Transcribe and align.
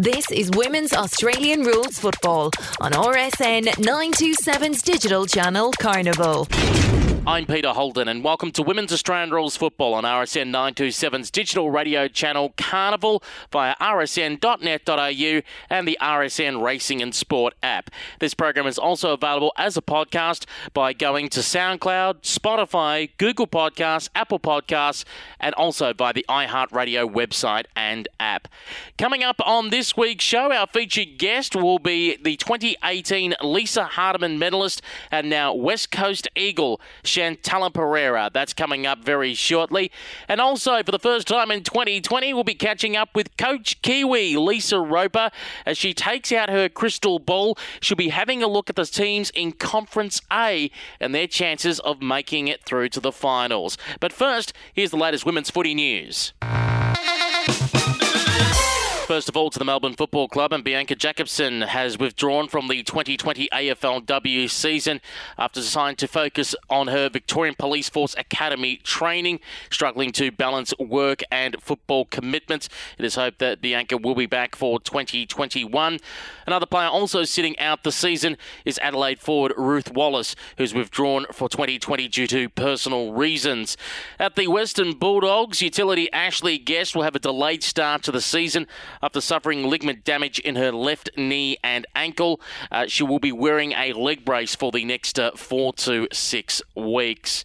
This 0.00 0.30
is 0.30 0.50
Women's 0.52 0.94
Australian 0.94 1.60
Rules 1.60 1.98
Football 1.98 2.52
on 2.80 2.92
RSN 2.92 3.64
927's 3.64 4.80
digital 4.80 5.26
channel 5.26 5.72
Carnival. 5.78 6.46
I'm 7.26 7.44
Peter 7.44 7.68
Holden, 7.68 8.08
and 8.08 8.24
welcome 8.24 8.50
to 8.52 8.62
Women's 8.62 8.92
Australian 8.92 9.30
Rules 9.30 9.54
Football 9.54 9.92
on 9.92 10.04
RSN 10.04 10.50
927's 10.50 11.30
digital 11.30 11.70
radio 11.70 12.08
channel 12.08 12.54
Carnival 12.56 13.22
via 13.52 13.74
rsn.net.au 13.78 15.42
and 15.68 15.86
the 15.86 15.98
RSN 16.00 16.62
Racing 16.62 17.02
and 17.02 17.14
Sport 17.14 17.54
app. 17.62 17.90
This 18.20 18.32
program 18.32 18.66
is 18.66 18.78
also 18.78 19.12
available 19.12 19.52
as 19.58 19.76
a 19.76 19.82
podcast 19.82 20.46
by 20.72 20.94
going 20.94 21.28
to 21.28 21.40
SoundCloud, 21.40 22.22
Spotify, 22.22 23.10
Google 23.18 23.46
Podcasts, 23.46 24.08
Apple 24.14 24.40
Podcasts, 24.40 25.04
and 25.38 25.54
also 25.56 25.92
by 25.92 26.12
the 26.12 26.24
iHeartRadio 26.26 27.12
website 27.12 27.66
and 27.76 28.08
app. 28.18 28.48
Coming 28.96 29.22
up 29.22 29.40
on 29.44 29.68
this 29.68 29.94
week's 29.94 30.24
show, 30.24 30.52
our 30.52 30.66
featured 30.66 31.18
guest 31.18 31.54
will 31.54 31.78
be 31.78 32.16
the 32.16 32.36
2018 32.36 33.34
Lisa 33.42 33.84
Hardeman 33.92 34.38
medalist 34.38 34.80
and 35.10 35.28
now 35.28 35.52
West 35.52 35.90
Coast 35.90 36.26
Eagle. 36.34 36.80
Chantella 37.10 37.72
Perera. 37.72 38.32
That's 38.32 38.54
coming 38.54 38.86
up 38.86 39.04
very 39.04 39.34
shortly. 39.34 39.90
And 40.28 40.40
also, 40.40 40.82
for 40.84 40.92
the 40.92 40.98
first 40.98 41.26
time 41.26 41.50
in 41.50 41.64
2020, 41.64 42.32
we'll 42.32 42.44
be 42.44 42.54
catching 42.54 42.96
up 42.96 43.16
with 43.16 43.36
Coach 43.36 43.82
Kiwi, 43.82 44.36
Lisa 44.36 44.78
Roper, 44.78 45.30
as 45.66 45.76
she 45.76 45.92
takes 45.92 46.30
out 46.30 46.50
her 46.50 46.68
crystal 46.68 47.18
ball. 47.18 47.58
She'll 47.80 47.96
be 47.96 48.10
having 48.10 48.44
a 48.44 48.46
look 48.46 48.70
at 48.70 48.76
the 48.76 48.86
teams 48.86 49.30
in 49.30 49.52
Conference 49.52 50.22
A 50.32 50.70
and 51.00 51.12
their 51.12 51.26
chances 51.26 51.80
of 51.80 52.00
making 52.00 52.46
it 52.46 52.64
through 52.64 52.90
to 52.90 53.00
the 53.00 53.12
finals. 53.12 53.76
But 53.98 54.12
first, 54.12 54.52
here's 54.72 54.92
the 54.92 54.96
latest 54.96 55.26
women's 55.26 55.50
footy 55.50 55.74
news. 55.74 56.32
First 59.10 59.28
of 59.28 59.36
all, 59.36 59.50
to 59.50 59.58
the 59.58 59.64
Melbourne 59.64 59.94
Football 59.94 60.28
Club, 60.28 60.52
and 60.52 60.62
Bianca 60.62 60.94
Jakobsson 60.94 61.66
has 61.66 61.98
withdrawn 61.98 62.46
from 62.46 62.68
the 62.68 62.84
2020 62.84 63.48
AFLW 63.52 64.48
season 64.48 65.00
after 65.36 65.60
deciding 65.60 65.96
to 65.96 66.06
focus 66.06 66.54
on 66.68 66.86
her 66.86 67.08
Victorian 67.08 67.56
Police 67.58 67.88
Force 67.88 68.14
Academy 68.16 68.76
training, 68.76 69.40
struggling 69.68 70.12
to 70.12 70.30
balance 70.30 70.72
work 70.78 71.24
and 71.28 71.56
football 71.60 72.04
commitments. 72.04 72.68
It 72.98 73.04
is 73.04 73.16
hoped 73.16 73.40
that 73.40 73.60
Bianca 73.60 73.96
will 73.96 74.14
be 74.14 74.26
back 74.26 74.54
for 74.54 74.78
2021. 74.78 75.98
Another 76.46 76.66
player 76.66 76.86
also 76.86 77.24
sitting 77.24 77.58
out 77.58 77.82
the 77.82 77.90
season 77.90 78.36
is 78.64 78.78
Adelaide 78.78 79.18
forward 79.18 79.54
Ruth 79.56 79.92
Wallace, 79.92 80.36
who's 80.56 80.72
withdrawn 80.72 81.26
for 81.32 81.48
2020 81.48 82.06
due 82.06 82.28
to 82.28 82.48
personal 82.48 83.12
reasons. 83.12 83.76
At 84.20 84.36
the 84.36 84.46
Western 84.46 84.92
Bulldogs, 84.92 85.60
utility 85.60 86.12
Ashley 86.12 86.58
Guest 86.58 86.94
will 86.94 87.02
have 87.02 87.16
a 87.16 87.18
delayed 87.18 87.64
start 87.64 88.04
to 88.04 88.12
the 88.12 88.20
season 88.20 88.68
after 89.02 89.20
suffering 89.20 89.68
ligament 89.68 90.04
damage 90.04 90.38
in 90.38 90.56
her 90.56 90.72
left 90.72 91.10
knee 91.16 91.56
and 91.62 91.86
ankle. 91.94 92.40
Uh, 92.70 92.86
she 92.86 93.02
will 93.02 93.18
be 93.18 93.32
wearing 93.32 93.72
a 93.72 93.92
leg 93.92 94.24
brace 94.24 94.54
for 94.54 94.70
the 94.70 94.84
next 94.84 95.18
uh, 95.18 95.32
four 95.32 95.72
to 95.74 96.08
six 96.12 96.62
weeks. 96.74 97.44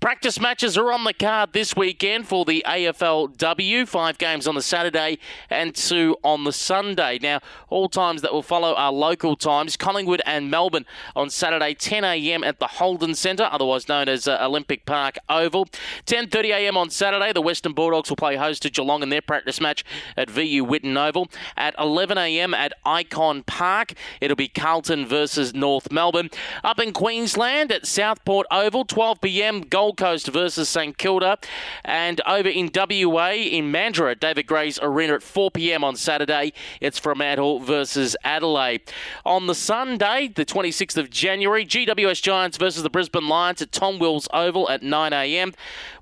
Practice 0.00 0.40
matches 0.40 0.78
are 0.78 0.90
on 0.92 1.04
the 1.04 1.12
card 1.12 1.52
this 1.52 1.76
weekend 1.76 2.26
for 2.26 2.46
the 2.46 2.64
AFLW. 2.66 3.86
Five 3.86 4.16
games 4.16 4.48
on 4.48 4.54
the 4.54 4.62
Saturday 4.62 5.18
and 5.50 5.74
two 5.74 6.16
on 6.24 6.44
the 6.44 6.54
Sunday. 6.54 7.18
Now, 7.20 7.40
all 7.68 7.90
times 7.90 8.22
that 8.22 8.32
will 8.32 8.42
follow 8.42 8.72
are 8.72 8.90
local 8.90 9.36
times. 9.36 9.76
Collingwood 9.76 10.22
and 10.24 10.50
Melbourne 10.50 10.86
on 11.14 11.28
Saturday, 11.28 11.74
10 11.74 12.04
a.m. 12.04 12.42
at 12.42 12.60
the 12.60 12.66
Holden 12.66 13.14
Centre, 13.14 13.46
otherwise 13.52 13.88
known 13.88 14.08
as 14.08 14.26
uh, 14.26 14.38
Olympic 14.40 14.86
Park 14.86 15.18
Oval. 15.28 15.66
10:30 16.06 16.44
a.m. 16.48 16.78
on 16.78 16.88
Saturday, 16.88 17.34
the 17.34 17.42
Western 17.42 17.74
Bulldogs 17.74 18.08
will 18.08 18.16
play 18.16 18.36
host 18.36 18.62
to 18.62 18.70
Geelong 18.70 19.02
in 19.02 19.10
their 19.10 19.20
practice 19.20 19.60
match 19.60 19.84
at 20.16 20.30
VU 20.30 20.64
Whitten 20.64 20.96
Oval. 20.96 21.28
At 21.58 21.74
11 21.78 22.16
a.m. 22.16 22.54
at 22.54 22.72
Ikon 22.86 23.44
Park, 23.44 23.92
it'll 24.22 24.34
be 24.34 24.48
Carlton 24.48 25.04
versus 25.04 25.52
North 25.52 25.92
Melbourne. 25.92 26.30
Up 26.64 26.80
in 26.80 26.94
Queensland 26.94 27.70
at 27.70 27.86
Southport 27.86 28.46
Oval, 28.50 28.86
12 28.86 29.20
p.m. 29.20 29.60
Gold 29.60 29.89
Gold 29.90 29.96
Coast 29.96 30.28
versus 30.28 30.68
St 30.68 30.96
Kilda. 30.96 31.36
And 31.84 32.20
over 32.24 32.48
in 32.48 32.70
WA, 32.72 33.32
in 33.32 33.72
Mandurah, 33.72 34.18
David 34.18 34.46
Gray's 34.46 34.78
Arena 34.80 35.14
at 35.14 35.22
4 35.22 35.50
p.m. 35.50 35.82
on 35.82 35.96
Saturday. 35.96 36.52
It's 36.80 36.98
Fremantle 36.98 37.58
versus 37.58 38.16
Adelaide. 38.22 38.82
On 39.26 39.48
the 39.48 39.54
Sunday, 39.54 40.28
the 40.28 40.44
26th 40.44 40.96
of 40.96 41.10
January, 41.10 41.66
GWS 41.66 42.22
Giants 42.22 42.56
versus 42.56 42.84
the 42.84 42.90
Brisbane 42.90 43.26
Lions 43.26 43.60
at 43.62 43.72
Tom 43.72 43.98
Wills 43.98 44.28
Oval 44.32 44.70
at 44.70 44.84
9 44.84 45.12
a.m. 45.12 45.54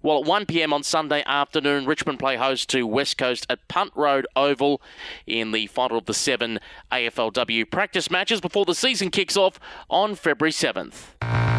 While 0.03 0.19
at 0.19 0.27
1 0.27 0.45
p.m. 0.45 0.75
on 0.75 0.83
Sunday 0.83 1.23
afternoon, 1.25 1.87
Richmond 1.87 2.19
play 2.19 2.37
host 2.37 2.69
to 2.71 2.87
West 2.87 3.17
Coast 3.17 3.47
at 3.49 3.67
Punt 3.69 3.93
Road 3.95 4.27
Oval 4.37 4.83
in 5.27 5.53
the 5.53 5.67
final 5.67 5.97
of 5.97 6.05
the 6.05 6.15
seven 6.15 6.61
AFLW 6.93 7.71
practice 7.71 8.11
matches 8.11 8.43
before 8.43 8.67
the 8.67 8.75
season 8.75 9.11
kicks 9.11 9.37
off 9.37 9.59
on 9.89 10.15
February 10.15 10.53
7th 10.53 11.58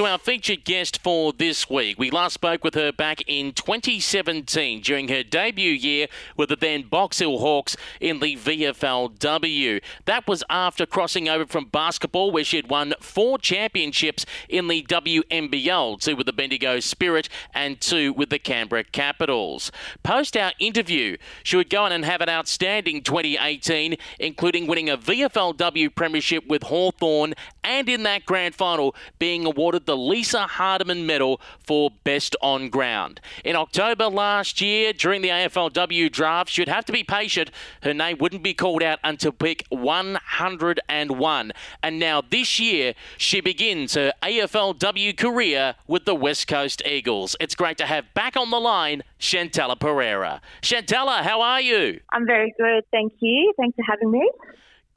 to 0.00 0.06
our 0.06 0.16
featured 0.16 0.64
guest 0.64 1.02
for 1.02 1.30
this 1.30 1.68
week. 1.68 1.98
We 1.98 2.10
last 2.10 2.32
spoke 2.32 2.64
with 2.64 2.74
her 2.74 2.90
back 2.90 3.22
in 3.26 3.52
2017 3.52 4.80
during 4.80 5.08
her 5.08 5.22
debut 5.22 5.72
year 5.72 6.06
with 6.38 6.48
the 6.48 6.56
then 6.56 6.84
Box 6.84 7.18
Hill 7.18 7.36
Hawks 7.36 7.76
in 8.00 8.20
the 8.20 8.36
VFLW. 8.36 9.82
That 10.06 10.26
was 10.26 10.42
after 10.48 10.86
crossing 10.86 11.28
over 11.28 11.44
from 11.44 11.66
basketball, 11.66 12.30
where 12.30 12.44
she 12.44 12.56
had 12.56 12.70
won 12.70 12.94
four 12.98 13.36
championships 13.36 14.24
in 14.48 14.68
the 14.68 14.82
WNBL, 14.84 16.00
two 16.00 16.16
with 16.16 16.24
the 16.24 16.32
Bendigo 16.32 16.80
Spirit 16.80 17.28
and 17.52 17.78
two 17.78 18.14
with 18.14 18.30
the 18.30 18.38
Canberra 18.38 18.84
Capitals. 18.84 19.70
Post 20.02 20.34
our 20.34 20.52
interview, 20.58 21.18
she 21.42 21.58
would 21.58 21.68
go 21.68 21.84
on 21.84 21.92
and 21.92 22.06
have 22.06 22.22
an 22.22 22.30
outstanding 22.30 23.02
2018, 23.02 23.96
including 24.18 24.66
winning 24.66 24.88
a 24.88 24.96
VFLW 24.96 25.94
premiership 25.94 26.46
with 26.46 26.62
Hawthorn 26.62 27.34
and 27.64 27.88
in 27.88 28.02
that 28.04 28.24
grand 28.26 28.54
final 28.54 28.94
being 29.18 29.44
awarded 29.44 29.86
the 29.86 29.96
Lisa 29.96 30.46
Hardeman 30.48 31.04
Medal 31.04 31.40
for 31.66 31.90
Best 32.04 32.36
on 32.40 32.68
Ground. 32.68 33.20
In 33.44 33.56
October 33.56 34.06
last 34.06 34.60
year, 34.60 34.92
during 34.92 35.22
the 35.22 35.28
AFLW 35.28 36.10
draft, 36.10 36.50
she'd 36.50 36.68
have 36.68 36.84
to 36.86 36.92
be 36.92 37.04
patient. 37.04 37.50
Her 37.82 37.94
name 37.94 38.18
wouldn't 38.18 38.42
be 38.42 38.54
called 38.54 38.82
out 38.82 38.98
until 39.04 39.32
pick 39.32 39.64
101. 39.68 41.52
And 41.82 41.98
now 41.98 42.22
this 42.28 42.60
year, 42.60 42.94
she 43.16 43.40
begins 43.40 43.94
her 43.94 44.12
AFLW 44.22 45.16
career 45.16 45.74
with 45.86 46.04
the 46.04 46.14
West 46.14 46.46
Coast 46.48 46.82
Eagles. 46.86 47.36
It's 47.40 47.54
great 47.54 47.78
to 47.78 47.86
have 47.86 48.12
back 48.14 48.36
on 48.36 48.50
the 48.50 48.60
line 48.60 49.02
Chantella 49.18 49.78
Perera. 49.78 50.40
Chantella, 50.62 51.22
how 51.22 51.40
are 51.40 51.60
you? 51.60 52.00
I'm 52.12 52.26
very 52.26 52.54
good, 52.58 52.84
thank 52.90 53.12
you. 53.20 53.52
Thanks 53.56 53.76
for 53.76 53.84
having 53.88 54.10
me. 54.10 54.30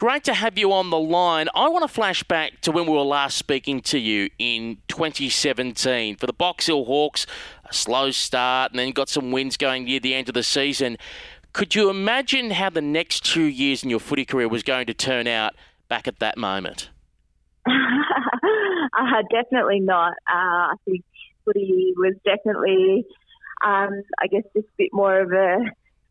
Great 0.04 0.26
to 0.26 0.34
have 0.34 0.58
you 0.58 0.74
on 0.74 0.90
the 0.90 1.00
line. 1.00 1.48
I 1.56 1.70
want 1.70 1.84
to 1.84 1.88
flash 1.88 2.24
back 2.24 2.60
to 2.64 2.74
when 2.74 2.88
we 2.88 2.92
were 2.92 3.04
last 3.04 3.38
speaking 3.38 3.80
to 3.84 3.98
you 3.98 4.30
in 4.38 4.80
2017 4.90 6.18
for 6.18 6.28
the 6.28 6.34
Box 6.34 6.66
Hill 6.66 6.84
Hawks. 6.84 7.26
A 7.64 7.74
slow 7.74 8.12
start 8.12 8.74
and 8.74 8.80
then 8.80 8.92
got 8.92 9.08
some 9.08 9.32
wins 9.32 9.56
going 9.56 9.86
near 9.86 10.02
the 10.02 10.14
end 10.14 10.28
of 10.28 10.34
the 10.34 10.44
season. 10.44 10.98
Could 11.54 11.74
you 11.74 11.90
imagine 11.90 12.52
how 12.52 12.70
the 12.70 12.82
next 12.82 13.24
two 13.24 13.46
years 13.46 13.82
in 13.82 13.90
your 13.90 14.02
footy 14.02 14.26
career 14.26 14.50
was 14.50 14.62
going 14.62 14.88
to 14.88 14.94
turn 14.94 15.26
out 15.26 15.56
back 15.88 16.06
at 16.06 16.20
that 16.20 16.38
moment? 16.38 16.90
uh, 17.66 17.72
definitely 19.32 19.80
not. 19.80 20.12
Uh, 20.30 20.68
I 20.68 20.74
think 20.84 21.06
footy 21.46 21.94
was 21.96 22.16
definitely, 22.26 23.06
um, 23.66 24.02
I 24.20 24.28
guess, 24.28 24.44
just 24.54 24.68
a 24.68 24.78
bit 24.78 24.90
more 24.92 25.22
of 25.22 25.32
a 25.32 25.60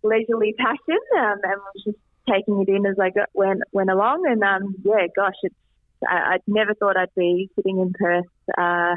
leisurely 0.02 0.54
passion 0.56 0.98
um, 1.18 1.38
and 1.42 1.60
was 1.74 1.84
just 1.84 1.98
taking 2.28 2.60
it 2.60 2.68
in 2.68 2.86
as 2.86 2.98
I 3.00 3.10
got, 3.10 3.28
went 3.34 3.62
went 3.72 3.90
along. 3.90 4.24
And 4.26 4.42
um, 4.42 4.74
yeah, 4.84 5.06
gosh, 5.14 5.34
it's 5.42 5.54
I, 6.08 6.14
I 6.14 6.38
never 6.46 6.74
thought 6.74 6.96
I'd 6.96 7.14
be 7.16 7.50
sitting 7.56 7.78
in 7.80 7.92
Perth. 7.92 8.26
Uh, 8.56 8.96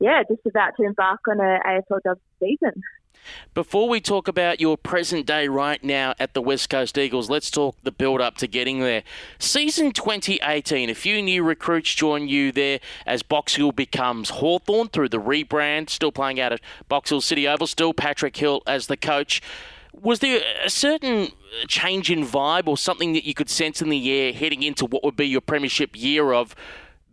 yeah, 0.00 0.22
just 0.28 0.46
about 0.46 0.76
to 0.76 0.84
embark 0.84 1.20
on 1.28 1.40
a 1.40 1.58
AFLW 1.66 2.16
season. 2.40 2.82
Before 3.54 3.88
we 3.88 4.00
talk 4.00 4.28
about 4.28 4.60
your 4.60 4.76
present 4.76 5.24
day 5.26 5.48
right 5.48 5.82
now 5.82 6.14
at 6.18 6.34
the 6.34 6.42
West 6.42 6.68
Coast 6.68 6.98
Eagles, 6.98 7.30
let's 7.30 7.50
talk 7.50 7.76
the 7.82 7.92
build 7.92 8.20
up 8.20 8.36
to 8.38 8.46
getting 8.46 8.80
there. 8.80 9.02
Season 9.38 9.92
2018, 9.92 10.90
a 10.90 10.94
few 10.94 11.22
new 11.22 11.42
recruits 11.42 11.94
join 11.94 12.28
you 12.28 12.52
there 12.52 12.80
as 13.06 13.22
Box 13.22 13.54
Hill 13.54 13.72
becomes 13.72 14.28
Hawthorn 14.28 14.88
through 14.88 15.08
the 15.08 15.20
rebrand, 15.20 15.88
still 15.88 16.12
playing 16.12 16.38
out 16.38 16.52
at 16.52 16.60
Box 16.88 17.10
Hill 17.10 17.22
City 17.22 17.48
Oval, 17.48 17.66
still 17.66 17.94
Patrick 17.94 18.36
Hill 18.36 18.62
as 18.66 18.88
the 18.88 18.96
coach 18.96 19.40
was 20.02 20.20
there 20.20 20.42
a 20.64 20.70
certain 20.70 21.28
change 21.68 22.10
in 22.10 22.24
vibe 22.24 22.66
or 22.66 22.76
something 22.76 23.12
that 23.12 23.24
you 23.24 23.34
could 23.34 23.48
sense 23.48 23.80
in 23.80 23.88
the 23.88 24.12
air 24.12 24.32
heading 24.32 24.62
into 24.62 24.86
what 24.86 25.04
would 25.04 25.16
be 25.16 25.26
your 25.26 25.40
premiership 25.40 25.90
year 25.94 26.32
of 26.32 26.54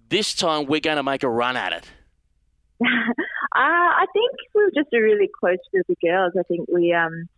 this 0.09 0.33
time 0.33 0.65
we're 0.65 0.79
going 0.79 0.97
to 0.97 1.03
make 1.03 1.23
a 1.23 1.29
run 1.29 1.55
at 1.55 1.73
it? 1.73 1.91
uh, 2.83 2.87
I 3.55 4.05
think 4.13 4.31
we 4.53 4.63
were 4.63 4.71
just 4.75 4.93
a 4.93 4.99
really 4.99 5.29
close 5.39 5.57
group 5.71 5.89
of 5.89 5.95
girls. 6.01 6.33
I 6.37 6.43
think 6.43 6.67
we 6.71 6.93
um, 6.93 7.29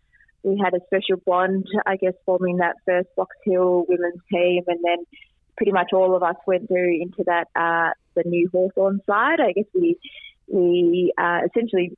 we 0.43 0.59
had 0.63 0.73
a 0.73 0.79
special 0.85 1.21
bond, 1.25 1.67
I 1.85 1.97
guess, 1.97 2.13
forming 2.25 2.57
that 2.57 2.75
first 2.85 3.09
Box 3.15 3.35
Hill 3.43 3.85
women's 3.87 4.21
team, 4.31 4.63
and 4.67 4.79
then 4.83 5.05
pretty 5.57 5.71
much 5.71 5.91
all 5.93 6.15
of 6.15 6.23
us 6.23 6.35
went 6.47 6.67
through 6.67 7.01
into 7.01 7.23
that 7.25 7.47
uh, 7.55 7.91
the 8.15 8.23
new 8.25 8.49
Hawthorn 8.51 9.01
side. 9.05 9.39
I 9.39 9.51
guess 9.53 9.65
we 9.73 9.97
we 10.47 11.13
uh, 11.17 11.41
essentially 11.45 11.97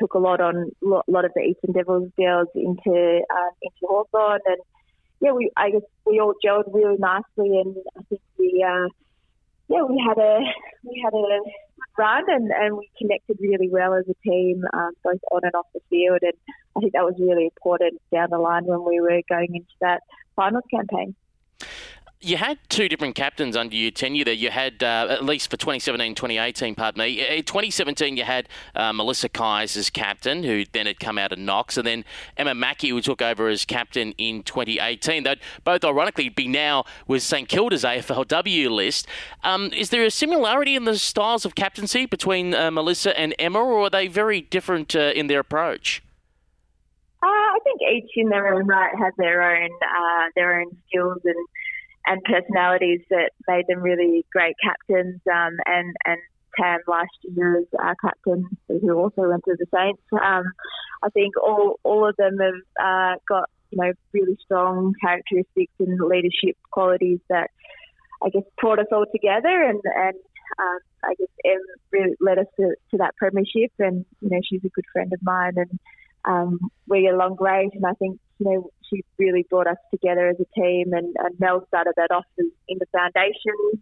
took 0.00 0.14
a 0.14 0.18
lot 0.18 0.40
on 0.40 0.70
a 0.82 1.10
lot 1.10 1.24
of 1.24 1.32
the 1.34 1.42
Eastern 1.42 1.72
Devils 1.72 2.10
girls 2.16 2.48
into 2.54 3.20
um, 3.30 3.50
into 3.62 3.86
Hawthorn, 3.86 4.40
and 4.46 4.58
yeah, 5.20 5.32
we 5.32 5.50
I 5.56 5.70
guess 5.70 5.82
we 6.06 6.18
all 6.20 6.34
gelled 6.44 6.72
really 6.72 6.96
nicely, 6.98 7.60
and 7.60 7.76
I 7.96 8.02
think 8.08 8.20
we 8.38 8.64
uh, 8.66 8.88
yeah 9.68 9.82
we 9.82 10.02
had 10.06 10.18
a 10.18 10.38
we 10.84 11.00
had 11.04 11.12
a 11.12 11.40
run, 11.98 12.24
and, 12.28 12.50
and 12.50 12.76
we 12.76 12.90
connected 12.98 13.38
really 13.40 13.68
well 13.68 13.94
as 13.94 14.04
a 14.08 14.28
team, 14.28 14.62
um, 14.72 14.92
both 15.04 15.20
on 15.30 15.42
and 15.44 15.54
off 15.54 15.66
the 15.74 15.80
field, 15.90 16.18
and 16.22 16.32
I 16.76 16.80
think 16.80 16.92
that 16.94 17.04
was 17.04 17.14
really 17.18 17.44
important 17.44 18.00
down 18.12 18.30
the 18.30 18.38
line 18.38 18.64
when 18.64 18.84
we 18.84 19.00
were 19.00 19.20
going 19.28 19.54
into 19.54 19.74
that 19.80 20.02
finals 20.34 20.64
campaign 20.72 21.14
you 22.22 22.36
had 22.36 22.58
two 22.68 22.86
different 22.86 23.14
captains 23.14 23.56
under 23.56 23.74
your 23.74 23.90
tenure 23.90 24.24
there. 24.24 24.34
You 24.34 24.50
had, 24.50 24.82
uh, 24.82 25.06
at 25.08 25.24
least 25.24 25.50
for 25.50 25.56
2017 25.56 26.14
2018, 26.14 26.74
pardon 26.74 27.00
me. 27.00 27.26
In 27.26 27.44
2017, 27.44 28.18
you 28.18 28.24
had 28.24 28.46
uh, 28.74 28.92
Melissa 28.92 29.30
Kuys 29.30 29.74
as 29.76 29.88
captain, 29.88 30.42
who 30.42 30.66
then 30.72 30.84
had 30.84 31.00
come 31.00 31.16
out 31.16 31.32
of 31.32 31.38
Knox, 31.38 31.78
and 31.78 31.86
then 31.86 32.04
Emma 32.36 32.54
Mackey, 32.54 32.90
who 32.90 33.00
took 33.00 33.22
over 33.22 33.48
as 33.48 33.64
captain 33.64 34.12
in 34.18 34.42
2018. 34.42 35.22
They'd 35.22 35.40
both, 35.64 35.82
ironically, 35.82 36.28
be 36.28 36.46
now 36.46 36.84
with 37.06 37.22
St 37.22 37.48
Kilda's 37.48 37.84
AFLW 37.84 38.70
list. 38.70 39.06
Um, 39.42 39.72
is 39.72 39.88
there 39.88 40.04
a 40.04 40.10
similarity 40.10 40.76
in 40.76 40.84
the 40.84 40.98
styles 40.98 41.46
of 41.46 41.54
captaincy 41.54 42.04
between 42.04 42.54
uh, 42.54 42.70
Melissa 42.70 43.18
and 43.18 43.34
Emma, 43.38 43.60
or 43.60 43.86
are 43.86 43.90
they 43.90 44.08
very 44.08 44.42
different 44.42 44.94
uh, 44.94 45.12
in 45.14 45.28
their 45.28 45.40
approach? 45.40 46.02
Uh, 47.22 47.26
I 47.26 47.58
think 47.64 47.80
each 47.80 48.10
in 48.16 48.28
their 48.28 48.54
own 48.54 48.66
right 48.66 48.94
has 48.98 49.14
their 49.16 49.42
own 49.42 49.70
uh, 49.70 50.28
their 50.36 50.60
own 50.60 50.76
skills 50.88 51.18
and 51.24 51.46
and 52.06 52.22
personalities 52.24 53.00
that 53.10 53.30
made 53.48 53.66
them 53.68 53.80
really 53.80 54.24
great 54.32 54.56
captains. 54.62 55.20
Um, 55.30 55.56
and 55.66 55.94
and 56.04 56.18
Tam 56.58 56.80
last 56.88 57.10
year 57.22 57.60
as 57.60 57.66
our 57.78 57.94
captain, 58.02 58.44
who 58.68 58.98
also 58.98 59.28
went 59.28 59.44
to 59.44 59.56
the 59.58 59.66
Saints. 59.72 60.02
Um, 60.12 60.44
I 61.02 61.08
think 61.10 61.34
all 61.40 61.78
all 61.84 62.08
of 62.08 62.16
them 62.16 62.38
have 62.38 62.54
uh, 62.82 63.18
got 63.28 63.48
you 63.70 63.80
know 63.80 63.92
really 64.12 64.36
strong 64.42 64.94
characteristics 65.00 65.72
and 65.78 66.00
leadership 66.00 66.56
qualities 66.72 67.20
that 67.28 67.50
I 68.22 68.30
guess 68.30 68.42
brought 68.60 68.78
us 68.78 68.86
all 68.92 69.06
together 69.12 69.62
and 69.62 69.80
and 69.84 70.16
um, 70.58 70.78
I 71.04 71.14
guess 71.18 71.28
Em 71.44 71.60
really 71.92 72.16
led 72.20 72.38
us 72.38 72.46
to, 72.58 72.74
to 72.90 72.96
that 72.98 73.16
premiership. 73.16 73.72
And 73.78 74.04
you 74.20 74.30
know 74.30 74.40
she's 74.44 74.64
a 74.64 74.68
good 74.68 74.84
friend 74.92 75.12
of 75.12 75.20
mine 75.22 75.54
and 75.56 75.78
um, 76.24 76.58
we 76.86 77.02
get 77.02 77.14
along 77.14 77.36
great. 77.36 77.70
And 77.74 77.86
I 77.86 77.92
think 77.94 78.18
you 78.38 78.50
know 78.50 78.70
she 78.90 79.04
really 79.18 79.46
brought 79.48 79.66
us 79.66 79.78
together 79.90 80.28
as 80.28 80.36
a 80.40 80.60
team, 80.60 80.92
and, 80.92 81.14
and 81.18 81.38
Mel 81.38 81.64
started 81.68 81.94
that 81.96 82.10
off 82.10 82.26
in 82.36 82.78
the 82.78 82.86
foundations. 82.92 83.80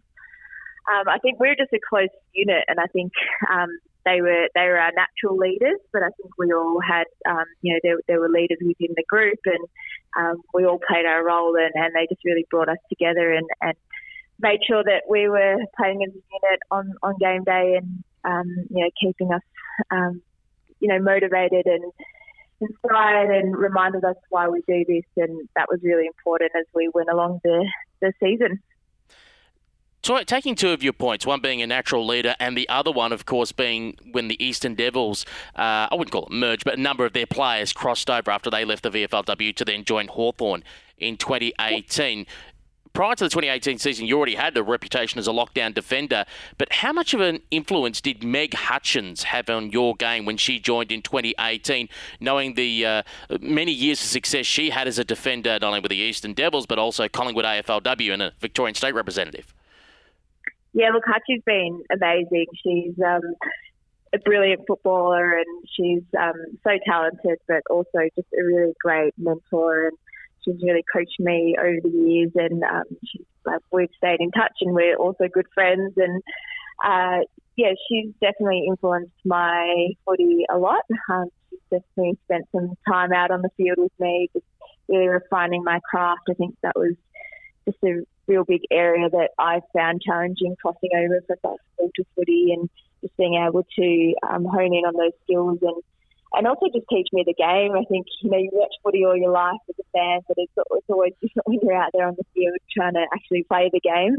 Um, 0.89 1.07
I 1.07 1.19
think 1.19 1.39
we 1.39 1.49
are 1.49 1.55
just 1.55 1.73
a 1.73 1.79
close 1.87 2.09
unit, 2.33 2.63
and 2.67 2.79
I 2.79 2.87
think 2.87 3.11
um, 3.51 3.69
they 4.05 4.21
were 4.21 4.47
they 4.55 4.61
were 4.61 4.79
our 4.79 4.91
natural 4.95 5.37
leaders, 5.37 5.79
but 5.91 6.01
I 6.01 6.09
think 6.17 6.31
we 6.37 6.51
all 6.53 6.79
had 6.79 7.05
um, 7.29 7.45
you 7.61 7.73
know 7.73 7.79
there, 7.83 7.97
there 8.07 8.19
were 8.19 8.29
leaders 8.29 8.57
within 8.61 8.95
the 8.95 9.03
group, 9.07 9.39
and 9.45 9.67
um, 10.17 10.41
we 10.53 10.65
all 10.65 10.79
played 10.79 11.05
our 11.05 11.23
role, 11.23 11.55
and, 11.55 11.71
and 11.75 11.93
they 11.93 12.07
just 12.07 12.25
really 12.25 12.45
brought 12.49 12.69
us 12.69 12.77
together 12.89 13.33
and, 13.33 13.47
and 13.61 13.75
made 14.39 14.59
sure 14.65 14.83
that 14.83 15.03
we 15.09 15.29
were 15.29 15.57
playing 15.77 16.03
as 16.03 16.09
a 16.09 16.15
unit 16.15 16.59
on, 16.71 16.93
on 17.03 17.15
game 17.19 17.43
day, 17.43 17.77
and 17.77 18.03
um, 18.23 18.47
you 18.69 18.83
know 18.83 18.89
keeping 18.99 19.31
us 19.31 19.43
um, 19.91 20.21
you 20.79 20.87
know 20.87 20.99
motivated 20.99 21.65
and 21.65 21.91
inspired 22.61 23.35
and 23.35 23.55
reminded 23.55 24.03
us 24.03 24.15
why 24.29 24.47
we 24.47 24.61
do 24.67 24.85
this, 24.87 25.03
and 25.17 25.47
that 25.55 25.67
was 25.69 25.79
really 25.83 26.07
important 26.07 26.51
as 26.55 26.65
we 26.73 26.89
went 26.93 27.09
along 27.09 27.41
the, 27.43 27.67
the 28.01 28.13
season. 28.19 28.61
So, 30.01 30.23
taking 30.23 30.55
two 30.55 30.69
of 30.69 30.81
your 30.81 30.93
points, 30.93 31.25
one 31.25 31.41
being 31.41 31.61
a 31.61 31.67
natural 31.67 32.07
leader, 32.07 32.33
and 32.39 32.55
the 32.55 32.69
other 32.69 32.91
one, 32.91 33.11
of 33.11 33.25
course, 33.25 33.51
being 33.51 33.97
when 34.11 34.29
the 34.29 34.41
Eastern 34.43 34.73
Devils, 34.73 35.25
uh, 35.57 35.87
I 35.91 35.95
wouldn't 35.95 36.11
call 36.11 36.25
it 36.25 36.31
merged, 36.31 36.63
but 36.63 36.77
a 36.77 36.81
number 36.81 37.05
of 37.05 37.11
their 37.11 37.25
players 37.25 37.73
crossed 37.73 38.09
over 38.09 38.31
after 38.31 38.49
they 38.49 38.63
left 38.63 38.83
the 38.83 38.91
VFLW 38.91 39.53
to 39.57 39.65
then 39.65 39.83
join 39.83 40.07
Hawthorn 40.07 40.63
in 40.97 41.17
2018 41.17 42.25
prior 42.93 43.15
to 43.15 43.23
the 43.25 43.29
2018 43.29 43.77
season, 43.77 44.05
you 44.05 44.17
already 44.17 44.35
had 44.35 44.57
a 44.57 44.63
reputation 44.63 45.19
as 45.19 45.27
a 45.27 45.31
lockdown 45.31 45.73
defender. 45.73 46.25
But 46.57 46.73
how 46.73 46.93
much 46.93 47.13
of 47.13 47.21
an 47.21 47.41
influence 47.51 48.01
did 48.01 48.23
Meg 48.23 48.53
Hutchins 48.53 49.23
have 49.23 49.49
on 49.49 49.71
your 49.71 49.95
game 49.95 50.25
when 50.25 50.37
she 50.37 50.59
joined 50.59 50.91
in 50.91 51.01
2018, 51.01 51.89
knowing 52.19 52.55
the 52.55 52.85
uh, 52.85 53.03
many 53.39 53.71
years 53.71 54.01
of 54.01 54.07
success 54.07 54.45
she 54.45 54.69
had 54.69 54.87
as 54.87 54.99
a 54.99 55.03
defender, 55.03 55.51
not 55.61 55.63
only 55.63 55.79
with 55.79 55.91
the 55.91 55.97
Eastern 55.97 56.33
Devils, 56.33 56.65
but 56.65 56.79
also 56.79 57.07
Collingwood 57.07 57.45
AFLW 57.45 58.13
and 58.13 58.21
a 58.21 58.33
Victorian 58.39 58.75
state 58.75 58.93
representative? 58.93 59.53
Yeah, 60.73 60.89
look, 60.91 61.03
Hutchie's 61.05 61.41
been 61.45 61.83
amazing. 61.91 62.45
She's 62.63 62.93
um, 63.03 63.21
a 64.13 64.19
brilliant 64.19 64.61
footballer 64.67 65.37
and 65.37 65.65
she's 65.75 66.03
um, 66.19 66.57
so 66.63 66.71
talented, 66.85 67.39
but 67.47 67.61
also 67.69 67.99
just 68.15 68.27
a 68.39 68.43
really 68.43 68.73
great 68.81 69.13
mentor. 69.17 69.87
And 69.87 69.97
she's 70.49 70.63
really 70.63 70.83
coached 70.91 71.19
me 71.19 71.55
over 71.59 71.77
the 71.83 71.89
years, 71.89 72.31
and 72.35 72.63
um, 72.63 72.83
she's, 73.05 73.25
like, 73.45 73.61
we've 73.71 73.89
stayed 73.97 74.19
in 74.19 74.31
touch, 74.31 74.53
and 74.61 74.73
we're 74.73 74.95
also 74.95 75.25
good 75.31 75.47
friends. 75.53 75.93
And 75.97 76.21
uh, 76.83 77.23
yeah, 77.55 77.73
she's 77.87 78.11
definitely 78.21 78.65
influenced 78.67 79.11
my 79.25 79.89
footy 80.05 80.45
a 80.53 80.57
lot. 80.57 80.83
Um, 81.11 81.25
she's 81.49 81.59
definitely 81.69 82.17
spent 82.25 82.45
some 82.51 82.75
time 82.87 83.13
out 83.13 83.31
on 83.31 83.41
the 83.41 83.49
field 83.57 83.77
with 83.77 83.91
me, 83.99 84.29
just 84.33 84.45
really 84.87 85.07
refining 85.07 85.63
my 85.63 85.79
craft. 85.89 86.21
I 86.29 86.33
think 86.33 86.55
that 86.63 86.75
was 86.75 86.95
just 87.65 87.77
a 87.83 88.01
real 88.27 88.43
big 88.43 88.61
area 88.71 89.09
that 89.09 89.29
I 89.37 89.61
found 89.75 90.01
challenging 90.01 90.55
crossing 90.61 90.91
over 90.95 91.21
from 91.27 91.35
basketball 91.43 91.89
to 91.95 92.03
footy 92.15 92.53
and 92.53 92.69
just 93.01 93.15
being 93.17 93.35
able 93.35 93.65
to 93.77 94.13
um, 94.29 94.45
hone 94.45 94.73
in 94.73 94.85
on 94.85 94.93
those 94.93 95.13
skills 95.23 95.59
and 95.61 95.83
and 96.33 96.47
also 96.47 96.67
just 96.73 96.85
teach 96.89 97.07
me 97.11 97.23
the 97.25 97.33
game. 97.33 97.73
I 97.73 97.85
think 97.89 98.05
you 98.21 98.29
know 98.29 98.37
you 98.37 98.49
watch 98.53 98.73
footy 98.83 99.05
all 99.05 99.17
your 99.17 99.31
life 99.31 99.59
as 99.69 99.75
a 99.79 99.87
fan, 99.97 100.19
but 100.27 100.37
it's, 100.37 100.53
it's 100.55 100.89
always 100.89 101.13
different 101.21 101.47
when 101.47 101.59
you're 101.61 101.75
out 101.75 101.91
there 101.93 102.07
on 102.07 102.15
the 102.17 102.25
field 102.33 102.57
trying 102.75 102.93
to 102.93 103.05
actually 103.13 103.43
play 103.43 103.69
the 103.71 103.79
game. 103.79 104.17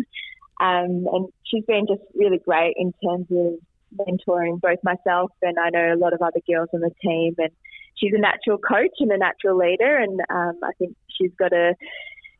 Um, 0.61 1.07
and 1.13 1.29
she's 1.45 1.65
been 1.65 1.87
just 1.89 2.03
really 2.15 2.39
great 2.39 2.75
in 2.77 2.93
terms 3.03 3.27
of 3.31 3.55
mentoring 3.97 4.61
both 4.61 4.79
myself 4.85 5.33
and 5.43 5.59
I 5.59 5.71
know 5.71 5.95
a 5.95 5.97
lot 5.97 6.13
of 6.13 6.23
other 6.23 6.41
girls 6.47 6.69
on 6.75 6.81
the 6.81 6.91
team. 7.03 7.35
And 7.39 7.51
she's 7.97 8.13
a 8.15 8.19
natural 8.19 8.59
coach 8.59 8.95
and 8.99 9.11
a 9.13 9.19
natural 9.19 9.57
leader, 9.57 9.97
and 9.97 10.21
um, 10.31 10.59
I 10.63 10.73
think 10.79 10.97
she's 11.09 11.33
got 11.39 11.53
a 11.53 11.75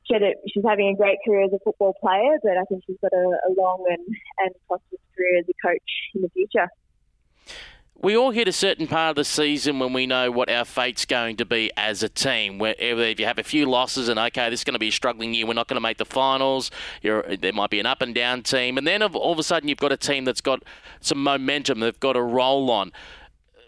she 0.05 0.15
a, 0.17 0.35
she's 0.53 0.65
having 0.67 0.89
a 0.89 0.97
great 0.97 1.19
career 1.25 1.45
as 1.45 1.53
a 1.53 1.59
football 1.63 1.95
player, 2.01 2.39
but 2.43 2.57
I 2.57 2.65
think 2.65 2.83
she's 2.87 2.97
got 3.01 3.13
a, 3.13 3.27
a 3.49 3.51
long 3.57 3.85
and, 3.89 4.17
and 4.39 4.51
prosperous 4.67 5.01
career 5.17 5.39
as 5.39 5.45
a 5.49 5.69
coach 5.69 5.91
in 6.15 6.23
the 6.23 6.29
future 6.31 6.69
we 8.03 8.17
all 8.17 8.31
hit 8.31 8.49
a 8.49 8.53
certain 8.53 8.87
part 8.87 9.11
of 9.11 9.17
the 9.17 9.25
season 9.25 9.79
when 9.79 9.93
we 9.93 10.07
know 10.07 10.31
what 10.31 10.49
our 10.49 10.65
fate's 10.65 11.05
going 11.05 11.37
to 11.37 11.45
be 11.45 11.71
as 11.77 12.03
a 12.03 12.09
team. 12.09 12.59
Where 12.59 12.75
if 12.79 13.21
you 13.21 13.27
have 13.27 13.39
a 13.39 13.43
few 13.43 13.67
losses 13.67 14.09
and 14.09 14.19
okay, 14.19 14.49
this 14.49 14.61
is 14.61 14.65
going 14.65 14.75
to 14.75 14.79
be 14.79 14.89
a 14.89 14.93
struggling 14.93 15.35
year, 15.35 15.47
we're 15.47 15.53
not 15.53 15.69
going 15.69 15.77
to 15.77 15.83
make 15.83 15.99
the 15.99 16.07
finals. 16.07 16.71
You're, 17.03 17.37
there 17.37 17.53
might 17.53 17.69
be 17.69 17.79
an 17.79 17.85
up 17.85 18.01
and 18.01 18.15
down 18.15 18.43
team, 18.43 18.79
and 18.79 18.87
then 18.87 19.03
all 19.03 19.33
of 19.33 19.39
a 19.39 19.43
sudden 19.43 19.69
you've 19.69 19.79
got 19.79 19.93
a 19.93 19.99
team 19.99 20.25
that's 20.25 20.41
got 20.41 20.63
some 21.01 21.23
momentum. 21.23 21.81
They've 21.81 22.01
got 22.01 22.17
a 22.17 22.23
roll 22.23 22.71
on. 22.71 22.93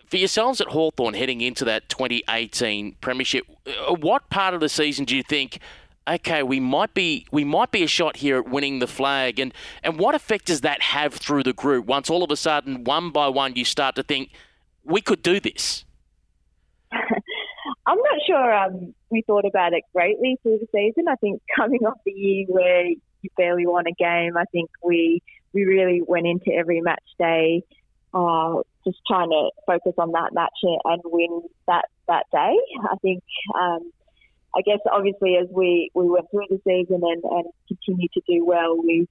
For 0.08 0.16
yourselves 0.16 0.60
at 0.60 0.68
Hawthorn 0.68 1.14
heading 1.14 1.40
into 1.40 1.64
that 1.66 1.88
2018 1.90 2.96
premiership, 3.00 3.46
uh, 3.66 3.94
what 3.94 4.28
part 4.30 4.54
of 4.54 4.60
the 4.60 4.68
season 4.68 5.04
do 5.04 5.16
you 5.16 5.22
think? 5.22 5.58
Okay, 6.08 6.42
we 6.42 6.60
might 6.60 6.94
be 6.94 7.26
we 7.30 7.44
might 7.44 7.70
be 7.70 7.82
a 7.82 7.86
shot 7.86 8.16
here 8.16 8.38
at 8.38 8.48
winning 8.48 8.78
the 8.78 8.86
flag, 8.86 9.38
and 9.38 9.52
and 9.82 9.98
what 9.98 10.14
effect 10.14 10.46
does 10.46 10.62
that 10.62 10.82
have 10.82 11.14
through 11.14 11.42
the 11.42 11.52
group? 11.52 11.86
Once 11.86 12.10
all 12.10 12.22
of 12.22 12.30
a 12.30 12.36
sudden, 12.36 12.84
one 12.84 13.10
by 13.10 13.28
one, 13.28 13.54
you 13.56 13.64
start 13.64 13.94
to 13.96 14.02
think 14.02 14.30
we 14.84 15.00
could 15.00 15.22
do 15.22 15.40
this. 15.40 15.84
I'm 16.92 17.98
not 17.98 18.18
sure 18.26 18.54
um, 18.54 18.94
we 19.10 19.22
thought 19.26 19.44
about 19.44 19.72
it 19.72 19.84
greatly 19.94 20.38
through 20.42 20.58
the 20.58 20.68
season. 20.72 21.08
I 21.08 21.16
think 21.16 21.42
coming 21.56 21.80
off 21.80 21.98
the 22.04 22.12
year 22.12 22.46
where 22.48 22.86
you 22.86 23.30
barely 23.36 23.66
won 23.66 23.84
a 23.86 23.92
game, 23.92 24.36
I 24.36 24.44
think 24.52 24.70
we 24.84 25.22
we 25.52 25.64
really 25.64 26.02
went 26.06 26.26
into 26.26 26.52
every 26.52 26.80
match 26.80 27.02
day 27.18 27.62
uh, 28.14 28.56
just 28.84 28.98
trying 29.06 29.30
to 29.30 29.50
focus 29.66 29.94
on 29.98 30.12
that 30.12 30.30
match 30.32 30.58
and 30.62 31.02
win 31.04 31.42
that 31.66 31.86
that 32.08 32.26
day. 32.32 32.56
I 32.90 32.96
think 33.00 33.22
um, 33.58 33.90
I 34.54 34.62
guess 34.62 34.78
obviously 34.90 35.36
as 35.36 35.48
we, 35.50 35.90
we 35.94 36.08
went 36.08 36.30
through 36.30 36.46
the 36.50 36.60
season 36.66 37.00
and, 37.02 37.24
and 37.24 37.44
continued 37.68 38.12
to 38.12 38.22
do 38.28 38.44
well, 38.44 38.76
we 38.76 39.08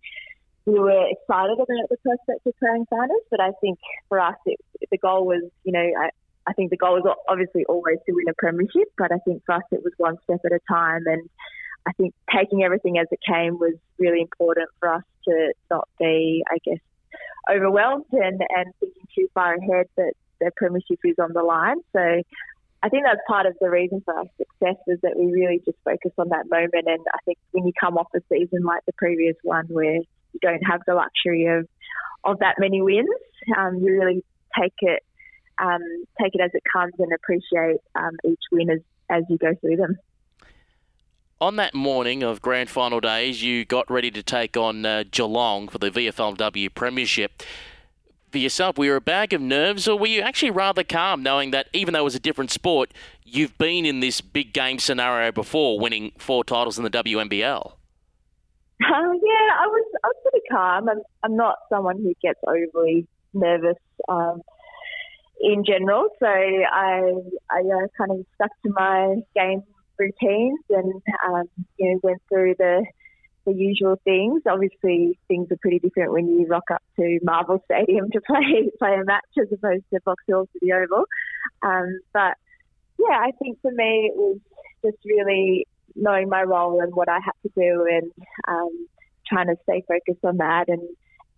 we 0.65 0.77
were 0.77 1.07
excited 1.09 1.53
about 1.53 1.89
the 1.89 1.97
prospect 2.03 2.45
of 2.45 2.53
playing 2.59 2.85
finals. 2.89 3.23
But 3.29 3.39
I 3.41 3.51
think 3.61 3.79
for 4.09 4.19
us, 4.19 4.35
it, 4.45 4.59
the 4.91 4.97
goal 4.97 5.25
was, 5.25 5.43
you 5.63 5.71
know, 5.71 5.79
I, 5.79 6.09
I 6.47 6.53
think 6.53 6.69
the 6.69 6.77
goal 6.77 7.01
was 7.01 7.15
obviously 7.27 7.65
always 7.65 7.97
to 8.05 8.13
win 8.13 8.29
a 8.29 8.33
premiership. 8.37 8.91
But 8.97 9.11
I 9.11 9.17
think 9.25 9.43
for 9.45 9.55
us, 9.55 9.63
it 9.71 9.83
was 9.83 9.93
one 9.97 10.17
step 10.23 10.41
at 10.45 10.51
a 10.51 10.59
time. 10.69 11.07
And 11.07 11.29
I 11.87 11.93
think 11.93 12.13
taking 12.33 12.63
everything 12.63 12.99
as 12.99 13.07
it 13.11 13.19
came 13.27 13.57
was 13.57 13.73
really 13.97 14.21
important 14.21 14.69
for 14.79 14.93
us 14.93 15.03
to 15.25 15.53
not 15.69 15.87
be, 15.99 16.43
I 16.47 16.57
guess, 16.63 16.79
overwhelmed 17.51 18.05
and, 18.11 18.41
and 18.55 18.73
thinking 18.79 19.07
too 19.15 19.27
far 19.33 19.55
ahead 19.55 19.87
that 19.97 20.13
the 20.39 20.51
premiership 20.55 20.99
is 21.03 21.15
on 21.19 21.33
the 21.33 21.43
line. 21.43 21.77
So 21.93 22.21
I 22.83 22.89
think 22.89 23.03
that's 23.05 23.21
part 23.27 23.45
of 23.45 23.55
the 23.59 23.69
reason 23.69 24.01
for 24.05 24.13
our 24.15 24.25
success 24.61 24.99
that 25.01 25.17
we 25.17 25.31
really 25.31 25.61
just 25.65 25.77
focus 25.83 26.11
on 26.17 26.29
that 26.29 26.49
moment. 26.49 26.85
And 26.87 26.99
I 27.13 27.17
think 27.25 27.37
when 27.51 27.65
you 27.65 27.73
come 27.79 27.97
off 27.97 28.07
a 28.15 28.19
season 28.29 28.63
like 28.63 28.85
the 28.85 28.93
previous 28.93 29.35
one, 29.43 29.65
where 29.67 29.95
you 29.95 30.39
don't 30.41 30.61
have 30.69 30.81
the 30.87 30.95
luxury 30.95 31.45
of 31.45 31.67
of 32.23 32.39
that 32.39 32.55
many 32.59 32.81
wins, 32.81 33.07
um, 33.57 33.77
you 33.77 33.93
really 33.93 34.23
take 34.59 34.73
it 34.79 35.03
um, 35.59 35.81
take 36.21 36.35
it 36.35 36.41
as 36.41 36.51
it 36.53 36.63
comes 36.71 36.93
and 36.99 37.11
appreciate 37.13 37.81
um, 37.95 38.11
each 38.25 38.39
win 38.51 38.69
as, 38.69 38.79
as 39.09 39.23
you 39.29 39.37
go 39.37 39.53
through 39.61 39.77
them. 39.77 39.97
On 41.39 41.55
that 41.55 41.73
morning 41.73 42.21
of 42.21 42.41
grand 42.41 42.69
final 42.69 42.99
days, 42.99 43.41
you 43.41 43.65
got 43.65 43.89
ready 43.89 44.11
to 44.11 44.21
take 44.21 44.55
on 44.55 44.85
uh, 44.85 45.03
Geelong 45.09 45.67
for 45.67 45.79
the 45.79 45.89
VFLW 45.89 46.73
Premiership. 46.73 47.41
For 48.31 48.37
yourself, 48.37 48.77
were 48.77 48.85
you 48.85 48.95
a 48.95 49.01
bag 49.01 49.33
of 49.33 49.41
nerves, 49.41 49.89
or 49.89 49.99
were 49.99 50.07
you 50.07 50.21
actually 50.21 50.51
rather 50.51 50.85
calm, 50.85 51.21
knowing 51.21 51.51
that 51.51 51.67
even 51.73 51.93
though 51.93 51.99
it 51.99 52.05
was 52.05 52.15
a 52.15 52.19
different 52.19 52.49
sport, 52.49 52.93
you've 53.25 53.57
been 53.57 53.85
in 53.85 53.99
this 53.99 54.21
big 54.21 54.53
game 54.53 54.79
scenario 54.79 55.33
before, 55.33 55.77
winning 55.77 56.13
four 56.17 56.45
titles 56.45 56.77
in 56.77 56.85
the 56.85 56.89
WNBL? 56.89 57.73
Uh, 58.83 58.87
yeah, 58.89 59.49
I 59.59 59.67
was 59.67 59.85
I 60.03 60.07
was 60.07 60.15
pretty 60.23 60.45
calm. 60.49 60.89
I'm 60.89 61.01
I'm 61.23 61.35
not 61.35 61.57
someone 61.69 61.97
who 61.97 62.13
gets 62.21 62.39
overly 62.47 63.05
nervous 63.33 63.77
um, 64.07 64.41
in 65.41 65.65
general, 65.65 66.07
so 66.19 66.25
I 66.25 67.11
I 67.49 67.59
uh, 67.59 67.87
kind 67.97 68.11
of 68.11 68.25
stuck 68.35 68.51
to 68.65 68.71
my 68.73 69.15
game 69.35 69.63
routines 69.99 70.59
and 70.69 71.01
um, 71.27 71.43
you 71.77 71.91
know 71.91 71.99
went 72.01 72.21
through 72.29 72.55
the 72.57 72.85
the 73.51 73.59
usual 73.59 73.99
things. 74.03 74.41
Obviously, 74.49 75.17
things 75.27 75.51
are 75.51 75.57
pretty 75.61 75.79
different 75.79 76.11
when 76.11 76.27
you 76.27 76.47
rock 76.47 76.63
up 76.71 76.81
to 76.97 77.19
Marvel 77.23 77.63
Stadium 77.65 78.09
to 78.11 78.21
play 78.27 78.69
play 78.77 78.95
a 79.01 79.05
match 79.05 79.23
as 79.39 79.47
opposed 79.51 79.83
to 79.93 79.99
Box 80.05 80.23
Hill 80.27 80.45
to 80.45 80.59
the 80.61 80.73
Oval. 80.73 81.05
Um, 81.63 81.99
but 82.13 82.37
yeah, 82.97 83.17
I 83.17 83.31
think 83.41 83.59
for 83.61 83.71
me 83.71 84.11
it 84.11 84.17
was 84.17 84.39
just 84.83 84.97
really 85.05 85.67
knowing 85.95 86.29
my 86.29 86.43
role 86.43 86.81
and 86.81 86.93
what 86.93 87.09
I 87.09 87.19
had 87.23 87.33
to 87.43 87.51
do 87.55 87.87
and 87.89 88.11
um, 88.47 88.87
trying 89.27 89.47
to 89.47 89.55
stay 89.63 89.83
focused 89.87 90.23
on 90.23 90.37
that 90.37 90.65
and 90.67 90.81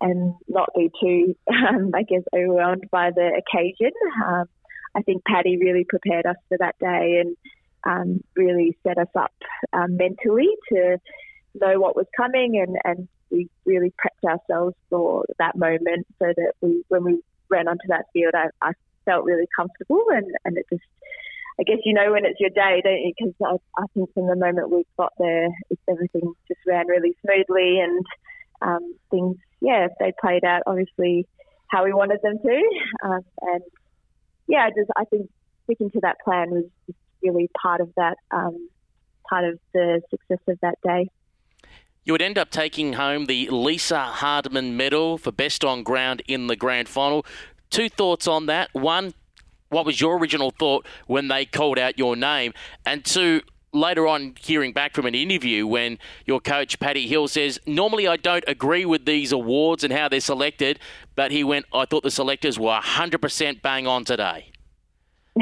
and 0.00 0.34
not 0.48 0.68
be 0.76 0.90
too, 1.00 1.34
um, 1.50 1.92
I 1.94 2.02
guess, 2.02 2.22
overwhelmed 2.34 2.88
by 2.90 3.10
the 3.10 3.40
occasion. 3.40 3.92
Um, 4.26 4.44
I 4.96 5.02
think 5.02 5.24
Paddy 5.24 5.56
really 5.56 5.86
prepared 5.88 6.26
us 6.26 6.36
for 6.48 6.58
that 6.58 6.76
day 6.78 7.22
and 7.22 7.36
um, 7.84 8.24
really 8.36 8.76
set 8.86 8.98
us 8.98 9.08
up 9.18 9.32
um, 9.72 9.96
mentally 9.96 10.48
to 10.72 10.98
know 11.54 11.80
what 11.80 11.96
was 11.96 12.06
coming 12.16 12.56
and, 12.60 12.76
and 12.84 13.08
we 13.30 13.48
really 13.64 13.92
prepped 13.92 14.28
ourselves 14.28 14.74
for 14.90 15.24
that 15.38 15.56
moment 15.56 16.06
so 16.18 16.26
that 16.36 16.52
we, 16.60 16.84
when 16.88 17.04
we 17.04 17.20
ran 17.48 17.68
onto 17.68 17.86
that 17.88 18.06
field, 18.12 18.34
I, 18.34 18.48
I 18.62 18.72
felt 19.04 19.24
really 19.24 19.46
comfortable 19.56 20.04
and, 20.10 20.26
and 20.44 20.56
it 20.56 20.66
just 20.70 20.84
I 21.58 21.62
guess 21.62 21.78
you 21.84 21.94
know 21.94 22.10
when 22.10 22.24
it's 22.24 22.40
your 22.40 22.50
day, 22.50 22.82
don't 22.82 22.98
you? 22.98 23.12
Because 23.16 23.34
I, 23.40 23.82
I, 23.82 23.86
think 23.94 24.12
from 24.12 24.26
the 24.26 24.34
moment 24.34 24.70
we 24.70 24.84
got 24.96 25.12
there, 25.18 25.48
everything 25.88 26.32
just 26.48 26.60
ran 26.66 26.88
really 26.88 27.14
smoothly 27.24 27.78
and 27.80 28.04
um, 28.60 28.94
things, 29.10 29.36
yeah, 29.60 29.86
they 30.00 30.12
played 30.20 30.44
out 30.44 30.62
obviously 30.66 31.28
how 31.68 31.84
we 31.84 31.92
wanted 31.92 32.20
them 32.22 32.38
to. 32.44 32.62
Um, 33.04 33.20
and 33.42 33.62
yeah, 34.48 34.68
just 34.70 34.90
I 34.96 35.04
think 35.04 35.30
sticking 35.64 35.90
to 35.90 36.00
that 36.02 36.16
plan 36.24 36.50
was 36.50 36.64
really 37.22 37.48
part 37.60 37.80
of 37.80 37.90
that, 37.96 38.16
um, 38.32 38.68
part 39.28 39.44
of 39.44 39.58
the 39.72 40.02
success 40.10 40.40
of 40.48 40.58
that 40.60 40.78
day. 40.82 41.08
You 42.04 42.12
would 42.12 42.22
end 42.22 42.36
up 42.36 42.50
taking 42.50 42.94
home 42.94 43.26
the 43.26 43.48
Lisa 43.50 44.10
Hardeman 44.16 44.72
Medal 44.72 45.16
for 45.16 45.32
best 45.32 45.64
on 45.64 45.82
ground 45.82 46.22
in 46.28 46.48
the 46.48 46.56
grand 46.56 46.88
final. 46.88 47.24
Two 47.70 47.88
thoughts 47.88 48.28
on 48.28 48.46
that. 48.46 48.68
One, 48.72 49.14
what 49.70 49.86
was 49.86 50.00
your 50.00 50.18
original 50.18 50.50
thought 50.50 50.86
when 51.06 51.28
they 51.28 51.46
called 51.46 51.78
out 51.78 51.98
your 51.98 52.14
name? 52.14 52.52
And 52.84 53.04
two, 53.04 53.40
later 53.72 54.06
on 54.06 54.34
hearing 54.38 54.72
back 54.72 54.94
from 54.94 55.06
an 55.06 55.14
interview 55.14 55.66
when 55.66 55.98
your 56.26 56.40
coach 56.40 56.78
Paddy 56.78 57.08
Hill 57.08 57.26
says, 57.28 57.58
Normally 57.66 58.06
I 58.06 58.16
don't 58.16 58.44
agree 58.46 58.84
with 58.84 59.06
these 59.06 59.32
awards 59.32 59.82
and 59.82 59.92
how 59.92 60.08
they're 60.08 60.20
selected, 60.20 60.78
but 61.16 61.30
he 61.32 61.42
went, 61.42 61.66
I 61.72 61.86
thought 61.86 62.02
the 62.02 62.10
selectors 62.10 62.58
were 62.58 62.78
100% 62.80 63.62
bang 63.62 63.86
on 63.86 64.04
today. 64.04 64.52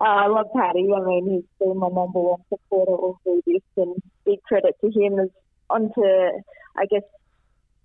I 0.00 0.26
love 0.28 0.46
Paddy. 0.54 0.88
I 0.94 1.00
mean, 1.00 1.28
he's 1.30 1.44
been 1.58 1.76
my 1.78 1.88
number 1.88 2.20
one 2.20 2.40
supporter 2.48 2.92
all 2.92 3.18
through 3.24 3.42
this, 3.46 3.62
and 3.76 3.96
big 4.24 4.42
credit 4.42 4.76
to 4.80 4.90
him 4.90 5.18
as 5.18 5.28
onto, 5.68 6.02
I 6.76 6.86
guess, 6.88 7.02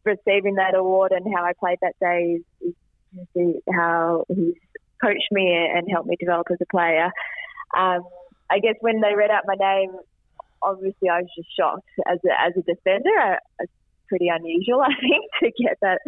receiving 0.05 0.55
that 0.55 0.75
award 0.75 1.11
and 1.11 1.25
how 1.33 1.43
I 1.43 1.53
played 1.59 1.79
that 1.81 1.95
day 1.99 2.39
is, 2.61 2.73
is 3.35 3.55
how 3.73 4.25
he's 4.27 4.55
coached 5.01 5.31
me 5.31 5.53
and 5.53 5.89
helped 5.91 6.07
me 6.07 6.15
develop 6.19 6.47
as 6.51 6.59
a 6.61 6.65
player. 6.65 7.05
Um, 7.75 8.03
I 8.49 8.59
guess 8.59 8.75
when 8.81 9.01
they 9.01 9.15
read 9.15 9.31
out 9.31 9.43
my 9.45 9.55
name, 9.55 9.91
obviously 10.61 11.09
I 11.09 11.21
was 11.21 11.29
just 11.35 11.49
shocked 11.57 11.89
as 12.05 12.19
a, 12.25 12.41
as 12.41 12.53
a 12.57 12.61
defender. 12.61 13.39
It's 13.59 13.71
pretty 14.07 14.27
unusual, 14.27 14.81
I 14.83 14.93
think, 14.99 15.25
to 15.41 15.63
get 15.63 15.77
that 15.81 15.99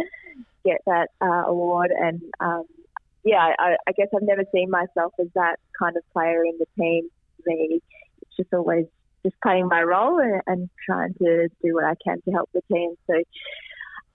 get 0.65 0.81
that 0.85 1.09
uh, 1.21 1.43
award. 1.47 1.91
And 1.91 2.21
um, 2.39 2.65
yeah, 3.25 3.53
I, 3.58 3.75
I 3.88 3.91
guess 3.91 4.08
I've 4.15 4.22
never 4.22 4.44
seen 4.53 4.70
myself 4.70 5.13
as 5.20 5.27
that 5.34 5.58
kind 5.77 5.98
of 5.98 6.03
player 6.13 6.46
in 6.46 6.58
the 6.60 6.67
team. 6.79 7.10
Me, 7.46 7.82
it's 8.22 8.38
just 8.38 8.53
always 8.53 8.86
just 9.24 9.36
playing 9.41 9.67
my 9.67 9.82
role 9.82 10.20
and, 10.20 10.41
and 10.46 10.70
trying 10.86 11.13
to 11.15 11.50
do 11.63 11.74
what 11.74 11.84
I 11.84 11.96
can 12.03 12.22
to 12.22 12.32
help 12.32 12.50
the 12.53 12.62
team. 12.72 12.94
So 13.08 13.15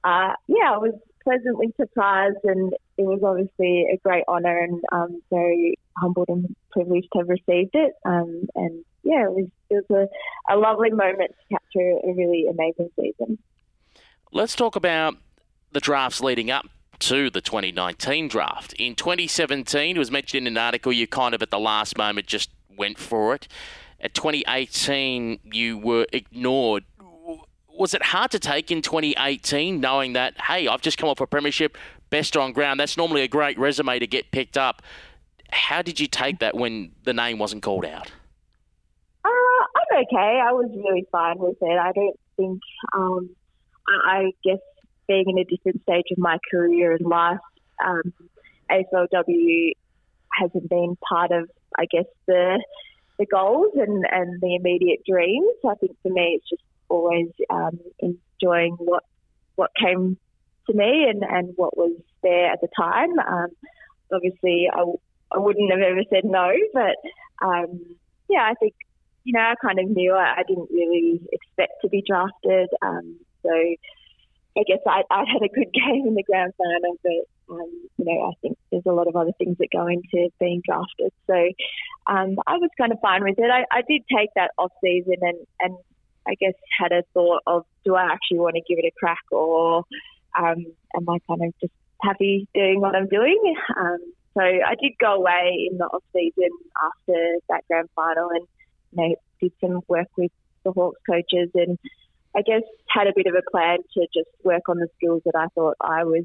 uh, 0.04 0.32
yeah, 0.46 0.72
I 0.72 0.78
was 0.78 0.94
pleasantly 1.24 1.74
surprised, 1.76 2.38
and 2.44 2.72
it 2.96 3.02
was 3.02 3.20
obviously 3.22 3.86
a 3.92 3.98
great 3.98 4.24
honour, 4.28 4.58
and 4.58 4.80
um, 4.92 5.20
very 5.30 5.76
humbled 5.98 6.28
and 6.28 6.54
privileged 6.70 7.08
to 7.12 7.18
have 7.18 7.28
received 7.28 7.74
it. 7.74 7.92
Um, 8.04 8.46
and 8.54 8.84
yeah, 9.02 9.24
it 9.24 9.32
was 9.32 9.48
it 9.70 9.84
was 9.88 10.08
a, 10.48 10.54
a 10.54 10.56
lovely 10.56 10.90
moment 10.90 11.32
to 11.32 11.54
capture 11.54 11.98
a 12.04 12.14
really 12.14 12.46
amazing 12.48 12.90
season. 12.98 13.38
Let's 14.32 14.54
talk 14.54 14.76
about 14.76 15.16
the 15.72 15.80
drafts 15.80 16.20
leading 16.20 16.50
up 16.50 16.66
to 17.00 17.30
the 17.30 17.40
2019 17.40 18.28
draft. 18.28 18.72
In 18.74 18.94
2017, 18.94 19.96
it 19.96 19.98
was 19.98 20.10
mentioned 20.10 20.46
in 20.46 20.56
an 20.56 20.58
article 20.58 20.92
you 20.92 21.06
kind 21.06 21.34
of 21.34 21.42
at 21.42 21.50
the 21.50 21.58
last 21.58 21.98
moment 21.98 22.26
just 22.26 22.50
went 22.76 22.98
for 22.98 23.34
it. 23.34 23.48
At 24.00 24.14
2018, 24.14 25.40
you 25.44 25.78
were 25.78 26.06
ignored 26.12 26.84
was 27.80 27.94
it 27.94 28.02
hard 28.02 28.30
to 28.30 28.38
take 28.38 28.70
in 28.70 28.82
2018, 28.82 29.80
knowing 29.80 30.12
that 30.12 30.38
hey, 30.38 30.68
I've 30.68 30.82
just 30.82 30.98
come 30.98 31.08
off 31.08 31.18
a 31.20 31.26
premiership, 31.26 31.78
best 32.10 32.36
on 32.36 32.52
ground? 32.52 32.78
That's 32.78 32.98
normally 32.98 33.22
a 33.22 33.28
great 33.28 33.58
resume 33.58 33.98
to 33.98 34.06
get 34.06 34.30
picked 34.30 34.58
up. 34.58 34.82
How 35.50 35.80
did 35.80 35.98
you 35.98 36.06
take 36.06 36.40
that 36.40 36.54
when 36.54 36.92
the 37.04 37.14
name 37.14 37.38
wasn't 37.38 37.62
called 37.62 37.86
out? 37.86 38.12
Uh, 39.24 39.28
I'm 39.28 40.04
okay. 40.04 40.40
I 40.46 40.52
was 40.52 40.70
really 40.76 41.06
fine 41.10 41.38
with 41.38 41.56
it. 41.60 41.78
I 41.78 41.92
don't 41.92 42.20
think. 42.36 42.60
Um, 42.94 43.30
I, 43.88 44.10
I 44.10 44.32
guess 44.44 44.60
being 45.10 45.24
in 45.26 45.38
a 45.38 45.44
different 45.44 45.82
stage 45.82 46.04
of 46.12 46.18
my 46.18 46.38
career 46.48 46.92
and 46.92 47.04
life, 47.04 47.40
um, 47.84 48.12
AFLW 48.70 49.72
hasn't 50.32 50.70
been 50.70 50.96
part 50.96 51.32
of, 51.32 51.50
I 51.76 51.86
guess, 51.90 52.06
the 52.28 52.62
the 53.18 53.26
goals 53.26 53.72
and, 53.74 54.04
and 54.10 54.40
the 54.40 54.54
immediate 54.54 55.00
dreams. 55.06 55.52
I 55.68 55.74
think 55.74 55.96
for 56.02 56.10
me, 56.10 56.38
it's 56.38 56.48
just 56.48 56.62
always 56.88 57.28
um, 57.50 57.80
enjoying 57.98 58.76
what 58.78 59.02
what 59.56 59.72
came 59.78 60.16
to 60.68 60.72
me 60.74 61.06
and, 61.10 61.24
and 61.24 61.52
what 61.56 61.76
was 61.76 61.92
there 62.22 62.52
at 62.52 62.60
the 62.60 62.68
time. 62.78 63.18
Um, 63.18 63.48
obviously, 64.14 64.68
I, 64.72 64.84
I 65.32 65.38
wouldn't 65.38 65.72
have 65.72 65.80
ever 65.80 66.02
said 66.08 66.24
no, 66.24 66.52
but 66.72 66.96
um, 67.44 67.80
yeah, 68.28 68.46
I 68.48 68.54
think 68.60 68.74
you 69.24 69.32
know 69.32 69.40
I 69.40 69.54
kind 69.60 69.80
of 69.80 69.90
knew 69.90 70.14
I, 70.14 70.36
I 70.38 70.42
didn't 70.46 70.70
really 70.70 71.20
expect 71.32 71.72
to 71.82 71.88
be 71.88 72.04
drafted, 72.06 72.68
um, 72.80 73.16
so 73.42 73.50
I 74.56 74.62
guess 74.66 74.80
I, 74.86 75.02
I 75.10 75.24
had 75.30 75.42
a 75.42 75.48
good 75.48 75.72
game 75.74 76.06
in 76.06 76.14
the 76.14 76.22
grand 76.22 76.52
final, 76.56 76.96
but 77.02 77.54
um, 77.54 77.70
you 77.98 78.04
know 78.04 78.30
I 78.30 78.32
think 78.42 78.58
there's 78.70 78.86
a 78.86 78.92
lot 78.92 79.08
of 79.08 79.16
other 79.16 79.32
things 79.38 79.56
that 79.58 79.68
go 79.72 79.86
into 79.86 80.30
being 80.38 80.62
drafted. 80.64 81.12
So 81.26 81.34
um, 82.06 82.36
I 82.46 82.56
was 82.56 82.70
kind 82.78 82.92
of 82.92 82.98
fine 83.00 83.22
with 83.22 83.38
it. 83.38 83.50
I, 83.50 83.64
I 83.70 83.82
did 83.88 84.02
take 84.14 84.30
that 84.36 84.50
off 84.58 84.72
season 84.82 85.16
and, 85.20 85.38
and 85.60 85.76
I 86.26 86.34
guess, 86.34 86.54
had 86.78 86.92
a 86.92 87.02
thought 87.14 87.42
of 87.46 87.64
do 87.84 87.94
I 87.94 88.04
actually 88.04 88.38
want 88.38 88.56
to 88.56 88.62
give 88.68 88.78
it 88.78 88.86
a 88.86 88.92
crack 88.98 89.24
or 89.30 89.84
um, 90.38 90.66
am 90.96 91.08
I 91.08 91.18
kind 91.26 91.42
of 91.44 91.54
just 91.60 91.72
happy 92.02 92.48
doing 92.54 92.80
what 92.80 92.94
I'm 92.94 93.08
doing? 93.08 93.54
Um, 93.76 93.98
so 94.34 94.42
I 94.42 94.74
did 94.80 94.92
go 95.00 95.14
away 95.14 95.68
in 95.70 95.78
the 95.78 95.84
off 95.84 96.04
season 96.12 96.50
after 96.84 97.36
that 97.48 97.64
grand 97.68 97.88
final 97.96 98.30
and 98.30 98.46
you 98.92 99.08
know, 99.08 99.14
did 99.40 99.52
some 99.60 99.80
work 99.88 100.08
with 100.16 100.30
the 100.64 100.72
Hawks 100.72 101.00
coaches 101.08 101.50
and 101.54 101.78
I 102.36 102.42
guess 102.42 102.62
had 102.88 103.06
a 103.06 103.12
bit 103.14 103.26
of 103.26 103.34
a 103.34 103.50
plan 103.50 103.78
to 103.94 104.06
just 104.14 104.30
work 104.44 104.68
on 104.68 104.78
the 104.78 104.88
skills 104.96 105.22
that 105.24 105.34
I 105.36 105.46
thought 105.54 105.76
I 105.80 106.04
was 106.04 106.24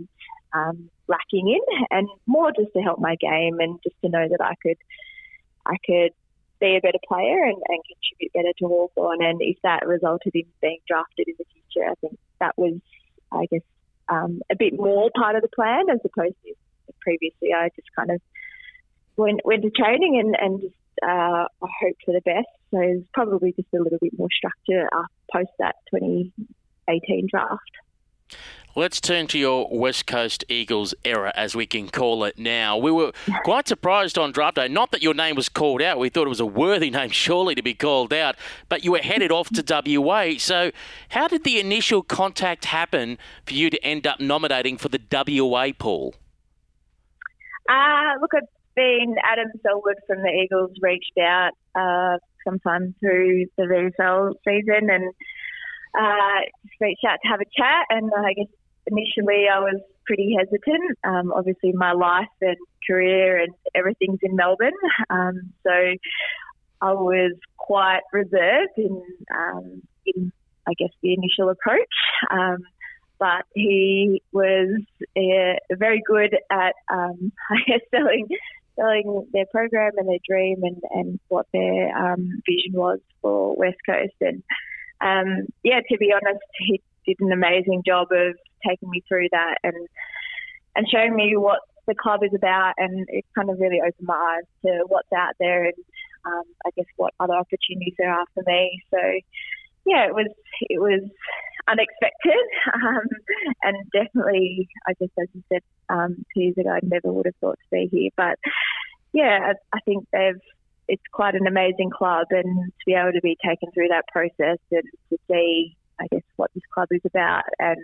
um, 0.54 0.90
lacking 1.08 1.50
in 1.50 1.88
and 1.92 2.08
more 2.28 2.52
just 2.52 2.74
to 2.74 2.82
help 2.82 3.00
my 3.00 3.16
game 3.16 3.60
and 3.60 3.80
just 3.84 3.96
to 4.04 4.10
know 4.10 4.28
that 4.30 4.42
I 4.42 4.54
could 4.62 4.78
I 5.66 5.78
could 5.86 6.12
be 6.60 6.78
a 6.78 6.82
better 6.82 7.00
player 7.08 7.44
and, 7.44 7.58
and 7.68 7.82
contribute 7.84 8.34
better 8.34 8.54
to 8.60 8.68
Hawthorn. 8.68 9.24
And 9.24 9.42
if 9.42 9.58
that 9.64 9.86
resulted 9.88 10.36
in 10.36 10.46
being 10.62 10.80
drafted 10.88 11.28
in 11.28 11.36
the 11.38 11.46
future, 11.52 11.90
I 11.90 11.96
think 11.96 12.18
that 12.40 12.58
was, 12.58 12.80
I 13.32 13.46
guess, 13.52 13.62
um, 14.08 14.42
a 14.52 14.56
bit 14.56 14.74
more 14.74 15.10
part 15.16 15.36
of 15.36 15.42
the 15.42 15.50
plan 15.50 15.90
as 15.90 16.00
opposed 16.06 16.36
to 16.46 16.54
previously. 17.02 17.54
I 17.54 17.70
just 17.76 17.88
kind 17.96 18.12
of 18.12 18.22
went 19.18 19.42
went 19.44 19.64
to 19.64 19.72
training 19.72 20.20
and 20.20 20.36
and 20.40 20.62
just 20.62 20.76
uh, 21.04 21.46
I 21.46 21.68
hope 21.82 21.96
for 22.06 22.14
the 22.14 22.22
best. 22.26 22.48
So 22.72 22.80
it's 22.80 23.08
probably 23.14 23.54
just 23.54 23.68
a 23.74 23.82
little 23.82 24.00
bit 24.02 24.18
more 24.18 24.30
structure 24.36 24.90
post 25.32 25.52
that 25.60 25.76
2018 25.94 27.28
draft. 27.30 27.62
Let's 28.78 29.00
turn 29.00 29.28
to 29.28 29.40
your 29.40 29.70
West 29.72 30.06
Coast 30.06 30.44
Eagles 30.50 30.94
era, 31.06 31.32
as 31.34 31.56
we 31.56 31.66
can 31.66 31.88
call 31.88 32.26
it 32.26 32.38
now. 32.38 32.76
We 32.76 32.92
were 32.92 33.14
quite 33.46 33.70
surprised 33.70 34.18
on 34.18 34.34
draft 34.34 34.58
day, 34.58 34.68
not 34.68 34.92
that 34.92 35.02
your 35.02 35.14
name 35.14 35.38
was 35.38 35.48
called 35.48 35.82
out. 35.82 35.98
We 35.98 36.10
thought 36.10 36.26
it 36.26 36.30
was 36.30 36.42
a 36.42 36.46
worthy 36.46 36.90
name, 36.90 37.12
surely, 37.12 37.56
to 37.56 37.62
be 37.62 37.74
called 37.74 38.12
out, 38.12 38.36
but 38.68 38.84
you 38.84 38.92
were 38.92 39.00
headed 39.00 39.32
off 39.32 39.50
to 39.52 39.64
WA. 39.98 40.32
So, 40.40 40.72
how 41.10 41.30
did 41.30 41.46
the 41.46 41.58
initial 41.58 42.04
contact 42.04 42.66
happen 42.66 43.18
for 43.46 43.54
you 43.54 43.70
to 43.70 43.82
end 43.82 44.06
up 44.06 44.20
nominating 44.20 44.78
for 44.78 44.90
the 44.90 45.00
WA 45.10 45.70
pool? 45.80 46.14
Uh, 47.70 48.20
look, 48.20 48.32
I've 48.36 48.44
been 48.76 49.16
Adam 49.24 49.52
Selwood 49.64 49.98
from 50.08 50.22
the 50.22 50.30
Eagles 50.30 50.72
reached 50.82 51.18
out 51.20 51.52
uh, 51.76 52.18
sometime 52.46 52.96
through 53.00 53.46
the 53.58 53.64
VFL 53.64 54.34
season 54.46 54.90
and 54.90 55.14
uh, 55.98 56.42
reached 56.80 57.06
out 57.08 57.18
to 57.24 57.28
have 57.30 57.42
a 57.42 57.50
chat. 57.58 57.86
And 57.90 58.12
I 58.16 58.34
guess 58.34 58.52
initially 58.88 59.46
I 59.52 59.60
was 59.60 59.82
pretty 60.06 60.36
hesitant. 60.38 60.98
Um, 61.04 61.32
obviously, 61.34 61.72
my 61.74 61.94
life 61.94 62.28
and 62.42 62.58
career 62.88 63.42
and 63.42 63.54
everything's 63.74 64.20
in 64.22 64.36
Melbourne, 64.36 64.72
um, 65.10 65.54
so 65.64 65.72
I 66.82 66.94
was 66.94 67.34
quite 67.58 68.02
reserved 68.14 68.78
in, 68.78 69.02
um, 69.36 69.82
in 70.06 70.32
I 70.68 70.74
guess, 70.78 70.90
the 71.02 71.14
initial 71.14 71.50
approach. 71.50 71.96
Um, 72.30 72.58
but 73.18 73.46
he 73.54 74.22
was 74.34 74.82
uh, 75.18 75.76
very 75.76 76.04
good 76.06 76.36
at, 76.52 76.74
um, 76.92 77.32
selling 77.92 78.28
selling 78.76 79.28
their 79.34 79.46
program 79.52 79.92
and 79.98 80.08
their 80.08 80.20
dream 80.28 80.64
and, 80.64 80.82
and 80.92 81.20
what 81.28 81.48
their 81.54 81.96
um, 81.98 82.42
vision 82.46 82.74
was 82.74 83.00
for 83.22 83.56
West 83.56 83.78
Coast. 83.86 84.16
And 84.22 84.44
um, 85.02 85.48
yeah, 85.64 85.80
to 85.90 85.98
be 85.98 86.14
honest, 86.14 86.44
he 86.58 86.82
did 87.06 87.20
an 87.20 87.32
amazing 87.32 87.84
job 87.86 88.08
of 88.12 88.36
taking 88.68 88.90
me 88.90 89.04
through 89.08 89.28
that 89.32 89.56
and 89.64 89.88
and 90.76 90.88
showing 90.90 91.16
me 91.16 91.38
what 91.38 91.60
the 91.88 91.96
club 91.96 92.22
is 92.24 92.34
about. 92.36 92.74
And 92.78 93.06
it 93.10 93.26
kind 93.36 93.50
of 93.50 93.60
really 93.60 93.80
opened 93.80 94.08
my 94.08 94.38
eyes 94.38 94.48
to 94.66 94.86
what's 94.88 95.12
out 95.16 95.34
there 95.40 95.66
and 95.66 95.74
um, 96.26 96.44
I 96.66 96.72
guess 96.76 96.86
what 96.98 97.14
other 97.20 97.34
opportunities 97.34 97.94
there 97.98 98.12
are 98.12 98.26
for 98.34 98.44
me. 98.46 98.82
So 98.92 98.98
yeah, 99.86 100.08
it 100.08 100.14
was 100.14 100.28
it 100.62 100.82
was 100.82 101.02
unexpected, 101.68 102.46
um, 102.74 103.08
and 103.64 103.78
definitely, 103.92 104.68
I 104.88 104.94
guess 105.00 105.10
as 105.20 105.28
you 105.34 105.44
said 105.52 105.62
um, 105.90 106.26
two 106.34 106.42
years 106.42 106.58
ago, 106.58 106.70
I 106.70 106.80
never 106.84 107.12
would 107.12 107.26
have 107.26 107.36
thought 107.42 107.60
to 107.60 107.70
be 107.72 107.88
here. 107.92 108.10
But 108.16 108.38
yeah, 109.14 109.54
I, 109.74 109.80
think 109.86 110.08
they've 110.12 110.42
it's 110.88 111.04
quite 111.12 111.36
an 111.36 111.48
amazing 111.48 111.90
club, 111.90 112.28
and 112.32 112.66
to 112.68 112.86
be 112.86 112.94
able 112.94 113.14
to 113.14 113.22
be 113.22 113.38
taken 113.44 113.72
through 113.72 113.90
that 113.90 114.08
process 114.12 114.60
and 114.72 114.84
to 115.10 115.18
see, 115.30 115.76
I 116.00 116.08
guess, 116.12 116.22
what 116.36 116.52
this 116.54 116.64
club 116.74 116.90
is 116.92 117.02
about 117.06 117.44
and 117.60 117.78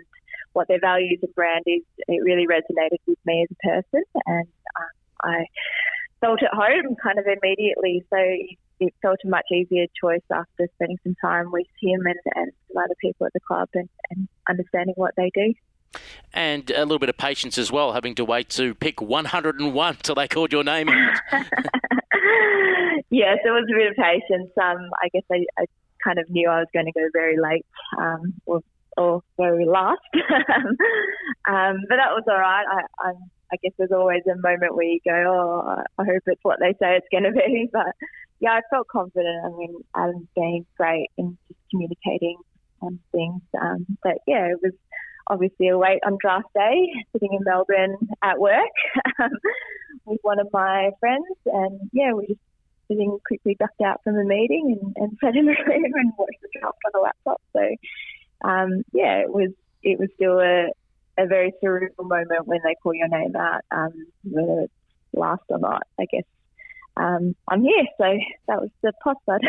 what 0.52 0.68
their 0.68 0.80
values 0.80 1.18
and 1.22 1.34
brand 1.34 1.64
is, 1.66 1.82
it 2.08 2.22
really 2.22 2.46
resonated 2.46 2.98
with 3.06 3.18
me 3.24 3.46
as 3.48 3.56
a 3.56 3.68
person, 3.68 4.04
and 4.26 4.46
um, 4.78 4.90
I 5.24 5.46
felt 6.20 6.42
at 6.42 6.52
home 6.52 6.94
kind 7.02 7.18
of 7.18 7.26
immediately. 7.26 8.04
So 8.10 8.18
it 8.88 8.94
felt 9.02 9.18
a 9.24 9.28
much 9.28 9.46
easier 9.52 9.86
choice 10.00 10.22
after 10.30 10.68
spending 10.74 10.98
some 11.02 11.14
time 11.20 11.50
with 11.50 11.66
him 11.80 12.00
and, 12.06 12.18
and 12.34 12.52
some 12.68 12.82
other 12.82 12.94
people 13.00 13.26
at 13.26 13.32
the 13.32 13.40
club 13.40 13.68
and, 13.74 13.88
and 14.10 14.28
understanding 14.48 14.94
what 14.96 15.14
they 15.16 15.30
do. 15.34 15.54
And 16.32 16.70
a 16.70 16.80
little 16.80 16.98
bit 16.98 17.10
of 17.10 17.18
patience 17.18 17.58
as 17.58 17.70
well, 17.70 17.92
having 17.92 18.14
to 18.16 18.24
wait 18.24 18.48
to 18.50 18.74
pick 18.74 19.02
101 19.02 19.96
till 20.02 20.14
they 20.14 20.28
called 20.28 20.52
your 20.52 20.64
name 20.64 20.88
out. 20.88 21.20
yes, 23.10 23.38
it 23.44 23.50
was 23.50 23.66
a 23.70 23.76
bit 23.76 23.90
of 23.90 23.96
patience. 23.96 24.50
Um, 24.60 24.88
I 25.02 25.08
guess 25.12 25.24
I, 25.30 25.44
I, 25.58 25.64
kind 26.02 26.18
of 26.18 26.28
knew 26.28 26.48
I 26.48 26.58
was 26.58 26.66
going 26.72 26.86
to 26.86 26.92
go 26.92 27.06
very 27.12 27.36
late 27.38 27.64
um, 27.96 28.34
or, 28.44 28.60
or 28.96 29.22
very 29.36 29.66
last. 29.66 30.00
um, 30.14 31.76
but 31.88 31.96
that 31.96 32.10
was 32.10 32.24
all 32.28 32.40
right. 32.40 32.64
I, 32.68 33.06
I'm 33.06 33.30
I 33.52 33.56
guess 33.62 33.72
there's 33.76 33.92
always 33.92 34.22
a 34.26 34.36
moment 34.36 34.74
where 34.74 34.86
you 34.86 35.00
go, 35.04 35.12
oh, 35.12 35.82
I 35.98 36.04
hope 36.04 36.22
it's 36.26 36.42
what 36.42 36.58
they 36.58 36.72
say 36.80 36.96
it's 36.96 37.06
going 37.10 37.24
to 37.24 37.32
be. 37.32 37.68
But 37.72 37.94
yeah, 38.40 38.52
I 38.52 38.60
felt 38.70 38.88
confident. 38.88 39.44
I 39.44 39.48
mean, 39.50 39.76
Adam's 39.94 40.26
been 40.34 40.66
great 40.76 41.10
in 41.16 41.36
just 41.48 41.60
communicating 41.70 42.38
on 42.80 42.98
things. 43.12 43.42
Um, 43.60 43.86
but 44.02 44.18
yeah, 44.26 44.46
it 44.46 44.58
was 44.62 44.72
obviously 45.28 45.68
a 45.68 45.78
wait 45.78 46.00
on 46.04 46.18
draft 46.20 46.48
day, 46.54 46.88
sitting 47.12 47.32
in 47.32 47.44
Melbourne 47.44 47.96
at 48.22 48.40
work 48.40 48.74
um, 49.20 49.30
with 50.06 50.18
one 50.22 50.40
of 50.40 50.48
my 50.52 50.90
friends. 50.98 51.26
And 51.46 51.88
yeah, 51.92 52.12
we 52.14 52.26
just 52.26 52.40
sitting 52.88 53.18
quickly 53.26 53.56
ducked 53.58 53.80
out 53.80 54.00
from 54.02 54.16
the 54.16 54.24
meeting 54.24 54.78
and, 54.80 54.96
and 54.96 55.18
sat 55.24 55.36
in 55.36 55.46
the 55.46 55.52
room 55.66 55.84
and 55.84 56.12
watched 56.18 56.40
the 56.42 56.48
draft 56.58 56.78
on 56.86 56.90
the 56.94 57.00
laptop. 57.00 57.40
So 57.52 58.48
um, 58.48 58.82
yeah, 58.92 59.18
it 59.18 59.32
was 59.32 59.50
it 59.82 59.98
was 59.98 60.08
still 60.14 60.38
a, 60.40 60.68
a 61.18 61.26
very 61.26 61.52
surreal 61.62 61.88
moment 61.98 62.46
when 62.46 62.60
they 62.64 62.74
call 62.82 62.94
your 62.94 63.08
name 63.08 63.34
out, 63.36 63.62
um, 63.70 63.92
whether 64.24 64.62
it's 64.62 64.72
last 65.12 65.42
or 65.48 65.58
not, 65.58 65.82
I 65.98 66.06
guess. 66.06 66.24
Um, 66.94 67.34
I'm 67.48 67.62
here, 67.62 67.86
so 67.96 68.04
that 68.48 68.60
was 68.60 68.70
the 68.82 68.92
plus 69.02 69.16
side. 69.24 69.40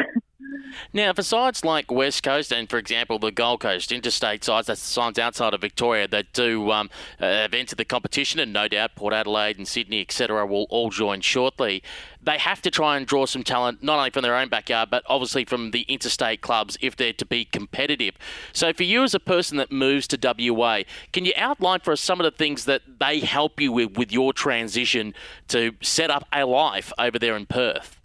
now, 0.93 1.11
for 1.11 1.23
sides 1.23 1.65
like 1.65 1.91
West 1.91 2.23
Coast 2.23 2.53
and, 2.53 2.69
for 2.69 2.77
example, 2.77 3.19
the 3.19 3.31
Gold 3.31 3.59
Coast, 3.59 3.91
interstate 3.91 4.45
sides, 4.45 4.67
that's 4.67 4.81
the 4.81 4.87
sides 4.87 5.19
outside 5.19 5.53
of 5.53 5.59
Victoria 5.59 6.07
that 6.07 6.31
do 6.31 6.71
um, 6.71 6.89
uh, 7.21 7.25
events 7.25 7.73
of 7.73 7.77
the 7.77 7.85
competition, 7.85 8.39
and 8.39 8.53
no 8.53 8.69
doubt 8.69 8.95
Port 8.95 9.13
Adelaide 9.13 9.57
and 9.57 9.67
Sydney, 9.67 9.99
etc., 9.99 10.45
will 10.45 10.67
all 10.69 10.89
join 10.89 11.19
shortly 11.19 11.83
they 12.23 12.37
have 12.37 12.61
to 12.61 12.71
try 12.71 12.97
and 12.97 13.05
draw 13.05 13.25
some 13.25 13.43
talent, 13.43 13.83
not 13.83 13.97
only 13.97 14.09
from 14.09 14.23
their 14.23 14.35
own 14.35 14.49
backyard, 14.49 14.89
but 14.89 15.03
obviously 15.07 15.45
from 15.45 15.71
the 15.71 15.81
interstate 15.83 16.41
clubs 16.41 16.77
if 16.81 16.95
they're 16.95 17.13
to 17.13 17.25
be 17.25 17.45
competitive. 17.45 18.15
So, 18.53 18.73
for 18.73 18.83
you 18.83 19.03
as 19.03 19.13
a 19.13 19.19
person 19.19 19.57
that 19.57 19.71
moves 19.71 20.07
to 20.07 20.17
WA, 20.51 20.83
can 21.11 21.25
you 21.25 21.33
outline 21.35 21.81
for 21.81 21.91
us 21.91 22.01
some 22.01 22.19
of 22.19 22.23
the 22.23 22.31
things 22.31 22.65
that 22.65 22.81
they 22.99 23.19
help 23.19 23.59
you 23.59 23.71
with 23.71 23.97
with 23.97 24.11
your 24.11 24.33
transition 24.33 25.13
to 25.49 25.73
set 25.81 26.09
up 26.09 26.25
a 26.31 26.45
life 26.45 26.93
over 26.97 27.19
there 27.19 27.35
in 27.35 27.45
Perth? 27.45 27.99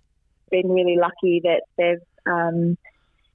Been 0.51 0.71
really 0.71 0.97
lucky 0.97 1.41
that 1.45 1.63
they've. 1.77 1.99
Um, 2.27 2.77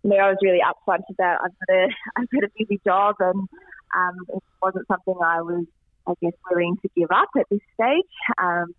you 0.03 0.09
know, 0.09 0.17
I 0.17 0.29
was 0.29 0.37
really 0.41 0.59
upfront 0.59 1.03
about 1.09 1.39
I've 1.43 1.67
got 1.67 1.75
a 1.75 1.87
I've 2.17 2.29
got 2.29 2.43
a 2.43 2.49
busy 2.57 2.81
job 2.85 3.15
and 3.19 3.47
um, 3.95 4.17
it 4.29 4.43
wasn't 4.61 4.87
something 4.87 5.15
I 5.23 5.41
was 5.41 5.65
I 6.05 6.13
guess 6.21 6.33
willing 6.49 6.77
to 6.81 6.89
give 6.97 7.09
up 7.11 7.29
at 7.37 7.45
this 7.49 7.61
stage. 7.75 8.03
Um, 8.37 8.73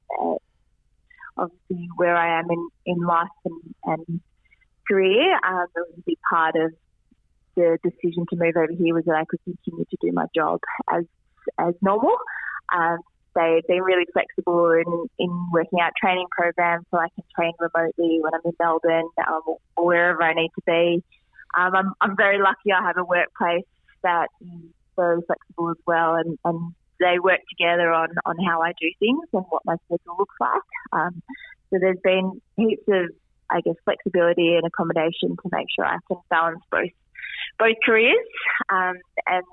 obviously 1.36 1.88
where 1.96 2.16
I 2.16 2.38
am 2.38 2.50
in, 2.50 2.68
in 2.86 2.98
life 2.98 3.28
and, 3.44 3.74
and 3.84 4.20
career. 4.88 5.34
Um, 5.46 5.66
it 5.74 5.80
was 5.80 5.98
a 5.98 6.02
big 6.06 6.18
part 6.28 6.56
of 6.56 6.72
the 7.56 7.78
decision 7.82 8.26
to 8.30 8.36
move 8.36 8.56
over 8.56 8.72
here 8.72 8.94
was 8.94 9.04
that 9.04 9.16
I 9.16 9.24
could 9.24 9.40
continue 9.44 9.84
to 9.84 9.96
do 10.00 10.12
my 10.12 10.26
job 10.34 10.60
as 10.92 11.04
as 11.58 11.74
normal. 11.82 12.16
Um, 12.74 12.98
they've 13.34 13.66
been 13.66 13.82
really 13.82 14.06
flexible 14.12 14.70
in, 14.72 15.08
in 15.18 15.46
working 15.52 15.80
out 15.80 15.92
training 16.00 16.26
programs 16.30 16.86
so 16.90 16.98
I 16.98 17.08
can 17.14 17.24
train 17.36 17.52
remotely 17.58 18.20
when 18.22 18.32
I'm 18.34 18.40
in 18.44 18.52
Melbourne 18.58 19.08
um, 19.28 19.42
or 19.76 19.86
wherever 19.86 20.22
I 20.22 20.34
need 20.34 20.50
to 20.54 20.62
be. 20.66 21.02
Um, 21.58 21.74
I'm, 21.74 21.92
I'm 22.00 22.16
very 22.16 22.38
lucky 22.38 22.72
I 22.72 22.82
have 22.82 22.96
a 22.96 23.04
workplace 23.04 23.66
that 24.02 24.28
is 24.40 24.70
very 24.96 25.20
flexible 25.26 25.70
as 25.70 25.76
well 25.86 26.14
and, 26.14 26.38
and 26.44 26.74
they 27.00 27.18
work 27.18 27.40
together 27.48 27.92
on, 27.92 28.08
on 28.24 28.36
how 28.44 28.62
I 28.62 28.72
do 28.80 28.90
things 28.98 29.26
and 29.32 29.44
what 29.50 29.62
my 29.64 29.76
schedule 29.86 30.16
looks 30.18 30.36
like. 30.40 30.62
Um, 30.92 31.22
so 31.70 31.78
there's 31.80 31.98
been 32.02 32.40
heaps 32.56 32.84
of, 32.88 33.10
I 33.50 33.60
guess, 33.60 33.74
flexibility 33.84 34.54
and 34.54 34.66
accommodation 34.66 35.36
to 35.36 35.48
make 35.50 35.66
sure 35.74 35.84
I 35.84 35.98
can 36.08 36.18
balance 36.30 36.62
both 36.70 36.90
both 37.58 37.76
careers. 37.84 38.26
Um, 38.72 38.94
and 39.26 39.44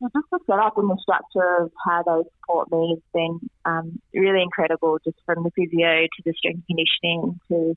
just 0.00 0.26
the 0.30 0.38
setup 0.46 0.78
and 0.78 0.90
the 0.90 0.98
structure 1.02 1.62
of 1.62 1.72
how 1.84 2.02
they 2.02 2.28
support 2.40 2.70
me 2.70 2.94
has 2.94 3.02
been 3.12 3.40
um, 3.64 4.00
really 4.14 4.42
incredible, 4.42 4.98
just 5.04 5.18
from 5.26 5.42
the 5.42 5.50
physio 5.50 6.06
to 6.06 6.22
the 6.24 6.32
strength 6.34 6.64
conditioning 6.66 7.40
to 7.48 7.76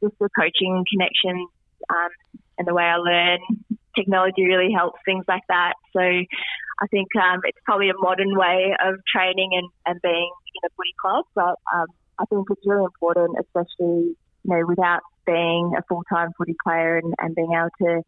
just 0.00 0.18
the 0.20 0.28
coaching 0.38 0.84
connections 0.90 1.48
um, 1.90 2.08
and 2.58 2.68
the 2.68 2.74
way 2.74 2.84
I 2.84 2.96
learn. 2.96 3.40
Technology 3.98 4.46
really 4.46 4.72
helps 4.72 5.00
things 5.04 5.24
like 5.26 5.42
that. 5.48 5.74
So 5.92 6.00
I 6.00 6.86
think 6.90 7.08
um, 7.16 7.40
it's 7.44 7.58
probably 7.64 7.90
a 7.90 7.98
modern 7.98 8.36
way 8.38 8.74
of 8.78 8.94
training 9.12 9.50
and, 9.52 9.68
and 9.86 10.00
being 10.02 10.30
in 10.54 10.68
a 10.68 10.70
footy 10.76 10.94
club, 11.00 11.24
but 11.34 11.56
um, 11.74 11.86
I 12.18 12.24
think 12.26 12.46
it's 12.50 12.66
really 12.66 12.84
important, 12.84 13.36
especially 13.40 14.14
you 14.44 14.50
know 14.54 14.64
without 14.66 15.00
being 15.26 15.72
a 15.76 15.82
full 15.88 16.02
time 16.10 16.30
footy 16.38 16.54
player 16.62 16.96
and, 16.98 17.14
and 17.18 17.34
being 17.34 17.52
able 17.52 17.70
to 17.82 18.02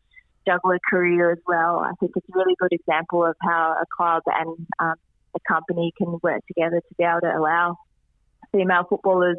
juggle 0.47 0.71
a 0.71 0.79
career 0.89 1.33
as 1.33 1.39
well. 1.47 1.81
I 1.81 1.93
think 2.01 2.13
it's 2.17 2.27
a 2.29 2.39
really 2.39 2.55
good 2.59 2.73
example 2.73 3.25
of 3.25 3.37
how 3.43 3.77
a 3.81 3.85
club 3.97 4.23
and 4.27 4.67
um, 4.79 4.95
a 5.35 5.41
company 5.47 5.93
can 5.99 6.19
work 6.23 6.47
together 6.47 6.81
to 6.81 6.95
be 6.97 7.05
able 7.05 7.21
to 7.21 7.37
allow 7.37 7.77
female 8.53 8.85
footballers 8.89 9.37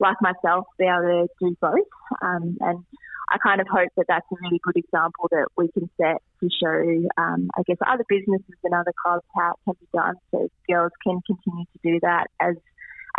like 0.00 0.16
myself 0.20 0.64
to 0.64 0.76
be 0.78 0.84
able 0.84 1.26
to 1.26 1.28
do 1.40 1.56
both. 1.60 1.88
Um, 2.22 2.56
and 2.60 2.84
I 3.30 3.38
kind 3.38 3.60
of 3.60 3.66
hope 3.68 3.90
that 3.96 4.06
that's 4.08 4.26
a 4.32 4.36
really 4.42 4.60
good 4.62 4.76
example 4.76 5.28
that 5.30 5.48
we 5.56 5.68
can 5.68 5.90
set 6.00 6.22
to 6.40 6.48
show, 6.48 7.22
um, 7.22 7.50
I 7.56 7.62
guess, 7.66 7.76
other 7.86 8.04
businesses 8.08 8.56
and 8.64 8.74
other 8.74 8.92
clubs 9.04 9.24
how 9.36 9.52
it 9.52 9.58
can 9.64 9.74
be 9.80 9.86
done, 9.92 10.14
so 10.30 10.48
girls 10.68 10.92
can 11.04 11.20
continue 11.26 11.64
to 11.64 11.78
do 11.82 12.00
that 12.02 12.28
as 12.40 12.56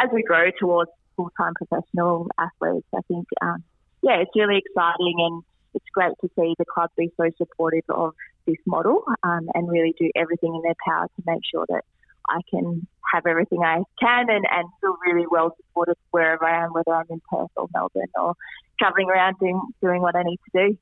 as 0.01 0.09
we 0.13 0.23
grow 0.23 0.49
towards 0.59 0.91
full 1.15 1.31
time 1.37 1.53
professional 1.53 2.27
athletes. 2.37 2.87
I 2.95 3.01
think, 3.07 3.27
um, 3.41 3.63
yeah, 4.01 4.17
it's 4.21 4.31
really 4.35 4.57
exciting 4.57 5.15
and 5.17 5.43
it's 5.73 5.85
great 5.93 6.13
to 6.21 6.29
see 6.35 6.55
the 6.57 6.65
club 6.65 6.89
be 6.97 7.11
so 7.17 7.29
supportive 7.37 7.83
of 7.89 8.15
this 8.47 8.57
model 8.65 9.03
um, 9.23 9.49
and 9.53 9.69
really 9.69 9.93
do 9.99 10.09
everything 10.15 10.55
in 10.55 10.61
their 10.63 10.75
power 10.87 11.07
to 11.07 11.23
make 11.25 11.41
sure 11.51 11.65
that 11.69 11.83
I 12.29 12.41
can 12.49 12.87
have 13.13 13.25
everything 13.25 13.63
I 13.63 13.81
can 13.99 14.29
and, 14.29 14.45
and 14.51 14.69
feel 14.81 14.95
really 15.05 15.25
well 15.29 15.55
supported 15.57 15.95
wherever 16.11 16.45
I 16.45 16.63
am, 16.63 16.73
whether 16.73 16.93
I'm 16.93 17.05
in 17.09 17.21
Perth 17.29 17.49
or 17.55 17.67
Melbourne 17.73 18.07
or 18.15 18.35
travelling 18.79 19.09
around 19.09 19.35
doing, 19.39 19.59
doing 19.81 20.01
what 20.01 20.15
I 20.15 20.23
need 20.23 20.39
to 20.53 20.69
do. 20.69 20.77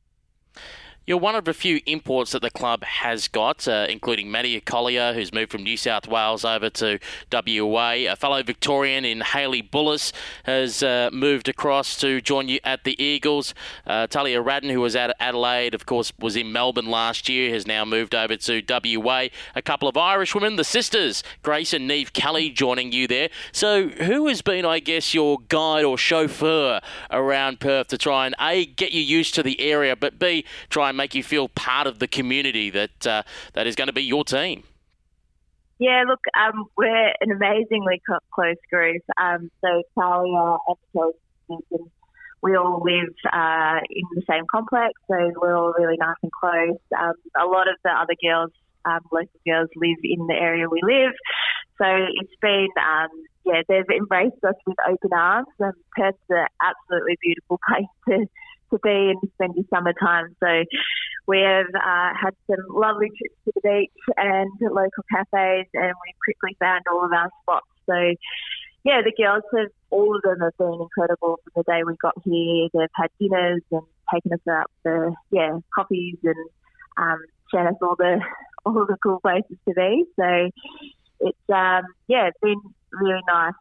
You're 1.08 1.18
one 1.18 1.36
of 1.36 1.48
a 1.48 1.54
few 1.54 1.80
imports 1.86 2.34
that 2.34 2.42
the 2.42 2.50
club 2.50 2.84
has 2.84 3.30
got, 3.30 3.66
uh, 3.66 3.88
including 3.90 4.30
Maddie 4.30 4.60
Collier, 4.60 5.14
who's 5.14 5.32
moved 5.32 5.54
from 5.54 5.64
New 5.64 5.78
South 5.78 6.06
Wales 6.06 6.44
over 6.44 6.70
to 6.72 7.00
WA. 7.32 7.92
A 7.92 8.16
fellow 8.18 8.44
Victorian 8.44 9.06
in 9.06 9.22
Hayley 9.22 9.64
Bullas 9.64 10.12
has 10.44 10.84
uh, 10.84 11.10
moved 11.14 11.48
across 11.48 11.96
to 12.02 12.20
join 12.20 12.50
you 12.50 12.60
at 12.66 12.84
the 12.84 13.02
Eagles. 13.02 13.54
Uh, 13.86 14.08
Talia 14.08 14.44
Radan, 14.44 14.70
who 14.70 14.82
was 14.82 14.98
at 14.98 15.16
Adelaide, 15.18 15.74
of 15.74 15.86
course, 15.86 16.12
was 16.20 16.36
in 16.36 16.52
Melbourne 16.52 16.88
last 16.88 17.30
year, 17.30 17.54
has 17.54 17.66
now 17.66 17.86
moved 17.86 18.14
over 18.14 18.36
to 18.36 18.62
WA. 18.68 19.28
A 19.56 19.62
couple 19.62 19.88
of 19.88 19.96
Irish 19.96 20.36
women, 20.36 20.58
the 20.58 20.66
sisters, 20.66 21.24
Grace 21.42 21.72
and 21.72 21.90
Niamh 21.90 22.12
Kelly, 22.12 22.50
joining 22.50 22.92
you 22.92 23.08
there. 23.08 23.30
So, 23.54 23.88
who 23.88 24.28
has 24.28 24.42
been, 24.42 24.66
I 24.66 24.80
guess, 24.80 25.14
your 25.14 25.38
guide 25.48 25.86
or 25.86 25.98
chauffeur 25.98 26.82
around 27.10 27.62
Perth 27.62 27.88
to 27.88 27.98
try 27.98 28.26
and 28.26 28.36
A, 28.42 28.66
get 28.66 28.92
you 28.92 29.02
used 29.02 29.36
to 29.36 29.44
the 29.44 29.62
area, 29.62 29.96
but 29.96 30.20
B, 30.20 30.44
try 30.70 30.90
and 30.90 30.97
make 30.98 31.16
you 31.16 31.24
feel 31.24 31.48
part 31.50 31.88
of 31.88 32.00
the 32.00 32.08
community 32.08 32.70
that 32.72 33.08
uh, 33.08 33.24
that 33.54 33.68
is 33.68 33.76
going 33.76 33.88
to 33.88 33.94
be 33.94 34.04
your 34.04 34.24
team? 34.24 34.64
Yeah, 35.80 36.04
look, 36.08 36.20
um, 36.36 36.66
we're 36.76 37.14
an 37.22 37.32
amazingly 37.32 38.02
close 38.34 38.56
group. 38.72 39.04
Um, 39.22 39.52
so 39.62 39.84
Talia 39.94 40.58
and 40.68 40.78
Chelsea, 40.92 41.92
we 42.42 42.56
all 42.56 42.82
live 42.84 43.14
uh, 43.32 43.80
in 43.90 44.04
the 44.16 44.24
same 44.30 44.46
complex, 44.50 44.94
so 45.08 45.32
we're 45.40 45.56
all 45.56 45.74
really 45.78 45.98
nice 46.00 46.18
and 46.24 46.32
close. 46.32 46.80
Um, 47.00 47.14
a 47.40 47.46
lot 47.46 47.68
of 47.68 47.76
the 47.84 47.92
other 47.92 48.16
girls, 48.22 48.52
um, 48.86 49.02
local 49.12 49.40
girls, 49.46 49.70
live 49.76 49.98
in 50.04 50.26
the 50.26 50.34
area 50.34 50.68
we 50.68 50.82
live. 50.82 51.14
So 51.78 51.86
it's 51.86 52.34
been, 52.42 52.70
um, 52.82 53.10
yeah, 53.46 53.62
they've 53.68 53.98
embraced 53.98 54.44
us 54.44 54.56
with 54.66 54.78
open 54.88 55.12
arms. 55.14 55.48
And 55.60 55.74
Perth's 55.96 56.18
an 56.30 56.48
absolutely 56.62 57.18
beautiful 57.22 57.60
place 57.68 57.86
to 58.10 58.26
to 58.72 58.80
be 58.84 59.14
and 59.14 59.32
spend 59.36 59.56
your 59.56 59.66
summertime. 59.74 60.36
So 60.40 60.64
we 61.28 61.42
have 61.42 61.68
uh, 61.76 62.12
had 62.16 62.36
some 62.50 62.64
lovely 62.70 63.10
trips 63.18 63.36
to 63.46 63.52
the 63.56 63.62
beach 63.62 64.16
and 64.16 64.50
local 64.62 65.04
cafes, 65.12 65.68
and 65.74 65.94
we 65.94 66.14
quickly 66.24 66.56
found 66.60 66.84
all 66.92 67.06
of 67.06 67.12
our 67.12 67.30
spots. 67.44 67.68
So 67.86 68.16
yeah, 68.84 69.02
the 69.04 69.12
girls 69.18 69.44
have 69.58 69.72
all 69.90 70.16
of 70.16 70.22
them 70.22 70.40
have 70.40 70.58
been 70.58 70.80
incredible 70.82 71.40
from 71.44 71.54
the 71.56 71.64
day 71.64 71.84
we 71.86 71.96
got 72.02 72.16
here. 72.24 72.70
They've 72.74 72.88
had 72.96 73.10
dinners 73.20 73.62
and 73.72 73.82
taken 74.14 74.34
us 74.34 74.48
out 74.50 74.72
for 74.84 75.12
yeah 75.32 75.60
coffees 75.76 76.18
and 76.24 76.50
um, 76.98 77.20
shown 77.52 77.68
us 77.68 77.76
all 77.82 77.96
the 77.98 78.22
all 78.66 78.86
the 78.86 78.98
cool 79.04 79.20
places 79.20 79.58
to 79.68 79.74
be. 79.74 80.06
So 80.16 80.50
it's 81.20 81.50
um, 81.50 81.84
yeah, 82.08 82.28
it's 82.28 82.40
been 82.42 82.62
really 82.94 83.22
nice. 83.28 83.54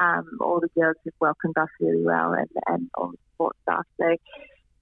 Um, 0.00 0.38
all 0.40 0.60
the 0.60 0.68
girls 0.78 0.96
have 1.04 1.14
welcomed 1.20 1.56
us 1.58 1.68
really 1.80 2.04
well, 2.04 2.32
and, 2.32 2.48
and 2.66 2.90
all 2.96 3.10
the 3.10 3.18
support 3.32 3.56
staff. 3.62 3.84
So 4.00 4.16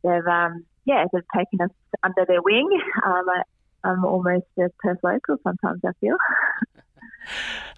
they've 0.02 0.26
um, 0.26 0.64
yeah 0.84 1.04
they've 1.12 1.22
taken 1.34 1.60
us 1.62 1.70
under 2.02 2.24
their 2.26 2.42
wing. 2.42 2.68
Um, 3.04 3.24
I, 3.28 3.42
I'm 3.88 4.04
almost 4.04 4.46
a 4.58 4.68
Perth 4.80 4.98
local 5.02 5.36
sometimes. 5.44 5.80
I 5.84 5.92
feel. 6.00 6.16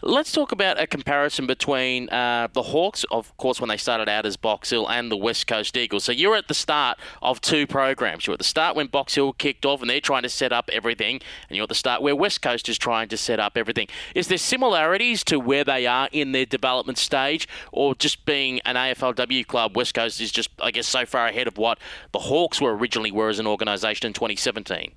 Let's 0.00 0.30
talk 0.30 0.52
about 0.52 0.80
a 0.80 0.86
comparison 0.86 1.46
between 1.46 2.08
uh, 2.10 2.48
the 2.52 2.62
Hawks, 2.62 3.04
of 3.10 3.36
course, 3.36 3.60
when 3.60 3.68
they 3.68 3.76
started 3.76 4.08
out 4.08 4.26
as 4.26 4.36
Box 4.36 4.70
Hill, 4.70 4.88
and 4.88 5.10
the 5.10 5.16
West 5.16 5.46
Coast 5.46 5.76
Eagles. 5.76 6.04
So 6.04 6.12
you're 6.12 6.36
at 6.36 6.46
the 6.46 6.54
start 6.54 6.98
of 7.20 7.40
two 7.40 7.66
programs. 7.66 8.26
You're 8.26 8.34
at 8.34 8.38
the 8.38 8.44
start 8.44 8.76
when 8.76 8.86
Box 8.86 9.16
Hill 9.16 9.32
kicked 9.32 9.66
off 9.66 9.80
and 9.80 9.90
they're 9.90 10.00
trying 10.00 10.22
to 10.22 10.28
set 10.28 10.52
up 10.52 10.70
everything, 10.72 11.20
and 11.48 11.56
you're 11.56 11.64
at 11.64 11.68
the 11.68 11.74
start 11.74 12.00
where 12.00 12.14
West 12.14 12.42
Coast 12.42 12.68
is 12.68 12.78
trying 12.78 13.08
to 13.08 13.16
set 13.16 13.40
up 13.40 13.56
everything. 13.56 13.88
Is 14.14 14.28
there 14.28 14.38
similarities 14.38 15.24
to 15.24 15.40
where 15.40 15.64
they 15.64 15.86
are 15.86 16.08
in 16.12 16.32
their 16.32 16.46
development 16.46 16.98
stage, 16.98 17.48
or 17.72 17.94
just 17.94 18.24
being 18.24 18.60
an 18.60 18.76
AFLW 18.76 19.46
club, 19.46 19.76
West 19.76 19.94
Coast 19.94 20.20
is 20.20 20.30
just, 20.30 20.50
I 20.60 20.70
guess, 20.70 20.86
so 20.86 21.06
far 21.06 21.26
ahead 21.26 21.48
of 21.48 21.58
what 21.58 21.78
the 22.12 22.20
Hawks 22.20 22.60
were 22.60 22.76
originally 22.76 23.10
were 23.10 23.28
as 23.28 23.38
an 23.38 23.46
organisation 23.46 24.06
in 24.06 24.12
2017? 24.12 24.92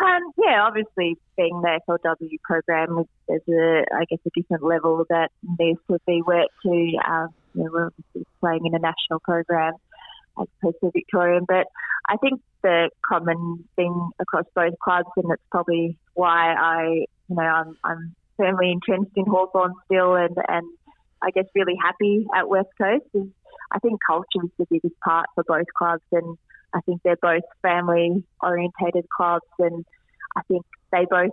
Um, 0.00 0.32
yeah, 0.38 0.62
obviously, 0.66 1.18
being 1.36 1.60
the 1.60 1.80
FLW 1.86 2.40
program, 2.42 3.04
there's 3.28 3.42
a, 3.48 3.84
I 3.94 4.04
guess, 4.08 4.18
a 4.26 4.30
different 4.34 4.62
level 4.62 5.04
that 5.10 5.30
needs 5.58 5.80
to 5.90 5.98
be 6.06 6.22
worked 6.22 6.54
to. 6.62 6.92
Um, 7.06 7.28
you 7.54 7.64
know, 7.64 7.70
we're 7.72 7.90
playing 8.40 8.64
in 8.64 8.74
a 8.74 8.78
national 8.78 9.20
program 9.22 9.74
as 10.40 10.46
opposed 10.62 10.76
to 10.82 10.90
Victorian, 10.92 11.44
but 11.46 11.66
I 12.08 12.16
think 12.16 12.40
the 12.62 12.90
common 13.06 13.64
thing 13.76 14.10
across 14.18 14.46
both 14.54 14.74
clubs, 14.82 15.08
and 15.16 15.30
it's 15.32 15.42
probably 15.50 15.96
why 16.14 16.54
I, 16.54 16.84
you 17.28 17.36
know, 17.36 17.42
I'm, 17.42 17.76
I'm 17.84 18.14
firmly 18.36 18.72
entrenched 18.72 19.12
in 19.16 19.26
Hawthorn 19.26 19.74
still, 19.84 20.14
and 20.14 20.36
and 20.48 20.66
I 21.22 21.30
guess 21.30 21.44
really 21.54 21.76
happy 21.80 22.26
at 22.34 22.48
West 22.48 22.70
Coast 22.80 23.04
is 23.14 23.28
I 23.72 23.78
think 23.80 24.00
culture 24.06 24.44
is 24.44 24.50
the 24.58 24.66
biggest 24.70 24.98
part 25.00 25.26
for 25.34 25.44
both 25.44 25.66
clubs, 25.76 26.02
and 26.12 26.38
I 26.74 26.80
think 26.82 27.02
they're 27.02 27.16
both 27.20 27.42
family 27.62 28.24
orientated 28.42 29.08
clubs, 29.08 29.46
and 29.58 29.84
I 30.36 30.42
think 30.42 30.64
they 30.92 31.06
both 31.10 31.32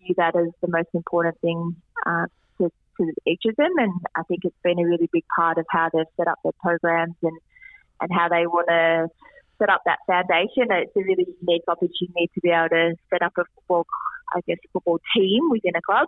view 0.00 0.14
that 0.16 0.36
as 0.36 0.48
the 0.60 0.68
most 0.68 0.88
important 0.94 1.40
thing 1.40 1.76
uh, 2.06 2.26
to, 2.58 2.70
to 2.98 3.12
each 3.26 3.42
of 3.46 3.56
them. 3.56 3.72
And 3.78 3.92
I 4.16 4.22
think 4.24 4.44
it's 4.44 4.62
been 4.62 4.78
a 4.78 4.84
really 4.86 5.08
big 5.12 5.24
part 5.34 5.58
of 5.58 5.66
how 5.70 5.90
they've 5.92 6.04
set 6.16 6.28
up 6.28 6.38
their 6.44 6.52
programs 6.60 7.16
and, 7.22 7.38
and 8.00 8.10
how 8.12 8.28
they 8.28 8.46
want 8.46 8.68
to 8.68 9.08
set 9.58 9.70
up 9.70 9.82
that 9.86 9.98
foundation. 10.06 10.68
It's 10.70 10.94
a 10.96 11.00
really 11.00 11.26
unique 11.40 11.64
opportunity 11.66 12.30
to 12.34 12.40
be 12.40 12.50
able 12.50 12.68
to 12.70 12.94
set 13.10 13.22
up 13.22 13.32
a 13.38 13.44
football, 13.54 13.86
I 14.34 14.40
guess, 14.46 14.58
football 14.72 15.00
team 15.14 15.50
within 15.50 15.74
a 15.76 15.82
club 15.82 16.06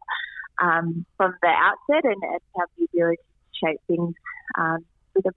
um, 0.62 1.04
from 1.16 1.34
the 1.42 1.48
outset 1.48 2.04
and, 2.04 2.22
and 2.22 2.40
have 2.58 2.68
the 2.78 2.86
ability 2.92 3.16
to 3.16 3.66
shape 3.66 3.80
things 3.88 4.14
um, 4.58 4.84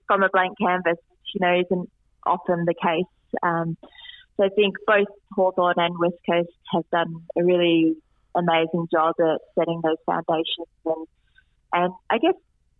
from 0.06 0.22
a 0.22 0.28
blank 0.28 0.56
canvas, 0.58 0.98
which, 1.10 1.34
you 1.34 1.40
know, 1.40 1.60
isn't 1.60 1.90
often 2.24 2.64
the 2.64 2.74
case 2.74 3.04
um, 3.42 3.76
so 4.36 4.44
I 4.44 4.48
think 4.48 4.76
both 4.86 5.06
Hawthorn 5.32 5.74
and 5.76 5.98
West 5.98 6.16
Coast 6.28 6.50
have 6.72 6.88
done 6.90 7.22
a 7.38 7.44
really 7.44 7.96
amazing 8.34 8.88
job 8.92 9.14
at 9.20 9.40
setting 9.56 9.80
those 9.82 9.96
foundations 10.06 10.68
and, 10.84 11.06
and 11.72 11.92
I 12.10 12.18
guess 12.18 12.34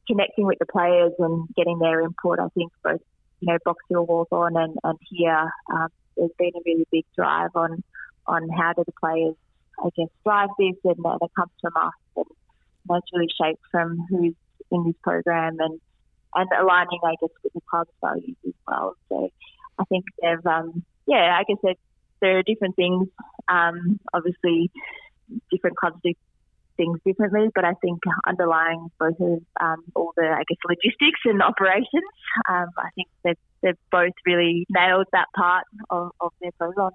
connecting 0.08 0.46
with 0.46 0.58
the 0.58 0.66
players 0.66 1.12
and 1.18 1.48
getting 1.56 1.78
their 1.78 2.00
input. 2.00 2.40
I 2.40 2.48
think 2.54 2.72
both, 2.82 3.00
you 3.40 3.52
know, 3.52 3.58
Box 3.64 3.82
Hill, 3.88 4.06
Hawthorn 4.06 4.56
and, 4.56 4.76
and 4.82 4.98
here, 5.08 5.48
um, 5.72 5.88
there's 6.16 6.30
been 6.38 6.50
a 6.56 6.60
really 6.66 6.86
big 6.90 7.04
drive 7.16 7.50
on, 7.54 7.82
on 8.26 8.48
how 8.48 8.72
do 8.72 8.82
the 8.84 8.92
players, 8.92 9.34
I 9.78 9.90
guess, 9.96 10.08
drive 10.24 10.50
this 10.58 10.76
and, 10.84 10.96
and 11.04 11.18
it 11.22 11.30
comes 11.36 11.52
from 11.60 11.72
us 11.76 11.92
and 12.16 12.26
that's 12.88 13.06
really 13.12 13.28
shaped 13.40 13.62
from 13.70 14.06
who's 14.10 14.34
in 14.70 14.84
this 14.84 14.96
program 15.02 15.56
and, 15.60 15.80
and 16.34 16.50
aligning, 16.60 17.00
I 17.04 17.14
guess, 17.20 17.30
with 17.44 17.52
the 17.52 17.60
club's 17.70 17.90
values 18.00 18.36
as 18.44 18.52
well. 18.66 18.96
So 19.08 19.30
I 19.78 19.84
think 19.84 20.04
they've, 20.20 20.46
um, 20.46 20.82
yeah, 21.06 21.38
I 21.38 21.44
guess 21.44 21.76
there 22.20 22.38
are 22.38 22.42
different 22.42 22.76
things. 22.76 23.08
Um, 23.48 24.00
obviously, 24.12 24.70
different 25.50 25.76
clubs 25.76 25.98
do 26.02 26.12
things 26.76 26.98
differently, 27.04 27.48
but 27.54 27.64
I 27.64 27.74
think 27.74 28.00
underlying 28.26 28.90
both 28.98 29.18
of 29.20 29.42
um, 29.60 29.84
all 29.94 30.12
the, 30.16 30.24
I 30.24 30.42
guess, 30.48 30.58
logistics 30.68 31.20
and 31.24 31.42
operations, 31.42 32.02
um, 32.48 32.66
I 32.78 32.90
think 32.94 33.08
they've, 33.22 33.36
they've 33.62 33.78
both 33.90 34.12
really 34.26 34.66
nailed 34.70 35.06
that 35.12 35.26
part 35.36 35.64
of, 35.90 36.10
of 36.20 36.32
their 36.40 36.52
program. 36.52 36.90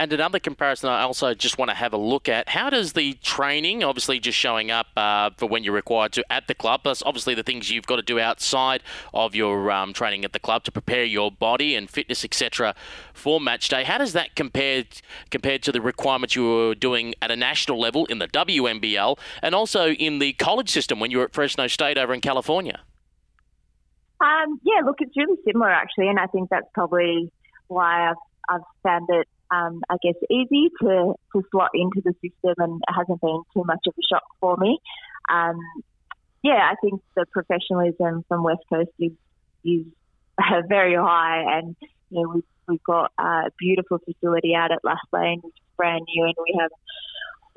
And 0.00 0.12
another 0.12 0.38
comparison 0.38 0.90
I 0.90 1.02
also 1.02 1.34
just 1.34 1.58
want 1.58 1.70
to 1.72 1.74
have 1.74 1.92
a 1.92 1.96
look 1.96 2.28
at 2.28 2.50
how 2.50 2.70
does 2.70 2.92
the 2.92 3.14
training, 3.14 3.82
obviously 3.82 4.20
just 4.20 4.38
showing 4.38 4.70
up 4.70 4.86
uh, 4.96 5.30
for 5.36 5.48
when 5.48 5.64
you're 5.64 5.74
required 5.74 6.12
to 6.12 6.32
at 6.32 6.46
the 6.46 6.54
club, 6.54 6.84
plus 6.84 7.02
obviously 7.04 7.34
the 7.34 7.42
things 7.42 7.68
you've 7.68 7.86
got 7.86 7.96
to 7.96 8.02
do 8.02 8.20
outside 8.20 8.84
of 9.12 9.34
your 9.34 9.72
um, 9.72 9.92
training 9.92 10.24
at 10.24 10.32
the 10.32 10.38
club 10.38 10.62
to 10.64 10.70
prepare 10.70 11.02
your 11.02 11.32
body 11.32 11.74
and 11.74 11.90
fitness, 11.90 12.24
etc., 12.24 12.76
for 13.12 13.40
match 13.40 13.68
day. 13.68 13.82
How 13.82 13.98
does 13.98 14.12
that 14.12 14.36
compare 14.36 14.84
compared 15.30 15.64
to 15.64 15.72
the 15.72 15.80
requirements 15.80 16.36
you 16.36 16.44
were 16.44 16.74
doing 16.76 17.14
at 17.20 17.32
a 17.32 17.36
national 17.36 17.80
level 17.80 18.06
in 18.06 18.20
the 18.20 18.28
WNBL 18.28 19.18
and 19.42 19.52
also 19.52 19.88
in 19.88 20.20
the 20.20 20.32
college 20.34 20.70
system 20.70 21.00
when 21.00 21.10
you 21.10 21.18
were 21.18 21.24
at 21.24 21.32
Fresno 21.32 21.66
State 21.66 21.98
over 21.98 22.14
in 22.14 22.20
California? 22.20 22.80
Um, 24.20 24.60
yeah, 24.62 24.84
look, 24.84 24.96
it's 25.00 25.16
really 25.16 25.38
similar 25.44 25.70
actually, 25.70 26.06
and 26.08 26.20
I 26.20 26.26
think 26.26 26.50
that's 26.50 26.68
probably 26.72 27.32
why 27.66 28.10
I've, 28.10 28.16
I've 28.48 28.60
found 28.84 29.08
it 29.10 29.26
um, 29.50 29.82
I 29.88 29.96
guess, 30.02 30.14
easy 30.30 30.70
to, 30.82 31.14
to 31.32 31.44
slot 31.50 31.70
into 31.74 32.02
the 32.04 32.12
system 32.14 32.54
and 32.58 32.80
it 32.88 32.94
hasn't 32.94 33.20
been 33.20 33.42
too 33.54 33.64
much 33.64 33.80
of 33.86 33.94
a 33.98 34.02
shock 34.10 34.24
for 34.40 34.56
me. 34.56 34.78
Um, 35.28 35.58
yeah, 36.42 36.70
I 36.70 36.74
think 36.82 37.02
the 37.16 37.26
professionalism 37.32 38.24
from 38.28 38.42
West 38.42 38.62
Coast 38.72 38.90
is, 38.98 39.12
is 39.64 39.84
very 40.68 40.94
high 40.94 41.58
and, 41.58 41.76
you 42.10 42.22
know, 42.22 42.28
we've, 42.34 42.44
we've 42.68 42.84
got 42.84 43.12
a 43.18 43.50
beautiful 43.58 43.98
facility 43.98 44.54
out 44.54 44.72
at 44.72 44.78
Lass 44.84 44.98
Lane, 45.12 45.40
which 45.42 45.54
is 45.54 45.76
brand 45.76 46.06
new 46.14 46.24
and 46.24 46.34
we 46.38 46.58
have 46.60 46.70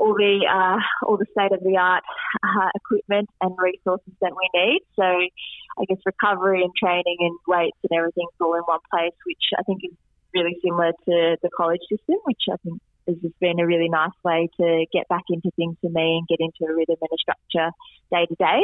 all 0.02 0.16
the 0.16 0.42
uh, 0.50 0.82
all 1.06 1.18
the 1.18 1.28
state 1.32 1.54
of 1.54 1.64
the 1.64 1.78
art 1.78 2.04
uh, 2.44 2.70
equipment 2.76 3.30
and 3.40 3.54
resources 3.58 4.14
that 4.20 4.34
we 4.34 4.50
need. 4.60 4.82
So 4.96 5.04
I 5.04 5.86
guess 5.88 6.00
recovery 6.06 6.64
and 6.64 6.74
training 6.76 7.18
and 7.20 7.38
weights 7.48 7.78
and 7.84 7.98
everything's 7.98 8.34
all 8.42 8.56
in 8.56 8.62
one 8.62 8.80
place, 8.90 9.14
which 9.26 9.46
I 9.58 9.62
think 9.62 9.82
is 9.84 9.96
really 10.34 10.58
similar 10.64 10.92
to 10.92 11.38
the 11.42 11.50
college 11.56 11.82
system, 11.90 12.18
which 12.24 12.44
I 12.52 12.56
think 12.64 12.82
has 13.08 13.18
just 13.18 13.40
been 13.40 13.60
a 13.60 13.66
really 13.66 13.90
nice 13.90 14.16
way 14.24 14.50
to 14.58 14.86
get 14.94 15.08
back 15.10 15.24
into 15.30 15.52
things 15.56 15.76
for 15.82 15.90
me 15.90 16.20
and 16.20 16.28
get 16.28 16.40
into 16.40 16.72
a 16.72 16.76
rhythm 16.76 16.98
and 17.02 17.10
a 17.12 17.18
structure 17.18 17.72
day 18.12 18.26
to 18.26 18.36
day. 18.36 18.62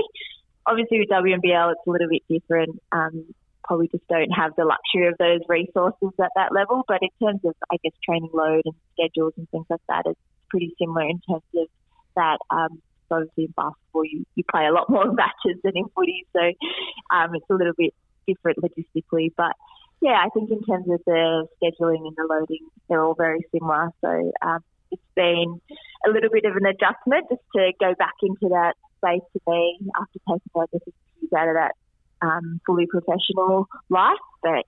Obviously, 0.65 0.99
with 0.99 1.09
WNBL, 1.09 1.71
it's 1.71 1.87
a 1.87 1.89
little 1.89 2.09
bit 2.09 2.23
different. 2.29 2.81
Um, 2.91 3.25
probably 3.63 3.87
just 3.87 4.07
don't 4.07 4.31
have 4.31 4.53
the 4.55 4.63
luxury 4.63 5.07
of 5.07 5.15
those 5.19 5.41
resources 5.47 6.09
at 6.19 6.31
that 6.35 6.53
level. 6.53 6.83
But 6.87 6.99
in 7.01 7.09
terms 7.21 7.41
of, 7.45 7.55
I 7.71 7.77
guess, 7.83 7.93
training 8.03 8.31
load 8.33 8.61
and 8.65 8.75
schedules 8.93 9.33
and 9.37 9.49
things 9.49 9.65
like 9.69 9.81
that, 9.89 10.03
it's 10.05 10.19
pretty 10.49 10.73
similar 10.79 11.03
in 11.03 11.19
terms 11.27 11.43
of 11.55 11.67
that. 12.15 12.37
Um, 12.49 12.81
obviously 13.11 13.45
in 13.45 13.53
basketball, 13.55 14.05
you, 14.05 14.25
you 14.35 14.43
play 14.49 14.65
a 14.65 14.71
lot 14.71 14.89
more 14.89 15.11
matches 15.13 15.59
than 15.63 15.73
in 15.75 15.85
footy, 15.95 16.25
so 16.33 16.41
um, 17.15 17.35
it's 17.35 17.49
a 17.49 17.53
little 17.53 17.73
bit 17.77 17.93
different 18.27 18.57
logistically. 18.59 19.31
But 19.35 19.53
yeah, 20.01 20.23
I 20.23 20.29
think 20.29 20.51
in 20.51 20.63
terms 20.63 20.87
of 20.89 21.01
the 21.05 21.47
scheduling 21.61 22.07
and 22.07 22.15
the 22.15 22.27
loading, 22.29 22.67
they're 22.87 23.03
all 23.03 23.15
very 23.15 23.45
similar. 23.51 23.89
So 24.01 24.31
um, 24.41 24.59
it's 24.91 25.01
been 25.15 25.59
a 26.05 26.09
little 26.09 26.29
bit 26.31 26.45
of 26.45 26.55
an 26.55 26.65
adjustment 26.65 27.25
just 27.29 27.41
to 27.55 27.71
go 27.79 27.95
back 27.97 28.13
into 28.21 28.49
that 28.49 28.75
space 28.97 29.21
to 29.33 29.41
me 29.47 29.79
after 29.99 30.19
taking 30.27 30.51
over 30.55 30.67
the 30.71 30.79
years 31.21 31.33
out 31.35 31.47
of 31.47 31.55
that 31.55 31.71
um, 32.21 32.61
fully 32.65 32.85
professional 32.87 33.67
life. 33.89 34.17
But 34.43 34.65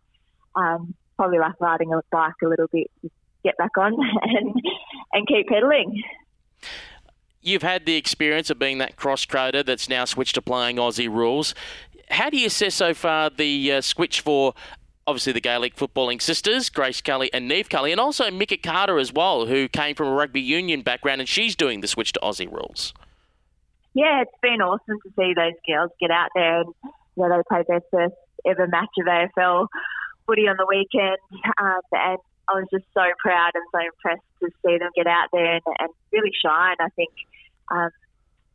um, 0.60 0.96
probably 1.16 1.40
like 1.40 1.60
riding 1.60 1.94
a 1.94 2.02
bike 2.12 2.34
a 2.44 2.48
little 2.48 2.68
bit, 2.72 2.90
just 3.02 3.14
get 3.44 3.58
back 3.58 3.78
on 3.78 3.94
and 4.22 4.56
and 5.14 5.28
keep 5.28 5.48
pedaling. 5.48 6.02
You've 7.42 7.64
had 7.64 7.86
the 7.86 7.96
experience 7.96 8.50
of 8.50 8.60
being 8.60 8.80
that 8.80 8.96
cross 8.98 9.22
trader 9.22 9.64
that's 9.64 9.88
now 9.88 10.06
switched 10.06 10.36
to 10.36 10.42
playing 10.42 10.76
Aussie 10.76 11.10
rules. 11.10 11.56
How 12.10 12.30
do 12.30 12.38
you 12.38 12.48
assess 12.48 12.76
so 12.76 12.94
far 12.94 13.30
the 13.30 13.74
uh, 13.74 13.82
switch 13.82 14.22
for 14.22 14.54
obviously 15.08 15.34
the 15.34 15.42
Gaelic 15.42 15.76
footballing 15.76 16.22
sisters, 16.22 16.70
Grace 16.70 17.02
Kelly 17.02 17.32
and 17.34 17.50
Niamh 17.50 17.70
Kelly, 17.70 17.92
and 17.92 18.00
also 18.00 18.30
Mhicca 18.30 18.58
Carter 18.58 19.00
as 19.00 19.12
well, 19.12 19.46
who 19.46 19.68
came 19.68 19.96
from 19.96 20.08
a 20.08 20.14
rugby 20.14 20.42
union 20.42 20.82
background, 20.82 21.22
and 21.22 21.28
she's 21.30 21.56
doing 21.56 21.82
the 21.82 21.88
switch 21.88 22.14
to 22.14 22.20
Aussie 22.22 22.52
rules. 22.52 22.94
Yeah, 23.94 24.22
it's 24.22 24.32
been 24.42 24.62
awesome 24.62 25.00
to 25.04 25.10
see 25.18 25.34
those 25.34 25.54
girls 25.68 25.92
get 26.00 26.12
out 26.12 26.30
there 26.36 26.62
and 26.62 26.74
you 26.84 27.28
know, 27.28 27.38
they 27.38 27.44
played 27.50 27.66
their 27.68 27.82
first 27.92 28.16
ever 28.46 28.68
match 28.68 28.90
of 29.00 29.08
AFL 29.08 29.68
footy 30.26 30.48
on 30.48 30.56
the 30.58 30.66
weekend, 30.68 31.18
um, 31.58 31.82
and 31.92 32.20
I 32.48 32.54
was 32.54 32.68
just 32.72 32.86
so 32.94 33.02
proud 33.20 33.52
and 33.56 33.64
so 33.72 33.80
impressed 33.80 34.26
to 34.42 34.50
see 34.66 34.78
them 34.78 34.90
get 34.96 35.08
out 35.08 35.30
there 35.34 35.56
and, 35.56 35.62
and 35.80 35.90
really 36.12 36.32
shine. 36.44 36.76
I 36.80 36.90
think, 36.96 37.10
um, 37.72 37.90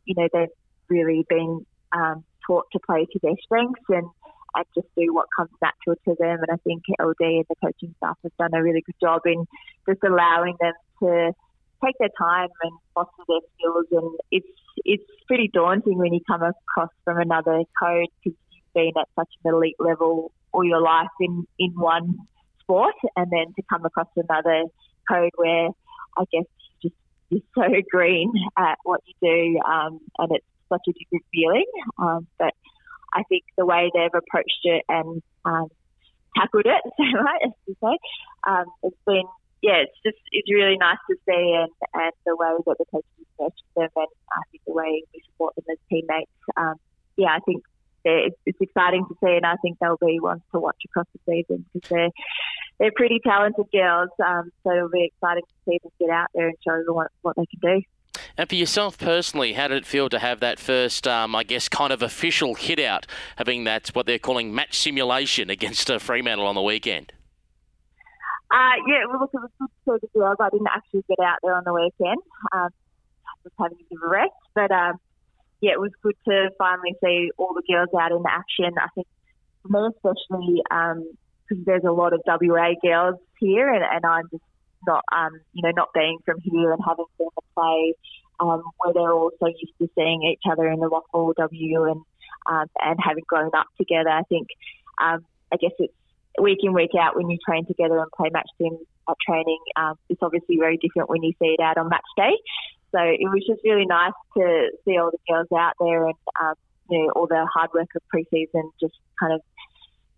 you 0.05 0.15
know, 0.17 0.27
they've 0.33 0.49
really 0.89 1.25
been 1.29 1.65
um, 1.91 2.23
taught 2.47 2.65
to 2.71 2.79
play 2.79 3.05
to 3.05 3.19
their 3.21 3.35
strengths 3.43 3.81
and 3.89 4.07
and 4.55 4.65
just 4.73 4.87
do 4.97 5.13
what 5.13 5.27
comes 5.35 5.51
natural 5.61 5.95
to 6.05 6.15
them. 6.19 6.39
And 6.41 6.51
I 6.51 6.57
think 6.63 6.83
LD 6.99 7.19
and 7.19 7.45
the 7.49 7.55
coaching 7.63 7.93
staff 7.97 8.17
have 8.23 8.35
done 8.37 8.53
a 8.53 8.63
really 8.63 8.81
good 8.81 8.95
job 9.01 9.21
in 9.25 9.45
just 9.87 10.03
allowing 10.03 10.55
them 10.59 10.73
to 11.03 11.31
take 11.83 11.95
their 11.99 12.09
time 12.17 12.49
and 12.63 12.71
foster 12.93 13.23
their 13.27 13.41
skills. 13.57 13.85
And 13.91 14.19
it's 14.31 14.47
it's 14.83 15.03
pretty 15.27 15.49
daunting 15.53 15.97
when 15.97 16.13
you 16.13 16.21
come 16.27 16.41
across 16.41 16.89
from 17.03 17.19
another 17.19 17.63
code 17.81 18.07
because 18.23 18.37
you've 18.51 18.73
been 18.73 18.91
at 18.99 19.07
such 19.15 19.29
an 19.43 19.53
elite 19.53 19.75
level 19.79 20.31
all 20.51 20.63
your 20.63 20.81
life 20.81 21.07
in 21.19 21.45
in 21.59 21.71
one 21.71 22.17
sport, 22.61 22.95
and 23.15 23.31
then 23.31 23.53
to 23.55 23.61
come 23.69 23.85
across 23.85 24.07
another 24.15 24.63
code 25.09 25.31
where 25.35 25.69
I 26.17 26.23
guess 26.31 26.45
you 26.81 26.89
just 26.89 26.95
you're 27.29 27.41
so 27.55 27.81
green 27.91 28.31
at 28.57 28.77
what 28.83 29.01
you 29.05 29.13
do, 29.21 29.59
um, 29.69 29.99
and 30.17 30.31
it's 30.31 30.45
such 30.69 30.81
a 30.87 30.93
different 30.93 31.25
feeling. 31.33 31.65
Um, 31.97 32.27
but 32.39 32.53
I 33.15 33.23
think 33.29 33.43
the 33.57 33.65
way 33.65 33.89
they've 33.93 34.13
approached 34.13 34.61
it 34.63 34.83
and 34.89 35.23
um, 35.45 35.67
tackled 36.37 36.65
it, 36.65 36.83
right, 36.99 37.41
as 37.45 37.51
you 37.65 37.75
say, 37.81 37.97
um, 38.45 38.65
it's 38.83 38.97
been 39.05 39.23
yeah, 39.61 39.81
it's 39.81 39.97
just 40.05 40.21
it's 40.31 40.51
really 40.51 40.77
nice 40.77 41.01
to 41.09 41.15
see 41.25 41.55
and, 41.57 41.71
and 41.93 42.11
the 42.25 42.35
way 42.35 42.53
that 42.67 42.77
the 42.77 42.85
coaches 42.91 43.25
nurture 43.39 43.53
them 43.75 43.89
and 43.95 44.07
I 44.29 44.41
think 44.51 44.61
the 44.67 44.73
way 44.73 45.01
we 45.13 45.21
support 45.31 45.55
them 45.55 45.65
as 45.71 45.77
teammates. 45.89 46.29
Um, 46.55 46.75
yeah, 47.17 47.29
I 47.33 47.39
think 47.39 47.63
it's, 48.03 48.37
it's 48.45 48.61
exciting 48.61 49.05
to 49.07 49.15
see, 49.23 49.35
and 49.35 49.45
I 49.45 49.55
think 49.63 49.79
they'll 49.79 49.97
be 49.97 50.19
ones 50.19 50.43
to 50.51 50.59
watch 50.59 50.77
across 50.85 51.07
the 51.13 51.19
season 51.25 51.65
because 51.73 51.89
they're 51.89 52.09
they're 52.77 52.91
pretty 52.95 53.19
talented 53.23 53.65
girls. 53.71 54.09
Um, 54.23 54.51
so 54.63 54.71
it'll 54.75 54.89
be 54.89 55.09
exciting 55.09 55.43
to 55.43 55.71
see 55.71 55.79
them 55.81 55.91
get 55.99 56.09
out 56.09 56.27
there 56.35 56.47
and 56.47 56.57
show 56.61 56.83
them 56.85 56.93
what, 56.93 57.07
what 57.21 57.35
they 57.35 57.45
can 57.45 57.59
do. 57.61 57.81
And 58.37 58.49
for 58.49 58.55
yourself 58.55 58.97
personally, 58.97 59.53
how 59.53 59.69
did 59.69 59.77
it 59.77 59.85
feel 59.85 60.09
to 60.09 60.19
have 60.19 60.41
that 60.41 60.59
first, 60.59 61.07
um, 61.07 61.35
I 61.35 61.43
guess, 61.43 61.69
kind 61.69 61.93
of 61.93 62.01
official 62.01 62.55
hit 62.55 62.79
out, 62.79 63.07
having 63.37 63.63
that, 63.63 63.89
what 63.89 64.05
they're 64.05 64.19
calling 64.19 64.53
match 64.53 64.77
simulation 64.77 65.49
against 65.55 65.89
uh, 65.89 65.99
Fremantle 65.99 66.45
on 66.45 66.55
the 66.55 66.61
weekend? 66.61 67.13
Uh, 68.51 68.77
yeah, 68.87 69.05
well, 69.09 69.21
look, 69.21 69.31
it 69.33 69.37
was 69.37 69.49
good 69.59 69.67
to 69.67 69.99
see 69.99 70.07
the 70.13 70.19
girls. 70.19 70.37
I 70.39 70.49
didn't 70.49 70.67
actually 70.67 71.03
get 71.09 71.19
out 71.19 71.39
there 71.43 71.55
on 71.55 71.63
the 71.65 71.73
weekend. 71.73 72.19
Um, 72.53 72.69
was 73.45 73.53
having 73.59 73.77
a 73.79 73.83
bit 73.89 73.97
of 73.97 74.03
a 74.03 74.09
rest, 74.09 74.41
but 74.53 74.71
um, 74.71 74.99
yeah, 75.61 75.71
it 75.71 75.79
was 75.79 75.91
good 76.01 76.15
to 76.27 76.49
finally 76.57 76.95
see 77.03 77.31
all 77.37 77.53
the 77.53 77.63
girls 77.71 77.89
out 77.97 78.11
in 78.11 78.23
action. 78.27 78.73
I 78.77 78.87
think 78.93 79.07
for 79.61 79.69
me 79.69 79.89
especially, 79.95 80.61
because 80.65 81.59
um, 81.59 81.63
there's 81.65 81.85
a 81.85 81.91
lot 81.91 82.13
of 82.13 82.21
WA 82.25 82.73
girls 82.83 83.19
here, 83.39 83.71
and, 83.71 83.83
and 83.83 84.05
I'm 84.05 84.27
just 84.29 84.43
not, 84.85 85.03
um, 85.11 85.39
you 85.53 85.63
know, 85.63 85.71
not 85.75 85.89
being 85.93 86.17
from 86.25 86.41
here 86.41 86.73
and 86.73 86.81
having 86.85 87.05
seen 87.17 87.29
play 87.55 87.93
um, 88.39 88.63
where 88.77 88.93
they're 88.93 89.13
all 89.13 89.31
so 89.39 89.47
used 89.47 89.73
to 89.79 89.89
seeing 89.95 90.23
each 90.23 90.43
other 90.49 90.67
in 90.67 90.79
the 90.79 90.89
Rockall 90.89 91.33
W 91.35 91.83
and 91.85 92.01
um, 92.47 92.67
and 92.79 92.99
having 93.03 93.23
grown 93.27 93.51
up 93.55 93.67
together. 93.77 94.09
I 94.09 94.23
think, 94.23 94.47
um, 95.01 95.25
I 95.51 95.57
guess 95.57 95.71
it's 95.79 95.93
week 96.41 96.59
in 96.61 96.73
week 96.73 96.91
out 96.99 97.15
when 97.15 97.29
you 97.29 97.37
train 97.43 97.65
together 97.65 97.97
and 97.97 98.11
play 98.11 98.29
match 98.31 98.49
sim 98.57 98.77
at 99.09 99.15
training. 99.25 99.59
Um, 99.75 99.95
it's 100.09 100.21
obviously 100.21 100.57
very 100.57 100.77
different 100.77 101.09
when 101.09 101.23
you 101.23 101.33
see 101.39 101.55
it 101.57 101.61
out 101.61 101.77
on 101.77 101.89
match 101.89 102.05
day. 102.17 102.37
So 102.91 102.99
it 102.99 103.27
was 103.27 103.43
just 103.47 103.61
really 103.63 103.85
nice 103.85 104.13
to 104.37 104.69
see 104.85 104.97
all 104.97 105.11
the 105.11 105.17
girls 105.27 105.47
out 105.51 105.73
there 105.79 106.05
and 106.05 106.15
um, 106.41 106.53
you 106.89 106.99
know 106.99 107.09
all 107.15 107.27
the 107.27 107.45
hard 107.53 107.71
work 107.73 107.89
of 107.95 108.01
preseason 108.13 108.69
just 108.79 108.93
kind 109.19 109.33
of 109.33 109.41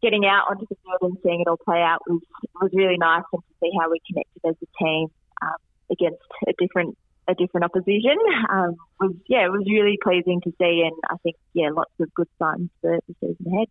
getting 0.01 0.25
out 0.25 0.45
onto 0.49 0.65
the 0.69 0.75
field 0.84 1.12
and 1.12 1.17
seeing 1.23 1.41
it 1.41 1.47
all 1.47 1.58
play 1.58 1.82
out 1.82 2.01
was 2.08 2.21
was 2.62 2.71
really 2.73 2.97
nice, 2.97 3.23
and 3.34 3.41
to 3.41 3.53
see 3.62 3.71
how 3.80 3.89
we 3.89 3.99
connected 4.08 4.41
as 4.47 4.56
a 4.62 4.84
team 4.84 5.08
um, 5.41 5.58
against 5.89 6.21
a 6.47 6.53
different 6.60 6.97
a 7.27 7.35
different 7.35 7.65
opposition 7.65 8.17
um, 8.49 8.75
was 8.99 9.13
yeah 9.27 9.45
it 9.45 9.51
was 9.51 9.65
really 9.69 9.97
pleasing 10.01 10.41
to 10.41 10.51
see, 10.59 10.83
and 10.85 10.95
I 11.09 11.17
think 11.23 11.35
yeah 11.53 11.69
lots 11.71 11.91
of 11.99 12.13
good 12.13 12.29
signs 12.39 12.69
for 12.81 12.99
the 13.07 13.15
season 13.19 13.53
ahead. 13.53 13.67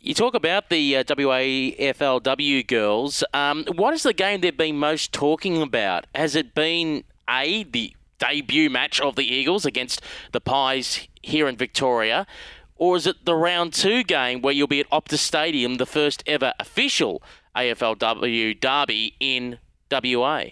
You 0.00 0.14
talk 0.14 0.34
about 0.34 0.68
the 0.68 0.96
uh, 0.96 1.04
WAFLW 1.04 2.66
girls. 2.66 3.24
Um, 3.32 3.64
what 3.74 3.94
is 3.94 4.02
the 4.02 4.12
game 4.12 4.42
they've 4.42 4.56
been 4.56 4.78
most 4.78 5.12
talking 5.12 5.62
about? 5.62 6.06
Has 6.14 6.36
it 6.36 6.54
been 6.54 7.04
a 7.28 7.64
the 7.64 7.94
debut 8.18 8.68
match 8.68 9.00
of 9.00 9.16
the 9.16 9.22
Eagles 9.22 9.64
against 9.64 10.02
the 10.32 10.40
Pies 10.40 11.08
here 11.22 11.48
in 11.48 11.56
Victoria? 11.56 12.26
Or 12.76 12.96
is 12.96 13.06
it 13.06 13.24
the 13.24 13.34
round 13.34 13.72
two 13.72 14.04
game 14.04 14.40
where 14.40 14.52
you'll 14.52 14.68
be 14.68 14.80
at 14.80 14.90
Optus 14.90 15.18
Stadium, 15.18 15.76
the 15.76 15.86
first 15.86 16.22
ever 16.26 16.52
official 16.60 17.22
AFLW 17.56 18.60
derby 18.60 19.16
in 19.18 19.58
WA? 19.90 20.44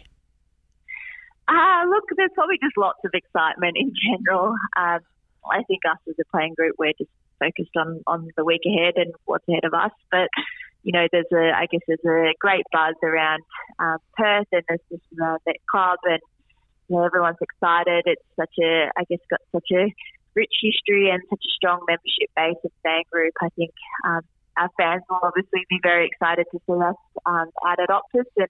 Uh, 1.48 1.84
look, 1.88 2.04
there's 2.16 2.30
probably 2.34 2.58
just 2.62 2.76
lots 2.76 2.98
of 3.04 3.12
excitement 3.14 3.76
in 3.76 3.92
general. 4.06 4.54
Um, 4.76 5.00
I 5.50 5.62
think 5.64 5.80
us 5.88 5.98
as 6.08 6.14
a 6.20 6.24
playing 6.30 6.54
group, 6.54 6.74
we're 6.78 6.92
just 6.98 7.10
focused 7.38 7.76
on, 7.76 8.02
on 8.06 8.28
the 8.36 8.44
week 8.44 8.62
ahead 8.66 8.94
and 8.96 9.12
what's 9.24 9.46
ahead 9.48 9.64
of 9.64 9.74
us. 9.74 9.92
But, 10.10 10.28
you 10.82 10.92
know, 10.92 11.06
there's 11.12 11.30
a, 11.32 11.52
I 11.54 11.66
guess 11.70 11.82
there's 11.86 12.04
a 12.04 12.34
great 12.40 12.64
buzz 12.72 12.94
around 13.02 13.42
um, 13.78 13.98
Perth 14.16 14.48
and 14.52 14.62
there's 14.68 14.80
just 14.90 15.04
around 15.20 15.40
that 15.46 15.58
club 15.70 15.98
and, 16.04 16.20
you 16.88 16.96
know, 16.96 17.04
everyone's 17.04 17.38
excited. 17.40 18.04
It's 18.06 18.22
such 18.34 18.54
a, 18.60 18.90
I 18.96 19.04
guess, 19.08 19.20
got 19.30 19.40
such 19.52 19.70
a 19.72 19.92
rich 20.34 20.52
history 20.60 21.10
and 21.10 21.22
such 21.30 21.42
a 21.44 21.52
strong 21.54 21.80
membership 21.86 22.30
base 22.34 22.58
and 22.62 22.72
fan 22.82 23.02
group. 23.10 23.34
I 23.40 23.48
think 23.50 23.70
um, 24.04 24.22
our 24.56 24.70
fans 24.76 25.02
will 25.08 25.20
obviously 25.22 25.64
be 25.68 25.78
very 25.82 26.06
excited 26.06 26.46
to 26.52 26.58
see 26.66 26.74
us 26.74 26.96
um, 27.24 27.50
out 27.66 27.78
at 27.78 27.88
Optus 27.88 28.26
and 28.36 28.48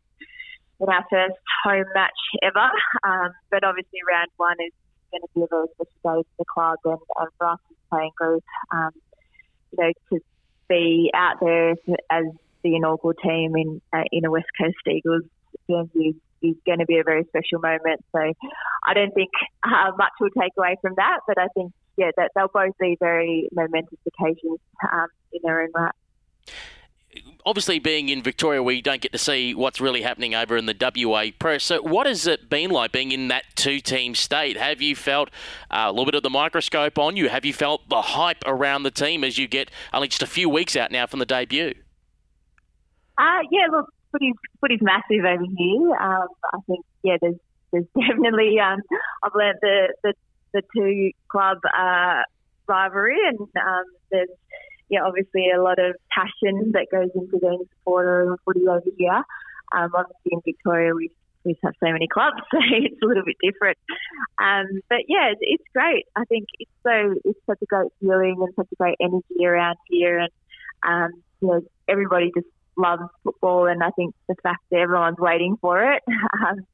in 0.81 0.89
our 0.89 1.05
first 1.11 1.37
home 1.65 1.87
match 1.95 2.21
ever. 2.43 2.71
Um, 3.05 3.31
but 3.51 3.65
obviously, 3.65 4.01
round 4.09 4.31
one 4.37 4.57
is 4.65 4.73
going 5.11 5.23
to 5.23 5.29
be 5.35 5.43
a 5.43 5.47
very 5.49 5.67
special 5.75 5.93
day 6.05 6.29
for 6.29 6.37
the 6.39 6.45
club 6.45 6.79
and, 6.85 6.99
and 7.19 7.29
for 7.39 7.47
us 7.47 7.59
as 7.71 7.77
playing 7.91 8.13
group. 8.17 8.45
Um, 8.73 8.91
you 9.73 9.85
know, 9.85 9.93
to 10.11 10.21
be 10.69 11.11
out 11.15 11.37
there 11.41 11.73
as 12.11 12.25
the 12.63 12.75
inaugural 12.77 13.15
team 13.15 13.57
in 13.57 13.81
uh, 13.93 14.05
in 14.11 14.25
a 14.25 14.31
West 14.31 14.47
Coast 14.59 14.77
Eagles 14.89 15.23
game 15.69 15.91
is 16.43 16.55
going 16.67 16.79
to 16.79 16.87
be 16.87 16.99
a 16.99 17.05
very 17.05 17.25
special 17.25 17.61
moment. 17.61 18.05
So 18.13 18.21
I 18.85 18.95
don't 18.95 19.15
think 19.15 19.31
uh, 19.65 19.93
much 19.97 20.13
will 20.21 20.31
take 20.31 20.53
away 20.57 20.77
from 20.81 20.95
that, 20.97 21.21
but 21.27 21.39
I 21.39 21.47
think 21.55 21.73
yeah 21.97 22.11
that 22.17 22.33
they'll 22.35 22.49
both 22.49 22.77
be 22.79 22.97
very 23.01 23.49
momentous 23.53 23.99
occasions 24.07 24.59
um, 24.93 25.07
in 25.33 25.41
their 25.43 25.63
own 25.63 25.69
right. 25.75 25.93
Obviously, 27.45 27.79
being 27.79 28.09
in 28.09 28.23
Victoria, 28.23 28.63
we 28.63 28.83
don't 28.83 29.01
get 29.01 29.13
to 29.13 29.19
see 29.19 29.55
what's 29.55 29.81
really 29.81 30.03
happening 30.03 30.35
over 30.35 30.57
in 30.57 30.67
the 30.67 30.75
WA 31.07 31.27
press. 31.39 31.65
So, 31.65 31.81
what 31.83 32.07
has 32.07 32.27
it 32.27 32.49
been 32.51 32.71
like 32.71 32.93
being 32.93 33.13
in 33.13 33.29
that 33.29 33.45
two-team 33.55 34.15
state? 34.15 34.57
Have 34.57 34.83
you 34.83 34.97
felt 34.97 35.31
uh, 35.71 35.85
a 35.87 35.91
little 35.91 36.07
bit 36.07 36.15
of 36.15 36.23
the 36.23 36.31
microscope 36.31 36.99
on 36.99 37.17
you? 37.17 37.29
Have 37.29 37.45
you 37.45 37.53
felt 37.53 37.89
the 37.89 38.03
hype 38.03 38.43
around 38.47 38.83
the 38.83 38.91
team 38.91 39.23
as 39.23 39.39
you 39.39 39.47
get 39.47 39.71
only 39.93 40.09
just 40.09 40.23
a 40.23 40.27
few 40.27 40.49
weeks 40.49 40.77
out 40.77 40.91
now 40.91 41.07
from 41.07 41.21
the 41.21 41.27
debut? 41.27 41.75
Uh, 43.19 43.41
yeah, 43.51 43.67
look, 43.71 43.87
footy's, 44.13 44.81
massive 44.83 45.25
over 45.25 45.45
here. 45.57 45.95
Um, 45.97 46.29
I 46.53 46.59
think, 46.67 46.85
yeah, 47.03 47.17
there's 47.21 47.37
there's 47.73 47.87
definitely 47.99 48.59
um, 48.61 48.81
I've 49.23 49.33
learnt 49.35 49.59
the, 49.61 49.95
the 50.03 50.15
the 50.53 50.63
two 50.75 51.11
club 51.29 51.59
uh, 51.67 52.23
rivalry, 52.67 53.19
and 53.29 53.39
um, 53.39 53.85
there's 54.11 54.29
yeah 54.89 55.01
obviously 55.05 55.51
a 55.51 55.63
lot 55.63 55.79
of 55.79 55.97
passion 56.11 56.73
that 56.73 56.87
goes 56.91 57.11
into 57.15 57.39
being 57.39 57.61
a 57.63 57.69
supporter 57.79 58.33
of 58.33 58.41
footy 58.45 58.67
over 58.69 58.83
here. 58.97 59.23
Um, 59.73 59.91
obviously 59.95 60.33
in 60.33 60.41
Victoria 60.45 60.95
we 60.95 61.11
we 61.47 61.57
have 61.63 61.75
so 61.79 61.91
many 61.93 62.09
clubs, 62.09 62.37
so 62.51 62.59
it's 62.61 63.01
a 63.03 63.07
little 63.07 63.25
bit 63.25 63.37
different. 63.41 63.79
Um, 64.39 64.81
but 64.91 65.07
yeah, 65.09 65.33
it's, 65.41 65.63
great. 65.73 66.05
I 66.17 66.25
think 66.25 66.49
it's 66.59 66.71
so 66.83 67.15
it's 67.25 67.39
such 67.47 67.59
a 67.63 67.67
great 67.67 67.93
feeling 68.01 68.37
and 68.41 68.53
such 68.57 68.69
a 68.73 68.77
great 68.77 68.97
energy 69.01 69.47
around 69.47 69.77
here, 69.89 70.19
and 70.19 70.31
um, 70.87 71.23
you 71.41 71.49
know 71.49 71.61
everybody 71.89 72.33
just 72.37 72.49
loves 72.77 73.05
football, 73.23 73.67
and 73.67 73.83
I 73.83 73.91
think 73.91 74.15
the 74.29 74.35
fact 74.43 74.65
that 74.71 74.81
everyone's 74.81 75.19
waiting 75.19 75.57
for 75.61 75.93
it. 75.93 76.03
Um, 76.47 76.67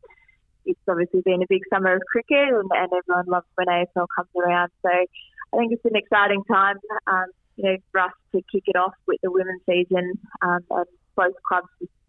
it's 0.65 0.79
obviously 0.89 1.23
been 1.23 1.43
a 1.43 1.47
big 1.49 1.63
summer 1.73 1.97
of 1.97 2.03
cricket, 2.11 2.49
and, 2.49 2.71
and 2.73 2.91
everyone 2.93 3.27
loves 3.27 3.47
when 3.57 3.67
AFL 3.67 4.07
comes 4.15 4.29
around. 4.37 4.71
So 4.83 4.89
I 4.91 5.57
think 5.57 5.73
it's 5.73 5.85
an 5.85 5.97
exciting 5.97 6.45
time, 6.45 6.77
um, 7.07 7.27
you 7.63 7.69
know, 7.69 7.77
for 7.91 8.01
us 8.01 8.13
to 8.33 8.43
kick 8.53 8.65
it 8.67 8.77
off 8.77 8.95
with 9.07 9.21
the 9.23 9.31
women's 9.31 9.63
season, 9.69 10.19
um, 10.43 10.61
and 10.71 10.87
both 11.17 11.35
clubs, 11.47 11.69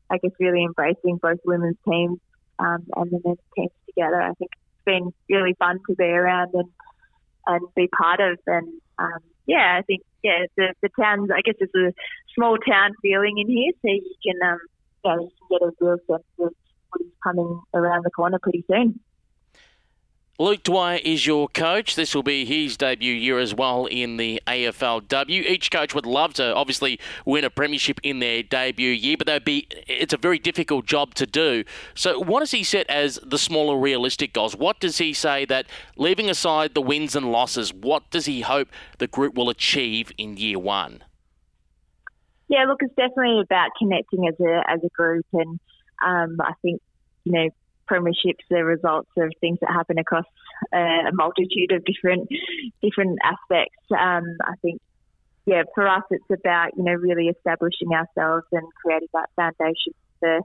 I 0.10 0.18
guess, 0.18 0.32
really 0.40 0.64
embracing 0.64 1.18
both 1.18 1.40
women's 1.46 1.78
teams 1.88 2.20
um, 2.60 2.86
and 2.96 3.12
the 3.12 3.22
men's 3.24 3.40
teams 3.56 3.72
together. 3.86 4.22
I 4.22 4.34
think 4.34 4.52
it's 4.54 4.86
been 4.86 5.14
really 5.30 5.56
fun 5.60 5.80
to 5.88 5.96
be 5.96 6.06
around 6.06 6.54
and 6.54 6.70
and 7.46 7.62
be 7.76 7.88
part 7.88 8.20
of. 8.20 8.40
And 8.48 8.68
um, 8.98 9.20
yeah, 9.46 9.78
I 9.80 9.82
think 9.84 10.02
yeah, 10.24 10.46
the 10.58 10.74
the 10.82 10.90
town. 11.00 11.30
I 11.32 11.42
guess 11.42 11.56
it's 11.60 11.76
a 11.76 11.94
small 12.36 12.58
town 12.58 12.94
feeling 13.02 13.38
in 13.38 13.48
here, 13.48 13.72
so 13.82 13.92
you 13.92 14.16
can 14.26 14.50
um, 14.50 14.60
yeah, 15.06 15.16
you 15.16 15.30
can 15.38 15.60
get 15.60 15.68
a 15.68 15.86
real 15.86 15.98
sense 16.10 16.24
of 16.40 16.54
what 16.90 17.02
is 17.02 17.08
coming 17.24 17.62
around 17.74 18.06
the 18.06 18.12
corner 18.12 18.40
pretty 18.42 18.64
soon. 18.70 19.00
Luke 20.40 20.64
Dwyer 20.64 21.00
is 21.04 21.28
your 21.28 21.48
coach. 21.48 21.96
This 21.96 22.16
will 22.16 22.24
be 22.24 22.44
his 22.44 22.76
debut 22.76 23.14
year 23.14 23.38
as 23.38 23.54
well 23.54 23.86
in 23.86 24.18
the 24.18 24.42
AFLW. 24.48 25.30
Each 25.30 25.70
coach 25.70 25.94
would 25.94 26.08
love 26.08 26.34
to 26.34 26.56
obviously 26.56 27.00
win 27.24 27.44
a 27.44 27.52
premiership 27.52 28.00
in 28.02 28.18
their 28.18 28.42
debut 28.42 28.90
year, 28.90 29.16
but 29.16 29.28
they'd 29.28 29.46
be 29.46 29.68
it's 29.88 30.12
a 30.12 30.18
very 30.18 30.40
difficult 30.40 30.88
job 30.88 31.14
to 31.16 31.28
do. 31.28 31.64
So 31.94 32.20
what 32.20 32.40
does 32.40 32.50
he 32.50 32.64
set 32.64 32.90
as 32.90 33.20
the 33.22 33.38
smaller 33.38 33.78
realistic 33.78 34.34
goals? 34.34 34.56
What 34.56 34.80
does 34.80 34.98
he 34.98 35.14
say 35.14 35.46
that 35.46 35.68
leaving 35.98 36.32
aside 36.32 36.74
the 36.74 36.82
wins 36.82 37.16
and 37.16 37.32
losses, 37.32 37.72
what 37.72 38.10
does 38.10 38.26
he 38.26 38.42
hope 38.42 38.70
the 38.98 39.08
group 39.08 39.36
will 39.36 39.52
achieve 39.52 40.12
in 40.18 40.38
year 40.38 40.58
one? 40.58 41.04
Yeah, 42.48 42.66
look, 42.66 42.80
it's 42.82 42.96
definitely 42.96 43.40
about 43.42 43.70
connecting 43.78 44.28
as 44.28 44.40
a 44.40 44.64
as 44.68 44.80
a 44.84 44.90
group 44.96 45.28
and 45.32 45.60
um, 46.04 46.38
I 46.42 46.54
think, 46.64 46.82
you 47.24 47.34
know, 47.34 47.50
premierships 47.90 48.44
are 48.52 48.64
results 48.64 49.10
of 49.18 49.32
things 49.42 49.60
that 49.62 49.72
happen 49.72 50.00
across 50.00 50.26
uh, 50.74 51.10
a 51.10 51.12
multitude 51.14 51.72
of 51.72 51.84
different 51.86 52.30
different 52.82 53.20
aspects. 53.24 53.78
Um, 53.92 54.38
I 54.44 54.56
think, 54.62 54.82
yeah, 55.46 55.64
for 55.76 55.88
us, 55.88 56.04
it's 56.10 56.30
about 56.32 56.78
you 56.78 56.84
know 56.84 56.94
really 56.94 57.28
establishing 57.28 57.90
ourselves 57.94 58.46
and 58.52 58.64
creating 58.82 59.10
that 59.14 59.30
foundation 59.36 59.94
for 60.20 60.40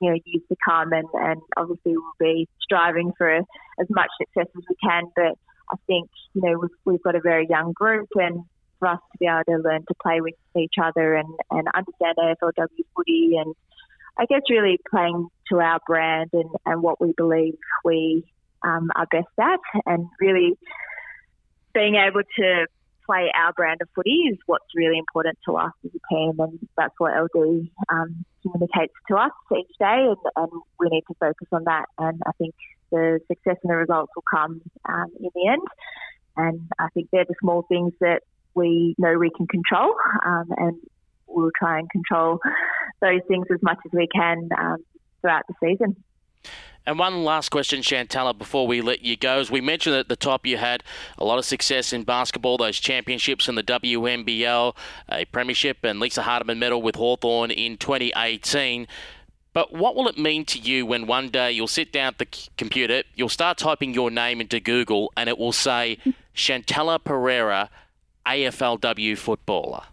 you 0.00 0.10
know 0.10 0.18
years 0.24 0.42
to 0.48 0.56
come, 0.64 0.92
and, 0.92 1.08
and 1.14 1.40
obviously 1.56 1.96
we'll 1.96 2.12
be 2.18 2.48
striving 2.60 3.12
for 3.16 3.30
as 3.30 3.86
much 3.90 4.10
success 4.20 4.50
as 4.56 4.62
we 4.68 4.76
can. 4.82 5.04
But 5.16 5.38
I 5.72 5.76
think 5.86 6.10
you 6.34 6.42
know 6.42 6.58
we've, 6.58 6.76
we've 6.84 7.02
got 7.02 7.14
a 7.14 7.20
very 7.20 7.46
young 7.48 7.72
group, 7.72 8.08
and 8.16 8.44
for 8.82 8.88
us 8.88 8.98
to 9.12 9.18
be 9.18 9.26
able 9.26 9.44
to 9.44 9.62
learn 9.62 9.84
to 9.86 9.94
play 10.02 10.20
with 10.20 10.34
each 10.58 10.74
other 10.82 11.14
and, 11.14 11.32
and 11.52 11.68
understand 11.72 12.16
AFLW 12.18 12.84
footy 12.96 13.36
and 13.38 13.54
I 14.18 14.26
guess 14.26 14.42
really 14.50 14.78
playing 14.90 15.28
to 15.50 15.60
our 15.60 15.80
brand 15.86 16.30
and, 16.32 16.50
and 16.66 16.82
what 16.82 17.00
we 17.00 17.14
believe 17.16 17.54
we 17.84 18.24
um, 18.62 18.90
are 18.94 19.06
best 19.10 19.26
at, 19.40 19.60
and 19.86 20.06
really 20.20 20.56
being 21.74 21.96
able 21.96 22.22
to 22.38 22.66
play 23.06 23.30
our 23.34 23.52
brand 23.52 23.80
of 23.82 23.88
footy 23.94 24.28
is 24.30 24.38
what's 24.46 24.64
really 24.76 24.98
important 24.98 25.38
to 25.46 25.56
us 25.56 25.72
as 25.84 25.90
a 25.90 26.14
team, 26.14 26.38
and 26.38 26.58
that's 26.76 26.94
what 26.98 27.12
LD 27.12 27.68
um, 27.88 28.24
communicates 28.42 28.94
to 29.08 29.16
us 29.16 29.32
each 29.56 29.76
day, 29.78 30.06
and, 30.06 30.16
and, 30.36 30.50
we 30.78 30.88
need 30.88 31.02
to 31.08 31.14
focus 31.18 31.48
on 31.52 31.64
that. 31.64 31.86
And 31.98 32.20
I 32.26 32.32
think 32.38 32.54
the 32.90 33.20
success 33.28 33.56
and 33.62 33.70
the 33.70 33.76
results 33.76 34.12
will 34.16 34.24
come 34.30 34.60
um, 34.88 35.06
in 35.18 35.30
the 35.34 35.48
end. 35.48 35.62
And 36.36 36.60
I 36.78 36.88
think 36.94 37.08
they're 37.12 37.24
the 37.24 37.34
small 37.40 37.62
things 37.62 37.92
that 38.00 38.22
we 38.54 38.94
know 38.98 39.18
we 39.18 39.30
can 39.30 39.46
control, 39.46 39.94
um, 40.24 40.48
and 40.56 40.76
we'll 41.34 41.50
try 41.58 41.78
and 41.78 41.90
control 41.90 42.38
those 43.00 43.20
things 43.28 43.46
as 43.52 43.62
much 43.62 43.78
as 43.84 43.92
we 43.92 44.06
can 44.08 44.48
um, 44.58 44.76
throughout 45.20 45.44
the 45.48 45.54
season. 45.62 45.96
And 46.84 46.98
one 46.98 47.22
last 47.22 47.50
question, 47.50 47.80
Chantella, 47.80 48.36
before 48.36 48.66
we 48.66 48.80
let 48.80 49.02
you 49.02 49.16
go. 49.16 49.38
As 49.38 49.50
we 49.52 49.60
mentioned 49.60 49.94
at 49.94 50.08
the 50.08 50.16
top, 50.16 50.44
you 50.44 50.56
had 50.56 50.82
a 51.16 51.24
lot 51.24 51.38
of 51.38 51.44
success 51.44 51.92
in 51.92 52.02
basketball, 52.02 52.56
those 52.56 52.80
championships 52.80 53.48
in 53.48 53.54
the 53.54 53.62
WNBL, 53.62 54.76
a 55.08 55.24
premiership, 55.26 55.78
and 55.84 56.00
Lisa 56.00 56.22
Hardeman 56.22 56.58
medal 56.58 56.82
with 56.82 56.96
Hawthorn 56.96 57.52
in 57.52 57.76
2018. 57.76 58.88
But 59.52 59.72
what 59.72 59.94
will 59.94 60.08
it 60.08 60.18
mean 60.18 60.44
to 60.46 60.58
you 60.58 60.84
when 60.84 61.06
one 61.06 61.28
day 61.28 61.52
you'll 61.52 61.68
sit 61.68 61.92
down 61.92 62.08
at 62.08 62.18
the 62.18 62.48
computer, 62.56 63.04
you'll 63.14 63.28
start 63.28 63.58
typing 63.58 63.94
your 63.94 64.10
name 64.10 64.40
into 64.40 64.58
Google, 64.58 65.12
and 65.16 65.28
it 65.28 65.38
will 65.38 65.52
say 65.52 65.98
Chantella 66.34 66.98
Perera, 66.98 67.68
AFLW 68.26 69.16
footballer? 69.16 69.84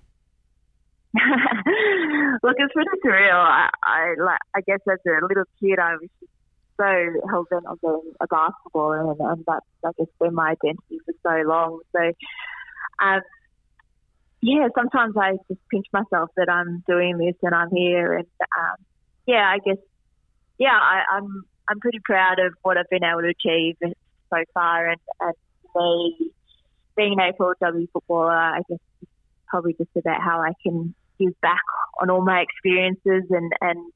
Look, 2.44 2.56
it's 2.58 2.74
pretty 2.74 2.90
surreal. 3.04 3.34
I, 3.34 3.70
I 3.84 4.14
like. 4.20 4.40
I 4.56 4.62
guess 4.62 4.80
as 4.92 5.00
a 5.08 5.26
little 5.26 5.44
kid, 5.60 5.80
I 5.80 5.96
was 5.96 6.10
so 6.78 7.30
hell 7.30 7.46
bent 7.50 7.66
on 7.66 7.78
being 7.82 8.14
a 8.22 8.28
basketballer, 8.28 9.12
and, 9.12 9.20
and 9.20 9.44
that's 9.48 9.66
I 9.84 9.90
guess 9.98 10.08
been 10.20 10.36
my 10.36 10.52
identity 10.52 11.00
for 11.06 11.14
so 11.24 11.50
long. 11.50 11.80
So, 11.96 12.02
um, 13.04 13.22
yeah, 14.42 14.68
sometimes 14.76 15.16
I 15.18 15.34
just 15.48 15.60
pinch 15.72 15.88
myself 15.92 16.30
that 16.38 16.48
I'm 16.50 16.84
doing 16.88 17.18
this 17.18 17.36
and 17.42 17.56
I'm 17.56 17.72
here, 17.72 18.14
and 18.14 18.28
um, 18.42 18.86
yeah, 19.26 19.50
I 19.50 19.58
guess 19.66 19.82
yeah, 20.60 20.78
I, 20.80 21.04
I'm 21.12 21.44
I'm 21.68 21.80
pretty 21.80 22.00
proud 22.04 22.38
of 22.40 22.54
what 22.62 22.78
I've 22.78 22.90
been 22.90 23.04
able 23.04 23.22
to 23.22 23.30
achieve 23.30 23.78
so 23.82 24.44
far, 24.54 24.90
and 24.90 25.02
and 25.22 25.34
me 25.76 26.32
being 26.96 27.20
an 27.20 27.34
AFLW 27.34 27.88
footballer, 27.92 28.32
I 28.32 28.62
guess 28.70 28.80
probably 29.48 29.74
just 29.74 29.90
about 29.96 30.22
how 30.22 30.42
I 30.42 30.54
can 30.64 30.94
give 31.20 31.40
back 31.42 31.64
on 32.02 32.10
all 32.10 32.24
my 32.24 32.42
experiences 32.42 33.24
and, 33.30 33.52
and 33.62 33.92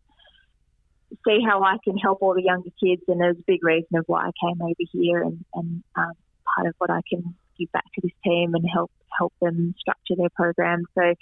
see 1.26 1.40
how 1.46 1.64
I 1.64 1.78
can 1.84 1.98
help 1.98 2.22
all 2.22 2.34
the 2.34 2.44
younger 2.44 2.70
kids. 2.84 3.02
And 3.08 3.20
there's 3.20 3.38
a 3.38 3.44
big 3.48 3.64
reason 3.64 3.98
of 3.98 4.06
why 4.08 4.28
I 4.28 4.32
came 4.42 4.62
over 4.62 4.74
here 4.92 5.22
and, 5.24 5.44
and 5.54 5.84
um, 5.96 6.12
part 6.56 6.68
of 6.68 6.76
what 6.78 6.90
I 6.90 7.02
can 7.10 7.36
give 7.58 7.72
back 7.72 7.86
to 7.96 8.02
this 8.02 8.12
team 8.24 8.56
and 8.56 8.66
help 8.72 8.92
help 9.18 9.34
them 9.42 9.76
structure 9.80 10.16
their 10.18 10.30
program. 10.36 10.86
So, 10.96 11.14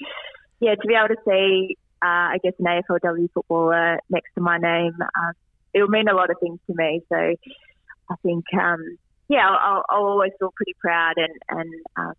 yeah, 0.60 0.76
to 0.76 0.88
be 0.88 0.94
able 0.94 1.14
to 1.14 1.22
see, 1.28 1.78
uh, 2.02 2.36
I 2.36 2.38
guess, 2.42 2.54
an 2.60 2.66
AFLW 2.66 3.30
footballer 3.34 4.00
next 4.10 4.34
to 4.36 4.42
my 4.42 4.58
name, 4.58 4.94
um, 5.02 5.34
it'll 5.74 5.90
mean 5.90 6.08
a 6.08 6.16
lot 6.16 6.30
of 6.30 6.38
things 6.40 6.60
to 6.68 6.74
me. 6.76 7.02
So, 7.10 7.16
I 7.16 8.16
think, 8.24 8.46
um, 8.54 8.98
yeah, 9.28 9.48
I'll, 9.48 9.84
I'll, 9.90 10.06
always 10.06 10.32
feel 10.40 10.54
pretty 10.56 10.76
proud 10.80 11.14
and, 11.18 11.34
and 11.50 11.74
um, 11.96 12.14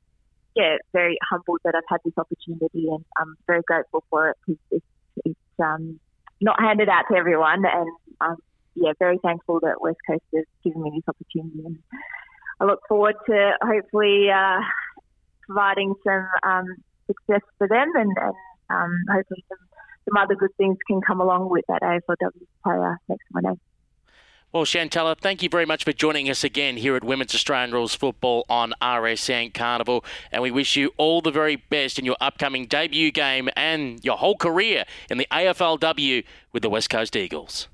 yeah, 0.55 0.77
very 0.93 1.17
humbled 1.31 1.61
that 1.65 1.75
I've 1.75 1.83
had 1.89 2.01
this 2.05 2.15
opportunity, 2.17 2.89
and 2.89 3.05
I'm 3.17 3.37
very 3.47 3.63
grateful 3.67 4.05
for 4.11 4.31
it 4.31 4.37
because 4.47 4.61
it's, 4.71 4.87
it's 5.25 5.61
um, 5.63 5.99
not 6.41 6.61
handed 6.61 6.89
out 6.89 7.05
to 7.11 7.17
everyone, 7.17 7.65
and 7.65 7.91
um, 8.21 8.37
yeah, 8.75 8.93
very 8.99 9.19
thankful 9.19 9.61
that 9.61 9.81
West 9.81 9.99
Coast 10.07 10.23
has 10.35 10.45
given 10.65 10.83
me 10.83 10.93
this 10.95 11.09
opportunity, 11.09 11.65
and 11.65 11.79
I 12.61 12.65
look 12.65 12.81
forward 12.89 13.15
to 13.27 13.53
hopefully 13.63 14.29
uh, 14.31 14.61
providing 15.47 15.95
some 16.05 16.29
um, 16.43 16.67
success 17.07 17.43
for 17.59 17.69
them, 17.69 17.91
and, 17.95 18.17
and 18.21 18.35
um, 18.71 18.93
hopefully 19.11 19.45
some, 19.49 19.59
some 20.05 20.23
other 20.23 20.35
good 20.35 20.55
things 20.57 20.77
can 20.87 21.01
come 21.01 21.21
along 21.21 21.49
with 21.51 21.65
that 21.69 21.83
AFLW 21.83 22.47
player 22.63 22.99
next 23.09 23.25
name. 23.35 23.61
Well, 24.53 24.65
Chantella, 24.67 25.17
thank 25.19 25.43
you 25.43 25.49
very 25.49 25.65
much 25.65 25.83
for 25.83 25.95
joining 25.95 26.29
us 26.29 26.45
again 26.45 26.77
here 26.77 26.95
at 26.95 27.03
Women's 27.03 27.35
Australian 27.35 27.73
Rules 27.73 27.95
Football 27.95 28.45
on 28.51 28.75
RSN 28.83 29.55
Carnival. 29.55 30.05
And 30.31 30.43
we 30.43 30.51
wish 30.51 30.77
you 30.77 30.93
all 30.99 31.23
the 31.23 31.31
very 31.31 31.57
best 31.57 31.99
in 31.99 32.05
your 32.05 32.19
upcoming 32.21 32.67
debut 32.67 33.11
game 33.13 33.49
and 33.57 34.05
your 34.05 34.19
whole 34.19 34.37
career 34.37 34.85
in 35.09 35.17
the 35.17 35.27
AFLW 35.33 36.25
with 36.53 36.63
the 36.63 36.69
West 36.69 36.91
Coast 36.91 37.17
Eagles. 37.17 37.69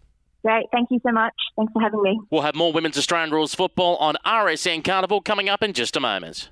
Great. 0.45 0.67
Thank 0.71 0.93
you 0.93 1.01
so 1.05 1.11
much. 1.11 1.35
Thanks 1.57 1.73
for 1.73 1.83
having 1.83 2.01
me. 2.01 2.21
We'll 2.31 2.43
have 2.43 2.55
more 2.55 2.73
Women's 2.73 2.97
Australian 2.97 3.33
Rules 3.33 3.57
Football 3.57 3.97
on 3.97 4.15
RSN 4.25 4.85
Carnival 4.85 5.21
coming 5.21 5.49
up 5.49 5.65
in 5.65 5.73
just 5.73 5.97
a 5.97 6.01
moment. 6.01 6.51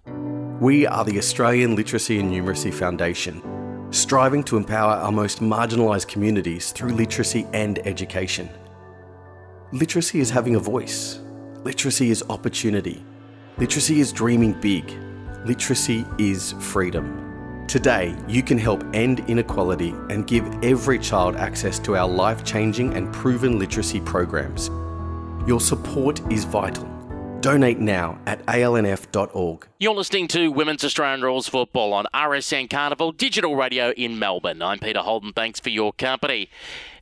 We 0.59 0.89
are 0.89 1.05
the 1.05 1.19
Australian 1.19 1.77
Literacy 1.77 2.19
and 2.19 2.33
Numeracy 2.33 2.75
Foundation, 2.75 3.41
striving 3.93 4.43
to 4.45 4.57
empower 4.57 4.95
our 4.95 5.13
most 5.13 5.41
marginalised 5.41 6.09
communities 6.09 6.73
through 6.73 6.95
literacy 6.95 7.47
and 7.53 7.79
education. 7.87 8.51
Literacy 9.73 10.21
is 10.21 10.31
having 10.31 10.55
a 10.55 10.61
voice. 10.61 11.19
Literacy 11.65 12.11
is 12.11 12.23
opportunity. 12.31 13.05
Literacy 13.59 13.99
is 13.99 14.13
dreaming 14.13 14.53
big. 14.61 14.97
Literacy 15.45 16.07
is 16.19 16.53
freedom. 16.61 17.65
Today, 17.67 18.17
you 18.29 18.45
can 18.45 18.59
help 18.59 18.85
end 18.95 19.29
inequality 19.29 19.89
and 20.09 20.25
give 20.25 20.45
every 20.63 21.01
child 21.01 21.35
access 21.35 21.81
to 21.81 21.97
our 21.97 22.07
life 22.09 22.45
changing 22.45 22.95
and 22.95 23.13
proven 23.13 23.59
literacy 23.59 23.99
programs. 24.03 24.69
Your 25.49 25.59
support 25.59 26.21
is 26.31 26.45
vital. 26.45 26.96
Donate 27.41 27.79
now 27.79 28.19
at 28.27 28.45
alnf.org. 28.47 29.69
You're 29.79 29.95
listening 29.95 30.27
to 30.29 30.51
Women's 30.51 30.83
Australian 30.83 31.23
Rules 31.23 31.49
Football 31.49 31.93
on 31.93 32.07
RSN 32.15 32.69
Carnival 32.71 33.13
Digital 33.13 33.55
Radio 33.57 33.91
in 33.91 34.19
Melbourne. 34.19 34.63
I'm 34.63 34.79
Peter 34.79 35.01
Holden. 35.01 35.33
Thanks 35.33 35.61
for 35.61 35.71
your 35.71 35.93
company. 35.93 36.49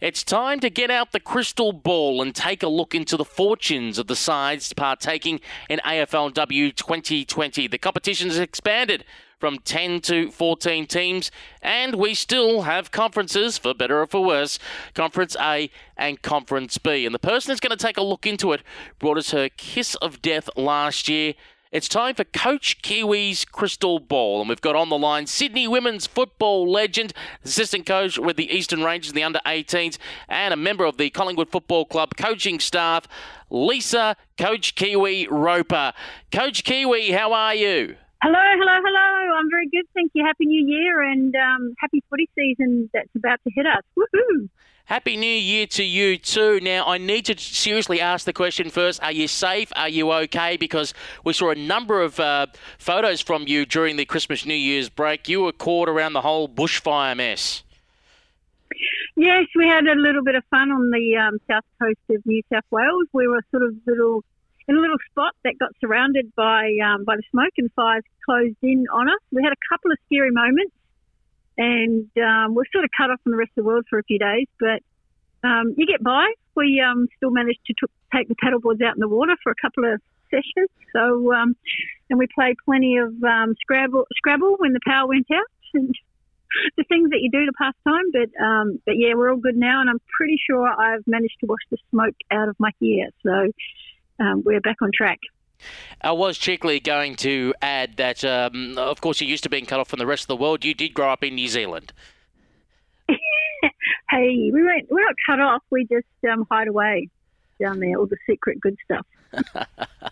It's 0.01 0.23
time 0.23 0.61
to 0.61 0.69
get 0.69 0.91
out 0.91 1.13
the 1.13 1.21
crystal 1.21 1.73
ball 1.73 2.21
and 2.21 2.35
take 2.35 2.63
a 2.63 2.69
look 2.69 2.95
into 2.95 3.17
the 3.17 3.25
fortunes 3.25 3.99
of 3.99 4.07
the 4.07 4.17
sides 4.17 4.73
partaking 4.73 5.41
in 5.71 5.81
AFLW 5.85 6.75
2020. 6.75 7.69
The 7.69 7.79
competition 7.79 8.29
has 8.29 8.39
expanded 8.39 9.05
from 9.39 9.59
10 9.59 10.01
to 10.03 10.31
14 10.31 10.87
teams, 10.87 11.31
and 11.63 11.95
we 11.95 12.15
still 12.15 12.63
have 12.63 12.91
conferences, 12.91 13.59
for 13.59 13.75
better 13.75 14.01
or 14.01 14.07
for 14.07 14.25
worse, 14.25 14.59
Conference 14.95 15.37
A 15.41 15.71
and 15.97 16.23
Conference 16.23 16.79
B. 16.79 17.07
And 17.07 17.15
the 17.15 17.19
person 17.19 17.51
that's 17.51 17.61
going 17.61 17.77
to 17.77 17.83
take 17.83 17.97
a 17.97 18.03
look 18.03 18.27
into 18.27 18.53
it 18.53 18.63
brought 18.99 19.19
us 19.19 19.31
her 19.31 19.49
kiss 19.49 19.95
of 19.97 20.23
death 20.23 20.49
last 20.57 21.09
year. 21.09 21.35
It's 21.75 21.89
time 21.89 22.15
for 22.15 22.23
Coach 22.23 22.83
Kiwi's 22.83 23.45
crystal 23.45 23.99
ball, 23.99 24.39
and 24.39 24.49
we've 24.49 24.61
got 24.61 24.77
on 24.77 24.91
the 24.91 24.97
line 24.97 25.27
Sydney 25.27 25.67
women's 25.67 26.07
football 26.07 26.71
legend, 26.71 27.13
assistant 27.45 27.85
coach 27.85 28.17
with 28.17 28.37
the 28.37 28.49
Eastern 28.49 28.85
Rangers, 28.85 29.13
the 29.13 29.25
under 29.25 29.41
18s, 29.45 29.99
and 30.29 30.55
a 30.55 30.57
member 30.57 30.85
of 30.85 30.99
the 30.99 31.11
Collingwood 31.11 31.51
Football 31.51 31.85
Club 31.85 32.11
coaching 32.17 32.61
staff, 32.61 33.09
Lisa 33.51 34.15
Coach 34.39 34.77
Kiwi 34.77 35.27
Roper. 35.29 35.93
Coach 36.31 36.63
Kiwi, 36.63 37.11
how 37.11 37.33
are 37.33 37.57
you? 37.57 37.97
Hello, 38.23 38.39
hello, 38.39 38.81
hello. 38.85 39.14
I'm 39.45 39.51
very 39.51 39.69
good, 39.69 39.85
thank 39.93 40.11
you. 40.15 40.25
Happy 40.25 40.47
New 40.47 40.67
Year 40.67 41.03
and 41.03 41.37
um, 41.37 41.75
happy 41.79 42.03
footy 42.09 42.31
season 42.35 42.89
that's 42.95 43.15
about 43.15 43.41
to 43.45 43.51
hit 43.55 43.67
us. 43.67 43.83
Woohoo! 43.95 44.49
Happy 44.87 45.19
New 45.19 45.27
Year 45.27 45.67
to 45.67 45.85
you 45.85 46.17
too. 46.17 46.61
Now, 46.63 46.87
I 46.87 46.97
need 46.97 47.27
to 47.27 47.39
seriously 47.39 48.01
ask 48.01 48.25
the 48.25 48.33
question 48.33 48.71
first 48.71 49.03
Are 49.03 49.13
you 49.13 49.29
safe? 49.29 49.71
Are 49.77 49.89
you 49.89 50.11
okay? 50.13 50.57
Because 50.57 50.95
we 51.25 51.35
saw 51.35 51.51
a 51.51 51.55
number 51.55 52.01
of 52.01 52.19
uh, 52.19 52.47
photos 52.79 53.21
from 53.21 53.47
you 53.47 53.67
during 53.67 53.97
the 53.97 54.07
Christmas 54.07 54.47
New 54.47 54.55
Year's 54.55 54.89
break. 54.89 55.29
You 55.29 55.43
were 55.43 55.53
caught 55.53 55.91
around 55.91 56.15
the 56.15 56.23
whole 56.23 56.49
bushfire 56.49 57.15
mess. 57.15 57.65
Yes, 59.15 59.45
we 59.55 59.69
had 59.69 59.85
a 59.87 59.95
little 59.95 60.25
bit 60.25 60.37
of 60.37 60.45
fun 60.49 60.71
on 60.71 60.91
the 60.91 61.17
um, 61.19 61.39
south 61.51 61.65
coast 61.79 61.99
of 62.09 62.25
New 62.25 62.41
South 62.51 62.65
Wales. 62.71 63.09
We 63.13 63.29
were 63.29 63.43
sort 63.51 63.63
of 63.63 63.75
little 63.87 64.25
in 64.69 64.77
a 64.77 64.81
little 64.81 64.99
spot 65.11 65.33
that 65.45 65.59
got 65.59 65.71
surrounded 65.81 66.33
by 66.35 66.73
um, 66.85 67.05
by 67.05 67.17
the 67.17 67.23
smoke 67.31 67.53
and 67.59 67.71
fires 67.73 68.05
closed 68.25 68.57
in 68.63 68.87
on 68.93 69.09
us. 69.09 69.21
We 69.31 69.43
had 69.43 69.53
a 69.53 69.63
couple 69.69 69.93
of 69.93 69.99
scary 70.07 70.31
moments, 70.31 70.75
and 71.59 72.09
um, 72.17 72.55
we're 72.55 72.69
sort 72.73 72.85
of 72.85 72.91
cut 72.97 73.11
off 73.11 73.21
from 73.23 73.33
the 73.33 73.39
rest 73.39 73.51
of 73.57 73.65
the 73.65 73.69
world 73.69 73.85
for 73.89 73.99
a 73.99 74.05
few 74.05 74.19
days. 74.19 74.49
But 74.59 74.81
um, 75.47 75.75
you 75.77 75.87
get 75.87 76.03
by. 76.03 76.33
We 76.57 76.81
um, 76.81 77.09
still 77.17 77.31
managed 77.31 77.61
to 77.67 77.75
t- 77.75 77.93
take 78.15 78.29
the 78.29 78.37
paddleboards 78.37 78.83
out 78.85 78.97
in 78.97 79.01
the 79.01 79.09
water 79.09 79.37
for 79.43 79.53
a 79.53 79.59
couple 79.61 79.85
of 79.85 80.01
sessions. 80.31 80.71
So, 80.95 81.35
um, 81.35 81.57
and 82.09 82.19
we 82.19 82.27
played 82.35 82.57
plenty 82.65 82.97
of 82.99 83.13
um, 83.23 83.55
Scrabble, 83.61 84.07
Scrabble 84.17 84.57
when 84.59 84.73
the 84.73 84.81
power 84.87 85.07
went 85.07 85.27
out, 85.31 85.51
and 85.75 85.95
the 86.79 86.85
things 86.85 87.11
that 87.11 87.21
you 87.21 87.31
do 87.31 87.45
to 87.45 87.53
pass 87.59 87.75
time. 87.87 88.09
But 88.13 88.31
but 88.87 88.97
yeah, 88.97 89.13
we're 89.15 89.31
all 89.31 89.37
good 89.37 89.57
now, 89.57 89.83
and 89.83 89.91
I'm 89.91 90.01
pretty 90.17 90.39
sure 90.49 90.67
I've 90.67 91.07
managed 91.07 91.37
to 91.41 91.47
wash 91.47 91.65
the 91.71 91.77
smoke 91.91 92.17
out 92.31 92.49
of 92.49 92.57
my 92.59 92.71
hair. 92.81 93.11
So 93.23 93.53
um, 94.21 94.43
we're 94.45 94.61
back 94.61 94.77
on 94.83 94.91
track. 94.95 95.19
I 96.01 96.13
was 96.13 96.37
cheekily 96.37 96.81
going 96.81 97.17
to 97.17 97.55
add 97.63 97.97
that, 97.97 98.25
um, 98.25 98.77
of 98.77 99.01
course, 99.01 99.21
you're 99.21 99.31
used 99.31 99.45
to 99.45 99.49
being 99.49 99.67
cut 99.67 99.81
off 99.81 99.89
from 99.89 99.99
the 99.99 100.07
rest 100.07 100.25
of 100.25 100.29
the 100.29 100.37
world. 100.37 100.65
You 100.65 100.75
did 100.75 100.95
grow 100.95 101.11
up 101.11 101.25
in 101.25 101.35
New 101.35 101.49
Zealand. 101.49 101.93
hey, 103.09 104.51
we 104.53 104.63
weren't, 104.63 104.91
we're 104.91 105.05
not 105.05 105.15
cut 105.27 105.41
off. 105.41 105.63
We 105.71 105.87
just 105.87 106.07
um, 106.31 106.47
hide 106.51 106.69
away 106.69 107.09
down 107.61 107.81
there, 107.81 107.97
all 107.99 108.07
the 108.07 108.19
secret 108.29 108.61
good 108.61 108.77
stuff. 108.85 109.07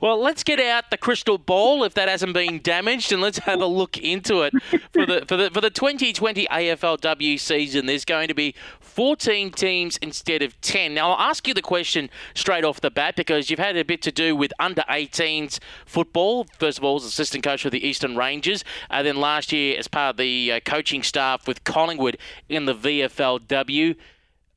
well, 0.00 0.20
let's 0.20 0.42
get 0.42 0.60
out 0.60 0.90
the 0.90 0.96
crystal 0.96 1.38
ball 1.38 1.84
if 1.84 1.94
that 1.94 2.08
hasn't 2.08 2.34
been 2.34 2.60
damaged, 2.60 3.12
and 3.12 3.20
let's 3.20 3.38
have 3.38 3.60
a 3.60 3.66
look 3.66 3.98
into 3.98 4.42
it 4.42 4.54
for 4.92 5.06
the 5.06 5.24
for 5.26 5.36
the 5.36 5.50
for 5.50 5.60
the 5.60 5.70
2020 5.70 6.46
AFLW 6.46 7.38
season. 7.38 7.86
There's 7.86 8.04
going 8.04 8.28
to 8.28 8.34
be 8.34 8.54
14 8.80 9.52
teams 9.52 9.96
instead 9.98 10.42
of 10.42 10.60
10. 10.60 10.94
Now, 10.94 11.12
I'll 11.12 11.30
ask 11.30 11.48
you 11.48 11.54
the 11.54 11.62
question 11.62 12.10
straight 12.34 12.64
off 12.64 12.80
the 12.80 12.90
bat 12.90 13.16
because 13.16 13.50
you've 13.50 13.58
had 13.58 13.76
a 13.76 13.84
bit 13.84 14.02
to 14.02 14.12
do 14.12 14.36
with 14.36 14.52
under 14.58 14.82
18s 14.82 15.58
football. 15.86 16.46
First 16.58 16.78
of 16.78 16.84
all, 16.84 16.96
as 16.96 17.04
assistant 17.04 17.42
coach 17.44 17.64
of 17.64 17.72
the 17.72 17.86
Eastern 17.86 18.16
Rangers, 18.16 18.64
and 18.90 19.06
then 19.06 19.16
last 19.16 19.52
year 19.52 19.78
as 19.78 19.88
part 19.88 20.10
of 20.10 20.16
the 20.18 20.52
uh, 20.52 20.60
coaching 20.60 21.02
staff 21.02 21.46
with 21.48 21.64
Collingwood 21.64 22.18
in 22.48 22.66
the 22.66 22.74
VFLW. 22.74 23.96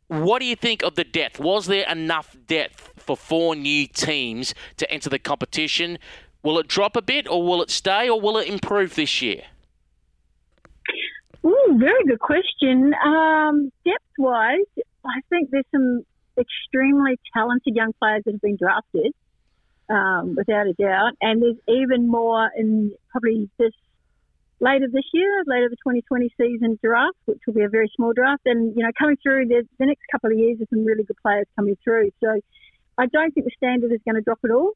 What 0.07 0.39
do 0.39 0.45
you 0.45 0.55
think 0.55 0.83
of 0.83 0.95
the 0.95 1.03
depth? 1.03 1.39
Was 1.39 1.65
there 1.65 1.89
enough 1.89 2.35
depth 2.45 2.94
for 3.05 3.15
four 3.15 3.55
new 3.55 3.87
teams 3.87 4.53
to 4.77 4.89
enter 4.91 5.09
the 5.09 5.19
competition? 5.19 5.97
Will 6.43 6.59
it 6.59 6.67
drop 6.67 6.95
a 6.95 7.01
bit, 7.01 7.27
or 7.27 7.43
will 7.43 7.61
it 7.61 7.69
stay, 7.69 8.09
or 8.09 8.19
will 8.19 8.37
it 8.37 8.47
improve 8.47 8.95
this 8.95 9.21
year? 9.21 9.43
Ooh, 11.45 11.77
very 11.77 12.03
good 12.05 12.19
question. 12.19 12.93
Um, 12.93 13.71
depth 13.83 14.03
wise, 14.17 14.65
I 15.05 15.21
think 15.29 15.51
there's 15.51 15.65
some 15.71 16.03
extremely 16.37 17.19
talented 17.33 17.75
young 17.75 17.93
players 17.99 18.23
that 18.25 18.33
have 18.33 18.41
been 18.41 18.57
drafted, 18.57 19.13
um, 19.89 20.35
without 20.35 20.67
a 20.67 20.73
doubt. 20.73 21.13
And 21.21 21.41
there's 21.41 21.57
even 21.67 22.07
more 22.07 22.49
in 22.57 22.93
probably 23.11 23.49
this 23.57 23.73
later 24.59 24.87
this 24.91 25.05
year, 25.13 25.43
later 25.45 25.69
the 25.69 25.77
2020 25.77 26.33
season 26.37 26.79
draft, 26.83 27.17
which 27.25 27.39
will 27.45 27.53
be 27.53 27.63
a 27.63 27.69
very 27.69 27.91
small 27.95 28.13
draft. 28.13 28.41
And, 28.45 28.75
you 28.75 28.83
know, 28.83 28.91
coming 28.97 29.17
through 29.21 29.47
the, 29.47 29.67
the 29.79 29.85
next 29.85 30.01
couple 30.11 30.31
of 30.31 30.37
years, 30.37 30.57
there's 30.57 30.69
some 30.69 30.85
really 30.85 31.03
good 31.03 31.17
players 31.21 31.45
coming 31.55 31.77
through. 31.83 32.11
So 32.23 32.39
I 32.97 33.07
don't 33.07 33.33
think 33.33 33.45
the 33.45 33.51
standard 33.57 33.91
is 33.91 33.99
going 34.05 34.15
to 34.15 34.21
drop 34.21 34.39
at 34.43 34.51
all. 34.51 34.73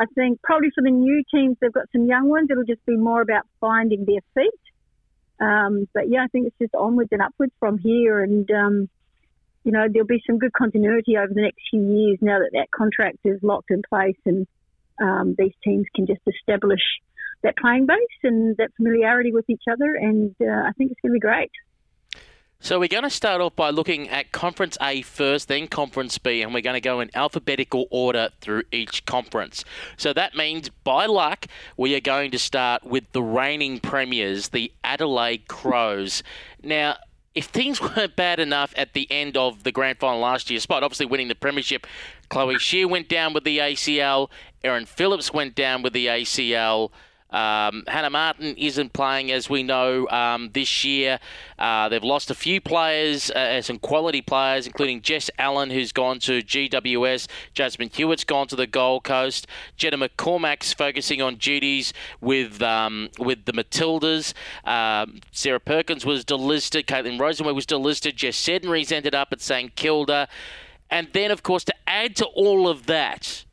I 0.00 0.06
think 0.14 0.40
probably 0.42 0.70
for 0.74 0.82
the 0.82 0.90
new 0.90 1.22
teams, 1.32 1.56
they've 1.60 1.72
got 1.72 1.86
some 1.92 2.06
young 2.06 2.28
ones. 2.28 2.48
It'll 2.50 2.64
just 2.64 2.84
be 2.86 2.96
more 2.96 3.20
about 3.20 3.42
finding 3.60 4.04
their 4.04 4.20
feet. 4.34 4.60
Um, 5.40 5.88
but 5.92 6.08
yeah, 6.08 6.22
I 6.22 6.28
think 6.28 6.46
it's 6.46 6.58
just 6.60 6.74
onwards 6.74 7.10
and 7.12 7.22
upwards 7.22 7.52
from 7.58 7.78
here. 7.78 8.22
And, 8.22 8.48
um, 8.50 8.88
you 9.64 9.72
know, 9.72 9.86
there'll 9.92 10.06
be 10.06 10.22
some 10.26 10.38
good 10.38 10.52
continuity 10.52 11.16
over 11.16 11.32
the 11.32 11.42
next 11.42 11.60
few 11.70 11.80
years 11.80 12.18
now 12.20 12.38
that 12.38 12.50
that 12.52 12.70
contract 12.70 13.18
is 13.24 13.40
locked 13.42 13.70
in 13.70 13.82
place 13.88 14.18
and 14.24 14.46
um, 15.00 15.34
these 15.36 15.52
teams 15.62 15.86
can 15.94 16.06
just 16.06 16.22
establish 16.26 16.82
that 17.42 17.56
playing 17.56 17.86
base 17.86 18.18
and 18.24 18.56
that 18.56 18.70
familiarity 18.76 19.32
with 19.32 19.48
each 19.48 19.62
other. 19.70 19.94
And 19.94 20.34
uh, 20.40 20.66
I 20.66 20.72
think 20.76 20.90
it's 20.90 21.00
going 21.00 21.10
to 21.10 21.14
be 21.14 21.20
great. 21.20 21.50
So 22.60 22.80
we're 22.80 22.88
going 22.88 23.04
to 23.04 23.10
start 23.10 23.40
off 23.40 23.54
by 23.54 23.70
looking 23.70 24.08
at 24.08 24.32
Conference 24.32 24.76
A 24.82 25.02
first, 25.02 25.46
then 25.46 25.68
Conference 25.68 26.18
B, 26.18 26.42
and 26.42 26.52
we're 26.52 26.60
going 26.60 26.74
to 26.74 26.80
go 26.80 26.98
in 26.98 27.08
alphabetical 27.14 27.86
order 27.92 28.30
through 28.40 28.64
each 28.72 29.06
conference. 29.06 29.64
So 29.96 30.12
that 30.14 30.34
means, 30.34 30.68
by 30.82 31.06
luck, 31.06 31.46
we 31.76 31.94
are 31.94 32.00
going 32.00 32.32
to 32.32 32.38
start 32.38 32.84
with 32.84 33.04
the 33.12 33.22
reigning 33.22 33.78
premiers, 33.78 34.48
the 34.48 34.72
Adelaide 34.82 35.46
Crows. 35.46 36.24
Now, 36.60 36.96
if 37.32 37.44
things 37.46 37.80
weren't 37.96 38.16
bad 38.16 38.40
enough 38.40 38.74
at 38.76 38.92
the 38.92 39.06
end 39.08 39.36
of 39.36 39.62
the 39.62 39.70
grand 39.70 39.98
final 40.00 40.18
last 40.18 40.50
year, 40.50 40.56
despite 40.56 40.82
obviously 40.82 41.06
winning 41.06 41.28
the 41.28 41.36
premiership, 41.36 41.86
Chloe 42.28 42.58
Scheer 42.58 42.88
went 42.88 43.08
down 43.08 43.34
with 43.34 43.44
the 43.44 43.58
ACL, 43.58 44.30
Erin 44.64 44.84
Phillips 44.84 45.32
went 45.32 45.54
down 45.54 45.82
with 45.82 45.92
the 45.92 46.06
ACL. 46.06 46.90
Um, 47.30 47.84
Hannah 47.86 48.10
Martin 48.10 48.54
isn't 48.56 48.92
playing, 48.92 49.30
as 49.30 49.50
we 49.50 49.62
know, 49.62 50.08
um, 50.08 50.50
this 50.52 50.84
year. 50.84 51.18
Uh, 51.58 51.88
they've 51.88 52.02
lost 52.02 52.30
a 52.30 52.34
few 52.34 52.60
players, 52.60 53.30
uh, 53.30 53.60
some 53.60 53.78
quality 53.78 54.22
players, 54.22 54.66
including 54.66 55.02
Jess 55.02 55.30
Allen, 55.38 55.70
who's 55.70 55.92
gone 55.92 56.18
to 56.20 56.42
GWS. 56.42 57.28
Jasmyn 57.54 57.92
Hewett's 57.92 58.24
gone 58.24 58.46
to 58.48 58.56
the 58.56 58.66
Gold 58.66 59.04
Coast. 59.04 59.46
Jenna 59.76 59.98
McCormick's 59.98 60.72
focusing 60.72 61.20
on 61.20 61.36
duties 61.36 61.92
with 62.20 62.62
um, 62.62 63.10
with 63.18 63.44
the 63.44 63.52
Matildas. 63.52 64.32
Um, 64.64 65.20
Sarah 65.32 65.60
Perkins 65.60 66.06
was 66.06 66.24
delisted. 66.24 66.86
Caitlin 66.86 67.20
Rosenberg 67.20 67.54
was 67.54 67.66
delisted. 67.66 68.14
Jess 68.14 68.36
Sedunary's 68.36 68.92
ended 68.92 69.14
up 69.14 69.28
at 69.32 69.40
St 69.40 69.74
Kilda. 69.76 70.28
And 70.90 71.08
then, 71.12 71.30
of 71.30 71.42
course, 71.42 71.64
to 71.64 71.74
add 71.86 72.16
to 72.16 72.26
all 72.26 72.68
of 72.68 72.86
that, 72.86 73.44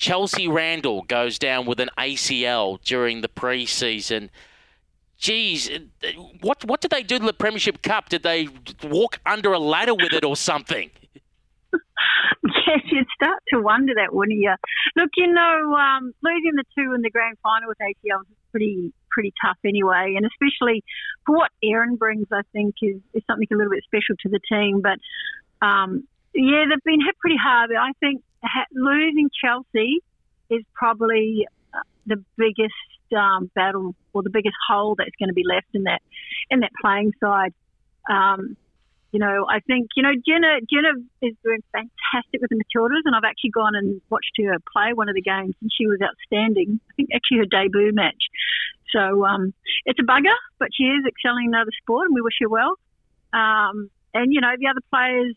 Chelsea 0.00 0.48
Randall 0.48 1.02
goes 1.02 1.38
down 1.38 1.66
with 1.66 1.78
an 1.78 1.90
ACL 1.98 2.80
during 2.80 3.20
the 3.20 3.28
preseason. 3.28 4.30
Geez, 5.18 5.70
what 6.40 6.64
what 6.64 6.80
did 6.80 6.90
they 6.90 7.02
do 7.02 7.18
to 7.18 7.26
the 7.26 7.34
Premiership 7.34 7.82
Cup? 7.82 8.08
Did 8.08 8.22
they 8.22 8.48
walk 8.82 9.20
under 9.26 9.52
a 9.52 9.58
ladder 9.58 9.92
with 9.94 10.14
it 10.14 10.24
or 10.24 10.36
something? 10.36 10.90
yes, 11.74 12.80
you'd 12.86 13.06
start 13.14 13.42
to 13.52 13.60
wonder 13.60 13.92
that, 13.96 14.14
wouldn't 14.14 14.40
you? 14.40 14.54
Look, 14.96 15.10
you 15.18 15.30
know, 15.30 15.74
um, 15.74 16.14
losing 16.22 16.52
the 16.56 16.64
two 16.74 16.94
in 16.94 17.02
the 17.02 17.10
grand 17.10 17.36
final 17.42 17.68
with 17.68 17.76
ACL 17.78 18.22
is 18.22 18.36
pretty 18.52 18.94
pretty 19.10 19.34
tough 19.44 19.58
anyway, 19.66 20.14
and 20.16 20.24
especially 20.24 20.82
for 21.26 21.36
what 21.36 21.50
Erin 21.62 21.96
brings, 21.96 22.26
I 22.32 22.40
think 22.54 22.76
is, 22.80 23.02
is 23.12 23.22
something 23.26 23.48
a 23.52 23.54
little 23.54 23.72
bit 23.72 23.84
special 23.84 24.16
to 24.22 24.30
the 24.30 24.40
team. 24.50 24.80
But 24.80 24.98
um, 25.60 26.08
yeah, 26.32 26.64
they've 26.70 26.84
been 26.84 27.04
hit 27.04 27.18
pretty 27.18 27.36
hard. 27.36 27.70
I 27.78 27.92
think 28.00 28.22
losing 28.72 29.30
Chelsea 29.42 30.00
is 30.48 30.62
probably 30.74 31.46
uh, 31.72 31.78
the 32.06 32.22
biggest 32.36 32.74
um, 33.16 33.50
battle 33.54 33.94
or 34.12 34.22
the 34.22 34.30
biggest 34.30 34.56
hole 34.68 34.94
that's 34.96 35.14
going 35.18 35.28
to 35.28 35.34
be 35.34 35.44
left 35.46 35.68
in 35.74 35.84
that 35.84 36.02
in 36.50 36.60
that 36.60 36.70
playing 36.80 37.12
side. 37.20 37.52
Um, 38.08 38.56
you 39.12 39.18
know, 39.18 39.46
I 39.48 39.58
think 39.60 39.90
you 39.96 40.02
know 40.02 40.12
Jenna 40.26 40.60
Jenna 40.70 40.94
is 41.22 41.34
doing 41.42 41.62
fantastic 41.72 42.40
with 42.40 42.50
the 42.50 42.56
Matildas, 42.56 43.02
and 43.04 43.14
I've 43.14 43.24
actually 43.24 43.50
gone 43.50 43.74
and 43.74 44.00
watched 44.10 44.32
her 44.38 44.56
play 44.72 44.92
one 44.92 45.08
of 45.08 45.14
the 45.14 45.22
games, 45.22 45.54
and 45.60 45.70
she 45.76 45.86
was 45.86 45.98
outstanding. 46.02 46.80
I 46.90 46.92
think 46.94 47.10
actually 47.14 47.38
her 47.38 47.46
debut 47.46 47.92
match. 47.92 48.22
So 48.92 49.24
um, 49.24 49.54
it's 49.84 49.98
a 49.98 50.02
bugger, 50.02 50.34
but 50.58 50.68
she 50.74 50.84
is 50.84 51.04
excelling 51.06 51.46
in 51.46 51.54
another 51.54 51.70
sport, 51.82 52.06
and 52.06 52.14
we 52.14 52.20
wish 52.20 52.34
her 52.40 52.48
well. 52.48 52.74
Um, 53.32 53.90
and 54.14 54.32
you 54.32 54.40
know 54.40 54.54
the 54.58 54.68
other 54.68 54.82
players, 54.90 55.34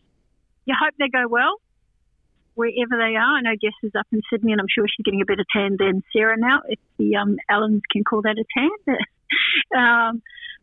you 0.66 0.74
hope 0.78 0.94
they 0.98 1.08
go 1.08 1.26
well 1.28 1.58
wherever 2.54 2.96
they 2.96 3.16
are. 3.16 3.36
I 3.36 3.40
know 3.40 3.54
Jess 3.60 3.74
is 3.82 3.92
up 3.98 4.06
in 4.12 4.22
Sydney, 4.30 4.52
and 4.52 4.60
I'm 4.60 4.68
sure 4.68 4.86
she's 4.88 5.04
getting 5.04 5.22
a 5.22 5.24
better 5.24 5.44
tan 5.54 5.76
than 5.78 6.02
Sarah 6.12 6.36
now, 6.36 6.62
if 6.68 6.78
the 6.98 7.16
um, 7.16 7.36
Allens 7.48 7.82
can 7.90 8.04
call 8.04 8.22
that 8.22 8.36
a 8.38 8.44
tan. 8.56 8.96
um, 9.76 10.22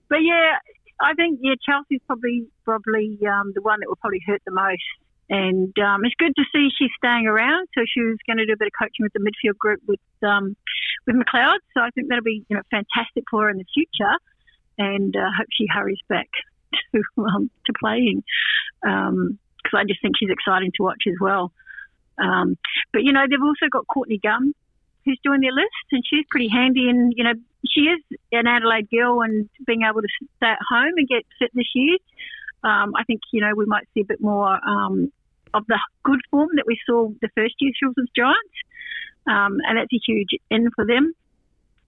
but 0.10 0.20
yeah, 0.22 0.58
I 1.00 1.14
think 1.14 1.40
yeah, 1.42 1.56
Chelsea's 1.66 2.02
probably 2.06 2.48
probably 2.64 3.20
um, 3.28 3.52
the 3.56 3.62
one 3.62 3.80
that 3.80 3.88
will 3.88 3.98
probably 3.98 4.22
hurt 4.26 4.42
the 4.46 4.52
most. 4.52 4.84
And 5.30 5.74
um, 5.80 6.04
it's 6.04 6.16
good 6.20 6.36
to 6.36 6.44
see 6.52 6.70
she's 6.78 6.92
staying 6.98 7.26
around. 7.26 7.70
So 7.74 7.84
she 7.88 8.02
was 8.02 8.18
going 8.28 8.38
to 8.38 8.46
do 8.46 8.52
a 8.52 8.58
bit 8.58 8.68
of 8.68 8.74
coaching 8.78 9.04
with 9.04 9.14
the 9.14 9.20
midfield 9.20 9.58
group 9.58 9.80
with 9.88 10.02
um, 10.22 10.56
with 11.08 11.16
McLeod. 11.16 11.60
So 11.74 11.82
I 11.82 11.90
think 11.92 12.10
that'll 12.10 12.24
be 12.24 12.46
you 12.50 12.56
know 12.56 12.64
fantastic 12.70 13.24
for 13.32 13.44
her 13.44 13.50
in 13.50 13.58
the 13.58 13.66
future. 13.74 14.16
And 14.78 15.16
uh, 15.16 15.32
hope 15.38 15.48
she 15.52 15.68
hurries 15.68 16.00
back 16.10 16.30
to 16.96 17.04
um, 17.24 17.50
to 17.66 17.74
playing 17.80 18.24
because 18.82 19.10
um, 19.10 19.40
I 19.74 19.84
just 19.86 20.02
think 20.02 20.16
she's 20.20 20.30
exciting 20.30 20.72
to 20.78 20.84
watch 20.84 21.04
as 21.08 21.16
well. 21.20 21.52
Um, 22.18 22.58
but 22.94 23.04
you 23.04 23.14
know 23.14 23.26
they've 23.30 23.42
also 23.42 23.68
got 23.72 23.88
Courtney 23.88 24.20
Gum 24.22 24.54
who's 25.06 25.20
doing 25.24 25.42
their 25.42 25.52
list, 25.52 25.88
and 25.92 26.04
she's 26.06 26.26
pretty 26.30 26.48
handy. 26.48 26.90
And 26.90 27.14
you 27.16 27.24
know, 27.24 27.34
she 27.68 27.82
is 27.82 28.02
an 28.32 28.48
Adelaide 28.48 28.90
girl, 28.90 29.22
and 29.22 29.50
being 29.66 29.82
able 29.90 30.02
to 30.02 30.08
stay 30.38 30.48
at 30.48 30.60
home 30.70 30.94
and 30.98 31.08
get 31.08 31.26
fit 31.40 31.52
this 31.54 31.70
year, 31.74 31.98
um, 32.64 32.94
I 32.96 33.04
think 33.06 33.22
you 33.32 33.42
know 33.42 33.52
we 33.56 33.66
might 33.66 33.88
see 33.94 34.02
a 34.02 34.06
bit 34.06 34.22
more 34.22 34.48
um, 34.48 35.12
of 35.54 35.66
the 35.68 35.80
good 36.04 36.22
form 36.30 36.50
that 36.56 36.66
we 36.66 36.78
saw 36.86 37.10
the 37.22 37.30
first 37.36 37.56
year 37.60 37.72
Children's 37.80 38.12
Giants, 38.16 38.58
um, 39.28 39.58
and 39.68 39.78
that's 39.78 39.94
a 39.94 40.00
huge 40.06 40.30
in 40.50 40.70
for 40.72 40.86
them. 40.86 41.14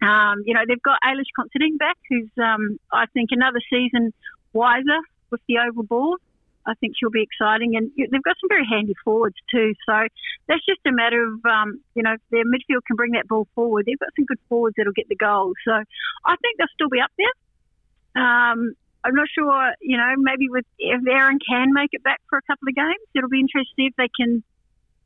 Um, 0.02 0.44
you 0.46 0.54
know, 0.54 0.62
they've 0.68 0.82
got 0.82 1.00
Ailish 1.04 1.32
Considine 1.36 1.78
back, 1.78 1.98
who's 2.10 2.30
um, 2.38 2.78
I 2.92 3.06
think 3.14 3.30
another 3.32 3.60
season 3.70 4.14
wiser 4.52 5.00
with 5.30 5.42
the 5.48 5.60
oval 5.60 5.84
ball. 5.84 6.18
I 6.66 6.74
think 6.76 6.96
she'll 6.98 7.10
be 7.10 7.24
exciting. 7.24 7.76
And 7.76 7.92
they've 7.98 8.24
got 8.24 8.36
some 8.40 8.50
very 8.50 8.66
handy 8.70 8.96
forwards 9.04 9.36
too. 9.52 9.74
So 9.86 9.94
that's 10.48 10.66
just 10.66 10.80
a 10.88 10.92
matter 10.92 11.24
of, 11.24 11.46
um, 11.46 11.82
you 11.96 12.04
know, 12.04 12.16
their 12.32 12.46
midfield 12.46 12.86
can 12.88 12.96
bring 12.96 13.12
that 13.14 13.28
ball 13.28 13.48
forward. 13.56 13.86
They've 13.86 14.00
got 14.00 14.10
some 14.16 14.26
good 14.26 14.40
forwards 14.50 14.76
that'll 14.78 14.94
get 14.94 15.10
the 15.10 15.16
goals. 15.16 15.56
So 15.66 15.74
I 15.74 16.36
think 16.42 16.58
they'll 16.58 16.74
still 16.74 16.90
be 16.90 17.02
up 17.02 17.12
there. 17.18 18.24
Um, 18.24 18.76
I'm 19.04 19.16
not 19.16 19.28
sure, 19.34 19.74
you 19.82 19.98
know, 19.98 20.14
maybe 20.18 20.48
with 20.50 20.66
if 20.80 21.02
Erin 21.06 21.40
can 21.40 21.74
make 21.74 21.90
it 21.92 22.04
back 22.04 22.22
for 22.30 22.38
a 22.38 22.42
couple 22.44 22.70
of 22.70 22.76
games, 22.76 23.04
it'll 23.14 23.30
be 23.30 23.42
interesting 23.42 23.88
if 23.88 23.96
they 23.98 24.10
can 24.16 24.44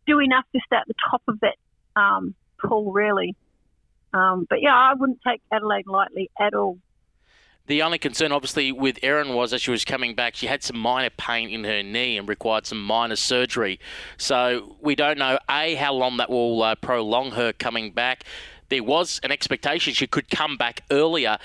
do 0.05 0.19
enough 0.19 0.45
to 0.53 0.61
stay 0.65 0.77
at 0.77 0.87
the 0.87 0.93
top 1.09 1.23
of 1.27 1.39
that 1.39 1.55
um, 1.99 2.35
pool, 2.63 2.91
really. 2.91 3.35
Um, 4.13 4.45
but 4.49 4.61
yeah, 4.61 4.75
I 4.75 4.93
wouldn't 4.93 5.19
take 5.27 5.41
Adelaide 5.51 5.87
lightly 5.87 6.29
at 6.39 6.53
all. 6.53 6.77
The 7.67 7.81
only 7.81 7.97
concern, 7.97 8.31
obviously, 8.31 8.71
with 8.71 8.97
Erin 9.03 9.33
was 9.33 9.51
that 9.51 9.59
she 9.59 9.71
was 9.71 9.83
coming 9.83 10.15
back. 10.15 10.35
She 10.35 10.47
had 10.47 10.63
some 10.63 10.77
minor 10.77 11.09
pain 11.09 11.49
in 11.49 11.65
her 11.65 11.83
knee 11.83 12.17
and 12.17 12.27
required 12.27 12.65
some 12.65 12.81
minor 12.81 13.17
surgery. 13.17 13.77
So 14.17 14.77
we 14.81 14.95
don't 14.95 15.17
know, 15.17 15.37
A, 15.49 15.75
how 15.75 15.93
long 15.93 16.15
that 16.17 16.29
will 16.29 16.63
uh, 16.63 16.75
prolong 16.75 17.31
her 17.31 17.51
coming 17.51 17.91
back. 17.91 18.23
There 18.69 18.83
was 18.83 19.19
an 19.21 19.31
expectation 19.31 19.93
she 19.93 20.07
could 20.07 20.29
come 20.29 20.55
back 20.55 20.83
earlier 20.91 21.37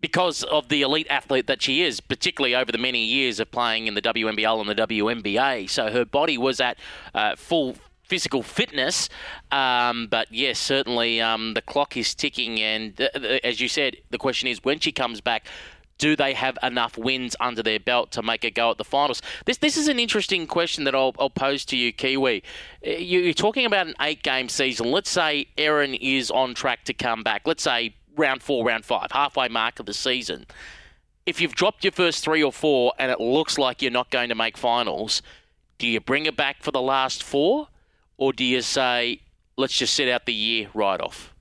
because 0.00 0.42
of 0.44 0.68
the 0.68 0.82
elite 0.82 1.06
athlete 1.10 1.46
that 1.46 1.62
she 1.62 1.82
is, 1.82 2.00
particularly 2.00 2.56
over 2.56 2.72
the 2.72 2.78
many 2.78 3.04
years 3.04 3.38
of 3.38 3.50
playing 3.50 3.86
in 3.86 3.94
the 3.94 4.02
WNBL 4.02 4.60
and 4.60 4.68
the 4.68 4.74
WNBA. 4.74 5.70
So 5.70 5.90
her 5.90 6.04
body 6.04 6.38
was 6.38 6.60
at 6.60 6.76
uh, 7.14 7.36
full 7.36 7.76
physical 8.08 8.42
fitness. 8.42 9.08
Um, 9.52 10.08
but 10.10 10.32
yes, 10.32 10.58
certainly 10.58 11.20
um, 11.20 11.54
the 11.54 11.62
clock 11.62 11.96
is 11.96 12.14
ticking. 12.14 12.60
And 12.60 13.00
uh, 13.00 13.38
as 13.44 13.60
you 13.60 13.68
said, 13.68 13.98
the 14.10 14.18
question 14.18 14.48
is 14.48 14.64
when 14.64 14.80
she 14.80 14.92
comes 14.92 15.20
back, 15.20 15.46
do 15.98 16.14
they 16.14 16.32
have 16.32 16.56
enough 16.62 16.96
wins 16.96 17.34
under 17.40 17.62
their 17.62 17.80
belt 17.80 18.12
to 18.12 18.22
make 18.22 18.44
a 18.44 18.50
go 18.50 18.70
at 18.70 18.78
the 18.78 18.84
finals? 18.84 19.20
This 19.44 19.58
this 19.58 19.76
is 19.76 19.88
an 19.88 19.98
interesting 19.98 20.46
question 20.46 20.84
that 20.84 20.94
I'll, 20.94 21.14
I'll 21.18 21.28
pose 21.28 21.64
to 21.66 21.76
you, 21.76 21.92
Kiwi. 21.92 22.42
Uh, 22.86 22.90
you're 22.90 23.34
talking 23.34 23.66
about 23.66 23.88
an 23.88 23.94
eight 24.00 24.22
game 24.22 24.48
season. 24.48 24.90
Let's 24.90 25.10
say 25.10 25.48
Erin 25.58 25.94
is 25.94 26.30
on 26.30 26.54
track 26.54 26.84
to 26.84 26.94
come 26.94 27.22
back. 27.22 27.42
Let's 27.46 27.64
say 27.64 27.94
round 28.16 28.42
four, 28.42 28.64
round 28.64 28.84
five, 28.84 29.10
halfway 29.10 29.48
mark 29.48 29.80
of 29.80 29.86
the 29.86 29.94
season. 29.94 30.46
If 31.26 31.40
you've 31.40 31.54
dropped 31.54 31.84
your 31.84 31.92
first 31.92 32.24
three 32.24 32.42
or 32.42 32.52
four 32.52 32.94
and 32.98 33.10
it 33.10 33.20
looks 33.20 33.58
like 33.58 33.82
you're 33.82 33.90
not 33.90 34.10
going 34.10 34.30
to 34.30 34.34
make 34.34 34.56
finals, 34.56 35.20
do 35.76 35.86
you 35.86 36.00
bring 36.00 36.26
it 36.26 36.36
back 36.36 36.62
for 36.62 36.70
the 36.70 36.80
last 36.80 37.22
four? 37.22 37.68
Or 38.18 38.32
do 38.32 38.44
you 38.44 38.60
say 38.60 39.20
let's 39.56 39.76
just 39.76 39.94
set 39.94 40.08
out 40.08 40.26
the 40.26 40.32
year 40.32 40.68
right 40.74 41.00
off? 41.00 41.34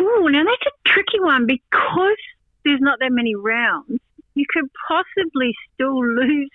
Ooh, 0.00 0.28
now 0.30 0.44
that's 0.44 0.66
a 0.66 0.88
tricky 0.88 1.20
one 1.20 1.46
because 1.46 2.18
there's 2.64 2.80
not 2.80 2.98
that 3.00 3.12
many 3.12 3.34
rounds. 3.34 4.00
You 4.34 4.44
could 4.52 4.68
possibly 4.88 5.54
still 5.72 6.04
lose 6.04 6.50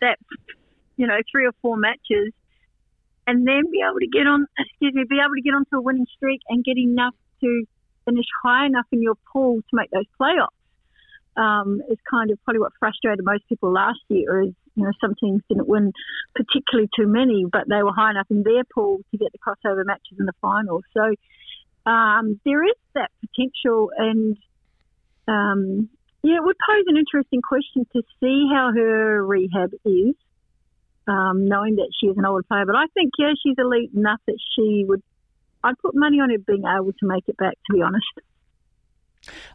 that, 0.00 0.18
you 0.96 1.06
know, 1.06 1.18
three 1.30 1.46
or 1.46 1.52
four 1.60 1.76
matches, 1.76 2.32
and 3.26 3.46
then 3.46 3.70
be 3.70 3.82
able 3.86 4.00
to 4.00 4.06
get 4.06 4.26
on. 4.26 4.46
Excuse 4.58 4.94
me, 4.94 5.04
be 5.08 5.18
able 5.18 5.34
to 5.34 5.42
get 5.42 5.54
onto 5.54 5.76
a 5.76 5.80
winning 5.80 6.06
streak 6.16 6.40
and 6.48 6.64
get 6.64 6.78
enough 6.78 7.14
to 7.40 7.64
finish 8.04 8.26
high 8.42 8.66
enough 8.66 8.86
in 8.92 9.02
your 9.02 9.14
pool 9.32 9.60
to 9.60 9.76
make 9.76 9.90
those 9.90 10.06
playoffs. 10.20 10.48
Um, 11.34 11.80
is 11.90 11.98
kind 12.10 12.30
of 12.30 12.38
probably 12.44 12.60
what 12.60 12.72
frustrated 12.78 13.24
most 13.24 13.48
people 13.48 13.72
last 13.72 14.00
year. 14.08 14.42
Is 14.42 14.54
you 14.74 14.84
know, 14.84 14.90
some 15.00 15.14
teams 15.20 15.42
didn't 15.48 15.68
win 15.68 15.92
particularly 16.34 16.88
too 16.96 17.06
many, 17.06 17.44
but 17.50 17.62
they 17.68 17.82
were 17.82 17.92
high 17.92 18.10
enough 18.10 18.26
in 18.30 18.42
their 18.42 18.62
pool 18.74 19.00
to 19.10 19.18
get 19.18 19.28
the 19.32 19.38
crossover 19.38 19.84
matches 19.84 20.16
in 20.18 20.26
the 20.26 20.32
final. 20.40 20.82
So 20.96 21.90
um, 21.90 22.40
there 22.44 22.64
is 22.64 22.76
that 22.94 23.10
potential, 23.20 23.90
and 23.96 24.36
um, 25.28 25.88
yeah, 26.22 26.36
it 26.36 26.44
would 26.44 26.56
pose 26.66 26.84
an 26.86 26.96
interesting 26.96 27.42
question 27.42 27.86
to 27.92 28.02
see 28.20 28.48
how 28.52 28.70
her 28.74 29.24
rehab 29.24 29.72
is, 29.84 30.14
um, 31.06 31.46
knowing 31.46 31.76
that 31.76 31.90
she 32.00 32.06
is 32.06 32.16
an 32.16 32.24
older 32.24 32.44
player. 32.44 32.64
But 32.66 32.76
I 32.76 32.86
think 32.94 33.12
yeah, 33.18 33.32
she's 33.42 33.56
elite 33.58 33.90
enough 33.94 34.20
that 34.26 34.38
she 34.54 34.84
would. 34.86 35.02
I'd 35.64 35.78
put 35.78 35.94
money 35.94 36.18
on 36.18 36.30
her 36.30 36.38
being 36.38 36.64
able 36.66 36.92
to 36.92 37.06
make 37.06 37.24
it 37.28 37.36
back. 37.36 37.54
To 37.66 37.74
be 37.74 37.82
honest. 37.82 38.06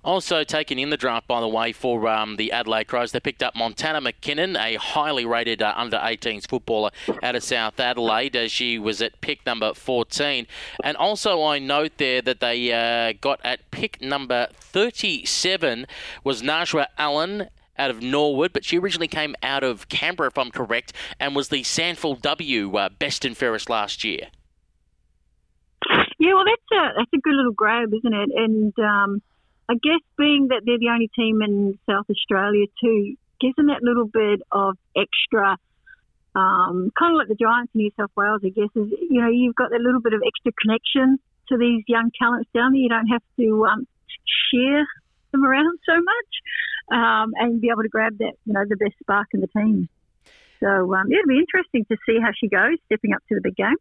Also 0.03 0.43
taken 0.43 0.79
in 0.79 0.89
the 0.89 0.97
draft, 0.97 1.27
by 1.27 1.41
the 1.41 1.47
way, 1.47 1.73
for 1.73 2.07
um, 2.07 2.37
the 2.37 2.51
Adelaide 2.51 2.85
Crows, 2.85 3.11
they 3.11 3.19
picked 3.19 3.43
up 3.43 3.55
Montana 3.55 4.01
McKinnon, 4.01 4.57
a 4.57 4.75
highly 4.75 5.25
rated 5.25 5.61
uh, 5.61 5.73
under 5.75 5.97
18s 5.97 6.47
footballer 6.47 6.91
out 7.21 7.35
of 7.35 7.43
South 7.43 7.79
Adelaide. 7.79 8.35
as 8.35 8.51
she 8.51 8.79
was 8.79 9.01
at 9.01 9.19
pick 9.21 9.45
number 9.45 9.73
14. 9.73 10.47
And 10.83 10.97
also, 10.97 11.43
I 11.43 11.59
note 11.59 11.93
there 11.97 12.21
that 12.21 12.39
they 12.39 12.71
uh, 12.71 13.13
got 13.19 13.39
at 13.43 13.69
pick 13.71 14.01
number 14.01 14.47
37 14.53 15.85
was 16.23 16.41
Najwa 16.41 16.87
Allen 16.97 17.49
out 17.77 17.91
of 17.91 18.01
Norwood, 18.01 18.53
but 18.53 18.65
she 18.65 18.79
originally 18.79 19.07
came 19.07 19.35
out 19.43 19.63
of 19.63 19.87
Canberra, 19.89 20.29
if 20.29 20.37
I'm 20.37 20.51
correct, 20.51 20.93
and 21.19 21.35
was 21.35 21.49
the 21.49 21.61
SANFL 21.61 22.21
W 22.21 22.75
uh, 22.75 22.89
best 22.89 23.25
and 23.25 23.37
fairest 23.37 23.69
last 23.69 24.03
year. 24.03 24.27
Yeah, 26.19 26.33
well, 26.33 26.45
that's 26.45 26.71
a 26.71 26.97
that's 26.97 27.13
a 27.13 27.17
good 27.19 27.35
little 27.35 27.53
grab, 27.53 27.89
isn't 27.93 28.13
it? 28.13 28.29
And 28.35 28.73
um, 28.79 29.21
I 29.69 29.73
guess 29.73 29.99
being 30.17 30.47
that 30.49 30.61
they're 30.65 30.79
the 30.79 30.89
only 30.89 31.09
team 31.15 31.41
in 31.41 31.77
South 31.89 32.05
Australia 32.09 32.65
too, 32.81 33.15
gives 33.39 33.55
them 33.55 33.67
that 33.67 33.83
little 33.83 34.07
bit 34.07 34.41
of 34.51 34.77
extra, 34.95 35.57
um, 36.35 36.91
kind 36.97 37.11
of 37.13 37.17
like 37.17 37.27
the 37.27 37.35
Giants 37.35 37.71
in 37.75 37.79
New 37.81 37.91
South 37.99 38.11
Wales, 38.15 38.41
I 38.45 38.49
guess, 38.49 38.69
is, 38.75 38.87
you 39.09 39.21
know, 39.21 39.29
you've 39.29 39.55
got 39.55 39.71
that 39.71 39.81
little 39.81 40.01
bit 40.01 40.13
of 40.13 40.21
extra 40.25 40.51
connection 40.61 41.19
to 41.49 41.57
these 41.57 41.83
young 41.87 42.11
talents 42.19 42.49
down 42.53 42.71
there. 42.71 42.81
You 42.81 42.89
don't 42.89 43.07
have 43.07 43.23
to 43.39 43.65
um, 43.65 43.87
share 44.51 44.87
them 45.31 45.43
around 45.43 45.79
so 45.85 45.95
much 45.95 46.31
um, 46.91 47.33
and 47.35 47.59
be 47.59 47.69
able 47.69 47.83
to 47.83 47.89
grab 47.89 48.17
that, 48.19 48.33
you 48.45 48.53
know, 48.53 48.63
the 48.67 48.77
best 48.77 48.95
spark 48.99 49.27
in 49.33 49.41
the 49.41 49.47
team. 49.47 49.89
So 50.59 50.67
um, 50.95 51.11
it'll 51.11 51.27
be 51.27 51.39
interesting 51.39 51.85
to 51.91 51.97
see 52.05 52.19
how 52.21 52.31
she 52.39 52.47
goes 52.47 52.77
stepping 52.85 53.13
up 53.13 53.21
to 53.29 53.35
the 53.35 53.41
big 53.41 53.55
game. 53.55 53.75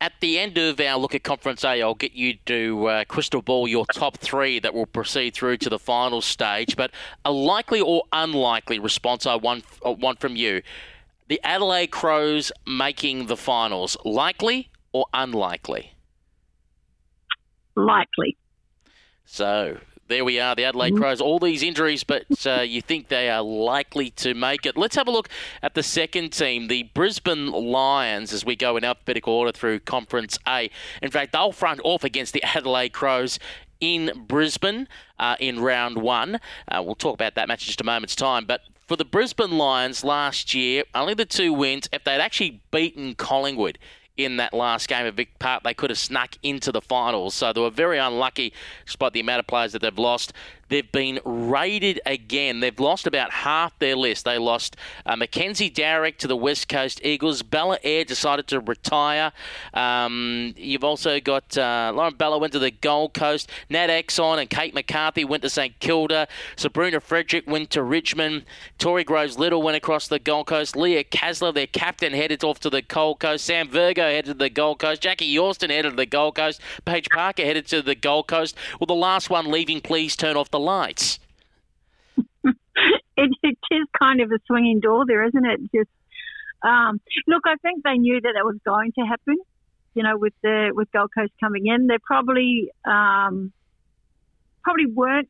At 0.00 0.12
the 0.20 0.38
end 0.38 0.56
of 0.58 0.78
our 0.78 0.96
look 0.96 1.14
at 1.16 1.24
Conference 1.24 1.64
A, 1.64 1.82
I'll 1.82 1.94
get 1.94 2.12
you 2.12 2.34
to 2.46 2.86
uh, 2.86 3.04
crystal 3.06 3.42
ball 3.42 3.66
your 3.66 3.84
top 3.86 4.16
three 4.18 4.60
that 4.60 4.72
will 4.72 4.86
proceed 4.86 5.34
through 5.34 5.56
to 5.58 5.68
the 5.68 5.78
final 5.78 6.20
stage. 6.20 6.76
But 6.76 6.92
a 7.24 7.32
likely 7.32 7.80
or 7.80 8.04
unlikely 8.12 8.78
response 8.78 9.26
I 9.26 9.34
want, 9.34 9.64
uh, 9.84 9.90
want 9.90 10.20
from 10.20 10.36
you. 10.36 10.62
The 11.26 11.40
Adelaide 11.42 11.88
Crows 11.88 12.52
making 12.64 13.26
the 13.26 13.36
finals. 13.36 13.96
Likely 14.04 14.70
or 14.92 15.06
unlikely? 15.12 15.92
Likely. 17.74 18.36
So 19.24 19.78
there 20.08 20.24
we 20.24 20.40
are, 20.40 20.54
the 20.54 20.64
Adelaide 20.64 20.92
mm-hmm. 20.92 21.02
Crows. 21.02 21.20
All 21.20 21.38
these 21.38 21.62
injuries, 21.62 22.02
but 22.04 22.24
uh, 22.46 22.62
you 22.62 22.82
think 22.82 23.08
they 23.08 23.28
are 23.30 23.42
likely 23.42 24.10
to 24.12 24.34
make 24.34 24.66
it. 24.66 24.76
Let's 24.76 24.96
have 24.96 25.06
a 25.06 25.10
look 25.10 25.28
at 25.62 25.74
the 25.74 25.82
second 25.82 26.32
team, 26.32 26.68
the 26.68 26.84
Brisbane 26.94 27.52
Lions, 27.52 28.32
as 28.32 28.44
we 28.44 28.56
go 28.56 28.76
in 28.76 28.84
alphabetical 28.84 29.32
order 29.32 29.52
through 29.52 29.80
Conference 29.80 30.38
A. 30.46 30.70
In 31.02 31.10
fact, 31.10 31.32
they'll 31.32 31.52
front 31.52 31.80
off 31.84 32.04
against 32.04 32.32
the 32.32 32.42
Adelaide 32.42 32.92
Crows 32.92 33.38
in 33.80 34.24
Brisbane 34.26 34.88
uh, 35.18 35.36
in 35.38 35.60
round 35.60 35.98
one. 35.98 36.40
Uh, 36.66 36.82
we'll 36.82 36.94
talk 36.94 37.14
about 37.14 37.34
that 37.34 37.48
match 37.48 37.64
in 37.64 37.66
just 37.66 37.80
a 37.80 37.84
moment's 37.84 38.16
time. 38.16 38.44
But 38.44 38.62
for 38.86 38.96
the 38.96 39.04
Brisbane 39.04 39.58
Lions 39.58 40.02
last 40.02 40.54
year, 40.54 40.84
only 40.94 41.14
the 41.14 41.26
two 41.26 41.52
wins. 41.52 41.88
If 41.92 42.04
they'd 42.04 42.20
actually 42.20 42.60
beaten 42.70 43.14
Collingwood, 43.14 43.78
in 44.18 44.36
that 44.36 44.52
last 44.52 44.88
game 44.88 45.06
of 45.06 45.14
Vic 45.14 45.38
Park, 45.38 45.62
they 45.62 45.72
could 45.72 45.90
have 45.90 45.98
snuck 45.98 46.36
into 46.42 46.70
the 46.72 46.82
finals. 46.82 47.34
So 47.34 47.52
they 47.52 47.60
were 47.60 47.70
very 47.70 47.98
unlucky, 47.98 48.52
despite 48.84 49.14
the 49.14 49.20
amount 49.20 49.40
of 49.40 49.46
players 49.46 49.72
that 49.72 49.80
they've 49.80 49.98
lost. 49.98 50.32
They've 50.68 50.90
been 50.90 51.20
raided 51.24 52.00
again. 52.04 52.60
They've 52.60 52.78
lost 52.78 53.06
about 53.06 53.30
half 53.30 53.78
their 53.78 53.96
list. 53.96 54.24
They 54.24 54.38
lost 54.38 54.76
uh, 55.06 55.16
Mackenzie 55.16 55.70
Darick 55.70 56.18
to 56.18 56.26
the 56.26 56.36
West 56.36 56.68
Coast 56.68 57.00
Eagles. 57.04 57.42
Bella 57.42 57.78
Ayre 57.82 58.04
decided 58.04 58.46
to 58.48 58.60
retire. 58.60 59.32
Um, 59.74 60.54
you've 60.56 60.84
also 60.84 61.20
got 61.20 61.56
uh, 61.56 61.92
Lauren 61.94 62.14
Bella 62.14 62.38
went 62.38 62.52
to 62.52 62.58
the 62.58 62.70
Gold 62.70 63.14
Coast. 63.14 63.50
Nat 63.70 63.88
Exon 63.88 64.38
and 64.40 64.50
Kate 64.50 64.74
McCarthy 64.74 65.24
went 65.24 65.42
to 65.42 65.50
St 65.50 65.78
Kilda. 65.80 66.28
Sabrina 66.56 67.00
Frederick 67.00 67.46
went 67.46 67.70
to 67.70 67.82
Richmond. 67.82 68.44
Tori 68.78 69.04
Groves 69.04 69.38
Little 69.38 69.62
went 69.62 69.76
across 69.76 70.08
the 70.08 70.18
Gold 70.18 70.46
Coast. 70.46 70.76
Leah 70.76 71.04
Kaslar, 71.04 71.54
their 71.54 71.66
captain, 71.66 72.12
headed 72.12 72.44
off 72.44 72.60
to 72.60 72.70
the 72.70 72.82
Gold 72.82 73.20
Coast. 73.20 73.44
Sam 73.44 73.68
Virgo 73.68 74.02
headed 74.02 74.26
to 74.26 74.34
the 74.34 74.50
Gold 74.50 74.78
Coast. 74.78 75.02
Jackie 75.02 75.34
Yorston 75.34 75.70
headed 75.70 75.92
to 75.92 75.96
the 75.96 76.06
Gold 76.06 76.36
Coast. 76.36 76.60
Paige 76.84 77.08
Parker 77.10 77.42
headed 77.42 77.66
to 77.68 77.82
the 77.82 77.94
Gold 77.94 78.26
Coast. 78.28 78.56
Will 78.78 78.86
the 78.86 78.94
last 78.94 79.30
one 79.30 79.50
leaving 79.50 79.80
please 79.80 80.16
turn 80.16 80.36
off 80.36 80.50
the 80.50 80.57
the 80.58 80.64
lights. 80.64 81.18
it, 82.44 83.30
it 83.42 83.58
is 83.70 83.86
kind 83.98 84.20
of 84.20 84.30
a 84.32 84.38
swinging 84.46 84.80
door 84.80 85.04
there, 85.06 85.24
isn't 85.24 85.46
it? 85.46 85.60
Just 85.74 85.90
um, 86.62 87.00
look, 87.26 87.42
I 87.46 87.56
think 87.56 87.84
they 87.84 87.94
knew 87.94 88.20
that 88.20 88.32
that 88.34 88.44
was 88.44 88.56
going 88.64 88.92
to 88.98 89.04
happen. 89.04 89.36
You 89.94 90.02
know, 90.02 90.16
with 90.16 90.34
the 90.42 90.70
with 90.74 90.90
Gold 90.92 91.10
Coast 91.16 91.32
coming 91.40 91.66
in, 91.66 91.86
they 91.86 91.98
probably 91.98 92.70
um, 92.84 93.52
probably 94.62 94.86
weren't 94.86 95.28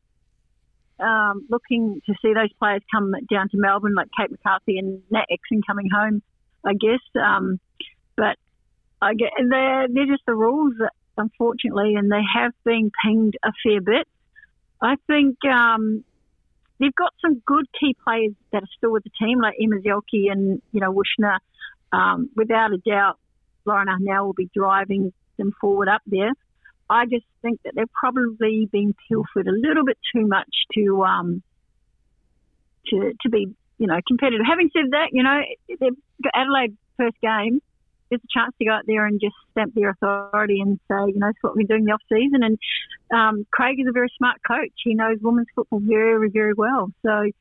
um, 0.99 1.47
looking 1.49 2.01
to 2.05 2.13
see 2.21 2.33
those 2.33 2.51
players 2.59 2.81
come 2.91 3.13
down 3.31 3.49
to 3.49 3.57
Melbourne, 3.57 3.95
like 3.95 4.09
Kate 4.19 4.31
McCarthy 4.31 4.77
and 4.77 5.01
Nat 5.11 5.25
Exon 5.31 5.61
coming 5.65 5.89
home. 5.89 6.21
I 6.65 6.73
guess, 6.73 6.99
um, 7.15 7.59
but 8.17 8.37
I 9.01 9.13
get 9.13 9.29
they're 9.37 9.87
they're 9.87 10.07
just 10.07 10.25
the 10.25 10.35
rules, 10.35 10.73
unfortunately, 11.17 11.95
and 11.95 12.11
they 12.11 12.21
have 12.35 12.51
been 12.65 12.91
pinged 13.03 13.37
a 13.43 13.51
fair 13.63 13.81
bit. 13.81 14.07
I 14.81 14.95
think 15.07 15.37
um, 15.45 16.03
they've 16.79 16.95
got 16.95 17.13
some 17.21 17.41
good 17.45 17.65
key 17.79 17.95
players 18.03 18.33
that 18.51 18.63
are 18.63 18.69
still 18.77 18.91
with 18.91 19.03
the 19.03 19.11
team, 19.19 19.39
like 19.41 19.55
Emma 19.61 19.77
Zielke 19.77 20.31
and 20.31 20.61
you 20.71 20.79
know 20.79 20.93
Wuetschner. 20.93 21.37
Um, 21.91 22.29
without 22.35 22.71
a 22.71 22.77
doubt, 22.77 23.17
Lauren 23.65 23.87
Arnell 23.87 24.25
will 24.25 24.33
be 24.33 24.49
driving 24.55 25.11
them 25.37 25.51
forward 25.59 25.87
up 25.87 26.01
there. 26.05 26.31
I 26.89 27.05
just 27.05 27.25
think 27.41 27.61
that 27.63 27.73
they've 27.75 27.91
probably 27.99 28.67
been 28.71 28.95
pilfered 29.07 29.47
a 29.47 29.51
little 29.51 29.85
bit 29.85 29.97
too 30.15 30.27
much 30.27 30.49
to 30.75 31.03
um, 31.03 31.43
to 32.87 33.13
to 33.21 33.29
be 33.29 33.47
you 33.77 33.87
know 33.87 33.99
competitive. 34.07 34.45
Having 34.47 34.69
said 34.73 34.91
that, 34.91 35.09
you 35.11 35.23
know 35.23 35.41
Adelaide 36.35 36.77
first 36.97 37.15
game 37.21 37.61
there's 38.09 38.21
a 38.23 38.39
chance 38.39 38.53
to 38.59 38.65
go 38.65 38.71
out 38.71 38.83
there 38.87 39.05
and 39.05 39.19
just 39.19 39.35
stamp 39.51 39.73
their 39.75 39.89
authority 39.89 40.61
and 40.61 40.79
say, 40.89 41.11
you 41.13 41.19
know, 41.19 41.27
it's 41.27 41.37
what 41.41 41.55
we're 41.55 41.67
doing 41.67 41.85
the 41.85 41.91
off 41.91 42.01
season. 42.09 42.43
And 42.43 42.57
um, 43.13 43.45
Craig 43.51 43.79
is 43.79 43.87
a 43.87 43.91
very 43.91 44.09
smart 44.17 44.37
coach. 44.45 44.71
He 44.83 44.93
knows 44.93 45.17
women's 45.21 45.47
football 45.55 45.79
very, 45.81 46.29
very 46.29 46.53
well. 46.53 46.91
So, 47.05 47.31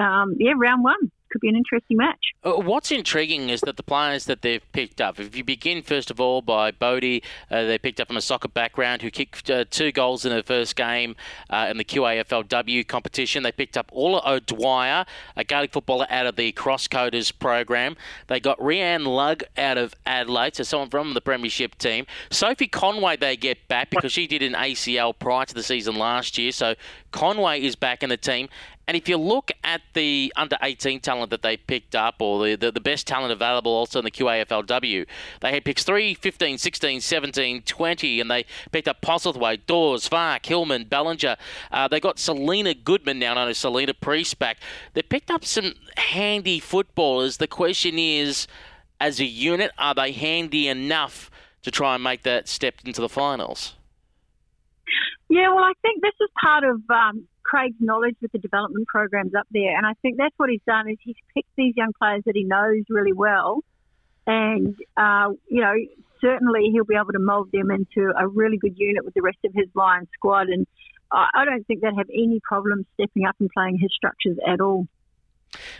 um, 0.00 0.36
yeah, 0.38 0.52
round 0.56 0.84
one 0.84 1.10
could 1.30 1.40
be 1.40 1.48
an 1.48 1.56
interesting 1.56 1.96
match. 1.96 2.32
Uh, 2.44 2.52
what's 2.52 2.90
intriguing 2.90 3.48
is 3.48 3.60
that 3.62 3.76
the 3.76 3.82
players 3.82 4.24
that 4.26 4.42
they've 4.42 4.62
picked 4.72 5.00
up, 5.00 5.18
if 5.18 5.36
you 5.36 5.44
begin 5.44 5.82
first 5.82 6.10
of 6.10 6.20
all 6.20 6.42
by 6.42 6.70
Bodie, 6.70 7.22
uh, 7.50 7.64
they 7.64 7.78
picked 7.78 8.00
up 8.00 8.08
from 8.08 8.16
a 8.16 8.20
soccer 8.20 8.48
background 8.48 9.02
who 9.02 9.10
kicked 9.10 9.50
uh, 9.50 9.64
two 9.70 9.92
goals 9.92 10.24
in 10.24 10.32
her 10.32 10.42
first 10.42 10.76
game 10.76 11.16
uh, 11.50 11.66
in 11.70 11.76
the 11.76 11.84
QAFLW 11.84 12.86
competition. 12.86 13.42
They 13.42 13.52
picked 13.52 13.76
up 13.76 13.90
Orla 13.92 14.22
O'Dwyer, 14.26 15.04
a 15.36 15.44
Gaelic 15.44 15.72
footballer 15.72 16.06
out 16.10 16.26
of 16.26 16.36
the 16.36 16.52
Crosscoders 16.52 17.36
program. 17.36 17.96
They 18.28 18.40
got 18.40 18.58
Rianne 18.58 19.06
Lugg 19.06 19.44
out 19.56 19.78
of 19.78 19.94
Adelaide, 20.06 20.56
so 20.56 20.62
someone 20.62 20.90
from 20.90 21.14
the 21.14 21.20
Premiership 21.20 21.76
team. 21.78 22.06
Sophie 22.30 22.68
Conway 22.68 23.16
they 23.16 23.36
get 23.36 23.68
back 23.68 23.90
because 23.90 24.12
she 24.12 24.26
did 24.26 24.42
an 24.42 24.52
ACL 24.54 25.16
prior 25.18 25.44
to 25.46 25.54
the 25.54 25.62
season 25.62 25.96
last 25.96 26.38
year, 26.38 26.52
so 26.52 26.74
Conway 27.16 27.62
is 27.62 27.76
back 27.76 28.02
in 28.02 28.10
the 28.10 28.18
team. 28.18 28.50
And 28.86 28.94
if 28.94 29.08
you 29.08 29.16
look 29.16 29.50
at 29.64 29.80
the 29.94 30.30
under 30.36 30.58
18 30.60 31.00
talent 31.00 31.30
that 31.30 31.40
they 31.40 31.56
picked 31.56 31.96
up, 31.96 32.16
or 32.20 32.44
the, 32.44 32.56
the, 32.56 32.70
the, 32.70 32.80
best 32.80 33.06
talent 33.06 33.32
available 33.32 33.72
also 33.72 33.98
in 33.98 34.04
the 34.04 34.10
QAFLW, 34.10 35.06
they 35.40 35.50
had 35.50 35.64
picks 35.64 35.82
3, 35.82 36.12
15, 36.12 36.58
16, 36.58 37.00
17, 37.00 37.62
20, 37.62 38.20
and 38.20 38.30
they 38.30 38.44
picked 38.70 38.86
up 38.86 39.00
Postlethwaite, 39.00 39.60
Dawes, 39.66 40.06
Fark, 40.06 40.44
Hillman, 40.44 40.84
Ballinger. 40.84 41.36
Uh, 41.72 41.88
they 41.88 42.00
got 42.00 42.18
Selina 42.18 42.74
Goodman 42.74 43.18
now 43.18 43.32
known 43.32 43.48
as 43.48 43.56
Selina 43.56 43.94
Priest 43.94 44.38
back. 44.38 44.58
They 44.92 45.02
picked 45.02 45.30
up 45.30 45.42
some 45.42 45.72
handy 45.96 46.60
footballers. 46.60 47.38
The 47.38 47.48
question 47.48 47.98
is, 47.98 48.46
as 49.00 49.20
a 49.20 49.24
unit, 49.24 49.70
are 49.78 49.94
they 49.94 50.12
handy 50.12 50.68
enough 50.68 51.30
to 51.62 51.70
try 51.70 51.94
and 51.94 52.04
make 52.04 52.24
that 52.24 52.46
step 52.46 52.74
into 52.84 53.00
the 53.00 53.08
finals? 53.08 53.75
Yeah, 55.28 55.48
well, 55.54 55.64
I 55.64 55.72
think 55.82 56.02
this 56.02 56.14
is 56.20 56.28
part 56.40 56.64
of 56.64 56.80
um, 56.90 57.26
Craig's 57.42 57.76
knowledge 57.80 58.16
with 58.20 58.32
the 58.32 58.38
development 58.38 58.86
programs 58.88 59.34
up 59.34 59.46
there. 59.50 59.76
And 59.76 59.86
I 59.86 59.92
think 60.02 60.16
that's 60.16 60.34
what 60.36 60.50
he's 60.50 60.60
done 60.66 60.88
is 60.88 60.96
he's 61.02 61.16
picked 61.34 61.50
these 61.56 61.74
young 61.76 61.92
players 61.98 62.22
that 62.26 62.34
he 62.34 62.44
knows 62.44 62.84
really 62.88 63.12
well. 63.12 63.62
And, 64.26 64.76
uh, 64.96 65.30
you 65.48 65.62
know, 65.62 65.74
certainly 66.20 66.70
he'll 66.72 66.84
be 66.84 66.96
able 66.96 67.12
to 67.12 67.18
mould 67.18 67.50
them 67.52 67.70
into 67.70 68.12
a 68.18 68.26
really 68.26 68.56
good 68.56 68.74
unit 68.76 69.04
with 69.04 69.14
the 69.14 69.22
rest 69.22 69.38
of 69.44 69.52
his 69.54 69.66
Lion 69.74 70.08
squad. 70.14 70.48
And 70.48 70.66
I 71.12 71.44
don't 71.44 71.64
think 71.66 71.82
they'd 71.82 71.94
have 71.96 72.10
any 72.12 72.40
problem 72.42 72.84
stepping 72.94 73.26
up 73.26 73.36
and 73.38 73.48
playing 73.54 73.78
his 73.78 73.90
structures 73.94 74.38
at 74.46 74.60
all. 74.60 74.86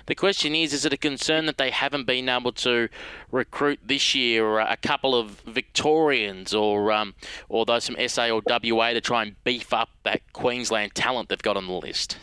The 0.07 0.14
question 0.14 0.55
is, 0.55 0.72
is 0.72 0.85
it 0.85 0.93
a 0.93 0.97
concern 0.97 1.47
that 1.47 1.59
they 1.59 1.70
haven't 1.70 2.05
been 2.05 2.29
able 2.29 2.53
to 2.53 2.89
recruit 3.31 3.81
this 3.85 4.14
year 4.14 4.59
a 4.59 4.77
couple 4.77 5.14
of 5.14 5.41
Victorians 5.41 6.55
or 6.55 6.93
um, 6.93 7.14
or 7.49 7.64
those 7.64 7.87
from 7.87 7.97
SA 8.09 8.29
or 8.29 8.43
WA 8.47 8.93
to 8.93 9.01
try 9.01 9.22
and 9.22 9.43
beef 9.45 9.72
up 9.72 9.91
that 10.05 10.20
Queensland 10.33 10.95
talent 10.95 11.29
they've 11.29 11.43
got 11.43 11.57
on 11.57 11.66
the 11.66 11.72
list? 11.72 12.18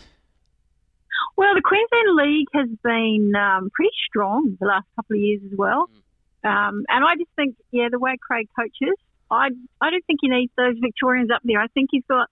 Well, 1.36 1.56
the 1.56 1.62
Queensland 1.62 2.16
League 2.16 2.48
has 2.54 2.70
been 2.84 3.34
um, 3.36 3.70
pretty 3.74 3.94
strong 4.08 4.58
the 4.60 4.68
last 4.68 4.86
couple 4.96 5.16
of 5.16 5.22
years 5.22 5.42
as 5.52 5.58
well. 5.58 5.90
Mm. 6.44 6.50
Um, 6.50 6.86
and 6.90 7.04
I 7.06 7.16
just 7.18 7.32
think, 7.36 7.56
yeah, 7.72 7.88
the 7.90 8.00
way 8.00 8.18
Craig 8.22 8.50
coaches, 8.56 8.96
I, 9.32 9.50
I 9.82 9.90
don't 9.90 10.06
think 10.06 10.20
he 10.22 10.30
needs 10.30 10.52
those 10.58 10.76
Victorians 10.80 11.32
up 11.34 11.42
there. 11.44 11.60
I 11.60 11.68
think 11.68 11.90
he's 11.92 12.04
got, 12.08 12.28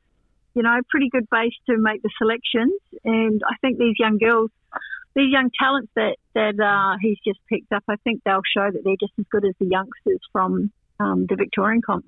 you 0.53 0.63
know, 0.63 0.77
a 0.77 0.83
pretty 0.89 1.09
good 1.09 1.27
base 1.29 1.53
to 1.67 1.77
make 1.77 2.01
the 2.03 2.11
selections. 2.17 2.79
And 3.03 3.41
I 3.47 3.55
think 3.61 3.79
these 3.79 3.95
young 3.97 4.17
girls 4.17 4.51
these 5.15 5.31
young 5.31 5.49
talents 5.59 5.91
that 5.95 6.17
that 6.33 6.59
uh, 6.59 6.97
he's 7.01 7.17
just 7.25 7.39
picked 7.49 7.71
up, 7.71 7.83
I 7.87 7.95
think 8.03 8.21
they'll 8.25 8.41
show 8.55 8.69
that 8.71 8.81
they're 8.83 8.95
just 8.99 9.13
as 9.19 9.25
good 9.31 9.45
as 9.45 9.53
the 9.59 9.65
youngsters 9.65 10.19
from 10.31 10.71
um, 10.99 11.25
the 11.27 11.35
Victorian 11.35 11.81
comp. 11.81 12.05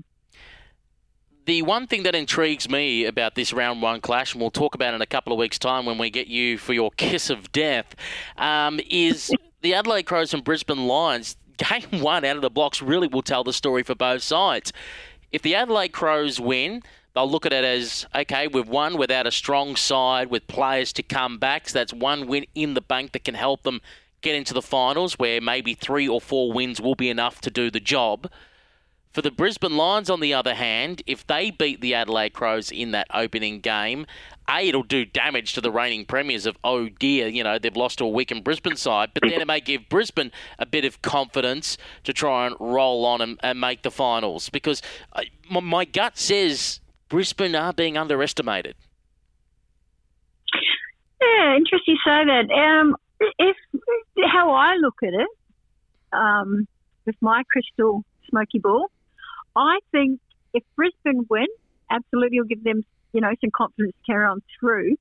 The 1.45 1.61
one 1.61 1.87
thing 1.87 2.03
that 2.03 2.15
intrigues 2.15 2.69
me 2.69 3.03
about 3.05 3.35
this 3.35 3.51
round 3.51 3.81
one 3.81 3.99
clash, 3.99 4.33
and 4.33 4.39
we'll 4.39 4.51
talk 4.51 4.75
about 4.75 4.93
it 4.93 4.95
in 4.95 5.01
a 5.01 5.05
couple 5.05 5.33
of 5.33 5.39
weeks' 5.39 5.59
time 5.59 5.85
when 5.85 5.97
we 5.97 6.09
get 6.09 6.27
you 6.27 6.57
for 6.57 6.71
your 6.71 6.89
kiss 6.91 7.29
of 7.29 7.51
death, 7.51 7.95
um, 8.37 8.79
is 8.89 9.29
the 9.61 9.73
Adelaide 9.73 10.03
Crows 10.03 10.33
and 10.33 10.43
Brisbane 10.43 10.87
Lions. 10.87 11.35
Game 11.57 12.01
one 12.01 12.23
out 12.23 12.37
of 12.37 12.41
the 12.41 12.49
blocks 12.49 12.81
really 12.81 13.07
will 13.07 13.21
tell 13.21 13.43
the 13.43 13.53
story 13.53 13.83
for 13.83 13.93
both 13.93 14.23
sides. 14.23 14.71
If 15.31 15.41
the 15.41 15.53
Adelaide 15.53 15.89
Crows 15.89 16.39
win, 16.39 16.81
they'll 17.15 17.29
look 17.29 17.45
at 17.45 17.53
it 17.53 17.63
as 17.63 18.05
okay, 18.15 18.47
we've 18.47 18.67
won 18.67 18.97
without 18.97 19.27
a 19.27 19.31
strong 19.31 19.75
side 19.75 20.29
with 20.29 20.47
players 20.47 20.93
to 20.93 21.03
come 21.03 21.37
back. 21.37 21.69
So 21.69 21.79
that's 21.79 21.93
one 21.93 22.27
win 22.27 22.45
in 22.55 22.73
the 22.73 22.81
bank 22.81 23.11
that 23.13 23.23
can 23.23 23.35
help 23.35 23.63
them 23.63 23.81
get 24.21 24.35
into 24.35 24.53
the 24.53 24.61
finals, 24.61 25.19
where 25.19 25.41
maybe 25.41 25.73
three 25.73 26.07
or 26.07 26.21
four 26.21 26.51
wins 26.53 26.79
will 26.79 26.95
be 26.95 27.09
enough 27.09 27.41
to 27.41 27.51
do 27.51 27.69
the 27.69 27.79
job. 27.79 28.29
For 29.11 29.21
the 29.21 29.29
Brisbane 29.29 29.77
Lions, 29.77 30.09
on 30.09 30.21
the 30.21 30.33
other 30.33 30.55
hand, 30.55 31.03
if 31.05 31.27
they 31.27 31.51
beat 31.51 31.81
the 31.81 31.93
Adelaide 31.93 32.33
Crows 32.33 32.71
in 32.71 32.91
that 32.91 33.05
opening 33.13 33.59
game, 33.59 34.07
A, 34.49 34.69
it'll 34.69 34.81
do 34.81 35.05
damage 35.05 35.53
to 35.53 35.61
the 35.61 35.69
reigning 35.69 36.05
premiers 36.05 36.47
of, 36.47 36.57
oh 36.63 36.89
dear, 36.89 37.27
you 37.27 37.43
know, 37.43 37.59
they've 37.59 37.75
lost 37.75 37.99
to 37.99 38.05
a 38.05 38.09
weakened 38.09 38.43
Brisbane 38.43 38.75
side, 38.75 39.11
but 39.13 39.21
then 39.21 39.39
it 39.39 39.45
may 39.45 39.59
give 39.59 39.87
Brisbane 39.87 40.31
a 40.57 40.65
bit 40.65 40.83
of 40.83 41.03
confidence 41.03 41.77
to 42.05 42.11
try 42.11 42.47
and 42.47 42.55
roll 42.59 43.05
on 43.05 43.21
and, 43.21 43.39
and 43.43 43.61
make 43.61 43.83
the 43.83 43.91
finals. 43.91 44.49
Because 44.49 44.81
uh, 45.11 45.21
my, 45.47 45.59
my 45.59 45.85
gut 45.85 46.17
says 46.17 46.79
Brisbane 47.13 47.53
are 47.53 47.71
being 47.71 47.95
underestimated. 47.95 48.73
Yeah, 51.21 51.55
interesting 51.55 51.93
you 51.93 51.97
say 52.03 52.25
that. 52.25 52.49
Um, 52.51 52.95
if 53.37 53.55
how 54.31 54.51
I 54.51 54.77
look 54.77 54.95
at 55.03 55.13
it, 55.13 55.27
um, 56.11 56.67
with 57.05 57.15
my 57.21 57.43
crystal 57.51 58.03
smoky 58.31 58.57
ball, 58.57 58.89
I 59.55 59.77
think 59.91 60.21
if 60.55 60.63
Brisbane 60.75 61.27
win, 61.29 61.45
absolutely 61.91 62.39
will 62.39 62.47
give 62.47 62.63
them 62.63 62.83
you 63.11 63.21
know, 63.21 63.29
some 63.41 63.51
confidence 63.55 63.93
to 63.93 64.11
carry 64.11 64.25
on 64.25 64.41
through. 64.59 64.95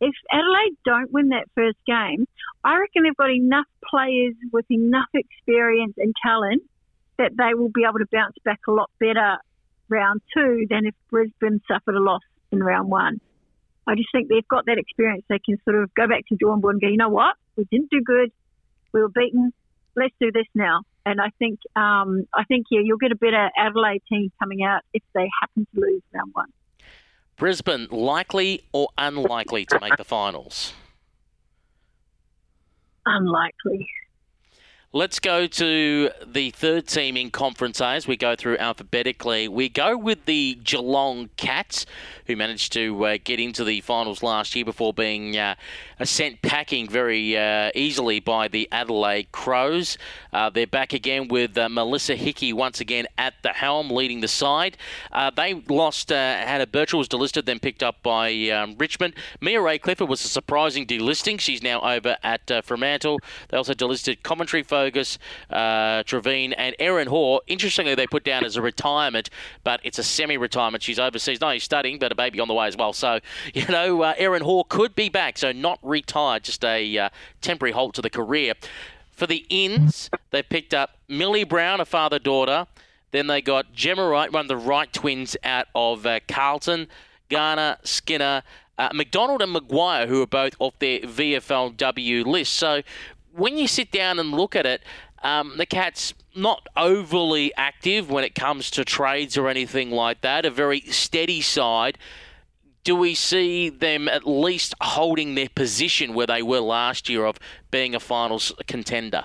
If 0.00 0.14
Adelaide 0.30 0.76
don't 0.84 1.12
win 1.12 1.30
that 1.30 1.48
first 1.56 1.78
game, 1.88 2.28
I 2.62 2.78
reckon 2.78 3.02
they've 3.02 3.16
got 3.16 3.32
enough 3.32 3.66
players 3.90 4.34
with 4.52 4.66
enough 4.70 5.10
experience 5.12 5.94
and 5.96 6.14
talent 6.24 6.62
that 7.16 7.32
they 7.36 7.54
will 7.54 7.70
be 7.70 7.82
able 7.82 7.98
to 7.98 8.06
bounce 8.12 8.36
back 8.44 8.60
a 8.68 8.70
lot 8.70 8.90
better 9.00 9.38
round 9.88 10.20
two 10.34 10.66
than 10.68 10.86
if 10.86 10.94
Brisbane 11.10 11.60
suffered 11.70 11.94
a 11.94 12.00
loss 12.00 12.22
in 12.52 12.62
round 12.62 12.88
one. 12.88 13.20
I 13.86 13.94
just 13.94 14.08
think 14.12 14.28
they've 14.28 14.46
got 14.46 14.66
that 14.66 14.78
experience. 14.78 15.24
They 15.28 15.38
can 15.38 15.58
sort 15.64 15.82
of 15.82 15.94
go 15.94 16.06
back 16.06 16.26
to 16.28 16.36
drawing 16.36 16.60
board 16.60 16.74
and 16.74 16.80
go, 16.80 16.88
you 16.88 16.96
know 16.96 17.08
what, 17.08 17.36
we 17.56 17.64
didn't 17.70 17.90
do 17.90 18.02
good, 18.04 18.30
we 18.92 19.00
were 19.00 19.08
beaten. 19.08 19.52
Let's 19.96 20.14
do 20.20 20.30
this 20.30 20.46
now. 20.54 20.82
And 21.04 21.20
I 21.20 21.30
think, 21.38 21.58
um, 21.74 22.26
I 22.34 22.44
think, 22.44 22.66
yeah, 22.70 22.80
you'll 22.84 22.98
get 22.98 23.12
a 23.12 23.16
better 23.16 23.50
Adelaide 23.56 24.02
team 24.10 24.30
coming 24.38 24.62
out 24.62 24.82
if 24.92 25.02
they 25.14 25.28
happen 25.40 25.66
to 25.74 25.80
lose 25.80 26.02
round 26.12 26.30
one. 26.34 26.52
Brisbane 27.36 27.86
likely 27.90 28.64
or 28.72 28.88
unlikely 28.98 29.64
to 29.66 29.80
make 29.80 29.96
the 29.96 30.04
finals? 30.04 30.74
Unlikely. 33.06 33.88
Let's 34.94 35.20
go 35.20 35.46
to 35.46 36.10
the 36.26 36.48
third 36.48 36.86
team 36.86 37.18
in 37.18 37.30
Conference 37.30 37.78
A 37.78 37.88
as 37.88 38.06
we 38.06 38.16
go 38.16 38.34
through 38.34 38.56
alphabetically. 38.56 39.46
We 39.46 39.68
go 39.68 39.98
with 39.98 40.24
the 40.24 40.54
Geelong 40.64 41.28
Cats, 41.36 41.84
who 42.26 42.36
managed 42.36 42.72
to 42.72 43.04
uh, 43.04 43.18
get 43.22 43.38
into 43.38 43.64
the 43.64 43.82
finals 43.82 44.22
last 44.22 44.56
year 44.56 44.64
before 44.64 44.94
being 44.94 45.36
uh, 45.36 45.56
sent 46.02 46.40
packing 46.40 46.88
very 46.88 47.36
uh, 47.36 47.70
easily 47.74 48.18
by 48.18 48.48
the 48.48 48.66
Adelaide 48.72 49.30
Crows. 49.30 49.98
Uh, 50.32 50.48
they're 50.48 50.66
back 50.66 50.94
again 50.94 51.28
with 51.28 51.58
uh, 51.58 51.68
Melissa 51.68 52.16
Hickey 52.16 52.54
once 52.54 52.80
again 52.80 53.06
at 53.18 53.34
the 53.42 53.50
helm, 53.50 53.90
leading 53.90 54.22
the 54.22 54.28
side. 54.28 54.78
Uh, 55.12 55.28
they 55.28 55.52
lost, 55.68 56.08
Hannah 56.08 56.66
Burchell 56.66 56.98
was 56.98 57.08
delisted, 57.08 57.44
then 57.44 57.58
picked 57.58 57.82
up 57.82 58.02
by 58.02 58.32
um, 58.48 58.74
Richmond. 58.78 59.12
Mia 59.42 59.60
Rae 59.60 59.78
Clifford 59.78 60.08
was 60.08 60.24
a 60.24 60.28
surprising 60.28 60.86
delisting. 60.86 61.38
She's 61.38 61.62
now 61.62 61.82
over 61.82 62.16
at 62.22 62.50
Fremantle. 62.64 63.20
They 63.50 63.58
also 63.58 63.74
delisted 63.74 64.22
commentary 64.22 64.62
for 64.62 64.77
Fergus, 64.78 65.18
uh, 65.50 66.04
Trevine, 66.04 66.52
and 66.52 66.76
Erin 66.78 67.08
Hoare. 67.08 67.40
Interestingly, 67.48 67.96
they 67.96 68.06
put 68.06 68.22
down 68.22 68.44
as 68.44 68.56
a 68.56 68.62
retirement, 68.62 69.28
but 69.64 69.80
it's 69.82 69.98
a 69.98 70.04
semi-retirement. 70.04 70.84
She's 70.84 71.00
overseas. 71.00 71.40
No, 71.40 71.52
she's 71.52 71.64
studying, 71.64 71.98
but 71.98 72.12
a 72.12 72.14
baby 72.14 72.38
on 72.38 72.46
the 72.46 72.54
way 72.54 72.68
as 72.68 72.76
well. 72.76 72.92
So, 72.92 73.18
you 73.54 73.66
know, 73.66 74.02
uh, 74.02 74.14
Erin 74.16 74.42
Hoare 74.42 74.64
could 74.68 74.94
be 74.94 75.08
back. 75.08 75.36
So 75.36 75.50
not 75.50 75.80
retired, 75.82 76.44
just 76.44 76.64
a 76.64 76.96
uh, 76.96 77.08
temporary 77.40 77.72
halt 77.72 77.94
to 77.96 78.02
the 78.02 78.10
career. 78.10 78.54
For 79.10 79.26
the 79.26 79.44
ins, 79.48 80.10
they 80.30 80.44
picked 80.44 80.72
up 80.72 80.98
Millie 81.08 81.42
Brown, 81.42 81.80
a 81.80 81.84
father-daughter. 81.84 82.68
Then 83.10 83.26
they 83.26 83.42
got 83.42 83.72
Gemma 83.72 84.06
Wright, 84.06 84.32
one 84.32 84.42
of 84.42 84.48
the 84.48 84.56
Wright 84.56 84.92
twins 84.92 85.36
out 85.42 85.66
of 85.74 86.06
uh, 86.06 86.20
Carlton. 86.28 86.86
Garner, 87.28 87.76
Skinner, 87.84 88.42
uh, 88.78 88.90
McDonald 88.94 89.42
and 89.42 89.52
Maguire, 89.52 90.06
who 90.06 90.22
are 90.22 90.26
both 90.26 90.54
off 90.58 90.78
their 90.78 91.00
VFLW 91.00 92.24
list. 92.24 92.54
So 92.54 92.82
when 93.38 93.56
you 93.56 93.68
sit 93.68 93.90
down 93.90 94.18
and 94.18 94.32
look 94.32 94.56
at 94.56 94.66
it, 94.66 94.82
um, 95.22 95.54
the 95.56 95.66
Cats 95.66 96.14
not 96.34 96.66
overly 96.76 97.52
active 97.56 98.10
when 98.10 98.24
it 98.24 98.34
comes 98.34 98.70
to 98.72 98.84
trades 98.84 99.36
or 99.36 99.48
anything 99.48 99.90
like 99.90 100.20
that. 100.20 100.44
A 100.44 100.50
very 100.50 100.80
steady 100.82 101.40
side. 101.40 101.98
Do 102.84 102.94
we 102.94 103.14
see 103.14 103.68
them 103.68 104.08
at 104.08 104.26
least 104.26 104.74
holding 104.80 105.34
their 105.34 105.48
position 105.48 106.14
where 106.14 106.26
they 106.26 106.42
were 106.42 106.60
last 106.60 107.08
year 107.08 107.24
of 107.24 107.38
being 107.70 107.94
a 107.94 108.00
finals 108.00 108.52
contender? 108.66 109.24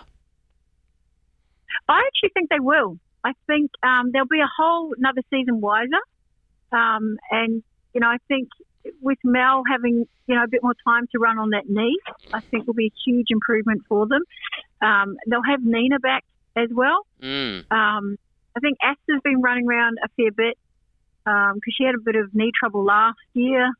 I 1.87 2.01
actually 2.07 2.29
think 2.33 2.49
they 2.49 2.59
will. 2.59 2.97
I 3.23 3.33
think 3.47 3.71
um, 3.83 4.11
there'll 4.11 4.27
be 4.27 4.41
a 4.41 4.49
whole 4.57 4.93
another 4.97 5.21
season 5.29 5.61
wiser, 5.61 6.01
um, 6.71 7.17
and 7.31 7.63
you 7.93 8.01
know 8.01 8.07
I 8.07 8.17
think 8.27 8.49
with 9.01 9.19
Mel 9.23 9.63
having 9.69 10.05
you 10.27 10.35
know 10.35 10.43
a 10.43 10.47
bit 10.47 10.61
more 10.63 10.75
time 10.85 11.07
to 11.11 11.19
run 11.19 11.37
on 11.37 11.51
that 11.51 11.69
knee, 11.69 11.97
I 12.33 12.39
think 12.39 12.67
will 12.67 12.73
be 12.73 12.87
a 12.87 12.97
huge 13.05 13.27
improvement 13.29 13.83
for 13.87 14.07
them. 14.07 14.21
Um, 14.81 15.17
they'll 15.27 15.43
have 15.43 15.63
Nina 15.63 15.99
back 15.99 16.23
as 16.55 16.69
well. 16.71 17.05
Mm. 17.21 17.71
Um, 17.71 18.17
I 18.55 18.59
think 18.59 18.77
Asta's 18.83 19.21
been 19.23 19.41
running 19.41 19.67
around 19.67 19.97
a 20.03 20.09
fair 20.15 20.31
bit 20.31 20.57
because 21.23 21.53
um, 21.53 21.59
she 21.77 21.85
had 21.85 21.95
a 21.95 22.01
bit 22.03 22.15
of 22.15 22.35
knee 22.35 22.51
trouble 22.57 22.83
last 22.83 23.17
year 23.33 23.71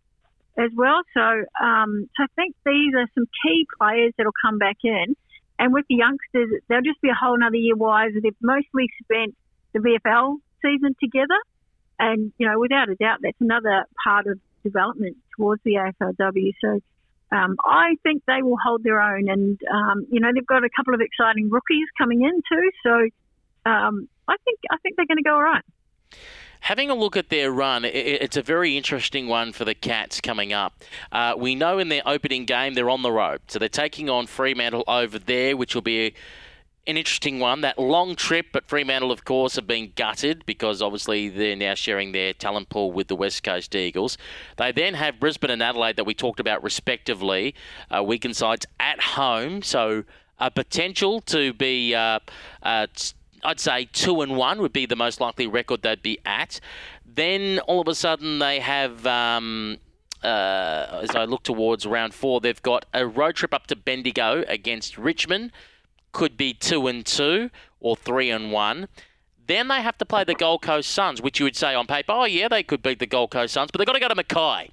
as 0.58 0.72
well. 0.76 1.02
So, 1.14 1.22
um, 1.22 2.10
so 2.16 2.24
I 2.24 2.28
think 2.36 2.56
these 2.66 2.94
are 2.96 3.08
some 3.14 3.26
key 3.44 3.68
players 3.78 4.14
that'll 4.18 4.34
come 4.44 4.58
back 4.58 4.78
in. 4.84 5.16
And 5.60 5.74
with 5.74 5.86
the 5.88 5.96
youngsters, 5.96 6.62
they'll 6.68 6.82
just 6.82 7.02
be 7.02 7.10
a 7.10 7.18
whole 7.20 7.36
another 7.36 7.58
year 7.58 7.76
wiser. 7.76 8.20
They've 8.22 8.34
mostly 8.42 8.90
spent 9.04 9.36
the 9.74 9.80
VFL 9.80 10.38
season 10.62 10.96
together. 11.02 11.38
And, 12.00 12.34
you 12.38 12.48
know, 12.48 12.60
without 12.60 12.90
a 12.90 12.96
doubt, 12.96 13.20
that's 13.22 13.40
another 13.40 13.86
part 14.04 14.28
of 14.28 14.40
development 14.64 15.18
towards 15.38 15.62
the 15.64 15.76
AFLW. 15.76 16.52
So 16.62 16.80
um, 17.32 17.56
I 17.66 17.96
think 18.04 18.24
they 18.28 18.42
will 18.42 18.58
hold 18.64 18.84
their 18.84 19.02
own, 19.02 19.30
and 19.30 19.60
um, 19.72 20.06
you 20.12 20.20
know 20.20 20.30
they've 20.34 20.46
got 20.46 20.64
a 20.64 20.70
couple 20.76 20.94
of 20.94 21.02
exciting 21.02 21.50
rookies 21.50 21.88
coming 21.98 22.22
in 22.22 22.42
too. 22.52 22.72
So 22.84 23.72
um, 23.72 24.08
I 24.28 24.36
think 24.44 24.60
I 24.72 24.78
think 24.84 24.96
they're 24.98 25.08
going 25.08 25.18
to 25.18 25.24
go 25.24 25.34
all 25.34 25.44
right. 25.44 25.64
Having 26.62 26.92
a 26.92 26.96
look 26.96 27.18
at 27.18 27.28
their 27.28 27.52
run, 27.52 27.84
it's 27.84 28.38
a 28.38 28.42
very 28.42 28.78
interesting 28.78 29.28
one 29.28 29.52
for 29.52 29.66
the 29.66 29.76
Cats 29.76 30.22
coming 30.22 30.54
up. 30.54 30.82
Uh, 31.12 31.34
we 31.38 31.56
know 31.56 31.78
in 31.78 31.90
their 31.90 32.04
opening 32.06 32.46
game 32.46 32.74
they're 32.74 32.90
on 32.90 33.02
the 33.02 33.12
road, 33.12 33.42
so 33.48 33.60
they're 33.60 33.68
taking 33.68 34.10
on 34.10 34.28
Fremantle 34.28 34.86
over 34.88 35.20
there, 35.20 35.58
which 35.58 35.76
will 35.76 35.82
be 35.82 36.14
an 36.86 36.98
interesting 36.98 37.40
one. 37.40 37.62
That 37.62 37.80
long 37.80 38.16
trip, 38.16 38.48
but 38.52 38.68
Fremantle, 38.68 39.12
of 39.12 39.24
course, 39.24 39.56
have 39.56 39.68
been 39.68 39.94
gutted 39.96 40.46
because 40.46 40.82
obviously 40.82 41.30
they're 41.30 41.56
now 41.56 41.76
sharing 41.76 42.12
their 42.12 42.34
talent 42.34 42.70
pool 42.70 42.92
with 42.92 43.08
the 43.08 43.16
West 43.16 43.44
Coast 43.44 43.76
Eagles. 43.76 44.18
They 44.58 44.72
then 44.72 44.96
have 44.96 45.20
Brisbane 45.20 45.50
and 45.52 45.64
Adelaide 45.64 45.96
that 45.96 46.06
we 46.06 46.14
talked 46.14 46.40
about 46.40 46.64
respectively, 46.64 47.56
uh, 47.90 48.04
weekend 48.04 48.36
sides 48.36 48.66
at 48.80 49.02
home. 49.02 49.62
So 49.62 50.04
a 50.40 50.52
potential 50.52 51.22
to 51.22 51.54
be, 51.54 51.96
uh, 51.96 52.20
uh, 52.62 52.88
I'd 53.44 53.60
say, 53.60 53.86
two 53.86 54.22
and 54.22 54.36
one 54.36 54.60
would 54.62 54.74
be 54.74 54.86
the 54.86 54.96
most 54.98 55.22
likely 55.22 55.48
record 55.48 55.84
they'd 55.84 56.04
be 56.04 56.20
at. 56.26 56.60
Then 57.06 57.60
all 57.60 57.82
of 57.82 57.88
a 57.88 57.96
sudden 57.96 58.40
they 58.40 58.60
have. 58.60 59.06
Um, 59.08 59.78
uh, 60.22 61.02
as 61.04 61.18
I 61.18 61.26
look 61.26 61.44
towards 61.44 61.86
round 61.86 62.14
four, 62.14 62.40
they've 62.40 62.62
got 62.62 62.86
a 62.94 63.06
road 63.06 63.36
trip 63.36 63.54
up 63.54 63.68
to 63.68 63.76
Bendigo 63.76 64.46
against 64.48 64.98
Richmond 64.98 65.52
could 66.14 66.38
be 66.38 66.54
two 66.54 66.88
and 66.88 67.06
two 67.06 67.50
or 67.80 67.96
three 67.96 68.30
and 68.30 68.52
one. 68.52 68.88
Then 69.46 69.68
they 69.68 69.82
have 69.82 69.98
to 69.98 70.06
play 70.06 70.24
the 70.24 70.36
Gold 70.36 70.62
Coast 70.62 70.90
Suns, 70.90 71.22
which 71.22 71.40
you 71.40 71.44
would 71.44 71.58
say 71.58 71.76
on 71.76 71.86
paper, 71.86 72.14
oh 72.14 72.26
yeah, 72.26 72.48
they 72.48 72.64
could 72.64 72.82
beat 72.82 73.00
the 73.00 73.06
Gold 73.06 73.32
Coast 73.32 73.54
Suns, 73.54 73.72
but 73.72 73.80
they've 73.80 73.86
got 73.86 73.94
to 73.94 74.00
go 74.00 74.08
to 74.08 74.16
Mackay. 74.16 74.72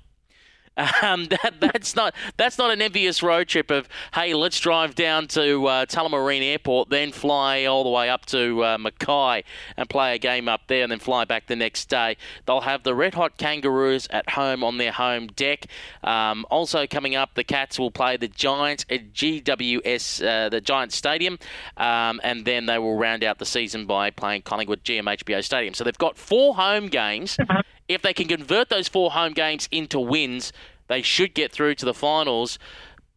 Um, 1.03 1.24
that, 1.31 1.55
that's 1.61 1.95
not 1.95 2.14
that's 2.37 2.59
not 2.59 2.70
an 2.70 2.81
envious 2.83 3.22
road 3.22 3.49
trip 3.49 3.70
of 3.70 3.89
hey 4.14 4.35
let's 4.35 4.59
drive 4.59 4.95
down 4.95 5.26
to 5.28 5.66
uh, 5.66 5.87
Tullamarine 5.87 6.43
Airport 6.43 6.91
then 6.91 7.12
fly 7.12 7.64
all 7.64 7.85
the 7.85 7.91
way 7.91 8.09
up 8.09 8.26
to 8.26 8.64
uh, 8.64 8.78
Mackay 8.78 9.45
and 9.76 9.89
play 9.89 10.14
a 10.14 10.18
game 10.18 10.49
up 10.49 10.62
there 10.68 10.83
and 10.83 10.91
then 10.91 10.99
fly 10.99 11.24
back 11.24 11.47
the 11.47 11.57
next 11.57 11.89
day. 11.89 12.16
They'll 12.47 12.62
have 12.62 12.83
the 12.83 12.95
Red 12.95 13.14
Hot 13.14 13.37
Kangaroos 13.37 14.07
at 14.11 14.31
home 14.31 14.64
on 14.64 14.78
their 14.78 14.93
home 14.93 15.28
deck. 15.28 15.66
Um, 16.03 16.47
also 16.51 16.87
coming 16.87 17.14
up, 17.14 17.35
the 17.35 17.45
Cats 17.45 17.78
will 17.78 17.91
play 17.91 18.16
the 18.16 18.28
Giants 18.28 18.85
at 18.91 19.12
GWS, 19.12 20.26
uh, 20.26 20.49
the 20.49 20.61
Giants 20.61 20.97
Stadium, 20.97 21.39
um, 21.76 22.20
and 22.22 22.45
then 22.45 22.66
they 22.66 22.78
will 22.78 22.97
round 22.97 23.24
out 23.24 23.39
the 23.39 23.47
season 23.47 23.87
by 23.87 24.11
playing 24.11 24.43
Collingwood 24.43 24.85
GMHBA 24.85 25.45
Stadium. 25.45 25.74
So 25.74 25.85
they've 25.85 25.97
got 25.99 26.16
four 26.16 26.55
home 26.55 26.89
games. 26.89 27.37
If 27.91 28.03
they 28.03 28.14
can 28.14 28.28
convert 28.28 28.68
those 28.68 28.87
four 28.87 29.11
home 29.11 29.33
games 29.33 29.68
into 29.72 29.99
wins, 29.99 30.53
they 30.91 31.01
should 31.01 31.32
get 31.34 31.53
through 31.53 31.76
to 31.76 31.86
the 31.86 31.95
finals. 31.95 32.59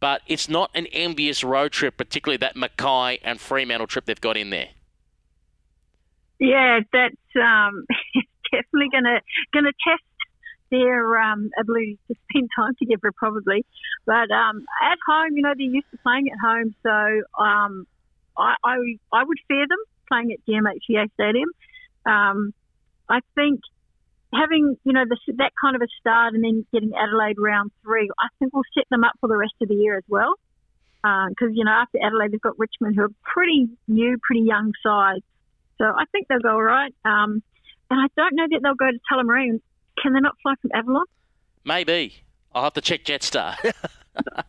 But 0.00 0.22
it's 0.26 0.48
not 0.48 0.70
an 0.74 0.86
envious 0.86 1.42
road 1.42 1.72
trip, 1.72 1.96
particularly 1.96 2.36
that 2.38 2.56
Mackay 2.56 3.18
and 3.22 3.40
Fremantle 3.40 3.86
trip 3.86 4.04
they've 4.04 4.20
got 4.20 4.36
in 4.36 4.50
there. 4.50 4.68
Yeah, 6.38 6.80
that's 6.92 7.16
um, 7.36 7.84
definitely 8.52 8.88
going 8.92 9.04
to 9.04 9.20
going 9.52 9.64
to 9.64 9.72
test 9.86 10.02
their 10.70 11.18
um, 11.18 11.50
ability 11.58 11.98
to 12.08 12.14
spend 12.30 12.50
time 12.56 12.74
together, 12.78 13.12
probably. 13.16 13.64
But 14.06 14.30
um, 14.30 14.64
at 14.82 14.98
home, 15.06 15.36
you 15.36 15.42
know, 15.42 15.54
they're 15.56 15.66
used 15.66 15.90
to 15.92 15.98
playing 15.98 16.28
at 16.30 16.38
home, 16.44 16.74
so 16.82 17.42
um, 17.42 17.86
I, 18.36 18.54
I, 18.62 18.76
I 19.12 19.24
would 19.24 19.38
fear 19.48 19.66
them 19.68 19.78
playing 20.08 20.32
at 20.32 20.38
GMHBA 20.46 21.12
Stadium. 21.14 21.48
Um, 22.04 22.52
I 23.08 23.20
think 23.34 23.60
having 24.34 24.76
you 24.84 24.92
know 24.92 25.04
the, 25.08 25.16
that 25.38 25.52
kind 25.60 25.76
of 25.76 25.82
a 25.82 25.88
start 26.00 26.34
and 26.34 26.42
then 26.42 26.66
getting 26.72 26.92
Adelaide 26.94 27.36
round 27.38 27.70
three, 27.82 28.08
I 28.18 28.28
think 28.38 28.52
will 28.52 28.62
set 28.76 28.84
them 28.90 29.04
up 29.04 29.12
for 29.20 29.28
the 29.28 29.36
rest 29.36 29.54
of 29.62 29.68
the 29.68 29.74
year 29.74 29.96
as 29.96 30.04
well. 30.08 30.34
Because 31.02 31.50
uh, 31.50 31.54
you 31.54 31.64
know 31.64 31.72
after 31.72 31.98
Adelaide 32.04 32.32
they've 32.32 32.40
got 32.40 32.58
Richmond 32.58 32.96
who 32.96 33.02
are 33.02 33.14
pretty 33.22 33.68
new, 33.88 34.18
pretty 34.22 34.42
young 34.42 34.72
side, 34.82 35.20
so 35.78 35.84
I 35.84 36.04
think 36.12 36.28
they'll 36.28 36.40
go 36.40 36.52
all 36.52 36.62
right. 36.62 36.94
Um, 37.04 37.42
and 37.90 38.00
I 38.00 38.06
don't 38.16 38.34
know 38.34 38.46
that 38.50 38.60
they'll 38.62 38.74
go 38.74 38.90
to 38.90 38.98
Tullamarine. 39.12 39.60
Can 40.02 40.12
they 40.14 40.20
not 40.20 40.34
fly 40.42 40.54
from 40.60 40.70
Avalon? 40.74 41.04
Maybe. 41.64 42.24
I'll 42.54 42.64
have 42.64 42.74
to 42.74 42.80
check 42.80 43.04
Jetstar. 43.04 43.56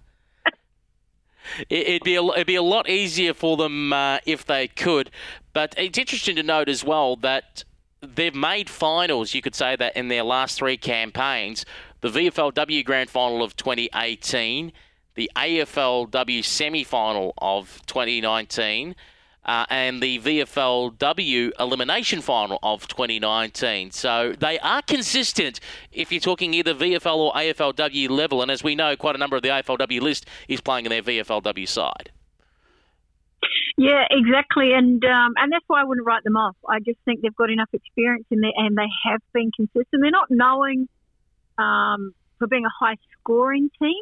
It'd 1.70 2.04
be 2.04 2.16
a, 2.16 2.24
it'd 2.24 2.48
be 2.48 2.56
a 2.56 2.64
lot 2.64 2.90
easier 2.90 3.34
for 3.34 3.56
them 3.56 3.94
uh, 3.94 4.20
if 4.26 4.46
they 4.46 4.68
could. 4.68 5.12
But 5.54 5.76
it's 5.78 5.98
interesting 5.98 6.36
to 6.38 6.44
note 6.44 6.70
as 6.70 6.84
well 6.84 7.16
that 7.18 7.64
they've 8.06 8.36
made 8.36 8.70
finals, 8.70 9.34
you 9.34 9.41
could 9.41 9.56
say 9.56 9.76
that 9.76 9.95
in 9.95 10.08
their 10.08 10.24
last 10.24 10.58
three 10.58 10.78
campaigns. 10.78 11.66
the 12.01 12.10
VFLW 12.10 12.86
Grand 12.86 13.10
Final 13.10 13.41
of 13.41 13.56
2018, 13.56 14.72
the 15.16 15.32
AFLW 15.36 16.43
Semi 16.43 16.84
Final 16.84 17.34
of 17.38 17.82
2019 17.88 18.95
uh, 19.45 19.66
and 19.70 20.01
the 20.01 20.20
VFLW 20.20 21.51
Elimination 21.60 22.22
Final 22.22 22.60
of 22.64 22.88
2019. 22.88 23.91
So 23.91 24.34
they 24.38 24.60
are 24.60 24.82
consistent 24.82 25.60
if 25.91 26.12
you're 26.12 26.20
talking 26.20 26.53
either 26.53 26.74
VFL 26.74 27.18
or 27.18 27.34
AFLW 27.34 28.10
level. 28.10 28.41
And 28.41 28.51
as 28.51 28.64
we 28.64 28.76
know, 28.76 28.95
quite 28.95 29.16
a 29.16 29.20
number 29.20 29.36
of 29.36 29.43
the 29.43 29.49
AFLW 29.49 30.01
list 30.01 30.26
is 30.47 30.62
playing 30.62 30.86
in 30.86 30.89
their 30.89 31.03
VFLW 31.03 31.68
side. 31.68 32.12
Yeah, 33.78 34.05
exactly, 34.09 34.71
and 34.73 35.03
um, 35.03 35.34
and 35.36 35.51
that's 35.51 35.65
why 35.67 35.82
I 35.82 35.84
wouldn't 35.84 36.07
write 36.07 36.23
them 36.23 36.38
off. 36.38 36.55
I 36.67 36.80
just 36.80 36.97
think 37.03 37.21
they've 37.21 37.36
got 37.36 37.49
enough 37.49 37.69
experience 37.73 38.26
in 38.32 38.39
there, 38.39 38.53
and 38.55 38.78
they 38.78 38.88
have 39.03 39.21
been 39.34 39.51
consistent. 39.53 40.01
They're 40.01 40.11
not 40.11 40.28
knowing 40.30 40.88
um, 41.57 42.13
for 42.39 42.47
being 42.47 42.65
a 42.65 42.86
high 42.86 42.95
scoring 43.19 43.69
team, 43.78 44.01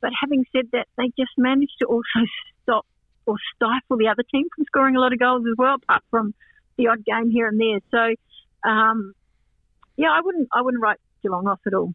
but 0.00 0.10
having 0.20 0.44
said 0.50 0.66
that, 0.72 0.88
they 0.98 1.12
just 1.16 1.30
managed 1.38 1.74
to 1.80 1.86
also 1.86 2.26
stop 2.62 2.86
or 3.26 3.36
stifle 3.54 3.96
the 3.96 4.08
other 4.08 4.24
team 4.32 4.48
from 4.54 4.64
scoring 4.66 4.96
a 4.96 5.00
lot 5.00 5.12
of 5.12 5.18
goals 5.20 5.44
as 5.48 5.54
well, 5.56 5.76
apart 5.76 6.02
from 6.10 6.34
the 6.76 6.88
odd 6.88 7.04
game 7.04 7.30
here 7.30 7.46
and 7.46 7.60
there. 7.60 7.80
So, 7.90 8.68
um, 8.68 9.14
yeah, 9.96 10.10
I 10.10 10.20
wouldn't 10.22 10.48
I 10.52 10.62
wouldn't 10.62 10.82
write 10.82 10.98
Geelong 11.22 11.46
off 11.46 11.60
at 11.66 11.74
all. 11.74 11.94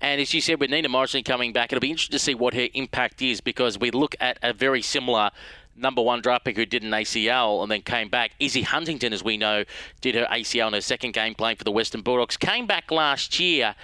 And 0.00 0.20
as 0.20 0.34
you 0.34 0.40
said, 0.40 0.58
with 0.58 0.70
Nina 0.70 0.88
Morrison 0.88 1.22
coming 1.22 1.52
back, 1.52 1.72
it'll 1.72 1.80
be 1.80 1.90
interesting 1.90 2.14
to 2.14 2.18
see 2.18 2.34
what 2.34 2.54
her 2.54 2.66
impact 2.74 3.22
is 3.22 3.40
because 3.40 3.78
we 3.78 3.90
look 3.92 4.16
at 4.18 4.38
a 4.42 4.52
very 4.52 4.82
similar 4.82 5.30
number 5.76 6.02
one 6.02 6.20
draft 6.20 6.44
pick 6.44 6.56
who 6.56 6.66
did 6.66 6.82
an 6.82 6.90
ACL 6.90 7.62
and 7.62 7.70
then 7.70 7.82
came 7.82 8.08
back. 8.08 8.32
Izzy 8.38 8.62
Huntington, 8.62 9.12
as 9.12 9.22
we 9.22 9.36
know, 9.36 9.64
did 10.00 10.14
her 10.14 10.26
ACL 10.30 10.68
in 10.68 10.74
her 10.74 10.80
second 10.80 11.12
game 11.12 11.34
playing 11.34 11.56
for 11.56 11.64
the 11.64 11.72
Western 11.72 12.02
Bulldogs, 12.02 12.36
came 12.36 12.66
back 12.66 12.90
last 12.90 13.38
year 13.40 13.74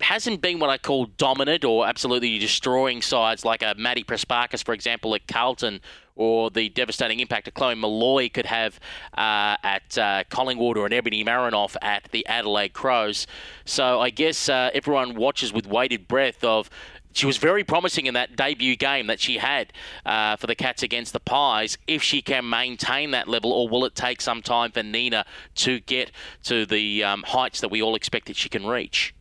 hasn't 0.00 0.40
been 0.40 0.58
what 0.58 0.70
I 0.70 0.78
call 0.78 1.06
dominant 1.06 1.64
or 1.64 1.86
absolutely 1.86 2.38
destroying 2.38 3.00
sides 3.00 3.44
like 3.44 3.62
a 3.62 3.74
Maddie 3.78 4.04
Prespakis, 4.04 4.64
for 4.64 4.74
example, 4.74 5.14
at 5.14 5.26
Carlton, 5.28 5.80
or 6.16 6.50
the 6.50 6.68
devastating 6.68 7.20
impact 7.20 7.46
that 7.46 7.54
Chloe 7.54 7.74
Molloy 7.74 8.28
could 8.28 8.46
have 8.46 8.78
uh, 9.16 9.56
at 9.62 9.96
uh, 9.98 10.24
Collingwood 10.30 10.76
or 10.76 10.86
an 10.86 10.92
Ebony 10.92 11.24
Marinoff 11.24 11.76
at 11.82 12.08
the 12.12 12.26
Adelaide 12.26 12.72
Crows. 12.72 13.26
So 13.64 14.00
I 14.00 14.10
guess 14.10 14.48
uh, 14.48 14.70
everyone 14.74 15.14
watches 15.14 15.52
with 15.52 15.66
weighted 15.66 16.06
breath 16.06 16.44
of 16.44 16.70
she 17.14 17.26
was 17.26 17.38
very 17.38 17.64
promising 17.64 18.06
in 18.06 18.14
that 18.14 18.36
debut 18.36 18.76
game 18.76 19.06
that 19.06 19.20
she 19.20 19.38
had 19.38 19.72
uh, 20.04 20.36
for 20.36 20.46
the 20.46 20.54
Cats 20.54 20.82
against 20.82 21.12
the 21.12 21.20
Pies. 21.20 21.78
If 21.86 22.02
she 22.02 22.20
can 22.20 22.48
maintain 22.48 23.12
that 23.12 23.28
level, 23.28 23.52
or 23.52 23.68
will 23.68 23.84
it 23.84 23.94
take 23.94 24.20
some 24.20 24.42
time 24.42 24.72
for 24.72 24.82
Nina 24.82 25.24
to 25.56 25.80
get 25.80 26.10
to 26.44 26.66
the 26.66 27.04
um, 27.04 27.22
heights 27.26 27.60
that 27.60 27.70
we 27.70 27.80
all 27.80 27.94
expect 27.94 28.26
that 28.26 28.36
she 28.36 28.48
can 28.48 28.66
reach? 28.66 29.14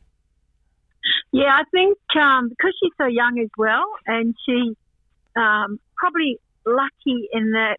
Yeah, 1.32 1.54
I 1.54 1.64
think 1.72 1.98
um, 2.20 2.50
because 2.50 2.74
she's 2.82 2.92
so 2.98 3.06
young 3.06 3.40
as 3.40 3.50
well, 3.58 3.86
and 4.08 4.36
she 4.46 4.76
um, 5.36 5.80
probably 5.96 6.40
lucky 6.66 7.30
in 7.32 7.52
that 7.52 7.78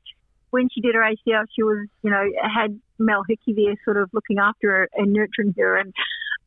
when 0.51 0.69
she 0.73 0.81
did 0.81 0.95
her 0.95 1.01
ACL, 1.01 1.47
she 1.55 1.65
was, 1.65 1.89
you 2.03 2.11
know, 2.11 2.25
had 2.43 2.79
Mel 2.99 3.25
Hickey 3.29 3.55
there 3.55 3.75
sort 3.85 3.97
of 3.97 4.11
looking 4.13 4.39
after 4.39 4.71
her 4.71 4.89
and 4.95 5.13
nurturing 5.13 5.53
her 5.59 5.77
and, 5.77 5.93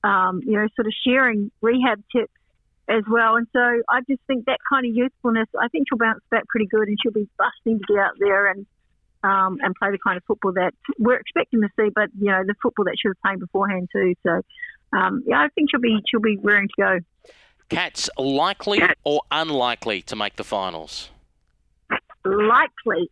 um, 0.03 0.41
you 0.45 0.53
know, 0.53 0.68
sort 0.78 0.88
of 0.88 0.93
sharing 1.05 1.51
rehab 1.59 2.01
tips 2.15 2.32
as 2.89 3.03
well. 3.09 3.35
And 3.35 3.47
so 3.53 3.59
I 3.89 4.01
just 4.09 4.21
think 4.27 4.45
that 4.45 4.59
kind 4.69 4.85
of 4.85 4.95
youthfulness, 4.95 5.47
I 5.59 5.67
think 5.67 5.88
she'll 5.89 5.97
bounce 5.97 6.21
back 6.31 6.47
pretty 6.47 6.67
good 6.67 6.88
and 6.88 6.97
she'll 7.01 7.11
be 7.11 7.27
busting 7.38 7.79
to 7.79 7.93
get 7.93 7.97
out 7.97 8.13
there 8.19 8.47
and 8.47 8.65
um, 9.23 9.57
and 9.61 9.73
play 9.75 9.91
the 9.91 9.97
kind 10.03 10.17
of 10.17 10.23
football 10.25 10.53
that 10.53 10.73
we're 10.99 11.17
expecting 11.17 11.61
to 11.61 11.69
see, 11.77 11.89
but, 11.93 12.09
you 12.19 12.31
know, 12.31 12.43
the 12.45 12.53
football 12.61 12.85
that 12.85 12.95
she 13.01 13.07
was 13.07 13.17
playing 13.23 13.39
beforehand 13.39 13.89
too. 13.91 14.13
So, 14.23 14.41
um, 14.97 15.23
yeah, 15.25 15.39
I 15.39 15.47
think 15.55 15.69
she'll 15.71 15.81
be 15.81 15.97
she'll 16.09 16.21
be 16.21 16.38
raring 16.38 16.67
to 16.67 16.73
go. 16.77 16.99
Cats 17.69 18.09
likely 18.17 18.81
or 19.03 19.21
unlikely 19.31 20.01
to 20.03 20.15
make 20.15 20.38
the 20.38 20.43
finals? 20.43 21.09
Likely. 22.23 23.09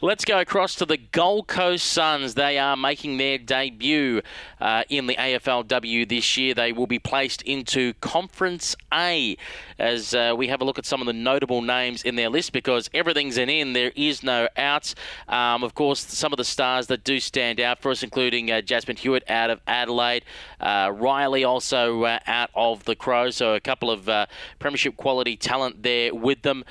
Let's 0.00 0.24
go 0.24 0.38
across 0.40 0.74
to 0.76 0.86
the 0.86 0.96
Gold 0.96 1.48
Coast 1.48 1.86
Suns. 1.86 2.34
They 2.34 2.58
are 2.58 2.76
making 2.76 3.18
their 3.18 3.38
debut 3.38 4.22
uh, 4.60 4.84
in 4.88 5.06
the 5.06 5.14
AFLW 5.16 6.08
this 6.08 6.36
year. 6.36 6.54
They 6.54 6.72
will 6.72 6.86
be 6.86 6.98
placed 6.98 7.42
into 7.42 7.94
Conference 7.94 8.76
A 8.92 9.36
as 9.78 10.14
uh, 10.14 10.34
we 10.36 10.48
have 10.48 10.60
a 10.60 10.64
look 10.64 10.78
at 10.78 10.86
some 10.86 11.00
of 11.00 11.06
the 11.06 11.12
notable 11.12 11.62
names 11.62 12.02
in 12.02 12.16
their 12.16 12.28
list 12.28 12.52
because 12.52 12.90
everything's 12.92 13.38
an 13.38 13.48
in, 13.48 13.72
there 13.72 13.92
is 13.94 14.22
no 14.22 14.48
outs. 14.56 14.94
Um, 15.28 15.62
of 15.62 15.74
course, 15.74 16.00
some 16.00 16.32
of 16.32 16.36
the 16.36 16.44
stars 16.44 16.88
that 16.88 17.04
do 17.04 17.20
stand 17.20 17.60
out 17.60 17.80
for 17.80 17.90
us, 17.90 18.02
including 18.02 18.50
uh, 18.50 18.56
Jasmyn 18.56 18.98
Hewett 18.98 19.28
out 19.30 19.50
of 19.50 19.60
Adelaide, 19.66 20.24
uh, 20.60 20.92
Riley 20.94 21.44
also 21.44 22.02
uh, 22.04 22.18
out 22.26 22.50
of 22.54 22.84
the 22.84 22.96
Crows, 22.96 23.36
so 23.36 23.54
a 23.54 23.60
couple 23.60 23.90
of 23.90 24.08
uh, 24.08 24.26
Premiership 24.58 24.96
quality 24.96 25.36
talent 25.36 25.82
there 25.82 26.14
with 26.14 26.42
them. 26.42 26.64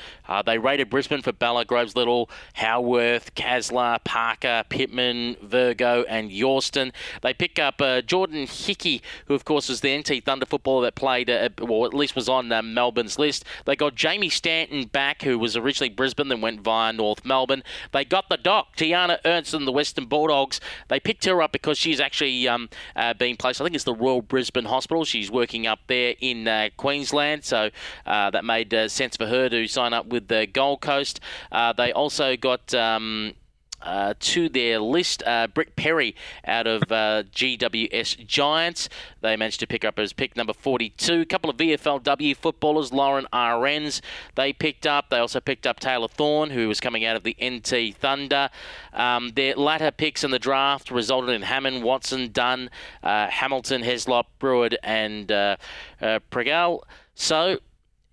they 0.45 0.57
rated 0.57 0.89
Brisbane 0.89 1.21
for 1.21 1.31
Bella 1.31 1.63
Groves 1.63 1.95
Little, 1.95 2.29
Howard. 2.55 2.86
Worth, 2.87 3.35
Kaslar, 3.35 3.99
Parker, 4.05 4.63
Pittman, 4.69 5.35
Virgo, 5.41 6.03
and 6.03 6.31
Yorston. 6.31 6.93
They 7.21 7.33
pick 7.33 7.59
up 7.59 7.81
uh, 7.81 8.01
Jordan 8.01 8.47
Hickey, 8.47 9.01
who 9.25 9.33
of 9.33 9.43
course 9.43 9.67
was 9.67 9.81
the 9.81 9.97
NT 9.97 10.23
Thunder 10.23 10.45
footballer 10.45 10.85
that 10.85 10.95
played, 10.95 11.29
uh, 11.29 11.49
well, 11.59 11.85
at 11.85 11.93
least 11.93 12.15
was 12.15 12.29
on 12.29 12.49
uh, 12.49 12.61
Melbourne's 12.61 13.19
list. 13.19 13.43
They 13.65 13.75
got 13.75 13.95
Jamie 13.95 14.29
Stanton 14.29 14.85
back, 14.85 15.23
who 15.23 15.37
was 15.37 15.57
originally 15.57 15.89
Brisbane, 15.89 16.29
then 16.29 16.39
went 16.39 16.61
via 16.61 16.93
North 16.93 17.25
Melbourne. 17.25 17.61
They 17.91 18.05
got 18.05 18.29
the 18.29 18.37
doc, 18.37 18.77
Tiarna 18.77 19.19
Ernst, 19.25 19.53
and 19.53 19.67
the 19.67 19.71
Western 19.73 20.05
Bulldogs. 20.05 20.61
They 20.87 21.01
picked 21.01 21.25
her 21.25 21.41
up 21.41 21.51
because 21.51 21.77
she's 21.77 21.99
actually 21.99 22.47
um, 22.47 22.69
uh, 22.95 23.13
being 23.15 23.35
placed, 23.35 23.59
I 23.59 23.65
think 23.65 23.75
it's 23.75 23.83
the 23.83 23.93
Royal 23.93 24.21
Brisbane 24.21 24.65
Hospital. 24.65 25.03
She's 25.03 25.29
working 25.29 25.67
up 25.67 25.79
there 25.87 26.15
in 26.21 26.47
uh, 26.47 26.69
Queensland, 26.77 27.43
so 27.43 27.69
uh, 28.05 28.29
that 28.29 28.45
made 28.45 28.73
sense 28.87 29.17
for 29.17 29.25
her 29.25 29.49
to 29.49 29.67
sign 29.67 29.91
up 29.91 30.05
with 30.07 30.29
the 30.29 30.47
Gold 30.47 30.79
Coast. 30.79 31.19
they 31.51 31.91
also 31.91 32.37
got 32.37 32.73
um, 32.77 33.33
uh, 33.81 34.13
to 34.19 34.49
their 34.49 34.79
list. 34.79 35.23
Uh, 35.25 35.47
Britt 35.47 35.75
Perry 35.75 36.15
out 36.45 36.67
of 36.67 36.83
uh, 36.91 37.23
GWS 37.33 38.25
Giants. 38.25 38.89
They 39.21 39.35
managed 39.35 39.59
to 39.59 39.67
pick 39.67 39.85
up 39.85 39.99
as 39.99 40.13
pick 40.13 40.35
number 40.35 40.53
42. 40.53 41.21
A 41.21 41.25
couple 41.25 41.49
of 41.49 41.57
VFLW 41.57 42.35
footballers, 42.35 42.91
Lauren 42.91 43.27
Arens, 43.33 44.01
they 44.35 44.53
picked 44.53 44.87
up. 44.87 45.09
They 45.09 45.17
also 45.17 45.39
picked 45.39 45.67
up 45.67 45.79
Taylor 45.79 46.07
Thorne, 46.07 46.49
who 46.49 46.67
was 46.67 46.79
coming 46.79 47.05
out 47.05 47.15
of 47.15 47.23
the 47.23 47.35
NT 47.43 47.95
Thunder. 47.95 48.49
Um, 48.93 49.31
their 49.35 49.55
latter 49.55 49.91
picks 49.91 50.23
in 50.23 50.31
the 50.31 50.39
draft 50.39 50.91
resulted 50.91 51.35
in 51.35 51.43
Hammond, 51.43 51.83
Watson, 51.83 52.31
Dunn, 52.31 52.69
uh, 53.03 53.27
Hamilton, 53.27 53.83
Heslop, 53.83 54.25
Brewer, 54.39 54.69
and 54.83 55.31
uh, 55.31 55.57
uh, 56.01 56.19
Pregal. 56.31 56.81
So, 57.13 57.59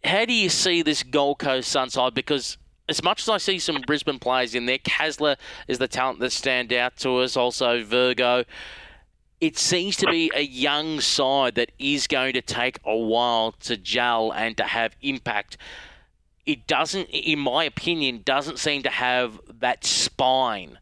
how 0.04 0.26
do 0.26 0.34
you 0.34 0.50
see 0.50 0.82
this 0.82 1.02
Gold 1.02 1.38
Coast 1.38 1.70
Sunside? 1.70 2.12
Because 2.12 2.58
as 2.88 3.02
much 3.02 3.22
as 3.22 3.28
I 3.28 3.38
see 3.38 3.58
some 3.58 3.80
Brisbane 3.86 4.18
players 4.18 4.54
in 4.54 4.66
there, 4.66 4.78
Kaslar 4.78 5.36
is 5.68 5.78
the 5.78 5.88
talent 5.88 6.18
that 6.20 6.32
stand 6.32 6.72
out 6.72 6.96
to 6.98 7.18
us. 7.18 7.36
Also, 7.36 7.82
Virgo. 7.82 8.44
It 9.40 9.58
seems 9.58 9.96
to 9.96 10.06
be 10.06 10.30
a 10.34 10.42
young 10.42 11.00
side 11.00 11.56
that 11.56 11.72
is 11.78 12.06
going 12.06 12.32
to 12.34 12.40
take 12.40 12.78
a 12.84 12.96
while 12.96 13.52
to 13.52 13.76
gel 13.76 14.32
and 14.32 14.56
to 14.56 14.64
have 14.64 14.96
impact. 15.02 15.58
It 16.46 16.66
doesn't, 16.66 17.10
in 17.10 17.40
my 17.40 17.64
opinion, 17.64 18.22
doesn't 18.24 18.58
seem 18.58 18.82
to 18.84 18.90
have 18.90 19.40
that 19.60 19.84
spine 19.84 20.78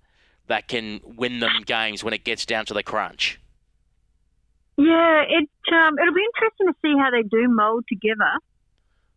that 0.46 0.68
can 0.68 1.00
win 1.04 1.40
them 1.40 1.62
games 1.64 2.04
when 2.04 2.12
it 2.12 2.24
gets 2.24 2.44
down 2.44 2.66
to 2.66 2.74
the 2.74 2.82
crunch. 2.82 3.40
Yeah, 4.76 5.22
it 5.22 5.48
um, 5.72 5.98
it'll 5.98 6.14
be 6.14 6.24
interesting 6.34 6.66
to 6.68 6.74
see 6.82 6.94
how 6.98 7.10
they 7.10 7.22
do 7.22 7.48
mould 7.48 7.84
together 7.88 8.38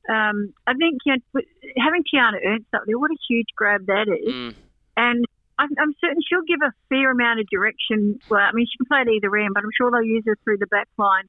um, 0.09 0.53
I 0.67 0.73
think 0.73 0.99
you 1.05 1.15
know, 1.15 1.41
having 1.77 2.03
Tiarna 2.03 2.37
Ernst 2.45 2.67
up 2.73 2.83
there, 2.85 2.97
what 2.97 3.11
a 3.11 3.17
huge 3.27 3.47
grab 3.55 3.87
that 3.87 4.07
is. 4.07 4.33
Mm. 4.33 4.55
And 4.97 5.25
I'm, 5.57 5.69
I'm, 5.79 5.93
certain 5.99 6.21
she'll 6.27 6.45
give 6.47 6.59
a 6.61 6.71
fair 6.89 7.11
amount 7.11 7.39
of 7.39 7.47
direction. 7.49 8.19
Well, 8.29 8.41
I 8.41 8.51
mean, 8.53 8.67
she 8.71 8.77
can 8.77 8.85
play 8.85 9.01
at 9.01 9.07
either 9.07 9.35
end, 9.35 9.53
but 9.53 9.63
I'm 9.63 9.71
sure 9.75 9.91
they'll 9.91 10.03
use 10.03 10.23
her 10.25 10.37
through 10.43 10.57
the 10.57 10.67
back 10.67 10.87
line. 10.97 11.25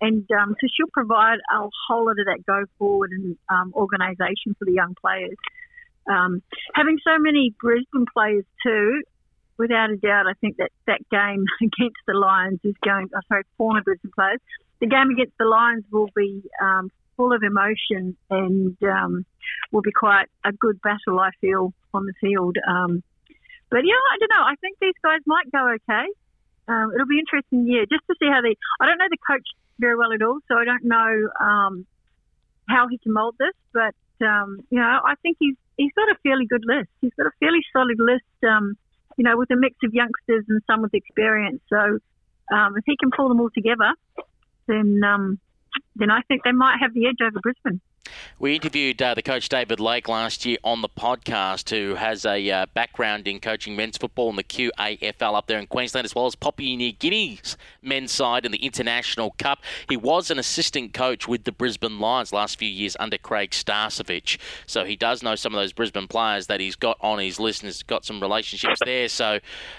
And 0.00 0.28
um, 0.32 0.56
so 0.60 0.66
she'll 0.74 0.92
provide 0.92 1.38
a 1.52 1.68
whole 1.88 2.06
lot 2.06 2.18
of 2.18 2.26
that 2.26 2.44
go 2.46 2.64
forward 2.78 3.10
and 3.12 3.36
um, 3.48 3.72
organisation 3.74 4.54
for 4.58 4.64
the 4.64 4.72
young 4.72 4.94
players. 5.00 5.36
Um, 6.08 6.42
having 6.74 6.98
so 7.04 7.18
many 7.18 7.54
Brisbane 7.60 8.04
players 8.12 8.44
too, 8.62 9.02
without 9.56 9.90
a 9.90 9.96
doubt, 9.96 10.26
I 10.26 10.34
think 10.40 10.58
that 10.58 10.70
that 10.86 11.00
game 11.10 11.44
against 11.62 12.00
the 12.06 12.14
Lions 12.14 12.60
is 12.64 12.74
going. 12.84 13.08
Oh, 13.14 13.20
sorry, 13.28 13.44
former 13.56 13.82
Brisbane 13.82 14.12
players. 14.14 14.40
The 14.80 14.86
game 14.86 15.10
against 15.10 15.38
the 15.38 15.46
Lions 15.46 15.84
will 15.90 16.10
be 16.14 16.42
um, 16.62 16.90
full 17.16 17.32
of 17.32 17.42
emotion 17.42 18.16
and 18.30 18.76
um, 18.82 19.24
will 19.72 19.82
be 19.82 19.92
quite 19.92 20.26
a 20.44 20.52
good 20.52 20.80
battle, 20.82 21.20
I 21.20 21.30
feel, 21.40 21.72
on 21.92 22.06
the 22.06 22.14
field. 22.20 22.56
Um, 22.66 23.02
but 23.70 23.84
yeah, 23.84 23.98
I 24.12 24.18
don't 24.18 24.30
know. 24.30 24.44
I 24.44 24.54
think 24.60 24.78
these 24.80 24.94
guys 25.02 25.20
might 25.26 25.50
go 25.50 25.74
okay. 25.74 26.06
Um, 26.68 26.92
it'll 26.94 27.06
be 27.06 27.18
interesting, 27.18 27.66
yeah, 27.66 27.84
just 27.90 28.06
to 28.06 28.14
see 28.18 28.28
how 28.30 28.40
they. 28.40 28.56
I 28.80 28.86
don't 28.86 28.98
know 28.98 29.10
the 29.10 29.18
coach 29.26 29.46
very 29.78 29.96
well 29.96 30.12
at 30.12 30.22
all, 30.22 30.38
so 30.48 30.56
I 30.56 30.64
don't 30.64 30.84
know 30.84 31.28
um, 31.40 31.86
how 32.68 32.88
he 32.88 32.98
can 32.98 33.12
mould 33.12 33.36
this. 33.38 33.54
But 33.72 33.94
um, 34.24 34.60
you 34.70 34.78
know, 34.78 35.00
I 35.04 35.14
think 35.22 35.36
he's 35.40 35.56
he's 35.76 35.92
got 35.92 36.08
a 36.08 36.16
fairly 36.22 36.46
good 36.46 36.64
list. 36.64 36.88
He's 37.00 37.12
got 37.18 37.26
a 37.26 37.32
fairly 37.40 37.60
solid 37.72 37.98
list. 37.98 38.44
Um, 38.48 38.76
you 39.16 39.24
know, 39.24 39.36
with 39.36 39.50
a 39.50 39.56
mix 39.56 39.76
of 39.84 39.92
youngsters 39.92 40.44
and 40.48 40.62
some 40.66 40.82
with 40.82 40.94
experience. 40.94 41.60
So 41.68 41.98
if 42.50 42.84
he 42.86 42.96
can 42.98 43.10
pull 43.14 43.28
them 43.28 43.40
all 43.40 43.50
together, 43.54 43.92
then 44.66 45.00
then 45.96 46.10
I 46.10 46.22
think 46.28 46.42
they 46.44 46.52
might 46.52 46.78
have 46.80 46.94
the 46.94 47.06
edge 47.06 47.20
over 47.22 47.40
Brisbane. 47.40 47.80
We 48.38 48.54
interviewed 48.54 49.00
uh, 49.00 49.14
the 49.14 49.22
coach 49.22 49.48
David 49.48 49.80
Lake 49.80 50.08
last 50.08 50.44
year 50.44 50.58
on 50.62 50.82
the 50.82 50.88
podcast, 50.88 51.70
who 51.70 51.94
has 51.94 52.26
a 52.26 52.50
uh, 52.50 52.66
background 52.74 53.26
in 53.26 53.40
coaching 53.40 53.74
men's 53.76 53.96
football 53.96 54.30
in 54.30 54.36
the 54.36 54.44
QAFL 54.44 55.34
up 55.34 55.46
there 55.46 55.58
in 55.58 55.66
Queensland, 55.66 56.04
as 56.04 56.14
well 56.14 56.26
as 56.26 56.34
Papua 56.34 56.76
New 56.76 56.92
Guinea's 56.92 57.56
men's 57.80 58.12
side 58.12 58.44
in 58.44 58.52
the 58.52 58.58
International 58.58 59.34
Cup. 59.38 59.62
He 59.88 59.96
was 59.96 60.30
an 60.30 60.38
assistant 60.38 60.92
coach 60.92 61.26
with 61.26 61.44
the 61.44 61.52
Brisbane 61.52 61.98
Lions 61.98 62.32
last 62.32 62.58
few 62.58 62.68
years 62.68 62.96
under 63.00 63.16
Craig 63.16 63.52
Starcevich, 63.52 64.38
so 64.66 64.84
he 64.84 64.96
does 64.96 65.22
know 65.22 65.34
some 65.34 65.54
of 65.54 65.60
those 65.60 65.72
Brisbane 65.72 66.08
players 66.08 66.46
that 66.48 66.60
he's 66.60 66.76
got 66.76 66.98
on 67.00 67.18
his 67.18 67.40
list 67.40 67.62
and 67.62 67.68
has 67.68 67.82
got 67.82 68.04
some 68.04 68.20
relationships 68.20 68.80
there. 68.84 69.08
So 69.08 69.38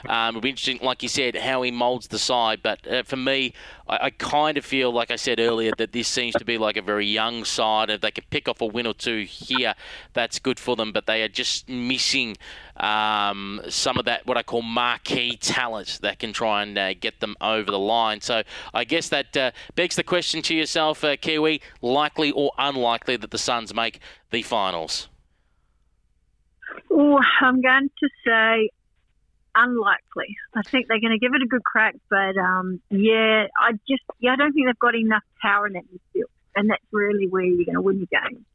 um, 0.10 0.30
it'll 0.30 0.42
be 0.42 0.50
interesting, 0.50 0.80
like 0.82 1.04
you 1.04 1.10
said, 1.10 1.36
how 1.36 1.62
he 1.62 1.72
moulds 1.72 2.08
the 2.08 2.20
side. 2.20 2.62
But 2.64 2.88
uh, 2.88 3.04
for 3.04 3.18
me, 3.18 3.54
I, 3.88 4.06
I 4.06 4.10
kind 4.10 4.58
of 4.58 4.66
feel, 4.66 4.92
like 4.92 5.12
I 5.12 5.16
said 5.16 5.40
earlier, 5.40 5.72
that 5.78 5.92
this 5.92 6.08
seems 6.08 6.34
to 6.36 6.46
be 6.46 6.58
like 6.58 6.78
a 6.78 6.82
very 6.82 7.06
young 7.06 7.46
side. 7.46 7.90
If 7.90 8.02
they 8.02 8.12
could 8.16 8.30
pick 8.30 8.48
off 8.48 8.62
a 8.62 8.66
win 8.66 8.88
or 8.88 8.94
two 8.94 9.26
here, 9.26 9.76
that's 10.14 10.40
good 10.40 10.60
for 10.60 10.76
them. 10.76 10.92
But 10.92 11.06
they 11.06 11.22
are 11.22 11.28
just 11.28 11.70
missing 11.70 12.38
um, 12.78 13.62
some 13.70 13.98
of 13.98 14.06
that, 14.06 14.26
what 14.26 14.38
I 14.38 14.44
call 14.44 14.62
marquee 14.62 15.38
talent 15.38 16.00
that 16.02 16.20
can 16.20 16.34
try 16.34 16.64
and 16.64 16.78
uh, 16.78 16.94
get 16.94 17.20
them 17.20 17.36
over 17.42 17.70
the 17.70 17.80
line. 17.80 18.22
So 18.22 18.44
I 18.74 18.84
guess 18.84 19.10
that 19.10 19.38
uh, 19.38 19.52
begs 19.76 19.96
the 19.96 20.04
question 20.04 20.42
to 20.44 20.56
yourself, 20.56 21.04
uh, 21.04 21.16
Kiwi, 21.18 21.62
likely 21.82 22.32
or 22.32 22.52
unlikely 22.58 23.18
that 23.18 23.32
the 23.32 23.38
Suns 23.38 23.74
make 23.74 24.00
the 24.32 24.42
finals? 24.42 25.10
Oh, 26.90 27.20
I'm 27.42 27.62
going 27.62 27.90
to 28.00 28.10
say 28.26 28.70
unlikely. 29.56 30.36
I 30.54 30.62
think 30.64 30.88
they're 30.88 31.00
going 31.00 31.14
to 31.14 31.20
give 31.20 31.34
it 31.34 31.42
a 31.42 31.48
good 31.48 31.64
crack, 31.64 31.96
but 32.10 32.38
um, 32.38 32.82
yeah, 32.90 33.48
I 33.60 33.74
just 33.88 34.04
yeah, 34.20 34.34
I 34.34 34.36
don't 34.36 34.54
think 34.54 34.68
they've 34.68 34.80
got 34.80 34.96
enough 34.96 35.24
power 35.42 35.68
in 35.68 35.74
that 35.74 35.84
midfield, 35.86 36.30
and 36.56 36.70
that's 36.70 36.84
really 36.92 37.28
where 37.28 37.44
you're 37.44 37.66
going 37.66 37.76
to 37.76 37.82
win 37.82 37.98
your 38.00 38.22
game. 38.24 38.46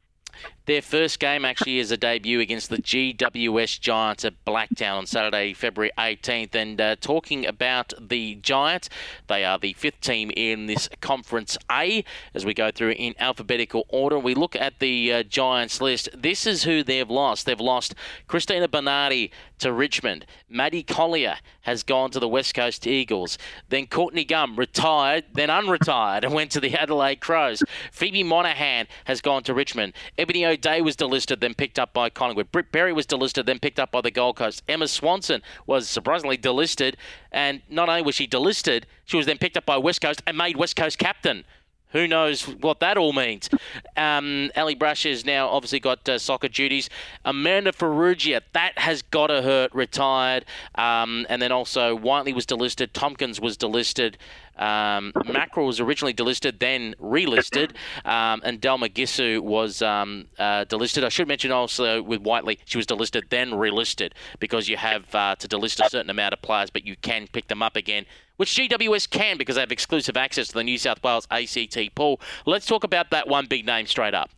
Their 0.67 0.81
first 0.83 1.19
game 1.19 1.43
actually 1.43 1.79
is 1.79 1.91
a 1.91 1.97
debut 1.97 2.39
against 2.39 2.69
the 2.69 2.77
GWS 2.77 3.79
Giants 3.79 4.23
at 4.23 4.45
Blacktown 4.45 4.97
on 4.97 5.05
Saturday, 5.07 5.53
February 5.53 5.91
18th. 5.97 6.53
And 6.53 6.79
uh, 6.79 6.95
talking 7.01 7.47
about 7.47 7.93
the 7.99 8.35
Giants, 8.35 8.87
they 9.27 9.43
are 9.43 9.57
the 9.57 9.73
fifth 9.73 10.01
team 10.01 10.31
in 10.35 10.67
this 10.67 10.87
Conference 11.01 11.57
A 11.71 12.03
as 12.35 12.45
we 12.45 12.53
go 12.53 12.69
through 12.69 12.91
in 12.91 13.15
alphabetical 13.17 13.85
order. 13.89 14.19
We 14.19 14.35
look 14.35 14.55
at 14.55 14.79
the 14.79 15.11
uh, 15.11 15.23
Giants 15.23 15.81
list. 15.81 16.09
This 16.15 16.45
is 16.45 16.63
who 16.63 16.83
they've 16.83 17.09
lost. 17.09 17.47
They've 17.47 17.59
lost 17.59 17.95
Christina 18.27 18.67
Bernardi 18.67 19.31
to 19.59 19.73
Richmond. 19.73 20.25
Maddie 20.47 20.83
Collier 20.83 21.37
has 21.61 21.83
gone 21.83 22.11
to 22.11 22.19
the 22.19 22.27
West 22.27 22.53
Coast 22.53 22.85
Eagles. 22.85 23.37
Then 23.69 23.87
Courtney 23.87 24.25
Gum 24.25 24.55
retired, 24.55 25.25
then 25.33 25.49
unretired, 25.49 26.23
and 26.23 26.33
went 26.33 26.51
to 26.51 26.59
the 26.59 26.75
Adelaide 26.75 27.19
Crows. 27.21 27.63
Phoebe 27.91 28.23
Monahan 28.23 28.87
has 29.05 29.21
gone 29.21 29.43
to 29.43 29.53
Richmond. 29.53 29.93
Ebony 30.17 30.45
O'Dea 30.51 30.81
was 30.81 30.95
delisted, 30.95 31.39
then 31.39 31.53
picked 31.53 31.79
up 31.79 31.93
by 31.93 32.09
Collingwood. 32.09 32.51
Britt 32.51 32.71
Berry 32.71 32.93
was 32.93 33.05
delisted, 33.05 33.45
then 33.45 33.59
picked 33.59 33.79
up 33.79 33.91
by 33.91 34.01
the 34.01 34.11
Gold 34.11 34.35
Coast. 34.35 34.63
Emma 34.67 34.87
Swanson 34.87 35.41
was 35.65 35.89
surprisingly 35.89 36.37
delisted, 36.37 36.95
and 37.31 37.61
not 37.69 37.89
only 37.89 38.01
was 38.01 38.15
she 38.15 38.27
delisted, 38.27 38.83
she 39.05 39.17
was 39.17 39.25
then 39.25 39.37
picked 39.37 39.57
up 39.57 39.65
by 39.65 39.77
West 39.77 40.01
Coast 40.01 40.21
and 40.27 40.37
made 40.37 40.57
West 40.57 40.75
Coast 40.75 40.97
captain. 40.97 41.45
Who 41.91 42.07
knows 42.07 42.43
what 42.43 42.79
that 42.79 42.97
all 42.97 43.11
means? 43.11 43.49
Um, 43.97 44.49
Ali 44.55 44.75
Brush 44.75 45.03
has 45.03 45.25
now 45.25 45.49
obviously 45.49 45.79
got 45.79 46.07
uh, 46.07 46.19
soccer 46.19 46.47
duties. 46.47 46.89
Amanda 47.25 47.73
Farrugia, 47.73 48.41
that 48.53 48.77
has 48.77 49.01
got 49.01 49.27
to 49.27 49.41
hurt, 49.41 49.73
retired. 49.73 50.45
Um, 50.75 51.25
and 51.29 51.41
then 51.41 51.51
also 51.51 51.95
Whiteley 51.95 52.33
was 52.33 52.45
delisted. 52.45 52.93
Tompkins 52.93 53.41
was 53.41 53.57
delisted. 53.57 54.15
Um, 54.61 55.11
Mackerel 55.25 55.65
was 55.65 55.79
originally 55.79 56.13
delisted, 56.13 56.59
then 56.59 56.93
relisted, 57.01 57.71
um, 58.05 58.41
and 58.45 58.61
Delma 58.61 58.93
Gisu 58.93 59.41
was 59.41 59.81
um, 59.81 60.27
uh, 60.37 60.65
delisted. 60.65 61.03
I 61.03 61.09
should 61.09 61.27
mention 61.27 61.51
also 61.51 62.01
with 62.03 62.21
Whiteley, 62.21 62.59
she 62.65 62.77
was 62.77 62.85
delisted, 62.85 63.29
then 63.29 63.51
relisted, 63.51 64.11
because 64.39 64.69
you 64.69 64.77
have 64.77 65.13
uh, 65.15 65.35
to 65.37 65.47
delist 65.47 65.83
a 65.83 65.89
certain 65.89 66.11
amount 66.11 66.33
of 66.33 66.41
players, 66.41 66.69
but 66.69 66.85
you 66.85 66.95
can 66.95 67.27
pick 67.27 67.47
them 67.47 67.61
up 67.61 67.75
again 67.75 68.05
which 68.37 68.55
GWS 68.55 69.07
can 69.07 69.37
because 69.37 69.53
they 69.53 69.61
have 69.61 69.71
exclusive 69.71 70.17
access 70.17 70.47
to 70.47 70.55
the 70.55 70.63
New 70.63 70.79
South 70.79 71.03
Wales 71.03 71.27
ACT 71.29 71.93
pool. 71.93 72.19
Let's 72.47 72.65
talk 72.65 72.83
about 72.83 73.11
that 73.11 73.27
one 73.27 73.45
big 73.45 73.67
name 73.67 73.85
straight 73.85 74.15
up. 74.15 74.31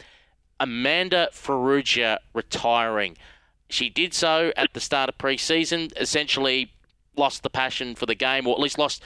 Amanda 0.59 1.29
Farrugia 1.31 2.17
retiring. 2.33 3.17
She 3.69 3.89
did 3.89 4.13
so 4.13 4.51
at 4.57 4.73
the 4.73 4.81
start 4.81 5.07
of 5.07 5.17
pre-season, 5.17 5.89
essentially 5.95 6.73
lost 7.15 7.43
the 7.43 7.49
passion 7.49 7.95
for 7.95 8.05
the 8.05 8.15
game, 8.15 8.47
or 8.47 8.53
at 8.53 8.59
least 8.59 8.77
lost 8.77 9.01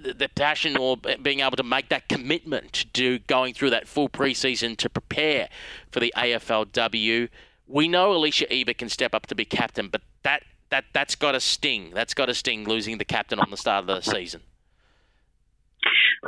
the 0.00 0.28
passion 0.34 0.76
or 0.76 0.96
being 0.96 1.40
able 1.40 1.56
to 1.56 1.62
make 1.62 1.88
that 1.88 2.08
commitment 2.08 2.86
to 2.94 3.18
going 3.20 3.54
through 3.54 3.70
that 3.70 3.86
full 3.86 4.08
preseason 4.08 4.76
to 4.76 4.90
prepare 4.90 5.48
for 5.90 6.00
the 6.00 6.12
AFLW. 6.16 7.28
We 7.66 7.88
know 7.88 8.12
Alicia 8.12 8.52
Eva 8.52 8.74
can 8.74 8.88
step 8.88 9.14
up 9.14 9.26
to 9.26 9.34
be 9.34 9.44
captain, 9.44 9.88
but 9.88 10.02
that 10.22 10.42
that 10.70 10.84
that's 10.92 11.14
got 11.14 11.34
a 11.34 11.40
sting. 11.40 11.90
That's 11.94 12.14
got 12.14 12.28
a 12.28 12.34
sting 12.34 12.64
losing 12.64 12.98
the 12.98 13.04
captain 13.04 13.38
on 13.38 13.50
the 13.50 13.56
start 13.56 13.82
of 13.82 13.86
the 13.86 14.00
season. 14.00 14.40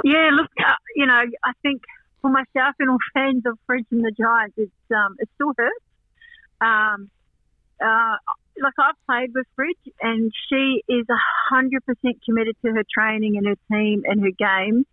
Yeah, 0.04 0.30
look, 0.32 0.50
uh, 0.58 0.74
you 0.94 1.06
know, 1.06 1.22
I 1.44 1.52
think 1.62 1.82
for 2.22 2.30
myself 2.30 2.74
and 2.78 2.90
all 2.90 2.98
fans 3.14 3.42
of 3.46 3.58
Fridge 3.66 3.86
and 3.90 4.04
the 4.04 4.12
Giants, 4.12 4.54
it's 4.56 4.72
um, 4.94 5.16
it 5.18 5.28
still 5.34 5.52
hurts. 5.56 5.84
Um, 6.60 7.10
uh, 7.82 8.16
like 8.60 8.74
I've 8.78 8.94
played 9.06 9.30
with 9.34 9.46
Fridge, 9.56 9.94
and 10.00 10.32
she 10.48 10.82
is 10.88 11.06
hundred 11.50 11.84
percent 11.84 12.18
committed 12.24 12.56
to 12.64 12.72
her 12.72 12.84
training 12.92 13.36
and 13.36 13.46
her 13.46 13.56
team 13.70 14.02
and 14.06 14.20
her 14.22 14.30
game. 14.30 14.86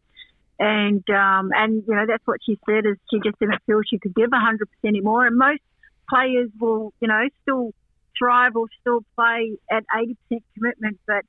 And 0.60 1.08
um, 1.10 1.52
and 1.54 1.84
you 1.88 1.96
know 1.96 2.06
that's 2.08 2.26
what 2.26 2.40
she 2.46 2.58
said 2.68 2.86
is 2.86 2.98
she 3.12 3.20
just 3.24 3.38
didn't 3.40 3.62
feel 3.66 3.82
she 3.88 4.00
could 4.00 4.16
give 4.16 4.30
hundred 4.34 4.68
percent 4.70 4.96
anymore. 4.96 5.26
And 5.26 5.38
most 5.38 5.62
players 6.10 6.50
will, 6.60 6.94
you 7.00 7.08
know, 7.08 7.28
still 7.44 7.72
thrive 8.18 8.56
or 8.56 8.68
still 8.82 9.02
play 9.16 9.58
at 9.70 9.84
80% 9.96 10.42
commitment. 10.56 11.00
But 11.06 11.24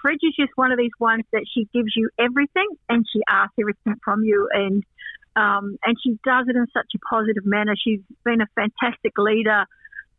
Fridge 0.00 0.20
is 0.22 0.34
just 0.38 0.52
one 0.56 0.72
of 0.72 0.78
these 0.78 0.92
ones 0.98 1.24
that 1.32 1.44
she 1.52 1.68
gives 1.74 1.92
you 1.96 2.10
everything 2.18 2.68
and 2.88 3.04
she 3.12 3.20
asks 3.28 3.54
everything 3.60 3.94
from 4.04 4.24
you. 4.24 4.48
And 4.52 4.84
um, 5.36 5.78
and 5.84 5.96
she 6.02 6.18
does 6.24 6.46
it 6.48 6.56
in 6.56 6.66
such 6.72 6.90
a 6.96 6.98
positive 6.98 7.46
manner. 7.46 7.74
She's 7.76 8.00
been 8.24 8.40
a 8.40 8.46
fantastic 8.56 9.12
leader 9.16 9.66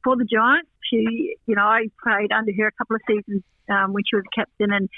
for 0.04 0.16
the 0.16 0.24
Giants. 0.24 0.70
She, 0.90 1.36
you 1.46 1.56
know, 1.56 1.64
I 1.64 1.88
played 2.04 2.32
under 2.32 2.52
her 2.58 2.68
a 2.68 2.72
couple 2.72 2.96
of 2.96 3.02
seasons 3.08 3.44
um, 3.70 3.94
when 3.94 4.04
she 4.10 4.16
was 4.16 4.26
captain, 4.34 4.72
and 4.72 4.90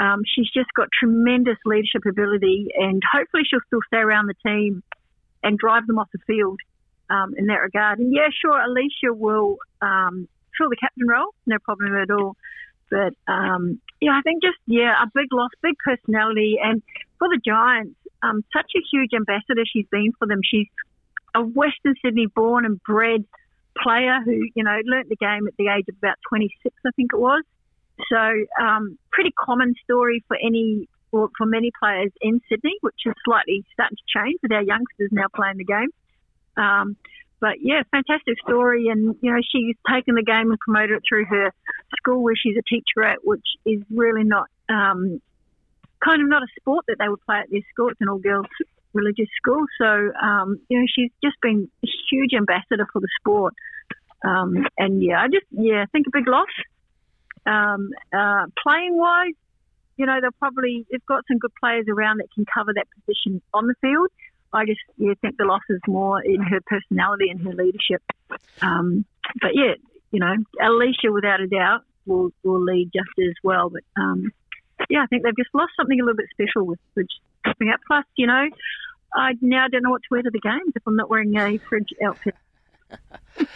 um, 0.00 0.22
she's 0.26 0.50
just 0.50 0.72
got 0.74 0.88
tremendous 0.92 1.58
leadership 1.64 2.02
ability. 2.08 2.68
And 2.76 3.02
hopefully, 3.10 3.42
she'll 3.48 3.60
still 3.66 3.82
stay 3.86 3.98
around 3.98 4.26
the 4.26 4.34
team 4.44 4.82
and 5.42 5.58
drive 5.58 5.86
them 5.86 5.98
off 5.98 6.08
the 6.12 6.20
field 6.26 6.60
um, 7.10 7.34
in 7.36 7.46
that 7.46 7.60
regard. 7.60 7.98
And 7.98 8.12
yeah, 8.12 8.28
sure, 8.40 8.58
Alicia 8.58 9.12
will 9.12 9.58
um, 9.80 10.28
fill 10.56 10.70
the 10.70 10.76
captain 10.76 11.06
role, 11.06 11.34
no 11.46 11.58
problem 11.58 11.94
at 11.96 12.10
all. 12.10 12.36
But 12.90 13.14
um, 13.26 13.80
yeah, 14.00 14.12
I 14.12 14.20
think 14.22 14.42
just 14.42 14.58
yeah, 14.66 14.92
a 15.02 15.06
big 15.14 15.32
loss, 15.32 15.50
big 15.62 15.74
personality, 15.84 16.58
and 16.62 16.82
for 17.18 17.28
the 17.28 17.40
Giants, 17.44 17.96
um, 18.22 18.44
such 18.52 18.70
a 18.76 18.80
huge 18.92 19.10
ambassador 19.14 19.62
she's 19.66 19.86
been 19.90 20.12
for 20.18 20.26
them. 20.26 20.40
She's 20.44 20.68
a 21.34 21.42
Western 21.42 21.94
Sydney 22.04 22.26
born 22.26 22.64
and 22.64 22.82
bred 22.82 23.24
player 23.80 24.20
who 24.24 24.42
you 24.54 24.64
know 24.64 24.78
learnt 24.84 25.08
the 25.08 25.16
game 25.16 25.46
at 25.46 25.54
the 25.58 25.68
age 25.68 25.86
of 25.88 25.96
about 25.98 26.16
26, 26.28 26.74
I 26.86 26.90
think 26.96 27.12
it 27.12 27.18
was. 27.18 27.42
So 28.08 28.44
um, 28.60 28.98
pretty 29.10 29.32
common 29.38 29.74
story 29.84 30.24
for 30.28 30.36
any 30.36 30.88
or 31.12 31.28
for 31.36 31.46
many 31.46 31.70
players 31.78 32.10
in 32.20 32.40
Sydney, 32.48 32.76
which 32.80 32.96
is 33.04 33.12
slightly 33.24 33.64
starting 33.74 33.96
to 33.96 34.18
change 34.18 34.40
with 34.42 34.52
our 34.52 34.62
youngsters 34.62 35.10
now 35.12 35.26
playing 35.34 35.58
the 35.58 35.64
game. 35.64 35.90
Um, 36.56 36.96
but 37.38 37.60
yeah, 37.60 37.82
fantastic 37.90 38.36
story. 38.46 38.88
And, 38.88 39.16
you 39.20 39.32
know, 39.32 39.40
she's 39.50 39.76
taken 39.90 40.14
the 40.14 40.22
game 40.22 40.50
and 40.50 40.58
promoted 40.58 40.96
it 40.96 41.02
through 41.06 41.26
her 41.26 41.52
school 41.98 42.22
where 42.22 42.36
she's 42.36 42.56
a 42.56 42.62
teacher 42.62 43.04
at, 43.04 43.18
which 43.24 43.44
is 43.66 43.82
really 43.90 44.24
not 44.24 44.48
um, 44.68 45.20
kind 46.02 46.22
of 46.22 46.28
not 46.28 46.42
a 46.42 46.46
sport 46.60 46.86
that 46.88 46.96
they 46.98 47.08
would 47.08 47.20
play 47.26 47.38
at 47.38 47.50
their 47.50 47.60
school. 47.72 47.88
It's 47.90 48.00
an 48.00 48.08
all 48.08 48.18
girls 48.18 48.46
religious 48.92 49.28
school. 49.36 49.64
So, 49.78 49.86
um, 50.20 50.60
you 50.68 50.80
know, 50.80 50.86
she's 50.94 51.10
just 51.22 51.36
been 51.40 51.68
a 51.84 51.88
huge 52.10 52.32
ambassador 52.34 52.86
for 52.92 53.00
the 53.00 53.08
sport. 53.20 53.54
Um, 54.24 54.66
and 54.78 55.02
yeah, 55.02 55.20
I 55.20 55.26
just, 55.26 55.46
yeah, 55.50 55.84
think 55.92 56.06
a 56.06 56.10
big 56.12 56.28
loss. 56.28 56.48
Um, 57.44 57.90
uh, 58.12 58.46
playing 58.62 58.96
wise, 58.96 59.34
you 59.96 60.06
know, 60.06 60.20
they'll 60.20 60.30
probably, 60.38 60.86
they've 60.90 61.04
got 61.06 61.24
some 61.26 61.38
good 61.38 61.52
players 61.60 61.86
around 61.88 62.18
that 62.18 62.28
can 62.34 62.44
cover 62.46 62.72
that 62.74 62.86
position 62.94 63.42
on 63.52 63.66
the 63.66 63.74
field. 63.80 64.08
I 64.52 64.66
just 64.66 64.80
yeah, 64.98 65.14
think 65.20 65.36
the 65.38 65.44
loss 65.44 65.62
is 65.70 65.80
more 65.88 66.22
in 66.22 66.42
her 66.42 66.60
personality 66.66 67.30
and 67.30 67.40
her 67.40 67.52
leadership. 67.52 68.02
Um, 68.60 69.04
but 69.40 69.52
yeah, 69.54 69.74
you 70.10 70.20
know, 70.20 70.34
Alicia, 70.60 71.10
without 71.10 71.40
a 71.40 71.46
doubt, 71.46 71.82
will 72.06 72.30
will 72.42 72.62
lead 72.62 72.90
just 72.92 73.08
as 73.18 73.34
well. 73.42 73.70
But 73.70 73.82
um, 73.96 74.30
yeah, 74.90 75.02
I 75.02 75.06
think 75.06 75.22
they've 75.22 75.36
just 75.36 75.54
lost 75.54 75.72
something 75.76 75.98
a 75.98 76.04
little 76.04 76.16
bit 76.16 76.28
special 76.32 76.66
with 76.66 76.78
Fridge 76.94 77.08
stepping 77.46 77.70
up. 77.70 77.80
Plus, 77.86 78.04
you 78.16 78.26
know, 78.26 78.48
I 79.14 79.32
now 79.40 79.68
don't 79.68 79.82
know 79.82 79.90
what 79.90 80.02
to 80.02 80.08
wear 80.10 80.22
to 80.22 80.30
the 80.30 80.40
games 80.40 80.72
if 80.74 80.82
I'm 80.86 80.96
not 80.96 81.10
wearing 81.10 81.36
a 81.36 81.58
Fridge 81.58 81.90
outfit. 82.04 82.34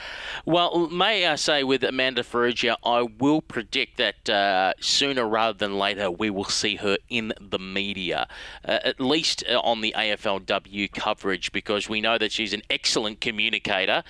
Well, 0.48 0.88
may 0.90 1.26
I 1.26 1.34
say 1.34 1.64
with 1.64 1.82
Amanda 1.82 2.22
Farrugia, 2.22 2.76
I 2.84 3.02
will 3.02 3.42
predict 3.42 3.96
that 3.96 4.30
uh, 4.30 4.74
sooner 4.80 5.26
rather 5.26 5.58
than 5.58 5.76
later 5.76 6.08
we 6.08 6.30
will 6.30 6.44
see 6.44 6.76
her 6.76 6.98
in 7.08 7.32
the 7.40 7.58
media, 7.58 8.28
uh, 8.64 8.78
at 8.84 9.00
least 9.00 9.42
uh, 9.50 9.58
on 9.58 9.80
the 9.80 9.92
AFLW 9.96 10.92
coverage, 10.92 11.50
because 11.50 11.88
we 11.88 12.00
know 12.00 12.16
that 12.16 12.30
she's 12.30 12.52
an 12.52 12.62
excellent 12.70 13.20
communicator 13.20 14.04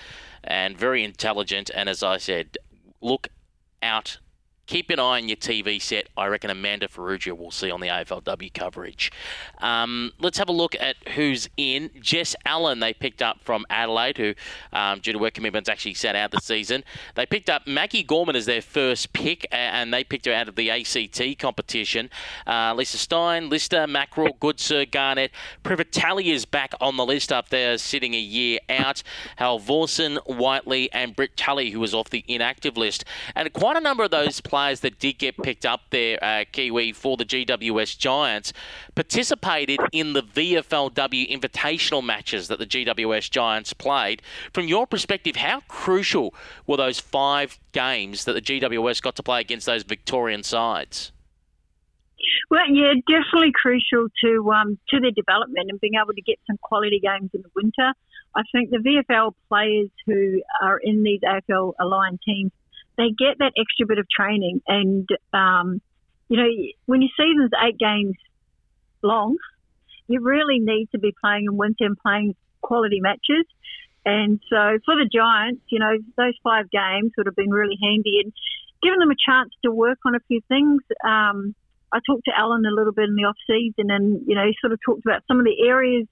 and 0.45 0.77
very 0.77 1.03
intelligent. 1.03 1.70
And 1.74 1.89
as 1.89 2.03
I 2.03 2.18
said, 2.18 2.59
look 3.01 3.29
out 3.83 4.18
keep 4.67 4.91
an 4.91 4.99
eye 4.99 5.19
on 5.19 5.29
your 5.29 5.37
TV 5.37 5.81
set. 5.81 6.09
I 6.17 6.27
reckon 6.27 6.51
Amanda 6.51 6.89
Farrugia 6.89 7.37
will 7.37 7.51
see 7.51 7.71
on 7.71 7.81
the 7.81 7.89
AFLW 7.89 8.53
coverage. 8.53 9.12
Um, 9.59 10.12
let's 10.19 10.39
have 10.39 10.49
a 10.49 10.53
look 10.53 10.75
at 10.75 10.97
who's 11.14 11.49
in. 11.57 11.91
Jess 12.01 12.35
Allen, 12.45 12.81
they 12.81 12.93
picked 12.93 13.23
up 13.23 13.39
from 13.43 13.64
Adelaide, 13.71 14.19
who, 14.19 14.35
um, 14.73 15.01
due 15.01 15.12
to 15.12 15.19
work 15.19 15.35
commitments, 15.35 15.69
actually 15.69 15.95
sat 15.95 16.17
out 16.17 16.33
the 16.33 16.41
season. 16.41 16.83
They 17.14 17.27
picked 17.27 17.49
up 17.49 17.67
Maggie 17.67 18.03
Gorman 18.03 18.37
as 18.37 18.47
their 18.47 18.62
first 18.62 19.12
pick, 19.12 19.47
and 19.53 19.95
they 19.95 20.03
picked 20.03 20.27
her 20.27 20.33
out 20.33 20.49
of 20.49 20.57
the 20.57 20.71
ACT 20.71 21.39
competition. 21.39 22.11
Uh, 22.47 22.75
Lisa 22.77 22.99
Stein, 22.99 23.49
Lister, 23.49 23.87
Mackerel, 23.87 24.37
Goodsir, 24.41 24.91
Garnett. 24.91 25.31
Privitelli 25.64 26.27
is 26.27 26.45
back 26.45 26.75
on 26.81 26.97
the 26.97 27.07
list 27.07 27.33
up 27.33 27.51
there, 27.51 27.79
sitting 27.79 28.14
a 28.14 28.21
year 28.21 28.59
out. 28.69 29.03
Hal 29.37 29.61
Vorson, 29.61 30.17
Whiteley, 30.27 30.93
and 30.93 31.14
Britt 31.14 31.37
Tully, 31.37 31.71
who 31.71 31.81
was 31.81 31.95
off 31.95 32.11
the 32.11 32.25
inactive 32.27 32.77
list. 32.77 33.05
And 33.35 33.53
quite 33.53 33.77
a 33.77 33.81
number 33.81 34.03
of 34.03 34.11
those 34.11 34.41
players 34.41 34.55
players 34.57 34.80
that 34.80 34.98
did 34.98 35.18
get 35.18 35.36
picked 35.42 35.66
up 35.66 35.82
there, 35.90 36.18
uh, 36.24 36.42
Kiwi, 36.50 36.90
for 36.92 37.18
the 37.18 37.26
GWS 37.26 37.98
Giants, 37.98 38.54
participated 38.94 39.78
in 39.92 40.14
the 40.14 40.22
VFLW 40.22 41.30
invitational 41.30 42.02
matches 42.02 42.48
that 42.48 42.59
the 42.59 42.64
GWS 42.64 43.30
Giants 43.30 43.74
played. 43.74 44.22
From 44.54 44.66
your 44.66 44.86
perspective, 44.86 45.36
how 45.36 45.61
crucial 45.68 46.34
were 46.66 46.78
those 46.78 46.98
five 46.98 47.59
games 47.72 48.24
that 48.24 48.32
the 48.32 48.40
GWS 48.40 49.02
got 49.02 49.14
to 49.16 49.22
play 49.22 49.42
against 49.42 49.66
those 49.66 49.82
Victorian 49.82 50.42
sides? 50.42 51.12
Well, 52.48 52.66
yeah, 52.72 52.94
definitely 53.07 53.52
crucial 53.52 54.09
to 54.24 54.52
um, 54.52 54.78
to 54.88 55.00
their 55.00 55.11
development 55.11 55.66
and 55.68 55.78
being 55.80 55.96
able 56.02 56.14
to 56.14 56.22
get 56.22 56.38
some 56.46 56.57
quality 56.62 56.98
games 56.98 57.28
in 57.34 57.42
the 57.42 57.50
winter. 57.54 57.92
I 58.34 58.42
think 58.52 58.70
the 58.70 58.78
VFL 58.78 59.34
players 59.50 59.90
who 60.07 60.40
are 60.62 60.78
in 60.82 61.02
these 61.02 61.20
AFL 61.20 61.74
aligned 61.78 62.20
teams 62.24 62.52
they 62.97 63.11
get 63.11 63.38
that 63.38 63.53
extra 63.59 63.86
bit 63.86 63.99
of 63.99 64.07
training. 64.09 64.62
And, 64.66 65.09
um, 65.32 65.80
you 66.28 66.36
know, 66.36 66.49
when 66.86 67.03
your 67.03 67.11
season's 67.16 67.51
eight 67.64 67.78
games 67.78 68.16
long, 69.03 69.36
you 70.09 70.20
really 70.20 70.59
need 70.59 70.88
to 70.92 70.99
be 70.99 71.14
playing 71.20 71.44
in 71.44 71.57
winter 71.57 71.84
and 71.84 71.97
playing 71.99 72.34
quality 72.62 73.01
matches. 73.01 73.47
And 74.05 74.40
so 74.49 74.78
for 74.84 74.94
the 74.94 75.09
Giants, 75.12 75.62
you 75.68 75.80
know, 75.80 75.97
those 76.16 76.34
five 76.42 76.70
games 76.70 77.12
would 77.16 77.26
have 77.26 77.36
been 77.36 77.51
really 77.51 77.76
handy 77.82 78.20
and 78.22 78.32
given 78.82 79.01
them 79.01 79.11
a 79.11 79.18
chance 79.18 79.51
to 79.64 79.72
work 79.72 79.99
on 80.07 80.14
a 80.14 80.20
few 80.28 80.40
things. 80.49 80.80
Um, 81.05 81.55
I 81.92 81.99
talked 82.07 82.24
to 82.26 82.32
Alan 82.36 82.64
a 82.66 82.74
little 82.74 82.92
bit 82.92 83.09
in 83.09 83.16
the 83.16 83.24
off 83.24 83.36
season 83.47 83.90
and, 83.90 84.22
you 84.26 84.34
know, 84.34 84.47
he 84.47 84.55
sort 84.61 84.72
of 84.72 84.78
talked 84.84 85.05
about 85.05 85.22
some 85.26 85.38
of 85.40 85.44
the 85.44 85.68
areas 85.68 86.07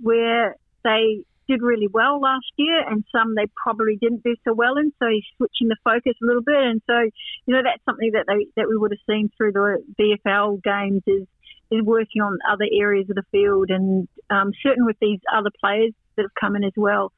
where 0.00 0.56
they 0.82 1.24
did 1.48 1.62
really 1.62 1.88
well 1.88 2.20
last 2.20 2.50
year 2.56 2.82
and 2.88 3.04
some 3.12 3.34
they 3.34 3.46
probably 3.62 3.96
didn't 4.00 4.22
do 4.22 4.34
so 4.44 4.54
well 4.54 4.76
in. 4.76 4.92
So 4.98 5.06
he's 5.08 5.24
switching 5.36 5.68
the 5.68 5.76
focus 5.84 6.14
a 6.22 6.26
little 6.26 6.42
bit. 6.42 6.56
And 6.56 6.82
so, 6.86 6.98
you 7.46 7.54
know, 7.54 7.62
that's 7.62 7.84
something 7.84 8.12
that 8.12 8.24
they, 8.26 8.46
that 8.56 8.68
we 8.68 8.76
would 8.76 8.92
have 8.92 9.04
seen 9.08 9.30
through 9.36 9.52
the 9.52 9.82
VFL 9.98 10.62
games 10.62 11.02
is, 11.06 11.26
is 11.70 11.82
working 11.82 12.22
on 12.22 12.38
other 12.50 12.66
areas 12.72 13.08
of 13.10 13.16
the 13.16 13.24
field 13.30 13.70
and 13.70 14.08
um, 14.30 14.52
certain 14.62 14.86
with 14.86 14.96
these 15.00 15.20
other 15.32 15.50
players 15.60 15.92
that 16.16 16.22
have 16.22 16.34
come 16.38 16.56
in 16.56 16.64
as 16.64 16.74
well. 16.76 17.12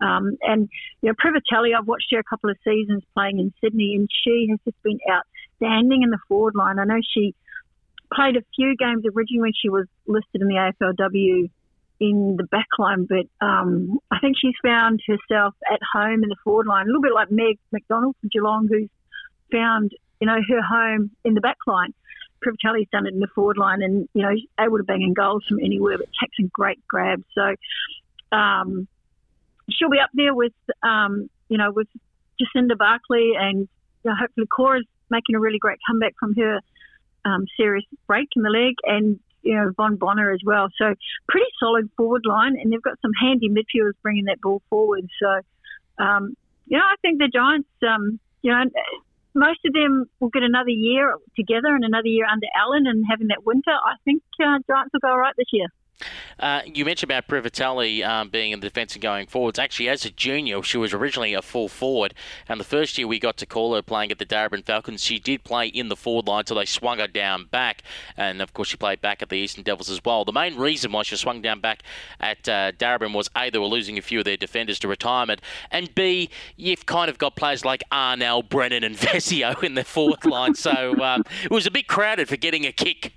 Um, 0.00 0.36
and, 0.42 0.68
you 1.00 1.10
know, 1.10 1.14
Privitelli, 1.14 1.76
I've 1.78 1.86
watched 1.86 2.08
her 2.10 2.18
a 2.18 2.24
couple 2.24 2.50
of 2.50 2.56
seasons 2.64 3.02
playing 3.14 3.38
in 3.38 3.52
Sydney 3.62 3.94
and 3.96 4.08
she 4.24 4.48
has 4.50 4.58
just 4.64 4.82
been 4.82 4.98
outstanding 5.10 6.02
in 6.02 6.10
the 6.10 6.18
forward 6.28 6.54
line. 6.56 6.78
I 6.78 6.84
know 6.84 7.00
she 7.14 7.34
played 8.12 8.36
a 8.36 8.42
few 8.54 8.74
games 8.76 9.04
originally 9.06 9.40
when 9.40 9.52
she 9.60 9.68
was 9.68 9.86
listed 10.06 10.42
in 10.42 10.48
the 10.48 10.72
AFLW 10.80 11.50
in 12.02 12.34
the 12.36 12.42
back 12.42 12.66
line, 12.80 13.06
but 13.08 13.46
um, 13.46 14.00
I 14.10 14.18
think 14.18 14.36
she's 14.36 14.56
found 14.60 15.00
herself 15.06 15.54
at 15.72 15.78
home 15.94 16.24
in 16.24 16.28
the 16.28 16.36
forward 16.42 16.66
line, 16.66 16.82
a 16.82 16.86
little 16.86 17.00
bit 17.00 17.14
like 17.14 17.30
Meg 17.30 17.58
McDonald 17.70 18.16
from 18.20 18.28
Geelong, 18.32 18.66
who's 18.68 18.90
found 19.52 19.92
you 20.20 20.26
know 20.26 20.38
her 20.48 20.62
home 20.62 21.12
in 21.24 21.34
the 21.34 21.40
back 21.40 21.58
line. 21.64 21.94
Privitelli's 22.44 22.88
done 22.90 23.06
it 23.06 23.14
in 23.14 23.20
the 23.20 23.28
forward 23.32 23.56
line, 23.56 23.82
and 23.82 24.08
you 24.14 24.22
know 24.22 24.34
able 24.58 24.78
to 24.78 24.82
bang 24.82 25.02
in 25.02 25.14
goals 25.14 25.44
from 25.48 25.60
anywhere, 25.60 25.96
but 25.96 26.08
takes 26.20 26.36
some 26.36 26.50
great 26.52 26.84
grabs. 26.88 27.22
So 27.36 27.54
um, 28.36 28.88
she'll 29.70 29.88
be 29.88 30.00
up 30.00 30.10
there 30.12 30.34
with 30.34 30.54
um, 30.82 31.30
you 31.48 31.56
know 31.56 31.70
with 31.70 31.86
Jacinda 32.40 32.76
Barclay, 32.76 33.34
and 33.38 33.68
you 34.04 34.10
know, 34.10 34.14
hopefully 34.20 34.48
Cora's 34.48 34.86
making 35.08 35.36
a 35.36 35.38
really 35.38 35.60
great 35.60 35.78
comeback 35.88 36.14
from 36.18 36.34
her 36.34 36.58
um, 37.24 37.46
serious 37.56 37.84
break 38.08 38.26
in 38.34 38.42
the 38.42 38.50
leg, 38.50 38.74
and 38.82 39.20
you 39.42 39.54
know, 39.54 39.72
Von 39.76 39.96
Bonner 39.96 40.32
as 40.32 40.40
well. 40.44 40.68
So 40.76 40.94
pretty 41.28 41.50
solid 41.60 41.90
forward 41.96 42.24
line, 42.26 42.56
and 42.60 42.72
they've 42.72 42.82
got 42.82 43.00
some 43.02 43.12
handy 43.20 43.48
midfielders 43.48 43.94
bringing 44.02 44.24
that 44.26 44.40
ball 44.40 44.62
forward. 44.70 45.08
So, 45.20 46.04
um, 46.04 46.36
you 46.66 46.78
know, 46.78 46.84
I 46.84 46.94
think 47.02 47.18
the 47.18 47.28
Giants, 47.32 47.68
um, 47.86 48.18
you 48.42 48.52
know, 48.52 48.64
most 49.34 49.60
of 49.64 49.72
them 49.72 50.06
will 50.20 50.28
get 50.28 50.42
another 50.42 50.70
year 50.70 51.14
together 51.36 51.74
and 51.74 51.84
another 51.84 52.08
year 52.08 52.26
under 52.30 52.46
Alan 52.56 52.86
and 52.86 53.04
having 53.08 53.28
that 53.28 53.44
winter. 53.44 53.70
I 53.70 53.94
think 54.04 54.22
uh, 54.40 54.58
Giants 54.66 54.92
will 54.92 55.00
go 55.00 55.08
all 55.08 55.18
right 55.18 55.34
this 55.36 55.46
year. 55.52 55.66
Uh, 56.38 56.62
you 56.66 56.84
mentioned 56.84 57.10
about 57.10 57.28
Privitelli 57.28 58.04
um, 58.06 58.28
being 58.28 58.52
in 58.52 58.60
the 58.60 58.68
defence 58.68 58.94
and 58.94 59.02
going 59.02 59.26
forwards. 59.26 59.58
Actually, 59.58 59.88
as 59.88 60.04
a 60.04 60.10
junior, 60.10 60.62
she 60.62 60.76
was 60.76 60.92
originally 60.92 61.34
a 61.34 61.42
full 61.42 61.68
forward, 61.68 62.14
and 62.48 62.58
the 62.58 62.64
first 62.64 62.98
year 62.98 63.06
we 63.06 63.18
got 63.18 63.36
to 63.36 63.46
call 63.46 63.74
her 63.74 63.82
playing 63.82 64.10
at 64.10 64.18
the 64.18 64.26
Darebin 64.26 64.64
Falcons, 64.64 65.02
she 65.02 65.18
did 65.18 65.44
play 65.44 65.68
in 65.68 65.88
the 65.88 65.96
forward 65.96 66.26
line, 66.26 66.46
so 66.46 66.54
they 66.54 66.64
swung 66.64 66.98
her 66.98 67.06
down 67.06 67.44
back, 67.44 67.82
and 68.16 68.42
of 68.42 68.52
course 68.52 68.68
she 68.68 68.76
played 68.76 69.00
back 69.00 69.22
at 69.22 69.28
the 69.28 69.36
Eastern 69.36 69.62
Devils 69.62 69.90
as 69.90 70.04
well. 70.04 70.24
The 70.24 70.32
main 70.32 70.56
reason 70.56 70.92
why 70.92 71.02
she 71.02 71.16
swung 71.16 71.42
down 71.42 71.60
back 71.60 71.82
at 72.20 72.48
uh, 72.48 72.72
Darebin 72.72 73.14
was 73.14 73.30
A, 73.36 73.50
they 73.50 73.58
were 73.58 73.66
losing 73.66 73.98
a 73.98 74.02
few 74.02 74.18
of 74.18 74.24
their 74.24 74.36
defenders 74.36 74.78
to 74.80 74.88
retirement, 74.88 75.40
and 75.70 75.94
B, 75.94 76.30
you've 76.56 76.86
kind 76.86 77.08
of 77.08 77.18
got 77.18 77.36
players 77.36 77.64
like 77.64 77.82
Arnell, 77.92 78.48
Brennan, 78.48 78.84
and 78.84 78.96
Vescio 79.02 79.62
in 79.62 79.74
the 79.74 79.84
forward 79.84 80.24
line, 80.24 80.54
so 80.54 81.00
um, 81.02 81.22
it 81.44 81.50
was 81.50 81.66
a 81.66 81.70
bit 81.70 81.86
crowded 81.86 82.28
for 82.28 82.36
getting 82.36 82.66
a 82.66 82.72
kick 82.72 83.12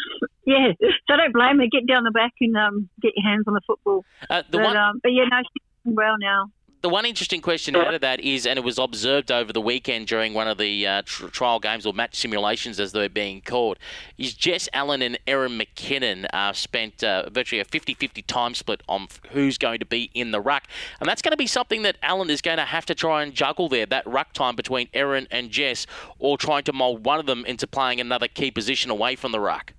yeah, 0.44 0.72
so 0.80 1.16
don't 1.16 1.32
blame 1.32 1.58
her. 1.58 1.66
Get 1.70 1.86
down 1.86 2.04
the 2.04 2.10
back 2.10 2.32
and 2.40 2.56
um, 2.56 2.88
get 3.00 3.12
your 3.16 3.28
hands 3.28 3.44
on 3.46 3.54
the 3.54 3.60
football. 3.66 4.04
Uh, 4.28 4.42
the 4.50 4.58
but, 4.58 4.64
one... 4.64 4.76
um, 4.76 5.00
but 5.02 5.12
yeah, 5.12 5.24
no, 5.24 5.38
she's 5.38 5.62
doing 5.84 5.96
well 5.96 6.16
now. 6.18 6.50
The 6.80 6.88
one 6.88 7.06
interesting 7.06 7.40
question 7.40 7.74
out 7.74 7.92
of 7.92 8.02
that 8.02 8.20
is, 8.20 8.46
and 8.46 8.56
it 8.56 8.62
was 8.62 8.78
observed 8.78 9.32
over 9.32 9.52
the 9.52 9.60
weekend 9.60 10.06
during 10.06 10.32
one 10.32 10.46
of 10.46 10.58
the 10.58 10.86
uh, 10.86 11.02
tr- 11.04 11.26
trial 11.26 11.58
games 11.58 11.84
or 11.84 11.92
match 11.92 12.14
simulations 12.14 12.78
as 12.78 12.92
they're 12.92 13.08
being 13.08 13.40
called, 13.40 13.78
is 14.16 14.32
Jess 14.32 14.68
Allen 14.72 15.02
and 15.02 15.18
Erin 15.26 15.58
McKinnon 15.58 16.26
uh, 16.32 16.52
spent 16.52 17.02
uh, 17.02 17.28
virtually 17.30 17.58
a 17.58 17.64
50 17.64 17.94
50 17.94 18.22
time 18.22 18.54
split 18.54 18.84
on 18.88 19.08
who's 19.32 19.58
going 19.58 19.80
to 19.80 19.86
be 19.86 20.12
in 20.14 20.30
the 20.30 20.40
ruck. 20.40 20.68
And 21.00 21.08
that's 21.08 21.20
going 21.20 21.32
to 21.32 21.36
be 21.36 21.48
something 21.48 21.82
that 21.82 21.96
Alan 22.00 22.30
is 22.30 22.40
going 22.40 22.58
to 22.58 22.64
have 22.64 22.86
to 22.86 22.94
try 22.94 23.24
and 23.24 23.34
juggle 23.34 23.68
there, 23.68 23.86
that 23.86 24.06
ruck 24.06 24.32
time 24.32 24.54
between 24.54 24.88
Erin 24.94 25.26
and 25.32 25.50
Jess, 25.50 25.84
or 26.20 26.38
trying 26.38 26.62
to 26.62 26.72
mould 26.72 27.04
one 27.04 27.18
of 27.18 27.26
them 27.26 27.44
into 27.44 27.66
playing 27.66 28.00
another 28.00 28.28
key 28.28 28.52
position 28.52 28.88
away 28.88 29.16
from 29.16 29.32
the 29.32 29.40
ruck. 29.40 29.72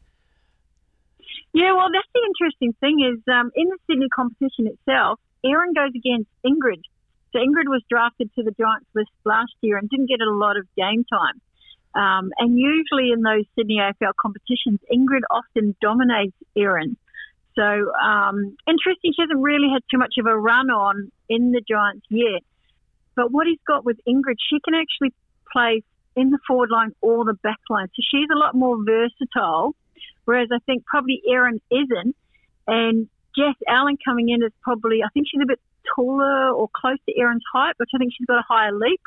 Yeah, 1.54 1.74
well, 1.74 1.89
that's 1.91 2.08
the 2.14 2.22
interesting 2.26 2.74
thing 2.80 3.02
is 3.02 3.20
um, 3.32 3.52
in 3.56 3.68
the 3.68 3.78
Sydney 3.88 4.10
competition 4.10 4.68
itself, 4.68 5.20
Erin 5.43 5.74
goes 5.74 5.91
against 5.95 6.30
Ingrid. 6.45 6.84
So 7.32 7.39
Ingrid 7.39 7.68
was 7.68 7.82
drafted 7.89 8.30
to 8.36 8.43
the 8.43 8.52
Giants 8.52 8.89
list 8.93 9.10
last 9.26 9.54
year 9.62 9.78
and 9.78 9.89
didn't 9.89 10.10
get 10.10 10.22
a 10.22 10.32
lot 10.32 10.58
of 10.58 10.68
game 10.76 11.06
time. 11.06 11.41
Um, 11.95 12.32
and 12.38 12.58
usually 12.58 13.12
in 13.12 13.21
those 13.21 13.46
Sydney 13.55 13.78
AFL 13.78 14.13
competitions, 14.20 14.80
Ingrid 14.92 15.26
often 15.32 15.76
dominates 15.82 16.36
Erin. 16.55 16.97
So 17.55 17.63
um, 17.63 18.55
interesting, 18.67 19.13
she 19.16 19.21
hasn't 19.21 19.39
really 19.39 19.70
had 19.74 19.82
too 19.92 19.97
much 19.97 20.16
of 20.20 20.28
a 20.28 20.38
run 20.38 20.70
on 20.70 21.12
in 21.28 21.51
the 21.51 21.62
Giants 21.67 22.05
yet. 22.09 22.42
But 23.16 23.32
what 23.32 23.47
he's 23.47 23.59
got 23.67 23.84
with 23.84 23.97
Ingrid, 24.08 24.38
she 24.50 24.59
can 24.63 24.76
actually 24.76 25.13
play 25.51 25.84
in 26.16 26.30
the 26.30 26.39
forward 26.47 26.70
line 26.70 26.92
or 27.01 27.26
the 27.26 27.34
back 27.34 27.59
line. 27.70 27.88
So 27.88 28.01
she's 28.09 28.30
a 28.32 28.38
lot 28.38 28.55
more 28.55 28.78
versatile 28.86 29.76
whereas 30.26 30.50
I 30.54 30.59
think 30.66 30.86
probably 30.86 31.21
Erin 31.30 31.62
isn't. 31.71 32.16
And 32.67 33.09
Jess 33.36 33.55
Allen 33.67 33.97
coming 34.04 34.30
in 34.30 34.43
is 34.43 34.51
probably, 34.62 35.01
I 35.04 35.09
think 35.13 35.28
she's 35.32 35.42
a 35.42 35.47
bit 35.47 35.59
taller 35.96 36.51
or 36.51 36.70
close 36.74 36.97
to 37.08 37.17
Erin's 37.17 37.43
height, 37.54 37.74
which 37.78 37.89
I 37.96 37.97
think 37.97 38.13
she's 38.17 38.28
got 38.28 38.39
a 38.39 38.46
higher 38.47 38.71
leap. 38.71 39.01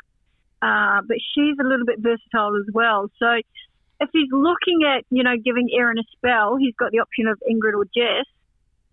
Uh, 0.61 1.01
but 1.05 1.17
she's 1.33 1.57
a 1.59 1.67
little 1.67 1.85
bit 1.85 1.99
versatile 1.99 2.55
as 2.55 2.73
well. 2.73 3.09
So 3.19 3.41
if 3.99 4.09
he's 4.11 4.29
looking 4.31 4.83
at, 4.87 5.03
you 5.09 5.23
know, 5.23 5.35
giving 5.37 5.69
Erin 5.77 5.97
a 5.97 6.03
spell, 6.15 6.57
he's 6.57 6.75
got 6.75 6.91
the 6.91 6.99
option 6.99 7.27
of 7.27 7.37
Ingrid 7.49 7.73
or 7.75 7.85
Jess. 7.85 8.25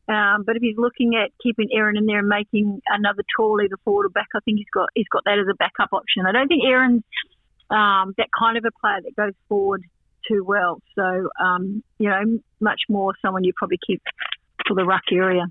Um, 0.09 0.43
but 0.44 0.56
if 0.56 0.62
he's 0.62 0.77
looking 0.77 1.14
at 1.14 1.31
keeping 1.40 1.68
Erin 1.72 1.97
in 1.97 2.06
there 2.06 2.18
and 2.18 2.28
making 2.28 2.82
another 2.89 3.22
tall 3.36 3.60
either 3.62 3.77
forward 3.85 4.06
or 4.06 4.09
back, 4.09 4.27
I 4.35 4.40
think 4.40 4.59
he's 4.59 4.70
got 4.74 4.89
he's 4.94 5.06
got 5.09 5.22
that 5.24 5.39
as 5.39 5.47
a 5.48 5.55
backup 5.55 5.93
option. 5.93 6.27
I 6.27 6.32
don't 6.32 6.48
think 6.48 6.64
Erin's 6.64 7.05
um, 7.70 8.14
that 8.18 8.28
kind 8.36 8.59
of 8.59 8.64
a 8.64 8.72
player 8.81 9.01
that 9.05 9.14
goes 9.14 9.35
forward 9.48 9.85
too 10.28 10.44
well. 10.44 10.80
So, 10.94 11.28
um, 11.42 11.82
you 11.98 12.09
know, 12.09 12.38
much 12.60 12.82
more 12.88 13.14
someone 13.22 13.44
you 13.44 13.52
probably 13.56 13.78
keep 13.86 14.02
for 14.66 14.74
the 14.74 14.84
ruck 14.84 15.02
area. 15.12 15.47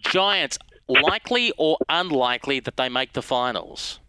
Giants 0.00 0.58
likely 0.88 1.52
or 1.56 1.78
unlikely 1.88 2.60
that 2.60 2.76
they 2.76 2.88
make 2.88 3.12
the 3.12 3.22
finals? 3.22 4.00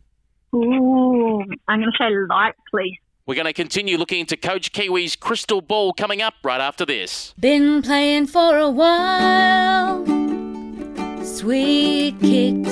Ooh, 0.53 1.41
I'm 1.67 1.79
going 1.79 1.91
to 1.91 1.97
say 1.97 2.09
likely. 2.29 2.99
We're 3.25 3.35
going 3.35 3.47
to 3.47 3.53
continue 3.53 3.97
looking 3.97 4.19
into 4.19 4.37
Coach 4.37 4.71
Kiwi's 4.71 5.15
crystal 5.15 5.59
ball 5.59 5.93
coming 5.93 6.21
up 6.21 6.35
right 6.43 6.61
after 6.61 6.85
this. 6.85 7.33
Been 7.39 7.81
playing 7.81 8.27
for 8.27 8.57
a 8.57 8.69
while. 8.69 10.05
Sweet 11.23 12.19
kicks. 12.19 12.69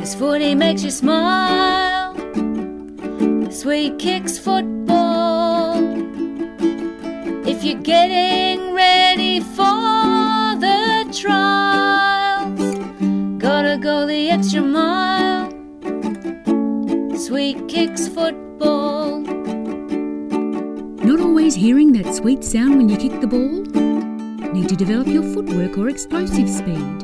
Cause 0.00 0.14
footy 0.16 0.54
makes 0.54 0.82
you 0.82 0.90
smile. 0.90 2.14
Sweet 3.50 3.98
kicks 3.98 4.38
football. 4.38 5.05
If 7.48 7.62
you're 7.62 7.80
getting 7.80 8.74
ready 8.74 9.38
for 9.38 10.56
the 10.58 11.06
trials, 11.16 12.58
gotta 13.38 13.78
go 13.78 14.04
the 14.04 14.30
extra 14.30 14.60
mile. 14.60 15.52
Sweet 17.16 17.68
kicks 17.68 18.08
football. 18.08 19.20
Not 21.04 21.20
always 21.20 21.54
hearing 21.54 21.92
that 21.92 22.12
sweet 22.16 22.42
sound 22.42 22.78
when 22.78 22.88
you 22.88 22.96
kick 22.96 23.20
the 23.20 23.28
ball? 23.28 23.62
Need 24.52 24.68
to 24.68 24.74
develop 24.74 25.06
your 25.06 25.22
footwork 25.22 25.78
or 25.78 25.88
explosive 25.88 26.50
speed? 26.50 27.02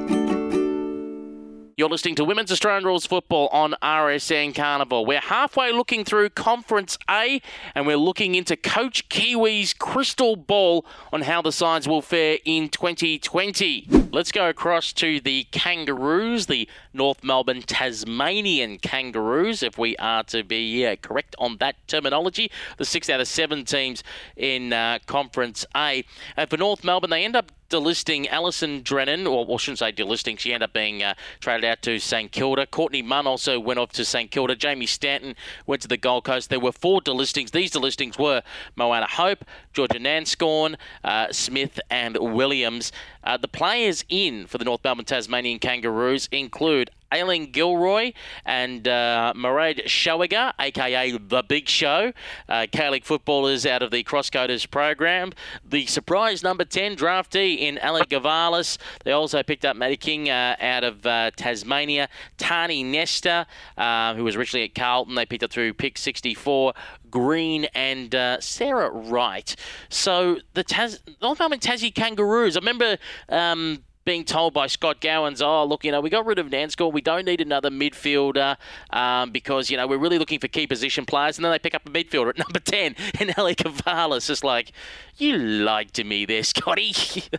You're 1.76 1.88
listening 1.88 2.16
to 2.16 2.24
Women's 2.24 2.50
Australian 2.50 2.84
Rules 2.84 3.06
Football 3.06 3.46
on 3.52 3.76
RSN 3.80 4.52
Carnival. 4.52 5.06
We're 5.06 5.20
halfway 5.20 5.70
looking 5.70 6.04
through 6.04 6.30
Conference 6.30 6.98
A 7.08 7.40
and 7.76 7.86
we're 7.86 7.96
looking 7.96 8.34
into 8.34 8.56
Coach 8.56 9.08
Kiwi's 9.08 9.74
crystal 9.74 10.34
ball 10.34 10.84
on 11.12 11.22
how 11.22 11.40
the 11.40 11.52
sides 11.52 11.86
will 11.86 12.02
fare 12.02 12.38
in 12.44 12.68
2020. 12.68 13.86
Let's 14.10 14.32
go 14.32 14.48
across 14.48 14.94
to 14.94 15.20
the 15.20 15.44
Kangaroos, 15.50 16.46
the 16.46 16.66
North 16.94 17.22
Melbourne 17.22 17.60
Tasmanian 17.60 18.78
Kangaroos, 18.78 19.62
if 19.62 19.76
we 19.76 19.96
are 19.98 20.22
to 20.24 20.42
be 20.42 20.96
correct 21.02 21.36
on 21.38 21.58
that 21.58 21.76
terminology. 21.86 22.50
The 22.78 22.86
six 22.86 23.10
out 23.10 23.20
of 23.20 23.28
seven 23.28 23.66
teams 23.66 24.02
in 24.34 24.72
uh, 24.72 25.00
Conference 25.04 25.66
A. 25.76 26.04
And 26.38 26.48
for 26.48 26.56
North 26.56 26.84
Melbourne, 26.84 27.10
they 27.10 27.22
end 27.22 27.36
up 27.36 27.52
delisting 27.68 28.26
Alison 28.28 28.82
Drennan, 28.82 29.26
or 29.26 29.44
well, 29.44 29.58
shouldn't 29.58 29.80
say 29.80 29.92
delisting, 29.92 30.38
she 30.38 30.52
ended 30.52 30.70
up 30.70 30.72
being 30.72 31.02
uh, 31.02 31.14
traded 31.40 31.64
out 31.64 31.82
to 31.82 31.98
St 31.98 32.32
Kilda. 32.32 32.66
Courtney 32.66 33.02
Munn 33.02 33.26
also 33.26 33.60
went 33.60 33.78
off 33.78 33.92
to 33.92 34.04
St 34.04 34.30
Kilda. 34.30 34.56
Jamie 34.56 34.86
Stanton 34.86 35.34
went 35.66 35.82
to 35.82 35.88
the 35.88 35.96
Gold 35.96 36.24
Coast. 36.24 36.50
There 36.50 36.60
were 36.60 36.72
four 36.72 37.00
delistings. 37.00 37.50
These 37.50 37.72
delistings 37.72 38.18
were 38.18 38.42
Moana 38.76 39.06
Hope, 39.06 39.44
Georgia 39.78 40.00
Nanscawen, 40.00 40.74
uh, 41.04 41.30
Smith, 41.30 41.78
and 41.88 42.16
Williams. 42.18 42.90
Uh, 43.22 43.36
the 43.36 43.46
players 43.46 44.04
in 44.08 44.48
for 44.48 44.58
the 44.58 44.64
North 44.64 44.82
Melbourne 44.82 45.04
Tasmanian 45.04 45.60
Kangaroos 45.60 46.28
include 46.32 46.90
Aileen 47.12 47.50
Gilroy 47.50 48.12
and 48.44 48.86
uh, 48.86 49.32
Mairead 49.36 49.84
Seoighe, 49.86 50.52
aka 50.58 51.12
The 51.12 51.42
Big 51.42 51.68
Show, 51.68 52.12
uh, 52.48 52.66
Gaelic 52.70 53.04
footballers 53.04 53.64
out 53.64 53.82
of 53.82 53.90
the 53.90 54.04
Crosscoders 54.04 54.70
program. 54.70 55.32
The 55.64 55.86
surprise 55.86 56.42
number 56.42 56.64
10 56.64 56.96
draftee 56.96 57.58
in 57.58 57.78
Ali 57.78 58.02
Gavalas. 58.02 58.78
They 59.04 59.12
also 59.12 59.42
picked 59.42 59.64
up 59.64 59.76
Maddie 59.76 59.96
King 59.96 60.28
uh, 60.28 60.56
out 60.60 60.84
of 60.84 61.06
uh, 61.06 61.30
Tasmania. 61.36 62.08
Tahni 62.36 62.84
Nestor, 62.84 63.46
uh, 63.76 64.14
who 64.14 64.24
was 64.24 64.36
originally 64.36 64.64
at 64.64 64.74
Carlton, 64.74 65.14
they 65.14 65.26
picked 65.26 65.42
up 65.42 65.50
through 65.50 65.74
pick 65.74 65.98
64. 65.98 66.74
Green 67.10 67.64
and 67.74 68.14
uh, 68.14 68.40
Sarah 68.40 68.90
Wright. 68.90 69.56
So 69.88 70.38
the 70.54 70.62
Tas- 70.64 71.00
North 71.22 71.38
Melbourne 71.38 71.58
Tassie 71.58 71.94
Kangaroos. 71.94 72.56
I 72.56 72.60
remember 72.60 72.98
um, 73.28 73.84
being 74.08 74.24
told 74.24 74.54
by 74.54 74.66
Scott 74.66 75.02
Gowans, 75.02 75.42
oh, 75.42 75.66
look, 75.66 75.84
you 75.84 75.92
know, 75.92 76.00
we 76.00 76.08
got 76.08 76.24
rid 76.24 76.38
of 76.38 76.46
Nanscawen. 76.46 76.94
We 76.94 77.02
don't 77.02 77.26
need 77.26 77.42
another 77.42 77.68
midfielder 77.68 78.56
um, 78.88 79.32
because, 79.32 79.68
you 79.68 79.76
know, 79.76 79.86
we're 79.86 79.98
really 79.98 80.18
looking 80.18 80.38
for 80.38 80.48
key 80.48 80.66
position 80.66 81.04
players. 81.04 81.36
And 81.36 81.44
then 81.44 81.52
they 81.52 81.58
pick 81.58 81.74
up 81.74 81.86
a 81.86 81.90
midfielder 81.90 82.30
at 82.30 82.38
number 82.46 82.58
10 82.58 82.96
in 83.20 83.34
Ellie 83.36 83.54
Gavalas. 83.54 84.30
It's 84.30 84.42
like, 84.42 84.72
you 85.18 85.36
lied 85.36 85.92
to 85.92 86.04
me 86.04 86.24
there, 86.24 86.42
Scotty. 86.42 86.94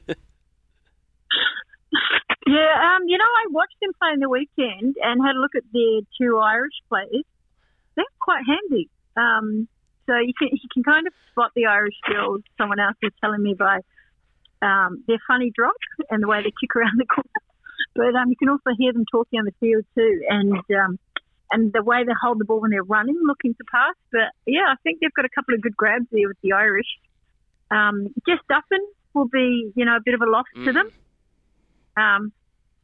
Yeah, 2.47 2.95
um, 2.95 3.03
you 3.05 3.17
know, 3.17 3.25
I 3.25 3.45
watched 3.51 3.75
them 3.79 3.91
play 4.01 4.09
in 4.13 4.19
the 4.21 4.29
weekend 4.29 4.95
and 5.03 5.21
had 5.23 5.35
a 5.35 5.39
look 5.39 5.53
at 5.55 5.61
their 5.71 6.01
two 6.19 6.37
Irish 6.37 6.73
players. 6.87 7.23
They're 7.95 8.05
quite 8.19 8.41
handy. 8.47 8.89
Um, 9.15 9.67
so 10.07 10.17
you 10.17 10.33
can 10.33 10.49
you 10.51 10.69
can 10.73 10.81
kind 10.81 11.05
of 11.05 11.13
spot 11.29 11.51
the 11.55 11.67
Irish 11.67 11.93
girls. 12.09 12.41
Someone 12.57 12.79
else 12.79 12.95
was 13.03 13.11
telling 13.21 13.43
me 13.43 13.53
by 13.53 13.81
um, 14.61 15.03
their 15.07 15.19
funny 15.27 15.52
drop 15.53 15.76
and 16.10 16.23
the 16.23 16.27
way 16.27 16.41
they 16.41 16.53
kick 16.60 16.76
around 16.76 16.98
the 16.98 17.06
corner. 17.06 17.41
But 17.95 18.15
um, 18.15 18.30
you 18.30 18.36
can 18.36 18.49
also 18.49 18.72
hear 18.77 18.94
them 18.94 19.06
talking 19.11 19.40
on 19.40 19.45
the 19.45 19.56
field 19.60 19.86
too, 19.95 20.22
and 20.30 20.53
um, 20.77 20.99
and 21.52 21.73
the 21.73 21.81
way 21.81 22.03
they 22.03 22.14
hold 22.22 22.40
the 22.40 22.45
ball 22.45 22.61
when 22.61 22.72
they're 22.72 22.84
running, 22.84 23.18
looking 23.26 23.53
to 23.56 23.64
pass. 23.72 23.95
But 24.11 24.31
yeah, 24.45 24.68
I 24.69 24.76
think 24.84 24.99
they've 24.99 25.14
got 25.14 25.26
a 25.26 25.34
couple 25.34 25.56
of 25.56 25.61
good 25.61 25.76
grabs 25.76 26.06
there 26.11 26.27
with 26.27 26.38
the 26.44 26.53
Irish. 26.53 26.88
Um, 27.72 28.07
Jess 28.27 28.40
Duffin 28.49 28.84
will 29.14 29.27
be, 29.27 29.72
you 29.76 29.86
know, 29.86 29.95
a 29.95 30.02
bit 30.03 30.14
of 30.14 30.22
a 30.22 30.30
loss 30.30 30.45
to 30.65 30.73
them. 30.73 30.91
Um, 31.98 32.31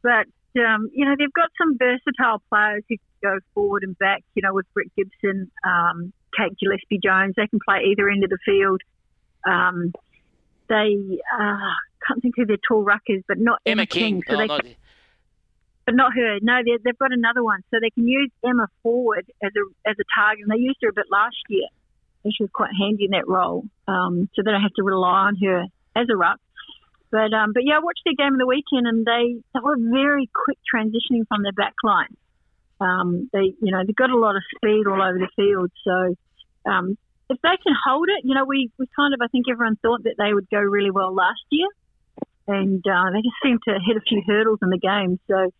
but 0.02 0.26
um, 0.60 0.88
you 0.92 1.04
know, 1.04 1.14
they've 1.18 1.32
got 1.32 1.50
some 1.58 1.76
versatile 1.78 2.42
players 2.48 2.82
who 2.88 2.96
can 2.96 3.30
go 3.30 3.38
forward 3.54 3.82
and 3.82 3.98
back. 3.98 4.24
You 4.34 4.42
know, 4.42 4.54
with 4.54 4.66
Britt 4.74 4.90
Gibson, 4.96 5.50
um, 5.64 6.12
Kate 6.36 6.56
Gillespie 6.58 7.00
Jones, 7.02 7.34
they 7.36 7.46
can 7.46 7.60
play 7.66 7.84
either 7.90 8.08
end 8.08 8.24
of 8.24 8.30
the 8.30 8.38
field. 8.44 8.80
Um, 9.46 9.92
they 10.68 11.20
uh, 11.38 11.72
can't 12.06 12.22
think 12.22 12.34
who 12.36 12.46
their 12.46 12.58
tall 12.68 12.82
ruck 12.82 13.02
is, 13.08 13.22
but 13.28 13.38
not 13.38 13.60
Emma, 13.66 13.82
Emma 13.82 13.86
King. 13.86 14.22
So 14.28 14.34
Oh, 14.34 14.38
they, 14.38 14.46
not- 14.46 14.64
but 15.86 15.94
not 15.94 16.12
her. 16.14 16.38
No, 16.42 16.62
they- 16.64 16.78
they've 16.82 16.98
got 16.98 17.12
another 17.12 17.42
one, 17.44 17.60
so 17.70 17.78
they 17.80 17.90
can 17.90 18.06
use 18.08 18.30
Emma 18.44 18.66
forward 18.82 19.26
as 19.42 19.52
a 19.56 19.88
as 19.90 19.96
a 19.98 20.04
target. 20.18 20.42
And 20.42 20.50
they 20.50 20.62
used 20.62 20.78
her 20.82 20.88
a 20.88 20.92
bit 20.92 21.06
last 21.10 21.36
year, 21.48 21.68
and 22.24 22.32
she 22.34 22.42
was 22.42 22.50
quite 22.52 22.70
handy 22.78 23.04
in 23.04 23.10
that 23.12 23.28
role. 23.28 23.64
Um, 23.86 24.28
so 24.34 24.42
they 24.44 24.50
don't 24.50 24.62
have 24.62 24.74
to 24.74 24.82
rely 24.82 25.28
on 25.28 25.36
her 25.36 25.64
as 25.94 26.06
a 26.10 26.16
ruck. 26.16 26.40
But 27.10 27.32
um, 27.32 27.52
but 27.52 27.62
yeah, 27.64 27.76
I 27.76 27.78
watched 27.78 28.02
their 28.04 28.14
game 28.14 28.34
of 28.34 28.38
the 28.40 28.46
weekend, 28.46 28.86
and 28.86 29.06
they 29.06 29.40
they 29.54 29.60
were 29.62 29.76
very 29.78 30.28
quick 30.34 30.58
transitioning 30.74 31.26
from 31.28 31.42
their 31.44 31.52
back 31.52 31.74
line. 31.84 32.16
Um, 32.80 33.30
they 33.32 33.54
you 33.62 33.70
know 33.72 33.82
they've 33.86 33.94
got 33.96 34.10
a 34.10 34.18
lot 34.18 34.34
of 34.36 34.42
speed 34.56 34.86
all 34.86 35.00
over 35.00 35.18
the 35.18 35.28
field, 35.36 35.70
so 35.84 36.16
um, 36.70 36.98
if 37.28 37.40
they 37.42 37.56
can 37.62 37.74
hold 37.84 38.08
it, 38.08 38.24
you 38.24 38.34
know 38.34 38.44
we 38.44 38.70
we 38.78 38.86
kind 38.96 39.14
of 39.14 39.20
I 39.20 39.28
think 39.28 39.46
everyone 39.50 39.76
thought 39.76 40.04
that 40.04 40.14
they 40.18 40.32
would 40.32 40.48
go 40.50 40.58
really 40.58 40.90
well 40.90 41.14
last 41.14 41.42
year, 41.50 41.68
and 42.46 42.84
uh, 42.86 43.10
they 43.12 43.22
just 43.22 43.36
seemed 43.42 43.60
to 43.68 43.78
hit 43.84 43.96
a 43.96 44.00
few 44.00 44.22
hurdles 44.26 44.60
in 44.62 44.70
the 44.70 44.78
game. 44.78 45.18
So 45.28 45.52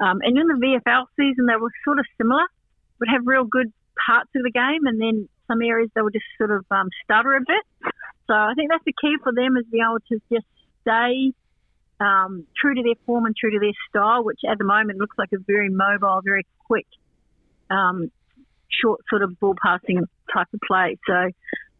um, 0.00 0.18
and 0.22 0.36
in 0.36 0.46
the 0.48 0.54
VFL 0.54 1.06
season, 1.16 1.46
they 1.46 1.56
were 1.56 1.70
sort 1.84 1.98
of 1.98 2.06
similar, 2.18 2.44
would 3.00 3.08
have 3.08 3.22
real 3.26 3.44
good 3.44 3.72
parts 4.06 4.30
of 4.34 4.42
the 4.42 4.50
game, 4.50 4.86
and 4.86 5.00
then 5.00 5.28
some 5.46 5.62
areas 5.62 5.90
they 5.94 6.02
would 6.02 6.12
just 6.12 6.24
sort 6.38 6.50
of 6.50 6.64
um, 6.70 6.88
stutter 7.04 7.34
a 7.34 7.40
bit. 7.40 7.92
So 8.26 8.34
I 8.34 8.54
think 8.56 8.70
that's 8.70 8.84
the 8.84 8.94
key 9.00 9.16
for 9.22 9.32
them 9.32 9.56
is 9.56 9.66
being 9.70 9.84
able 9.84 10.00
to 10.08 10.18
just 10.32 10.46
stay 10.82 11.32
um, 12.00 12.46
true 12.56 12.74
to 12.74 12.82
their 12.82 12.98
form 13.06 13.26
and 13.26 13.36
true 13.36 13.50
to 13.50 13.58
their 13.58 13.76
style, 13.88 14.24
which 14.24 14.40
at 14.48 14.58
the 14.58 14.64
moment 14.64 14.98
looks 14.98 15.16
like 15.18 15.30
a 15.32 15.38
very 15.46 15.68
mobile, 15.70 16.20
very 16.24 16.46
quick, 16.66 16.86
um, 17.70 18.10
short 18.80 19.00
sort 19.08 19.22
of 19.22 19.38
ball 19.40 19.54
passing 19.60 20.00
type 20.32 20.46
of 20.52 20.60
play. 20.66 20.96
So 21.06 21.30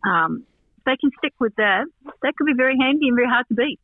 um, 0.08 0.44
if 0.78 0.84
they 0.84 0.96
can 0.96 1.10
stick 1.18 1.34
with 1.40 1.54
that, 1.56 1.84
that 2.22 2.34
could 2.36 2.46
be 2.46 2.54
very 2.56 2.76
handy 2.80 3.08
and 3.08 3.16
very 3.16 3.28
hard 3.28 3.46
to 3.48 3.54
beat. 3.54 3.80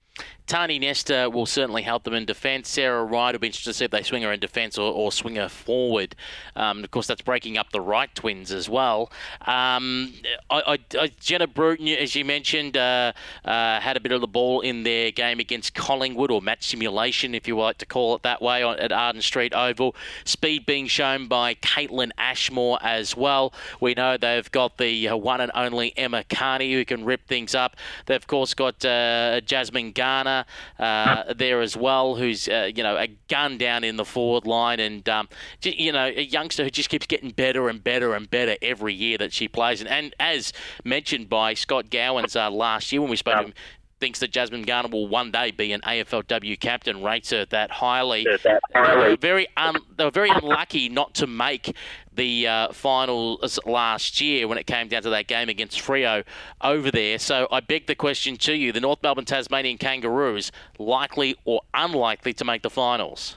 Tahni 0.50 0.80
Nestor 0.80 1.30
will 1.30 1.46
certainly 1.46 1.82
help 1.82 2.02
them 2.02 2.12
in 2.12 2.24
defence. 2.24 2.68
Sarah 2.68 3.04
Wright 3.04 3.32
will 3.32 3.38
be 3.38 3.46
interested 3.46 3.70
to 3.70 3.74
see 3.74 3.84
if 3.84 3.92
they 3.92 4.02
swing 4.02 4.22
her 4.22 4.32
in 4.32 4.40
defence 4.40 4.76
or, 4.76 4.92
or 4.92 5.12
swing 5.12 5.36
her 5.36 5.48
forward. 5.48 6.16
Um, 6.56 6.82
of 6.82 6.90
course, 6.90 7.06
that's 7.06 7.22
breaking 7.22 7.56
up 7.56 7.70
the 7.70 7.80
Wright 7.80 8.12
twins 8.14 8.50
as 8.50 8.68
well. 8.68 9.12
Um, 9.42 10.12
I, 10.50 10.74
I, 10.74 10.78
I, 10.98 11.12
Jenna 11.20 11.46
Bruton, 11.46 11.86
as 11.86 12.16
you 12.16 12.24
mentioned, 12.24 12.76
uh, 12.76 13.12
uh, 13.44 13.78
had 13.78 13.96
a 13.96 14.00
bit 14.00 14.10
of 14.10 14.20
the 14.20 14.26
ball 14.26 14.60
in 14.60 14.82
their 14.82 15.12
game 15.12 15.38
against 15.38 15.74
Collingwood, 15.74 16.32
or 16.32 16.42
match 16.42 16.68
simulation, 16.68 17.34
if 17.34 17.46
you 17.46 17.56
like 17.56 17.78
to 17.78 17.86
call 17.86 18.16
it 18.16 18.22
that 18.22 18.42
way, 18.42 18.64
at 18.64 18.90
Arden 18.90 19.22
Street 19.22 19.54
Oval. 19.54 19.94
Speed 20.24 20.66
being 20.66 20.88
shown 20.88 21.28
by 21.28 21.54
Kaitlyn 21.54 22.10
Ashmore 22.18 22.78
as 22.82 23.16
well. 23.16 23.52
We 23.80 23.94
know 23.94 24.16
they've 24.16 24.50
got 24.50 24.78
the 24.78 25.08
uh, 25.08 25.16
one 25.16 25.40
and 25.40 25.52
only 25.54 25.96
Emma 25.96 26.24
Kearney 26.24 26.72
who 26.72 26.84
can 26.84 27.04
rip 27.04 27.26
things 27.28 27.54
up. 27.54 27.76
They've, 28.06 28.16
of 28.16 28.26
course, 28.26 28.52
got 28.52 28.84
uh, 28.84 29.40
Jasmine 29.42 29.92
Garner 29.92 30.19
Garner 30.24 30.44
uh, 30.78 31.34
there 31.34 31.60
as 31.60 31.76
well, 31.76 32.16
who's 32.16 32.48
uh, 32.48 32.70
you 32.74 32.82
know 32.82 32.96
a 32.96 33.08
gun 33.28 33.58
down 33.58 33.84
in 33.84 33.96
the 33.96 34.04
forward 34.04 34.46
line, 34.46 34.80
and 34.80 35.08
um, 35.08 35.28
you 35.62 35.92
know 35.92 36.06
a 36.06 36.22
youngster 36.22 36.64
who 36.64 36.70
just 36.70 36.88
keeps 36.88 37.06
getting 37.06 37.30
better 37.30 37.68
and 37.68 37.82
better 37.82 38.14
and 38.14 38.30
better 38.30 38.56
every 38.62 38.94
year 38.94 39.18
that 39.18 39.32
she 39.32 39.48
plays. 39.48 39.80
And, 39.80 39.88
and 39.88 40.14
as 40.20 40.52
mentioned 40.84 41.28
by 41.28 41.54
Scott 41.54 41.90
Gowans 41.90 42.36
uh, 42.36 42.50
last 42.50 42.92
year 42.92 43.00
when 43.00 43.10
we 43.10 43.16
spoke 43.16 43.36
to 43.36 43.44
him, 43.44 43.54
thinks 44.00 44.18
that 44.20 44.30
Jasmine 44.30 44.62
Garner 44.62 44.88
will 44.88 45.06
one 45.06 45.30
day 45.30 45.50
be 45.50 45.72
an 45.72 45.82
AFLW 45.82 46.58
captain, 46.58 47.02
rates 47.02 47.30
her 47.30 47.44
that 47.46 47.70
highly. 47.70 48.26
That 48.42 48.60
highly. 48.74 49.02
They, 49.02 49.10
were 49.10 49.16
very 49.16 49.48
un- 49.56 49.82
they 49.96 50.04
were 50.04 50.10
very 50.10 50.30
unlucky 50.30 50.88
not 50.88 51.14
to 51.16 51.26
make 51.26 51.76
the 52.20 52.46
uh, 52.46 52.70
finals 52.70 53.58
last 53.64 54.20
year 54.20 54.46
when 54.46 54.58
it 54.58 54.66
came 54.66 54.88
down 54.88 55.00
to 55.00 55.08
that 55.08 55.26
game 55.26 55.48
against 55.48 55.80
Freo 55.80 56.22
over 56.60 56.90
there. 56.90 57.18
So 57.18 57.48
I 57.50 57.60
beg 57.60 57.86
the 57.86 57.94
question 57.94 58.36
to 58.38 58.52
you: 58.52 58.72
the 58.72 58.80
North 58.80 59.02
Melbourne 59.02 59.24
Tasmanian 59.24 59.78
Kangaroos 59.78 60.52
likely 60.78 61.34
or 61.46 61.62
unlikely 61.72 62.34
to 62.34 62.44
make 62.44 62.60
the 62.60 62.68
finals? 62.68 63.36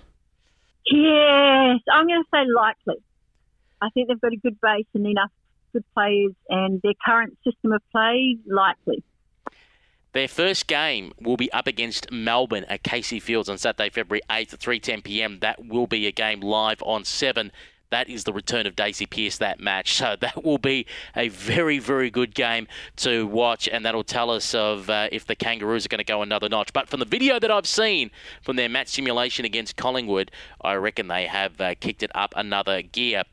Yes, 0.85 1.79
I'm 1.89 2.07
going 2.07 2.23
to 2.23 2.29
say 2.33 2.43
likely. 2.53 3.01
I 3.81 3.87
think 3.93 4.09
they've 4.09 4.19
got 4.19 4.33
a 4.33 4.37
good 4.37 4.59
base 4.59 4.85
and 4.93 5.07
enough 5.07 5.31
good 5.71 5.85
players, 5.93 6.33
and 6.49 6.81
their 6.81 6.93
current 7.05 7.37
system 7.45 7.71
of 7.71 7.81
play 7.89 8.37
likely. 8.45 9.01
Their 10.11 10.27
first 10.27 10.67
game 10.67 11.13
will 11.21 11.37
be 11.37 11.51
up 11.53 11.67
against 11.67 12.11
Melbourne 12.11 12.65
at 12.65 12.83
Casey 12.83 13.21
Fields 13.21 13.47
on 13.47 13.57
Saturday, 13.57 13.89
February 13.89 14.21
8th 14.29 14.53
at 14.53 14.59
3:10 14.59 15.03
p.m. 15.05 15.39
That 15.39 15.65
will 15.65 15.87
be 15.87 16.05
a 16.05 16.11
game 16.11 16.41
live 16.41 16.83
on 16.83 17.05
7. 17.05 17.51
That 17.93 18.09
is 18.09 18.23
the 18.23 18.33
return 18.33 18.65
of 18.65 18.75
Daisy 18.75 19.05
Pearce 19.05 19.37
that 19.37 19.59
match. 19.59 19.93
So 19.93 20.15
that 20.19 20.43
will 20.43 20.57
be 20.57 20.87
a 21.15 21.29
very, 21.29 21.77
very 21.77 22.09
good 22.09 22.33
game 22.33 22.67
to 22.97 23.27
watch, 23.27 23.69
and 23.69 23.85
that'll 23.85 24.03
tell 24.03 24.31
us 24.31 24.55
of 24.55 24.89
uh, 24.89 25.09
if 25.11 25.27
the 25.27 25.35
Kangaroos 25.35 25.85
are 25.85 25.89
going 25.89 25.99
to 25.99 26.03
go 26.03 26.23
another 26.23 26.49
notch. 26.49 26.73
But 26.73 26.89
from 26.89 26.99
the 26.99 27.05
video 27.05 27.39
that 27.39 27.51
I've 27.51 27.67
seen 27.67 28.09
from 28.41 28.55
their 28.55 28.67
match 28.67 28.87
simulation 28.87 29.45
against 29.45 29.75
Collingwood, 29.75 30.31
I 30.61 30.73
reckon 30.73 31.07
they 31.07 31.27
have 31.27 31.61
uh, 31.61 31.75
kicked 31.79 32.01
it 32.01 32.09
up 32.15 32.33
another 32.35 32.81
gear. 32.81 33.23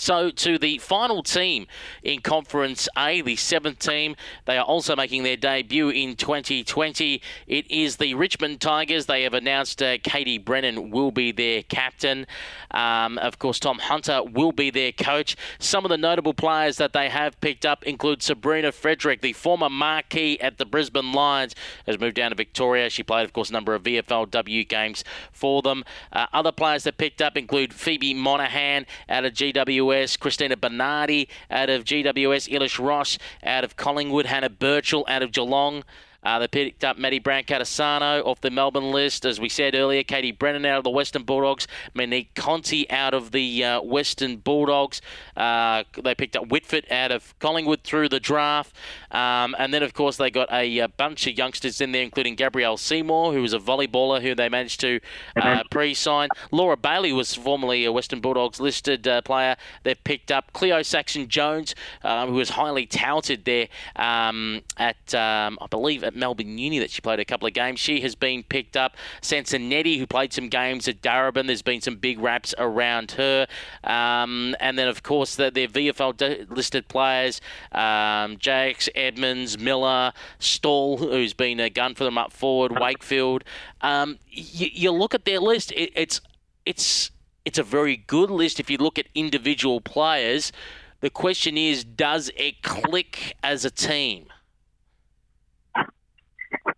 So, 0.00 0.30
to 0.30 0.58
the 0.58 0.78
final 0.78 1.24
team 1.24 1.66
in 2.04 2.20
Conference 2.20 2.88
A, 2.96 3.20
the 3.20 3.34
seventh 3.34 3.80
team, 3.80 4.14
they 4.44 4.56
are 4.56 4.64
also 4.64 4.94
making 4.94 5.24
their 5.24 5.36
debut 5.36 5.88
in 5.88 6.14
2020. 6.14 7.20
It 7.48 7.68
is 7.68 7.96
the 7.96 8.14
Richmond 8.14 8.60
Tigers. 8.60 9.06
They 9.06 9.24
have 9.24 9.34
announced 9.34 9.82
uh, 9.82 9.98
Katie 10.00 10.38
Brennan 10.38 10.90
will 10.92 11.10
be 11.10 11.32
their 11.32 11.64
captain. 11.64 12.28
Um, 12.70 13.18
of 13.18 13.40
course, 13.40 13.58
Tom 13.58 13.80
Hunter 13.80 14.22
will 14.22 14.52
be 14.52 14.70
their 14.70 14.92
coach. 14.92 15.36
Some 15.58 15.84
of 15.84 15.88
the 15.88 15.98
notable 15.98 16.32
players 16.32 16.76
that 16.76 16.92
they 16.92 17.08
have 17.08 17.40
picked 17.40 17.66
up 17.66 17.82
include 17.82 18.22
Sabrina 18.22 18.70
Frederick, 18.70 19.20
the 19.20 19.32
former 19.32 19.68
marquee 19.68 20.38
at 20.40 20.58
the 20.58 20.64
Brisbane 20.64 21.12
Lions, 21.12 21.56
has 21.88 21.98
moved 21.98 22.14
down 22.14 22.30
to 22.30 22.36
Victoria. 22.36 22.88
She 22.88 23.02
played, 23.02 23.24
of 23.24 23.32
course, 23.32 23.50
a 23.50 23.52
number 23.52 23.74
of 23.74 23.82
VFLW 23.82 24.68
games 24.68 25.02
for 25.32 25.60
them. 25.60 25.84
Uh, 26.12 26.26
other 26.32 26.52
players 26.52 26.84
that 26.84 26.98
picked 26.98 27.20
up 27.20 27.36
include 27.36 27.74
Phoebe 27.74 28.14
Monahan 28.14 28.86
out 29.08 29.24
of 29.24 29.32
GW 29.32 29.87
GWS, 29.88 30.18
Christina 30.18 30.56
Bernardi 30.56 31.28
out 31.50 31.70
of 31.70 31.84
GWS, 31.84 32.48
Ilish 32.52 32.84
Ross 32.84 33.18
out 33.42 33.64
of 33.64 33.76
Collingwood, 33.76 34.26
Hannah 34.26 34.50
Burchell 34.50 35.04
out 35.08 35.22
of 35.22 35.32
Geelong. 35.32 35.82
Uh, 36.28 36.38
they 36.38 36.46
picked 36.46 36.84
up 36.84 36.98
Maddie 36.98 37.20
Brancatisano 37.20 38.22
off 38.26 38.42
the 38.42 38.50
Melbourne 38.50 38.90
list. 38.90 39.24
As 39.24 39.40
we 39.40 39.48
said 39.48 39.74
earlier, 39.74 40.02
Katie 40.02 40.30
Brennan 40.30 40.66
out 40.66 40.76
of 40.76 40.84
the 40.84 40.90
Western 40.90 41.22
Bulldogs, 41.22 41.66
Monique 41.94 42.34
Conti 42.34 42.88
out 42.90 43.14
of 43.14 43.30
the 43.30 43.64
uh, 43.64 43.80
Western 43.80 44.36
Bulldogs. 44.36 45.00
Uh, 45.38 45.84
they 46.02 46.14
picked 46.14 46.36
up 46.36 46.48
Whitford 46.48 46.84
out 46.90 47.12
of 47.12 47.34
Collingwood 47.38 47.82
through 47.82 48.10
the 48.10 48.20
draft. 48.20 48.76
Um, 49.10 49.56
and 49.58 49.72
then, 49.72 49.82
of 49.82 49.94
course, 49.94 50.18
they 50.18 50.30
got 50.30 50.52
a, 50.52 50.80
a, 50.80 50.88
bunch 50.88 51.26
of 51.26 51.38
youngsters 51.38 51.80
in 51.80 51.92
there, 51.92 52.02
including 52.02 52.34
Gabrielle 52.34 52.76
Seymour, 52.76 53.32
who 53.32 53.40
was 53.40 53.54
a 53.54 53.58
volleyballer 53.58 54.20
who 54.20 54.34
they 54.34 54.50
managed 54.50 54.80
to 54.80 55.00
uh, 55.36 55.62
pre 55.70 55.94
sign. 55.94 56.28
Laura 56.50 56.76
Bailey 56.76 57.14
was 57.14 57.34
formerly 57.34 57.86
a 57.86 57.92
Western 57.92 58.20
Bulldogs 58.20 58.60
listed 58.60 59.08
uh, 59.08 59.22
player. 59.22 59.56
They've 59.82 60.02
picked 60.04 60.30
up 60.30 60.52
Cleo 60.52 60.82
Saxon 60.82 61.28
Jones, 61.28 61.74
who 62.02 62.34
was 62.34 62.50
highly 62.50 62.84
touted 62.84 63.46
there 63.46 63.68
um, 63.96 64.60
at, 64.76 65.14
um, 65.14 65.56
I 65.62 65.66
believe, 65.70 66.04
at 66.04 66.17
Melbourne 66.18 66.58
Uni 66.58 66.78
that 66.78 66.90
she 66.90 67.00
played 67.00 67.20
a 67.20 67.24
couple 67.24 67.46
of 67.46 67.54
games. 67.54 67.80
She 67.80 68.00
has 68.00 68.14
been 68.14 68.42
picked 68.42 68.76
up. 68.76 68.96
Sansonetti, 69.22 69.98
who 69.98 70.06
played 70.06 70.32
some 70.32 70.48
games 70.48 70.88
at 70.88 71.00
Darebin, 71.00 71.46
there's 71.46 71.62
been 71.62 71.80
some 71.80 71.96
big 71.96 72.18
raps 72.18 72.54
around 72.58 73.12
her. 73.12 73.46
Um, 73.84 74.54
and 74.60 74.78
then, 74.78 74.88
of 74.88 75.02
course, 75.02 75.36
the, 75.36 75.50
their 75.50 75.68
VFL 75.68 76.50
listed 76.50 76.88
players, 76.88 77.40
um, 77.72 78.36
Jakes, 78.38 78.88
Edmonds, 78.94 79.58
Miller, 79.58 80.12
Stahl, 80.38 80.98
who's 80.98 81.34
been 81.34 81.60
a 81.60 81.70
gun 81.70 81.94
for 81.94 82.04
them 82.04 82.18
up 82.18 82.32
forward, 82.32 82.78
Wakefield. 82.78 83.44
Um, 83.80 84.18
you, 84.30 84.68
you, 84.72 84.90
look 84.90 85.14
at 85.14 85.24
their 85.24 85.40
list, 85.40 85.72
it, 85.72 85.92
it's 85.94 86.20
it's 86.66 87.10
it's 87.44 87.58
a 87.58 87.62
very 87.62 87.96
good 87.96 88.30
list 88.30 88.60
if 88.60 88.68
you 88.68 88.76
look 88.76 88.98
at 88.98 89.06
individual 89.14 89.80
players. 89.80 90.52
The 91.00 91.10
question 91.10 91.56
is, 91.56 91.84
does 91.84 92.30
it 92.36 92.62
click 92.62 93.36
as 93.42 93.64
a 93.64 93.70
team? 93.70 94.26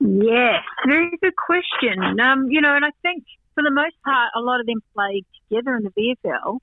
Yes, 0.01 0.63
very 0.87 1.11
good 1.21 1.37
question. 1.37 2.21
Um, 2.21 2.47
you 2.51 2.61
know, 2.61 2.75
and 2.75 2.85
I 2.85 2.91
think 3.03 3.25
for 3.55 3.63
the 3.63 3.71
most 3.71 3.95
part, 4.05 4.31
a 4.35 4.41
lot 4.41 4.61
of 4.61 4.67
them 4.67 4.83
played 4.95 5.27
together 5.49 5.77
in 5.77 5.85
the 5.85 5.91
VFL, 5.91 6.59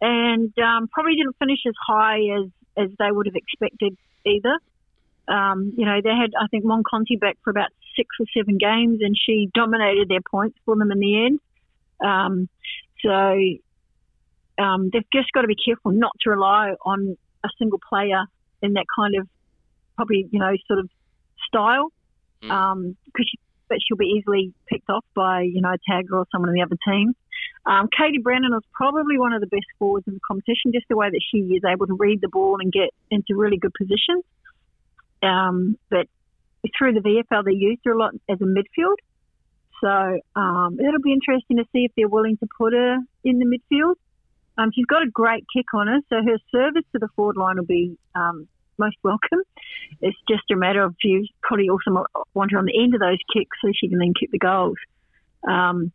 and 0.00 0.52
um, 0.58 0.88
probably 0.88 1.16
didn't 1.16 1.36
finish 1.38 1.60
as 1.66 1.74
high 1.86 2.18
as 2.18 2.50
as 2.76 2.90
they 2.98 3.10
would 3.10 3.26
have 3.26 3.36
expected 3.36 3.96
either. 4.26 4.58
Um, 5.28 5.72
you 5.76 5.86
know, 5.86 6.00
they 6.02 6.10
had 6.10 6.32
I 6.38 6.48
think 6.48 6.64
Mon 6.64 6.82
Conti 6.88 7.16
back 7.16 7.38
for 7.44 7.50
about 7.50 7.70
six 7.96 8.08
or 8.20 8.26
seven 8.36 8.58
games, 8.58 9.00
and 9.00 9.16
she 9.16 9.48
dominated 9.54 10.08
their 10.08 10.20
points 10.28 10.58
for 10.64 10.76
them 10.76 10.90
in 10.90 10.98
the 10.98 11.24
end. 11.26 11.40
Um, 12.04 12.48
so 13.02 13.38
um, 14.58 14.90
they've 14.92 15.10
just 15.12 15.32
got 15.32 15.42
to 15.42 15.46
be 15.46 15.56
careful 15.56 15.92
not 15.92 16.12
to 16.22 16.30
rely 16.30 16.74
on 16.84 17.16
a 17.44 17.48
single 17.58 17.80
player 17.88 18.24
in 18.62 18.74
that 18.74 18.86
kind 18.94 19.14
of 19.16 19.28
probably 19.96 20.26
you 20.30 20.38
know 20.38 20.52
sort 20.66 20.80
of 20.80 20.90
style 21.46 21.92
mm. 22.44 22.50
um, 22.50 22.96
she, 23.16 23.38
but 23.68 23.78
she'll 23.86 23.96
be 23.96 24.14
easily 24.18 24.52
picked 24.68 24.90
off 24.90 25.04
by 25.14 25.42
you 25.42 25.60
know 25.60 25.74
tagger 25.88 26.12
or 26.12 26.26
someone 26.30 26.50
in 26.50 26.54
the 26.54 26.62
other 26.62 26.78
team. 26.86 27.14
Um, 27.66 27.88
Katie 27.96 28.18
Brennan 28.18 28.52
was 28.52 28.62
probably 28.72 29.18
one 29.18 29.32
of 29.32 29.40
the 29.40 29.46
best 29.46 29.66
forwards 29.78 30.06
in 30.06 30.14
the 30.14 30.20
competition, 30.26 30.72
just 30.72 30.86
the 30.88 30.96
way 30.96 31.08
that 31.10 31.20
she 31.30 31.38
is 31.38 31.62
able 31.64 31.86
to 31.86 31.94
read 31.94 32.20
the 32.20 32.28
ball 32.28 32.58
and 32.60 32.72
get 32.72 32.90
into 33.10 33.34
really 33.36 33.56
good 33.56 33.72
positions. 33.72 34.24
Um, 35.22 35.78
but 35.90 36.06
through 36.76 36.94
the 36.94 37.00
VFL, 37.00 37.44
they 37.44 37.52
use 37.52 37.78
her 37.84 37.92
a 37.92 37.98
lot 37.98 38.14
as 38.28 38.38
a 38.40 38.44
midfield. 38.44 38.96
So 39.80 40.20
um, 40.36 40.78
it'll 40.80 41.02
be 41.02 41.12
interesting 41.12 41.56
to 41.56 41.64
see 41.72 41.84
if 41.84 41.92
they're 41.96 42.08
willing 42.08 42.36
to 42.38 42.46
put 42.56 42.72
her 42.72 42.98
in 43.24 43.38
the 43.38 43.46
midfield. 43.46 43.94
Um, 44.56 44.70
she's 44.74 44.86
got 44.86 45.02
a 45.02 45.10
great 45.10 45.44
kick 45.54 45.66
on 45.74 45.88
her, 45.88 45.98
so 46.08 46.16
her 46.16 46.38
service 46.52 46.84
to 46.92 46.98
the 46.98 47.08
forward 47.16 47.36
line 47.36 47.56
will 47.56 47.64
be 47.64 47.98
um, 48.14 48.46
most 48.78 48.96
welcome. 49.02 49.40
It's 50.00 50.16
just 50.28 50.50
a 50.52 50.56
matter 50.56 50.82
of 50.82 50.94
you 51.02 51.26
probably 51.42 51.68
also 51.68 52.06
want 52.34 52.52
her 52.52 52.58
on 52.58 52.66
the 52.66 52.78
end 52.78 52.94
of 52.94 53.00
those 53.00 53.18
kicks 53.32 53.56
so 53.62 53.70
she 53.74 53.88
can 53.88 53.98
then 53.98 54.14
kick 54.18 54.30
the 54.30 54.38
goals. 54.38 54.76
Um, 55.46 55.92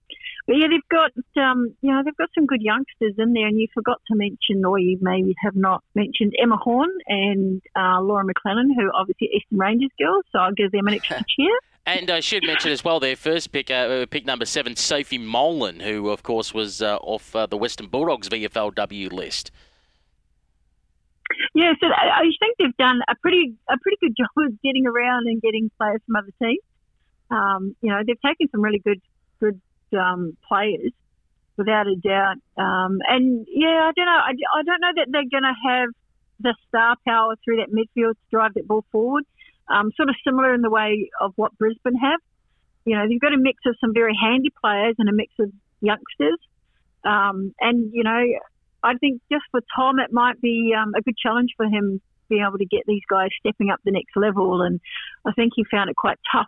but 0.48 0.58
yeah, 0.58 0.68
they've 0.68 0.90
got 0.90 1.12
um, 1.42 1.76
you 1.82 1.92
know 1.92 2.02
they've 2.04 2.18
got 2.18 2.30
some 2.34 2.46
good 2.46 2.62
youngsters 2.62 3.14
in 3.18 3.34
there, 3.34 3.48
and 3.48 3.60
you 3.60 3.68
forgot 3.74 4.02
to 4.08 4.16
mention, 4.16 4.66
or 4.66 4.80
you 4.80 4.98
maybe 5.02 5.36
have 5.44 5.56
not 5.56 5.84
mentioned 5.96 6.34
Emma 6.42 6.58
Horne 6.58 6.90
and 7.08 7.62
uh, 7.76 8.02
Laura 8.02 8.24
McLennan, 8.24 8.74
who 8.76 8.88
are 8.88 8.96
obviously 8.96 9.30
Eastern 9.36 9.60
Rangers 9.60 9.92
girls. 10.00 10.26
So 10.32 10.40
I'll 10.40 10.54
give 10.54 10.72
them 10.72 10.88
an 10.88 10.96
extra 10.96 11.18
cheer. 11.38 11.56
And 11.86 12.10
I 12.12 12.20
should 12.20 12.44
mention 12.44 12.72
as 12.72 12.84
well 12.84 13.00
their 13.00 13.16
first 13.16 13.52
pick, 13.52 13.72
uh, 13.72 14.06
pick 14.08 14.26
number 14.26 14.46
seven, 14.46 14.76
Sophie 14.76 15.18
Molan, 15.18 15.80
who 15.80 16.10
of 16.10 16.22
course 16.22 16.54
was 16.54 16.82
uh, 16.82 16.98
off 16.98 17.36
uh, 17.36 17.46
the 17.48 17.58
Western 17.58 17.88
Bulldogs 17.88 18.30
VFLW 18.30 19.12
list. 19.12 19.52
Yeah, 21.54 21.74
so 21.80 21.88
I 21.88 22.24
think 22.40 22.58
they've 22.58 22.78
done 22.78 23.02
a 23.08 23.16
pretty 23.16 23.56
a 23.70 23.78
pretty 23.82 23.98
good 24.02 24.16
job 24.18 24.30
of 24.38 24.62
getting 24.62 24.88
around 24.88 25.28
and 25.28 25.42
getting 25.42 25.72
players 25.78 26.02
from 26.06 26.16
other 26.16 26.34
teams. 26.42 26.64
Um, 27.32 27.76
you 27.82 27.90
know, 27.92 28.02
they've 28.06 28.22
taken 28.26 28.50
some 28.52 28.62
really 28.62 28.80
good 28.80 29.02
good 29.40 29.62
um, 29.98 30.38
players 30.48 30.92
without 31.58 31.88
a 31.88 31.96
doubt. 31.96 32.38
Um, 32.58 33.00
and 33.08 33.46
yeah, 33.50 33.90
I 33.90 33.92
don't 33.96 34.06
know. 34.06 34.22
I, 34.24 34.32
I 34.32 34.64
don't 34.64 34.82
know 34.82 34.94
that 34.96 35.08
they're 35.12 35.30
going 35.30 35.44
to 35.44 35.70
have 35.70 35.90
the 36.40 36.56
star 36.68 36.96
power 37.06 37.36
through 37.44 37.58
that 37.58 37.70
midfield 37.70 38.14
to 38.14 38.26
drive 38.32 38.54
that 38.56 38.68
ball 38.68 38.86
forward. 38.92 39.26
Um, 39.68 39.92
sort 39.96 40.10
of 40.10 40.16
similar 40.26 40.54
in 40.56 40.62
the 40.62 40.70
way 40.70 41.12
of 41.22 41.34
what 41.36 41.56
Brisbane 41.58 41.96
have. 41.96 42.20
You 42.86 42.96
know, 42.96 43.08
they've 43.08 43.20
got 43.20 43.34
a 43.34 43.38
mix 43.38 43.60
of 43.68 43.76
some 43.80 43.94
very 43.94 44.18
handy 44.20 44.52
players 44.62 44.96
and 44.98 45.10
a 45.10 45.14
mix 45.14 45.34
of 45.40 45.52
youngsters. 45.82 46.40
Um, 47.04 47.54
and 47.60 47.92
you 47.94 48.04
know, 48.04 48.24
I 48.84 48.96
think 48.96 49.22
just 49.32 49.44
for 49.52 49.62
Tom, 49.76 50.00
it 50.00 50.12
might 50.12 50.40
be 50.42 50.74
um, 50.78 50.94
a 50.98 51.02
good 51.02 51.18
challenge 51.18 51.52
for 51.58 51.66
him 51.66 52.02
being 52.30 52.46
able 52.48 52.58
to 52.60 52.66
get 52.66 52.84
these 52.88 53.02
guys 53.10 53.30
stepping 53.40 53.72
up 53.72 53.80
the 53.84 53.92
next 53.92 54.16
level. 54.16 54.62
And 54.62 54.80
I 55.26 55.32
think 55.34 55.54
he 55.56 55.66
found 55.70 55.90
it 55.90 55.96
quite 55.96 56.20
tough 56.32 56.48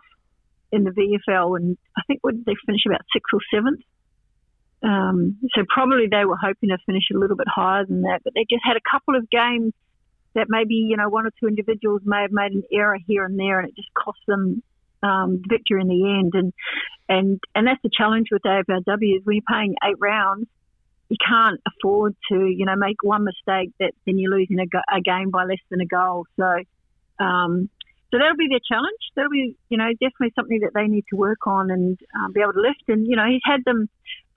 in 0.70 0.84
the 0.84 0.90
VFL. 0.90 1.56
And 1.58 1.76
I 1.96 2.02
think 2.06 2.20
they 2.22 2.54
finish 2.66 2.82
about 2.86 3.02
sixth 3.12 3.32
or 3.32 3.40
seventh? 3.52 3.80
Um, 4.82 5.38
so 5.54 5.62
probably 5.68 6.08
they 6.10 6.24
were 6.24 6.36
hoping 6.36 6.70
to 6.70 6.78
finish 6.86 7.04
a 7.14 7.18
little 7.18 7.36
bit 7.36 7.46
higher 7.48 7.84
than 7.86 8.02
that. 8.02 8.20
But 8.24 8.34
they 8.34 8.46
just 8.48 8.64
had 8.64 8.76
a 8.76 8.90
couple 8.90 9.16
of 9.16 9.30
games 9.30 9.72
that 10.34 10.46
maybe 10.48 10.74
you 10.74 10.96
know 10.96 11.08
one 11.08 11.26
or 11.26 11.30
two 11.38 11.46
individuals 11.46 12.00
may 12.04 12.22
have 12.22 12.32
made 12.32 12.52
an 12.52 12.62
error 12.72 12.98
here 13.06 13.24
and 13.24 13.38
there, 13.38 13.60
and 13.60 13.68
it 13.68 13.76
just 13.76 13.92
cost 13.94 14.18
them 14.26 14.62
um, 15.02 15.42
victory 15.46 15.80
in 15.80 15.88
the 15.88 16.18
end. 16.18 16.32
And 16.34 16.52
and 17.08 17.40
and 17.54 17.66
that's 17.66 17.82
the 17.82 17.90
challenge 17.92 18.28
with 18.32 18.42
AFLW 18.42 19.18
is 19.18 19.24
when 19.24 19.36
you're 19.36 19.42
paying 19.48 19.76
eight 19.84 19.96
rounds, 20.00 20.46
you 21.12 21.18
can't 21.28 21.60
afford 21.66 22.16
to 22.30 22.46
you 22.46 22.64
know 22.64 22.74
make 22.74 23.02
one 23.02 23.24
mistake 23.24 23.70
that 23.78 23.92
then 24.06 24.16
you're 24.18 24.32
losing 24.32 24.58
a, 24.58 24.66
go- 24.66 24.88
a 24.90 25.00
game 25.00 25.30
by 25.30 25.44
less 25.44 25.62
than 25.70 25.80
a 25.80 25.86
goal. 25.86 26.26
So. 26.36 26.48
Um, 27.18 27.68
so 28.10 28.18
that'll 28.18 28.36
be 28.36 28.48
their 28.50 28.60
challenge. 28.68 29.00
That'll 29.16 29.30
be, 29.30 29.56
you 29.70 29.78
know, 29.78 29.88
definitely 29.92 30.32
something 30.34 30.60
that 30.60 30.72
they 30.74 30.86
need 30.86 31.04
to 31.08 31.16
work 31.16 31.46
on 31.46 31.70
and 31.70 31.98
um, 32.14 32.34
be 32.34 32.42
able 32.42 32.52
to 32.52 32.60
lift. 32.60 32.82
And 32.88 33.06
you 33.06 33.16
know, 33.16 33.24
he's 33.26 33.40
had 33.42 33.64
them 33.64 33.88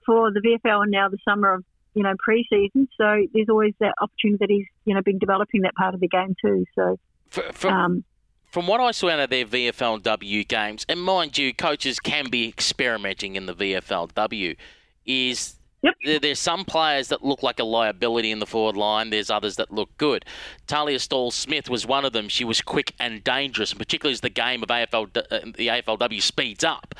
for 0.06 0.30
the 0.32 0.40
VFL 0.40 0.84
and 0.84 0.90
now 0.90 1.10
the 1.10 1.18
summer 1.28 1.52
of 1.52 1.64
you 1.92 2.02
know 2.02 2.14
pre-season. 2.18 2.88
So 2.96 3.26
there's 3.34 3.48
always 3.50 3.74
that 3.80 3.94
opportunity 4.00 4.38
that 4.40 4.50
he's 4.50 4.66
you 4.84 4.94
know 4.94 5.02
been 5.02 5.18
developing 5.18 5.62
that 5.62 5.74
part 5.74 5.94
of 5.94 6.00
the 6.00 6.08
game 6.08 6.34
too. 6.40 6.64
So 6.74 6.98
For, 7.28 7.52
from, 7.52 7.74
um, 7.74 8.04
from 8.50 8.66
what 8.66 8.80
I 8.80 8.92
saw 8.92 9.10
out 9.10 9.20
of 9.20 9.30
their 9.30 9.44
VFLW 9.44 10.48
games, 10.48 10.86
and 10.88 11.02
mind 11.02 11.36
you, 11.36 11.52
coaches 11.52 12.00
can 12.00 12.30
be 12.30 12.48
experimenting 12.48 13.36
in 13.36 13.46
the 13.46 13.54
VFLW, 13.54 14.56
is 15.04 15.56
Yep. 15.86 15.94
there, 16.04 16.18
there's 16.18 16.38
some 16.40 16.64
players 16.64 17.08
that 17.08 17.24
look 17.24 17.42
like 17.42 17.60
a 17.60 17.64
liability 17.64 18.32
in 18.32 18.40
the 18.40 18.46
forward 18.46 18.76
line. 18.76 19.10
There's 19.10 19.30
others 19.30 19.56
that 19.56 19.72
look 19.72 19.96
good. 19.98 20.24
Talia 20.66 20.98
Stahl 20.98 21.30
Smith 21.30 21.70
was 21.70 21.86
one 21.86 22.04
of 22.04 22.12
them. 22.12 22.28
She 22.28 22.44
was 22.44 22.60
quick 22.60 22.92
and 22.98 23.22
dangerous, 23.22 23.70
and 23.70 23.78
particularly 23.78 24.14
as 24.14 24.20
the 24.20 24.30
game 24.30 24.62
of 24.62 24.68
AFL, 24.68 25.16
uh, 25.16 25.52
the 25.56 25.68
AFLW 25.68 26.20
speeds 26.20 26.64
up. 26.64 26.94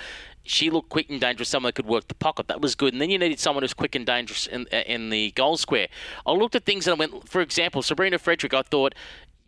She 0.44 0.70
looked 0.70 0.90
quick 0.90 1.10
and 1.10 1.20
dangerous, 1.20 1.48
someone 1.48 1.70
that 1.70 1.74
could 1.74 1.86
work 1.86 2.06
the 2.06 2.14
pocket. 2.14 2.46
That 2.46 2.60
was 2.60 2.76
good. 2.76 2.92
And 2.92 3.02
then 3.02 3.10
you 3.10 3.18
needed 3.18 3.40
someone 3.40 3.64
who's 3.64 3.74
quick 3.74 3.96
and 3.96 4.06
dangerous 4.06 4.46
in, 4.46 4.68
uh, 4.72 4.76
in 4.86 5.10
the 5.10 5.32
goal 5.32 5.56
square. 5.56 5.88
I 6.24 6.30
looked 6.30 6.54
at 6.54 6.64
things 6.64 6.86
and 6.86 6.94
I 6.94 6.98
went, 6.98 7.28
for 7.28 7.40
example, 7.40 7.82
Sabrina 7.82 8.18
Frederick, 8.18 8.54
I 8.54 8.62
thought 8.62 8.94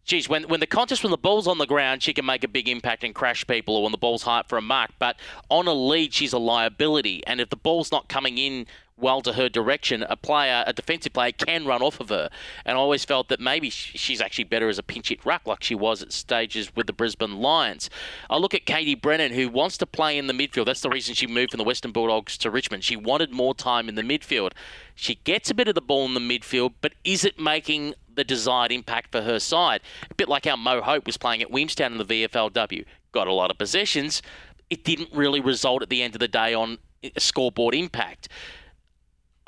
geez, 0.08 0.28
when, 0.28 0.44
when 0.48 0.58
the 0.58 0.66
contest 0.66 1.04
when 1.04 1.10
the 1.10 1.18
ball's 1.18 1.46
on 1.46 1.58
the 1.58 1.66
ground, 1.66 2.02
she 2.02 2.14
can 2.14 2.24
make 2.24 2.42
a 2.42 2.48
big 2.48 2.66
impact 2.66 3.04
and 3.04 3.14
crash 3.14 3.46
people, 3.46 3.76
or 3.76 3.82
when 3.82 3.92
the 3.92 3.98
ball's 3.98 4.22
high 4.22 4.42
for 4.48 4.56
a 4.56 4.62
mark. 4.62 4.90
But 4.98 5.16
on 5.50 5.68
a 5.68 5.74
lead, 5.74 6.14
she's 6.14 6.32
a 6.32 6.38
liability, 6.38 7.22
and 7.26 7.40
if 7.40 7.50
the 7.50 7.56
ball's 7.56 7.92
not 7.92 8.08
coming 8.08 8.38
in 8.38 8.66
well 8.98 9.20
to 9.22 9.34
her 9.34 9.48
direction, 9.48 10.02
a 10.08 10.16
player, 10.16 10.64
a 10.66 10.72
defensive 10.72 11.12
player, 11.12 11.32
can 11.32 11.66
run 11.66 11.82
off 11.82 12.00
of 12.00 12.08
her. 12.08 12.28
And 12.64 12.76
I 12.76 12.80
always 12.80 13.04
felt 13.04 13.28
that 13.28 13.40
maybe 13.40 13.70
she's 13.70 14.20
actually 14.20 14.44
better 14.44 14.68
as 14.68 14.78
a 14.78 14.82
pinch 14.82 15.08
hit 15.08 15.24
ruck, 15.24 15.46
like 15.46 15.62
she 15.62 15.74
was 15.74 16.02
at 16.02 16.12
stages 16.12 16.74
with 16.74 16.86
the 16.86 16.92
Brisbane 16.92 17.38
Lions. 17.38 17.88
I 18.28 18.36
look 18.36 18.54
at 18.54 18.66
Katie 18.66 18.94
Brennan, 18.94 19.32
who 19.32 19.48
wants 19.48 19.78
to 19.78 19.86
play 19.86 20.18
in 20.18 20.26
the 20.26 20.32
midfield. 20.32 20.66
That's 20.66 20.80
the 20.80 20.90
reason 20.90 21.14
she 21.14 21.26
moved 21.26 21.52
from 21.52 21.58
the 21.58 21.64
Western 21.64 21.92
Bulldogs 21.92 22.36
to 22.38 22.50
Richmond. 22.50 22.84
She 22.84 22.96
wanted 22.96 23.32
more 23.32 23.54
time 23.54 23.88
in 23.88 23.94
the 23.94 24.02
midfield. 24.02 24.52
She 24.94 25.16
gets 25.16 25.50
a 25.50 25.54
bit 25.54 25.68
of 25.68 25.74
the 25.74 25.80
ball 25.80 26.06
in 26.06 26.14
the 26.14 26.20
midfield, 26.20 26.74
but 26.80 26.92
is 27.04 27.24
it 27.24 27.38
making 27.38 27.94
the 28.12 28.24
desired 28.24 28.72
impact 28.72 29.12
for 29.12 29.22
her 29.22 29.38
side? 29.38 29.80
A 30.10 30.14
bit 30.14 30.28
like 30.28 30.44
how 30.44 30.56
Mo 30.56 30.80
Hope 30.80 31.06
was 31.06 31.16
playing 31.16 31.40
at 31.40 31.50
Williamstown 31.50 31.92
in 31.92 31.98
the 31.98 32.04
VFLW. 32.04 32.84
Got 33.12 33.28
a 33.28 33.32
lot 33.32 33.50
of 33.50 33.58
possessions. 33.58 34.22
It 34.70 34.84
didn't 34.84 35.10
really 35.14 35.40
result 35.40 35.82
at 35.82 35.88
the 35.88 36.02
end 36.02 36.14
of 36.14 36.18
the 36.18 36.28
day 36.28 36.52
on 36.52 36.78
a 37.02 37.20
scoreboard 37.20 37.74
impact. 37.74 38.28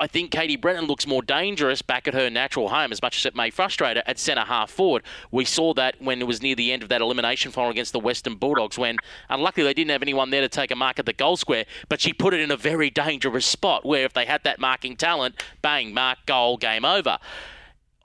I 0.01 0.07
think 0.07 0.31
Katie 0.31 0.55
Brennan 0.55 0.85
looks 0.85 1.05
more 1.05 1.21
dangerous 1.21 1.83
back 1.83 2.07
at 2.07 2.15
her 2.15 2.27
natural 2.27 2.69
home, 2.69 2.91
as 2.91 3.03
much 3.03 3.19
as 3.19 3.25
it 3.27 3.35
may 3.35 3.51
frustrate 3.51 3.97
her, 3.97 4.03
at 4.07 4.17
centre 4.17 4.41
half 4.41 4.71
forward. 4.71 5.03
We 5.29 5.45
saw 5.45 5.75
that 5.75 6.01
when 6.01 6.19
it 6.19 6.25
was 6.25 6.41
near 6.41 6.55
the 6.55 6.71
end 6.71 6.81
of 6.81 6.89
that 6.89 7.01
elimination 7.01 7.51
final 7.51 7.69
against 7.69 7.93
the 7.93 7.99
Western 7.99 8.33
Bulldogs, 8.33 8.79
when 8.79 8.97
unluckily 9.29 9.63
they 9.63 9.75
didn't 9.75 9.91
have 9.91 10.01
anyone 10.01 10.31
there 10.31 10.41
to 10.41 10.49
take 10.49 10.71
a 10.71 10.75
mark 10.75 10.97
at 10.97 11.05
the 11.05 11.13
goal 11.13 11.37
square, 11.37 11.65
but 11.87 12.01
she 12.01 12.13
put 12.13 12.33
it 12.33 12.39
in 12.39 12.49
a 12.49 12.57
very 12.57 12.89
dangerous 12.89 13.45
spot 13.45 13.85
where 13.85 14.03
if 14.03 14.13
they 14.13 14.25
had 14.25 14.43
that 14.43 14.59
marking 14.59 14.97
talent, 14.97 15.35
bang, 15.61 15.93
mark, 15.93 16.17
goal, 16.25 16.57
game 16.57 16.83
over. 16.83 17.19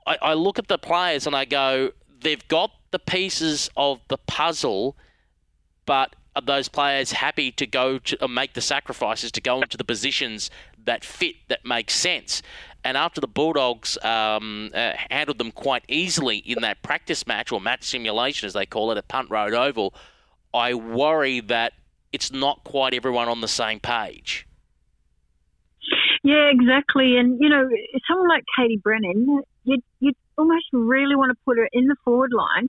I, 0.06 0.18
I 0.20 0.34
look 0.34 0.58
at 0.58 0.68
the 0.68 0.76
players 0.76 1.26
and 1.26 1.34
I 1.34 1.46
go, 1.46 1.92
they've 2.20 2.46
got 2.48 2.72
the 2.90 2.98
pieces 2.98 3.70
of 3.74 4.00
the 4.08 4.18
puzzle, 4.18 4.98
but 5.86 6.14
are 6.36 6.42
those 6.42 6.68
players 6.68 7.12
happy 7.12 7.50
to 7.52 7.66
go 7.66 7.98
to 7.98 8.22
uh, 8.22 8.28
make 8.28 8.52
the 8.52 8.60
sacrifices 8.60 9.32
to 9.32 9.40
go 9.40 9.62
into 9.62 9.78
the 9.78 9.84
positions 9.84 10.50
that 10.86 11.04
fit 11.04 11.36
that 11.48 11.64
makes 11.64 11.94
sense? 11.94 12.42
And 12.84 12.96
after 12.96 13.20
the 13.20 13.26
Bulldogs 13.26 13.98
um, 14.04 14.70
uh, 14.72 14.92
handled 15.10 15.38
them 15.38 15.50
quite 15.50 15.84
easily 15.88 16.38
in 16.38 16.62
that 16.62 16.82
practice 16.82 17.26
match 17.26 17.50
or 17.50 17.60
match 17.60 17.84
simulation, 17.84 18.46
as 18.46 18.52
they 18.52 18.66
call 18.66 18.92
it, 18.92 18.98
at 18.98 19.08
Punt 19.08 19.28
Road 19.28 19.54
Oval, 19.54 19.92
I 20.54 20.74
worry 20.74 21.40
that 21.40 21.72
it's 22.12 22.32
not 22.32 22.64
quite 22.64 22.94
everyone 22.94 23.28
on 23.28 23.40
the 23.40 23.48
same 23.48 23.80
page. 23.80 24.46
Yeah, 26.22 26.50
exactly. 26.50 27.16
And, 27.16 27.38
you 27.40 27.48
know, 27.48 27.68
someone 28.08 28.28
like 28.28 28.44
Katie 28.56 28.80
Brennan, 28.82 29.42
you 29.64 29.78
you 30.00 30.12
almost 30.38 30.66
really 30.72 31.16
want 31.16 31.30
to 31.30 31.38
put 31.44 31.56
her 31.58 31.68
in 31.72 31.86
the 31.86 31.96
forward 32.04 32.32
line 32.32 32.68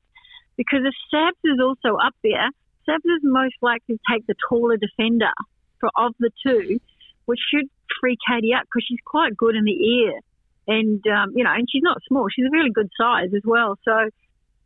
because 0.58 0.80
if 0.84 0.94
Sabs 1.14 1.42
is 1.44 1.60
also 1.60 1.98
up 1.98 2.14
there, 2.24 2.50
Sabs 2.88 3.06
is 3.06 3.22
most 3.24 3.56
likely 3.62 3.96
to 3.96 4.02
take 4.12 4.26
the 4.28 4.36
taller 4.50 4.78
defender 4.78 5.32
for 5.80 5.90
of 5.96 6.14
the 6.20 6.32
two, 6.46 6.80
which 7.26 7.40
should 7.54 7.70
free 8.02 8.18
Katie 8.28 8.54
up 8.54 8.64
because 8.64 8.86
she's 8.88 9.00
quite 9.06 9.36
good 9.36 9.56
in 9.56 9.64
the 9.64 10.06
air. 10.06 10.20
And, 10.68 11.02
um, 11.08 11.32
you 11.36 11.44
know, 11.44 11.52
and 11.54 11.68
she's 11.72 11.84
not 11.84 11.98
small. 12.08 12.28
She's 12.30 12.46
a 12.46 12.52
really 12.52 12.72
good 12.72 12.90
size 13.00 13.30
as 13.36 13.44
well. 13.46 13.78
So, 13.86 14.10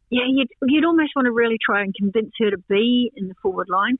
yeah, 0.10 0.26
you'd, 0.27 0.49
you'd 0.64 0.85
almost 0.85 1.11
want 1.15 1.27
to 1.27 1.31
really 1.31 1.57
try 1.64 1.81
and 1.81 1.93
convince 1.93 2.31
her 2.39 2.52
to 2.52 2.57
be 2.57 3.11
in 3.15 3.27
the 3.27 3.35
forward 3.41 3.69
line. 3.69 3.98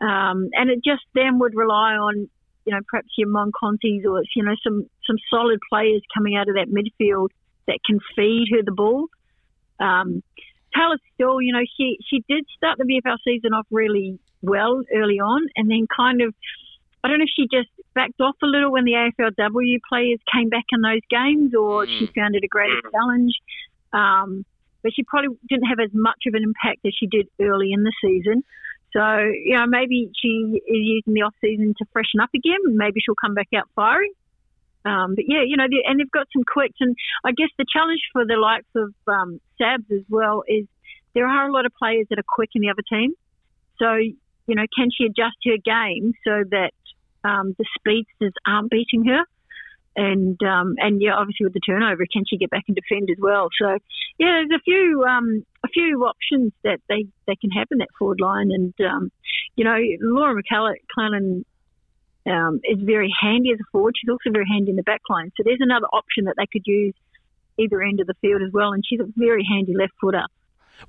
Um, 0.00 0.48
and 0.52 0.70
it 0.70 0.82
just 0.84 1.02
then 1.14 1.38
would 1.38 1.54
rely 1.54 1.94
on, 1.94 2.28
you 2.64 2.72
know, 2.72 2.80
perhaps 2.88 3.08
your 3.16 3.28
Moncontis 3.28 4.04
or, 4.06 4.22
you 4.34 4.42
know, 4.42 4.56
some, 4.64 4.88
some 5.06 5.16
solid 5.30 5.58
players 5.70 6.02
coming 6.14 6.36
out 6.36 6.48
of 6.48 6.56
that 6.56 6.68
midfield 6.68 7.28
that 7.66 7.78
can 7.86 8.00
feed 8.16 8.46
her 8.52 8.62
the 8.64 8.72
ball. 8.72 9.06
Um, 9.78 10.22
Taylor 10.74 10.98
Still, 11.14 11.40
you 11.42 11.52
know, 11.52 11.64
she, 11.76 11.98
she 12.08 12.24
did 12.28 12.46
start 12.56 12.78
the 12.78 12.84
VFL 12.84 13.18
season 13.24 13.52
off 13.52 13.66
really 13.70 14.18
well 14.40 14.80
early 14.94 15.20
on 15.20 15.46
and 15.54 15.70
then 15.70 15.86
kind 15.94 16.22
of, 16.22 16.34
I 17.04 17.08
don't 17.08 17.18
know 17.18 17.24
if 17.24 17.30
she 17.36 17.46
just 17.52 17.68
backed 17.94 18.20
off 18.20 18.36
a 18.42 18.46
little 18.46 18.72
when 18.72 18.84
the 18.84 18.92
AFLW 18.92 19.78
players 19.88 20.18
came 20.32 20.48
back 20.48 20.64
in 20.72 20.80
those 20.80 21.02
games 21.10 21.54
or 21.54 21.86
she 21.86 22.10
found 22.14 22.34
it 22.34 22.44
a 22.44 22.48
greater 22.48 22.80
challenge. 22.90 23.32
Um, 23.92 24.44
but 24.82 24.92
she 24.94 25.04
probably 25.04 25.36
didn't 25.48 25.66
have 25.66 25.78
as 25.78 25.90
much 25.92 26.24
of 26.26 26.34
an 26.34 26.42
impact 26.42 26.84
as 26.86 26.92
she 26.98 27.06
did 27.06 27.28
early 27.40 27.72
in 27.72 27.82
the 27.82 27.92
season. 28.02 28.42
So, 28.92 29.00
you 29.18 29.56
know, 29.56 29.66
maybe 29.66 30.10
she 30.20 30.28
is 30.28 30.62
using 30.66 31.14
the 31.14 31.22
off 31.22 31.34
season 31.40 31.74
to 31.78 31.84
freshen 31.92 32.20
up 32.20 32.30
again. 32.34 32.76
Maybe 32.76 33.00
she'll 33.00 33.14
come 33.14 33.34
back 33.34 33.48
out 33.54 33.68
firing. 33.74 34.12
Um, 34.84 35.14
but 35.14 35.24
yeah, 35.26 35.42
you 35.46 35.56
know, 35.56 35.64
and 35.86 36.00
they've 36.00 36.10
got 36.10 36.26
some 36.32 36.42
quicks, 36.44 36.76
and 36.80 36.96
I 37.24 37.30
guess 37.30 37.48
the 37.56 37.64
challenge 37.72 38.00
for 38.12 38.26
the 38.26 38.34
likes 38.34 38.66
of 38.74 38.92
um, 39.06 39.40
Sabs 39.60 39.90
as 39.92 40.04
well 40.08 40.42
is 40.48 40.66
there 41.14 41.26
are 41.26 41.48
a 41.48 41.52
lot 41.52 41.66
of 41.66 41.72
players 41.78 42.06
that 42.10 42.18
are 42.18 42.26
quick 42.26 42.50
in 42.54 42.62
the 42.62 42.70
other 42.70 42.82
team. 42.90 43.14
So, 43.78 43.94
you 43.94 44.54
know, 44.56 44.64
can 44.76 44.88
she 44.90 45.04
adjust 45.04 45.36
her 45.46 45.56
game 45.64 46.12
so 46.24 46.42
that 46.50 46.72
um, 47.24 47.54
the 47.58 47.64
speedsters 47.78 48.32
aren't 48.46 48.70
beating 48.70 49.04
her? 49.06 49.24
And 49.94 50.42
um, 50.42 50.76
and 50.78 51.02
yeah, 51.02 51.14
obviously 51.14 51.44
with 51.44 51.52
the 51.52 51.60
turnover, 51.60 52.04
can 52.10 52.24
she 52.26 52.38
get 52.38 52.50
back 52.50 52.64
and 52.66 52.74
defend 52.76 53.10
as 53.10 53.18
well? 53.20 53.48
So 53.60 53.78
yeah, 54.18 54.40
there's 54.40 54.60
a 54.60 54.62
few 54.64 55.04
um, 55.04 55.44
a 55.64 55.68
few 55.68 56.04
options 56.04 56.52
that 56.64 56.80
they, 56.88 57.06
they 57.26 57.36
can 57.36 57.50
have 57.50 57.68
in 57.70 57.78
that 57.78 57.88
forward 57.98 58.20
line, 58.20 58.50
and 58.50 58.74
um, 58.80 59.12
you 59.54 59.64
know, 59.64 59.76
Laura 60.00 60.40
McClelland 60.40 61.44
um, 62.26 62.60
is 62.64 62.78
very 62.80 63.12
handy 63.20 63.50
as 63.52 63.58
a 63.60 63.64
forward. 63.70 63.94
She's 64.00 64.08
also 64.08 64.30
very 64.32 64.46
handy 64.50 64.70
in 64.70 64.76
the 64.76 64.82
back 64.82 65.02
line. 65.10 65.30
So 65.36 65.42
there's 65.44 65.60
another 65.60 65.86
option 65.92 66.24
that 66.24 66.34
they 66.36 66.46
could 66.46 66.62
use 66.64 66.94
either 67.58 67.82
end 67.82 68.00
of 68.00 68.06
the 68.06 68.14
field 68.20 68.42
as 68.42 68.52
well. 68.52 68.72
And 68.72 68.82
she's 68.86 69.00
a 69.00 69.08
very 69.16 69.46
handy 69.48 69.74
left 69.76 69.92
footer. 70.00 70.24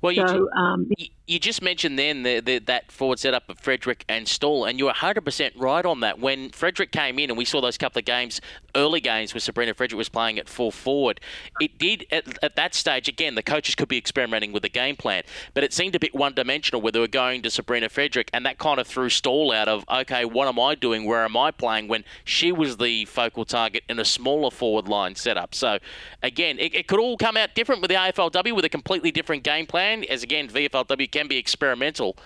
Well, 0.00 0.12
you, 0.12 0.26
So 0.26 0.48
um, 0.52 0.90
you, 1.26 1.38
just 1.38 1.62
mentioned 1.62 1.98
then 1.98 2.22
the, 2.22 2.40
the, 2.40 2.58
that 2.60 2.92
forward 2.92 3.18
setup 3.18 3.48
of 3.48 3.58
Frederick 3.58 4.04
and 4.08 4.28
Stahl, 4.28 4.64
and 4.64 4.78
you're 4.78 4.92
100% 4.92 5.52
right 5.56 5.84
on 5.84 6.00
that. 6.00 6.18
When 6.18 6.50
Frederick 6.50 6.92
came 6.92 7.18
in, 7.18 7.30
and 7.30 7.38
we 7.38 7.44
saw 7.44 7.60
those 7.60 7.78
couple 7.78 7.98
of 7.98 8.04
games, 8.04 8.40
early 8.74 9.00
games 9.00 9.32
where 9.32 9.40
Sabrina 9.40 9.74
Frederick 9.74 9.96
was 9.96 10.08
playing 10.08 10.38
at 10.38 10.48
full 10.48 10.70
forward, 10.70 11.20
it 11.60 11.78
did, 11.78 12.06
at, 12.10 12.42
at 12.42 12.56
that 12.56 12.74
stage, 12.74 13.08
again, 13.08 13.34
the 13.34 13.42
coaches 13.42 13.74
could 13.74 13.88
be 13.88 13.96
experimenting 13.96 14.52
with 14.52 14.62
the 14.62 14.68
game 14.68 14.96
plan, 14.96 15.22
but 15.54 15.64
it 15.64 15.72
seemed 15.72 15.94
a 15.94 15.98
bit 15.98 16.14
one 16.14 16.34
dimensional 16.34 16.80
where 16.80 16.92
they 16.92 17.00
were 17.00 17.08
going 17.08 17.42
to 17.42 17.50
Sabrina 17.50 17.88
Frederick, 17.88 18.30
and 18.32 18.44
that 18.44 18.58
kind 18.58 18.78
of 18.78 18.86
threw 18.86 19.08
Stahl 19.08 19.52
out 19.52 19.68
of, 19.68 19.84
okay, 19.90 20.24
what 20.24 20.48
am 20.48 20.58
I 20.58 20.74
doing? 20.74 21.04
Where 21.04 21.24
am 21.24 21.36
I 21.36 21.50
playing? 21.50 21.88
When 21.88 22.04
she 22.24 22.52
was 22.52 22.76
the 22.76 23.04
focal 23.06 23.44
target 23.44 23.84
in 23.88 23.98
a 23.98 24.04
smaller 24.04 24.50
forward 24.50 24.88
line 24.88 25.14
setup. 25.14 25.54
So, 25.54 25.78
again, 26.22 26.58
it, 26.58 26.74
it 26.74 26.86
could 26.86 27.00
all 27.00 27.16
come 27.16 27.36
out 27.36 27.54
different 27.54 27.80
with 27.80 27.90
the 27.90 27.96
AFLW 27.96 28.54
with 28.54 28.64
a 28.64 28.68
completely 28.68 29.10
different 29.10 29.42
game 29.42 29.66
plan. 29.66 30.04
As 30.04 30.22
again, 30.22 30.48
VFLW 30.48 31.10
can 31.14 31.28
be 31.28 31.38
experimental, 31.38 32.16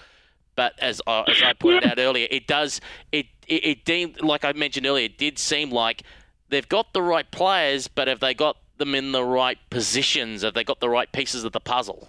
but 0.56 0.72
as 0.80 1.00
I, 1.06 1.24
as 1.28 1.42
I 1.42 1.52
pointed 1.52 1.86
out 1.86 1.98
earlier, 1.98 2.26
it 2.30 2.46
does 2.46 2.80
it 3.12 3.26
it, 3.46 3.64
it 3.64 3.84
deemed 3.84 4.20
like 4.20 4.44
I 4.44 4.52
mentioned 4.52 4.86
earlier, 4.86 5.04
it 5.06 5.18
did 5.18 5.38
seem 5.38 5.70
like 5.70 6.02
they've 6.48 6.68
got 6.68 6.92
the 6.92 7.02
right 7.02 7.30
players, 7.30 7.86
but 7.86 8.08
have 8.08 8.20
they 8.20 8.34
got 8.34 8.56
them 8.78 8.94
in 8.94 9.12
the 9.12 9.24
right 9.24 9.58
positions? 9.70 10.42
Have 10.42 10.54
they 10.54 10.64
got 10.64 10.80
the 10.80 10.88
right 10.88 11.10
pieces 11.12 11.44
of 11.44 11.52
the 11.52 11.60
puzzle? 11.60 12.08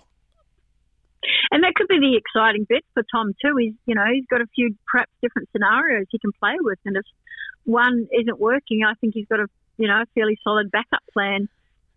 and 1.51 1.63
that 1.63 1.73
could 1.75 1.87
be 1.87 1.99
the 1.99 2.15
exciting 2.15 2.65
bit 2.67 2.85
for 2.93 3.03
Tom 3.11 3.33
too. 3.41 3.57
Is 3.57 3.73
you 3.85 3.95
know 3.95 4.05
he's 4.11 4.25
got 4.29 4.41
a 4.41 4.47
few 4.55 4.75
perhaps 4.91 5.11
different 5.21 5.49
scenarios 5.51 6.07
he 6.09 6.19
can 6.19 6.31
play 6.39 6.55
with, 6.59 6.79
and 6.85 6.95
if 6.95 7.05
one 7.65 8.07
isn't 8.19 8.39
working, 8.39 8.81
I 8.87 8.93
think 8.95 9.13
he's 9.13 9.27
got 9.27 9.39
a 9.39 9.47
you 9.77 9.87
know 9.87 10.01
a 10.01 10.05
fairly 10.15 10.37
solid 10.43 10.71
backup 10.71 11.03
plan, 11.13 11.49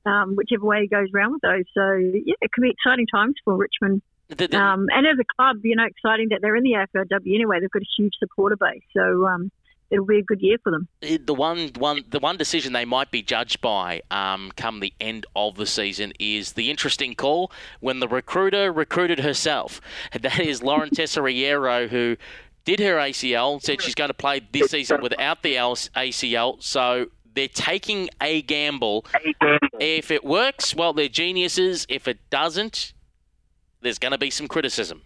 um, 0.07 0.35
whichever 0.37 0.65
way 0.65 0.83
he 0.83 0.89
goes 0.89 1.09
around 1.15 1.33
with 1.33 1.43
those. 1.43 1.65
So 1.75 1.95
yeah, 1.95 2.35
it 2.41 2.51
could 2.53 2.63
be 2.63 2.71
exciting 2.71 3.07
times 3.07 3.35
for 3.45 3.57
Richmond. 3.57 4.03
The- 4.37 4.49
the- 4.49 4.59
Um, 4.59 4.87
and 4.95 5.07
as 5.07 5.19
a 5.19 5.25
club, 5.37 5.57
you 5.65 5.77
know, 5.77 5.85
exciting 5.85 6.29
that 6.31 6.41
they're 6.43 6.57
in 6.57 6.63
the 6.65 6.75
AFLW 6.75 7.35
anyway. 7.35 7.61
They've 7.61 7.71
got 7.71 7.83
a 7.83 7.93
huge 7.97 8.15
supporter 8.19 8.57
base, 8.57 8.83
so 8.97 9.27
um, 9.27 9.51
it'll 9.91 10.07
be 10.07 10.19
a 10.19 10.23
good 10.23 10.41
year 10.41 10.57
for 10.63 10.71
them. 10.71 10.89
the 11.01 11.35
one 11.35 11.71
one 11.79 12.03
the 12.09 12.19
one 12.19 12.37
decision 12.37 12.73
they 12.73 12.85
might 12.85 13.11
be 13.11 13.23
judged 13.23 13.61
by 13.61 14.01
um, 14.11 14.51
come 14.57 14.81
the 14.81 14.93
end 15.01 15.27
of 15.37 15.57
the 15.57 15.67
season 15.67 16.13
is 16.19 16.53
the 16.53 16.71
interesting 16.71 17.15
call 17.15 17.53
when 17.81 18.01
the 18.01 18.09
recruiter 18.09 18.73
recruited 18.73 19.21
herself. 19.21 19.81
That 20.21 20.41
is 20.41 20.63
Lauren 20.63 20.91
Tesoriero 20.91 21.89
who 21.89 22.17
did 22.65 22.79
her 22.81 22.95
ACL, 22.97 23.61
said 23.61 23.83
she's 23.83 23.95
going 23.95 24.09
to 24.11 24.15
play 24.15 24.41
this 24.53 24.71
season 24.71 25.03
without 25.03 25.43
the 25.43 25.57
ACL. 25.57 26.63
So 26.63 27.07
they're 27.35 27.49
taking 27.49 28.09
a 28.21 28.43
gamble. 28.43 29.05
If 29.81 30.11
it 30.13 30.25
works, 30.25 30.75
well, 30.75 30.93
they're 30.93 31.09
geniuses. 31.09 31.87
If 31.89 32.07
it 32.07 32.19
doesn't, 32.31 32.93
there's 33.83 33.99
going 33.99 34.13
to 34.13 34.19
be 34.19 34.31
some 34.31 34.49
criticism. 34.49 35.03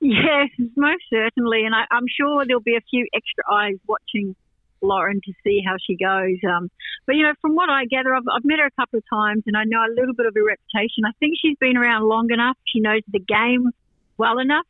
Yes, 0.00 0.50
most 0.76 1.02
certainly, 1.10 1.64
and 1.64 1.74
I, 1.74 1.84
I'm 1.90 2.06
sure 2.08 2.44
there'll 2.46 2.62
be 2.62 2.76
a 2.76 2.86
few 2.88 3.06
extra 3.12 3.42
eyes 3.52 3.76
watching 3.88 4.36
Lauren 4.80 5.20
to 5.24 5.32
see 5.42 5.60
how 5.66 5.74
she 5.84 5.96
goes. 5.96 6.38
Um, 6.48 6.70
but 7.04 7.16
you 7.16 7.24
know, 7.24 7.32
from 7.40 7.56
what 7.56 7.68
I 7.68 7.84
gather, 7.86 8.14
I've, 8.14 8.22
I've 8.32 8.44
met 8.44 8.60
her 8.60 8.66
a 8.66 8.70
couple 8.80 8.98
of 8.98 9.04
times, 9.10 9.42
and 9.46 9.56
I 9.56 9.64
know 9.64 9.80
a 9.80 9.90
little 9.92 10.14
bit 10.14 10.26
of 10.26 10.34
her 10.34 10.44
reputation. 10.44 11.04
I 11.04 11.10
think 11.18 11.34
she's 11.40 11.56
been 11.58 11.76
around 11.76 12.04
long 12.04 12.30
enough; 12.30 12.56
she 12.64 12.78
knows 12.78 13.02
the 13.10 13.18
game 13.18 13.70
well 14.18 14.38
enough. 14.38 14.66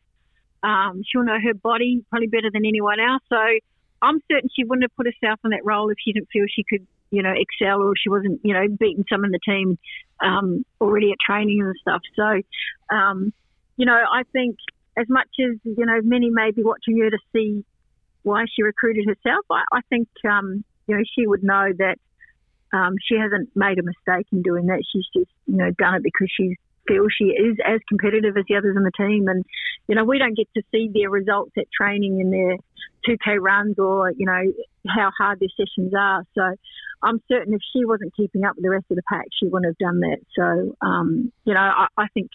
Um, 0.62 1.02
she'll 1.06 1.24
know 1.24 1.38
her 1.42 1.54
body 1.54 2.04
probably 2.08 2.28
better 2.28 2.50
than 2.50 2.64
anyone 2.64 2.98
else. 2.98 3.22
So 3.28 3.38
I'm 4.00 4.20
certain 4.30 4.48
she 4.54 4.64
wouldn't 4.64 4.84
have 4.84 4.96
put 4.96 5.06
herself 5.06 5.40
in 5.44 5.50
that 5.50 5.64
role 5.64 5.90
if 5.90 5.98
she 6.02 6.12
didn't 6.12 6.28
feel 6.32 6.46
she 6.48 6.64
could, 6.64 6.86
you 7.10 7.22
know, 7.22 7.34
excel 7.36 7.82
or 7.82 7.94
she 7.96 8.08
wasn't, 8.08 8.40
you 8.42 8.54
know, 8.54 8.66
beating 8.68 9.04
some 9.10 9.24
in 9.24 9.30
the 9.30 9.40
team 9.44 9.78
um, 10.22 10.64
already 10.80 11.12
at 11.12 11.18
training 11.24 11.60
and 11.60 11.74
stuff. 11.80 12.02
So, 12.16 12.94
um, 12.94 13.32
you 13.76 13.86
know, 13.86 13.92
I 13.96 14.22
think 14.32 14.56
as 14.98 15.06
much 15.08 15.28
as 15.40 15.56
you 15.64 15.86
know, 15.86 16.00
many 16.02 16.30
may 16.30 16.50
be 16.50 16.62
watching 16.62 16.98
her 16.98 17.10
to 17.10 17.18
see 17.32 17.64
why 18.22 18.44
she 18.54 18.62
recruited 18.62 19.06
herself. 19.06 19.44
I, 19.50 19.62
I 19.72 19.80
think 19.88 20.08
um, 20.28 20.64
you 20.86 20.96
know 20.96 21.02
she 21.14 21.26
would 21.26 21.42
know 21.42 21.68
that 21.78 21.96
um, 22.72 22.94
she 23.06 23.16
hasn't 23.16 23.50
made 23.54 23.78
a 23.78 23.82
mistake 23.82 24.26
in 24.32 24.42
doing 24.42 24.66
that. 24.66 24.82
She's 24.92 25.06
just 25.16 25.30
you 25.46 25.56
know 25.56 25.70
done 25.78 25.94
it 25.94 26.02
because 26.02 26.28
she 26.36 26.56
feels 26.86 27.12
she 27.16 27.26
is 27.26 27.56
as 27.64 27.80
competitive 27.88 28.36
as 28.36 28.44
the 28.48 28.56
others 28.56 28.76
in 28.76 28.82
the 28.82 28.92
team. 28.96 29.28
And 29.28 29.44
you 29.86 29.94
know 29.94 30.04
we 30.04 30.18
don't 30.18 30.36
get 30.36 30.48
to 30.54 30.62
see 30.72 30.90
their 30.92 31.10
results 31.10 31.52
at 31.56 31.66
training 31.70 32.20
in 32.20 32.30
their 32.30 32.56
2k 33.08 33.40
runs 33.40 33.78
or 33.78 34.10
you 34.10 34.26
know 34.26 34.42
how 34.88 35.10
hard 35.16 35.40
their 35.40 35.48
sessions 35.56 35.92
are. 35.96 36.24
So 36.34 36.56
I'm 37.02 37.20
certain 37.28 37.54
if 37.54 37.60
she 37.72 37.84
wasn't 37.84 38.14
keeping 38.16 38.44
up 38.44 38.56
with 38.56 38.64
the 38.64 38.70
rest 38.70 38.86
of 38.90 38.96
the 38.96 39.02
pack, 39.08 39.26
she 39.38 39.46
wouldn't 39.46 39.66
have 39.66 39.78
done 39.78 40.00
that. 40.00 40.18
So 40.36 40.76
um, 40.86 41.32
you 41.44 41.54
know 41.54 41.60
I, 41.60 41.86
I 41.96 42.06
think 42.14 42.30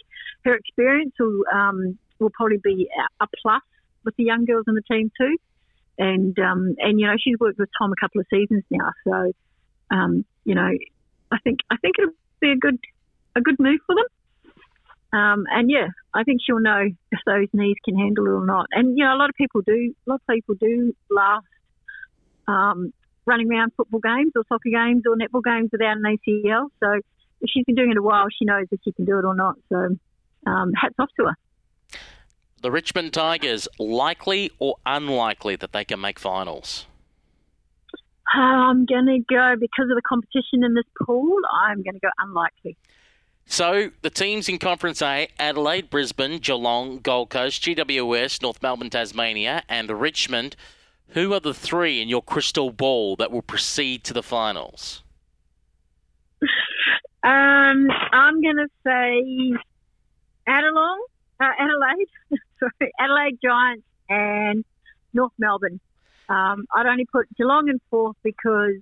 her 0.46 0.56
experience 0.56 1.14
will 1.20 1.44
um, 1.54 1.98
will 2.20 2.32
probably 2.34 2.60
be 2.64 2.88
a 3.22 3.28
plus 3.42 3.62
with 4.04 4.16
the 4.18 4.24
young 4.24 4.46
girls 4.46 4.66
in 4.68 4.76
the 4.76 4.82
team 4.82 5.12
too. 5.20 5.38
And 5.98 6.38
um, 6.40 6.76
and 6.80 7.00
you 7.00 7.08
know 7.08 7.14
she's 7.20 7.38
worked 7.40 7.60
with 7.60 7.70
Tom 7.78 7.92
a 7.92 7.96
couple 8.00 8.22
of 8.22 8.28
seasons 8.30 8.64
now, 8.72 8.92
so 9.04 9.32
um, 9.92 10.26
you 10.44 10.56
know 10.56 10.70
I 11.32 11.38
think 11.44 11.60
I 11.70 11.78
think 11.78 11.96
it'll 12.00 12.14
be 12.40 12.52
a 12.52 12.58
good 12.58 12.80
a 13.36 13.42
good 13.42 13.58
move 13.60 13.80
for 13.86 13.96
them. 13.96 14.06
Um, 15.14 15.46
and 15.52 15.70
yeah, 15.70 15.88
I 16.14 16.24
think 16.24 16.42
she'll 16.44 16.60
know 16.60 16.90
if 17.12 17.20
those 17.28 17.48
knees 17.54 17.76
can 17.86 17.96
handle 17.96 18.26
it 18.26 18.30
or 18.30 18.46
not. 18.46 18.66
And 18.72 18.98
you 18.98 19.06
know 19.06 19.14
a 19.14 19.18
lot 19.18 19.30
of 19.30 19.36
people 19.36 19.62
do 19.62 19.94
a 20.08 20.10
lot 20.10 20.22
of 20.28 20.36
people 20.36 20.56
do 20.56 20.94
last 21.12 21.46
um, 22.48 22.92
running 23.26 23.52
around 23.52 23.72
football 23.76 24.00
games 24.00 24.32
or 24.36 24.44
soccer 24.50 24.70
games 24.70 25.04
or 25.08 25.16
netball 25.16 25.44
games 25.44 25.70
without 25.72 25.98
an 25.98 26.04
ACL. 26.04 26.70
So 26.80 26.94
if 27.42 27.50
she's 27.50 27.66
been 27.66 27.76
doing 27.76 27.92
it 27.92 27.98
a 27.98 28.02
while, 28.02 28.28
she 28.30 28.46
knows 28.46 28.68
if 28.72 28.80
she 28.84 28.92
can 28.92 29.06
do 29.06 29.20
it 29.20 29.26
or 29.26 29.36
not. 29.36 29.56
So 29.70 29.98
um, 30.46 30.74
hats 30.74 30.96
off 31.00 31.10
to 31.18 31.26
her. 31.26 31.38
The 32.62 32.72
Richmond 32.72 33.14
Tigers, 33.14 33.68
likely 33.78 34.50
or 34.60 34.78
unlikely 34.86 35.58
that 35.58 35.74
they 35.74 35.84
can 35.84 36.00
make 36.00 36.18
finals? 36.18 36.86
I'm 38.34 38.86
going 38.86 39.06
to 39.06 39.20
go 39.20 39.56
because 39.60 39.90
of 39.90 39.96
the 39.96 40.02
competition 40.08 40.64
in 40.64 40.74
this 40.74 40.86
pool. 41.06 41.38
I'm 41.54 41.84
going 41.84 41.94
to 41.94 42.00
go 42.00 42.10
unlikely. 42.18 42.78
So 43.46 43.92
the 44.02 44.10
teams 44.10 44.48
in 44.48 44.58
Conference 44.58 45.02
A 45.02 45.28
Adelaide, 45.38 45.90
Brisbane, 45.90 46.40
Geelong, 46.40 47.00
Gold 47.00 47.30
Coast, 47.30 47.62
GWS, 47.64 48.42
North 48.42 48.62
Melbourne, 48.64 48.90
Tasmania, 48.90 49.64
and 49.68 49.90
Richmond. 49.92 50.56
Who 51.14 51.34
are 51.34 51.40
the 51.40 51.54
three 51.54 52.02
in 52.02 52.10
your 52.10 52.24
crystal 52.24 52.72
ball 52.72 53.16
that 53.18 53.32
will 53.32 53.44
proceed 53.44 54.04
to 54.06 54.14
the 54.14 54.24
finals? 54.24 55.04
Um, 57.24 57.88
I'm 58.12 58.42
going 58.42 58.58
to 58.58 58.68
say 58.84 59.60
Adelaide, 60.48 61.06
uh, 61.40 61.50
Adelaide, 61.60 62.08
sorry, 62.60 62.92
Adelaide 63.00 63.38
Giants 63.44 63.86
and 64.10 64.66
North 65.14 65.32
Melbourne. 65.38 65.80
Um, 66.30 66.66
I'd 66.76 66.88
only 66.88 67.06
put 67.06 67.28
Geelong 67.38 67.70
in 67.70 67.80
fourth 67.92 68.18
because 68.24 68.78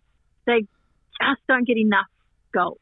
they 0.46 0.62
just 1.22 1.42
don't 1.50 1.68
get 1.68 1.78
enough 1.78 2.08
golf. 2.54 2.78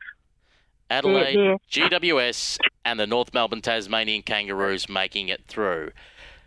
Adelaide, 0.91 1.57
GWS, 1.69 2.59
and 2.85 2.99
the 2.99 3.07
North 3.07 3.33
Melbourne 3.33 3.61
Tasmanian 3.61 4.21
Kangaroos 4.21 4.87
making 4.87 5.29
it 5.29 5.45
through. 5.47 5.91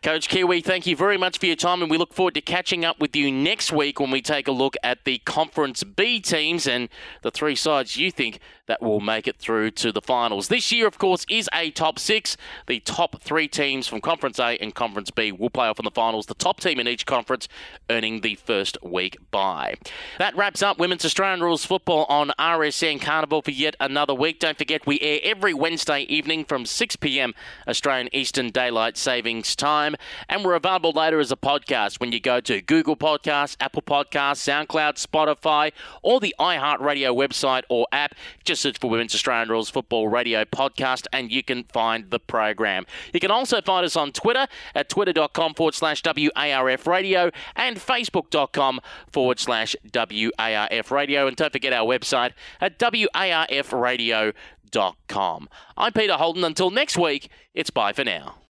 Coach 0.03 0.29
Kiwi, 0.29 0.63
thank 0.63 0.85
you 0.89 0.97
very 0.97 1.17
much 1.17 1.39
for 1.39 1.47
your 1.47 1.55
time, 1.55 1.81
and 1.81 1.89
we 1.89 1.97
look 1.97 2.13
forward 2.13 2.35
to 2.35 2.41
catching 2.41 2.85
up 2.85 2.99
with 2.99 3.15
you 3.15 3.31
next 3.31 3.71
week 3.71 4.01
when 4.01 4.11
we 4.11 4.21
take 4.21 4.49
a 4.49 4.53
look 4.53 4.75
at 4.83 5.05
the 5.05 5.19
Conference 5.19 5.85
B 5.85 6.19
teams 6.19 6.67
and 6.67 6.89
the 7.23 7.31
three 7.31 7.55
sides 7.55 7.97
you 7.97 8.11
think 8.11 8.41
that 8.73 8.81
will 8.81 9.01
make 9.01 9.29
it 9.29 9.37
through 9.37 9.71
to 9.71 9.93
the 9.93 10.01
finals. 10.01 10.49
This 10.49 10.73
year, 10.73 10.87
of 10.87 10.97
course, 10.97 11.27
is 11.29 11.47
a 11.53 11.71
top 11.73 11.99
six. 11.99 12.39
The 12.69 12.81
top 12.81 13.21
three 13.21 13.47
teams 13.47 13.87
from 13.87 14.01
Conference 14.01 14.39
A 14.39 14.57
and 14.63 14.75
Conference 14.75 15.11
B 15.11 15.31
will 15.31 15.51
play 15.51 15.69
off 15.69 15.79
in 15.79 15.85
the 15.85 15.91
finals. 15.91 16.25
The 16.25 16.33
top 16.33 16.59
team 16.59 16.81
in 16.81 16.89
each 16.89 17.05
conference 17.05 17.49
earning 17.91 18.23
the 18.23 18.35
first 18.37 18.83
week 18.83 19.19
bye. 19.31 19.75
That 20.19 20.35
wraps 20.35 20.63
up 20.63 20.79
Women's 20.79 21.05
Australian 21.05 21.43
Rules 21.43 21.67
Football 21.67 22.07
on 22.09 22.33
RSN 22.39 23.03
Carnival 23.03 23.43
for 23.43 23.51
yet 23.51 23.77
another 23.79 24.15
week. 24.15 24.39
Don't 24.39 24.57
forget, 24.57 24.87
we 24.87 24.99
air 25.01 25.21
every 25.23 25.53
Wednesday 25.53 26.05
evening 26.05 26.47
from 26.47 26.65
6 26.65 26.97
p.m. 26.97 27.35
Australian 27.69 28.09
Eastern 28.15 28.49
Daylight 28.49 28.97
Savings 28.97 29.55
Time, 29.55 29.97
and 30.31 30.47
we're 30.47 30.55
available 30.55 30.93
later 30.93 31.21
as 31.21 31.31
a 31.31 31.37
podcast 31.37 32.01
when 32.01 32.11
you 32.11 32.21
go 32.21 32.41
to 32.41 32.63
Google 32.63 32.97
Podcasts, 32.97 33.55
Apple 33.61 33.83
Podcasts, 33.83 34.41
SoundCloud, 34.41 34.95
Spotify, 34.95 35.73
or 36.01 36.21
the 36.21 36.35
iHeartRadio 36.41 37.15
website 37.15 37.65
or 37.69 37.87
app. 37.93 38.15
Just 38.45 38.62
search 38.63 38.79
for 38.79 38.89
Women's 38.89 39.15
Australian 39.15 39.51
Rules 39.51 39.69
Football 39.69 40.09
Radio 40.09 40.45
Podcast, 40.45 41.07
and 41.13 41.31
you 41.31 41.43
can 41.43 41.65
find 41.65 42.09
the 42.11 42.21
program. 42.21 42.87
You 43.13 43.21
can 43.21 43.31
also 43.31 43.61
find 43.61 43.85
us 43.85 43.97
on 43.97 44.13
Twitter 44.13 44.47
at 44.75 44.89
twitter.com 44.89 45.53
forward 45.55 45.75
slash 45.75 46.01
WARF 46.03 46.87
Radio 46.87 47.31
and 47.57 47.77
facebook.com 47.77 48.81
forward 49.11 49.39
slash 49.41 49.75
WARF 49.91 50.91
Radio. 50.91 51.27
And 51.27 51.37
don't 51.37 51.53
forget 51.53 51.73
our 51.73 51.87
website 51.87 52.33
at 52.61 52.79
WARFradio.com. 52.79 55.49
I'm 55.77 55.93
Peter 55.93 56.15
Holden. 56.15 56.45
Until 56.45 56.71
next 56.71 56.97
week, 56.97 57.29
it's 57.55 57.71
bye 57.71 57.93
for 57.93 58.05
now. 58.05 58.37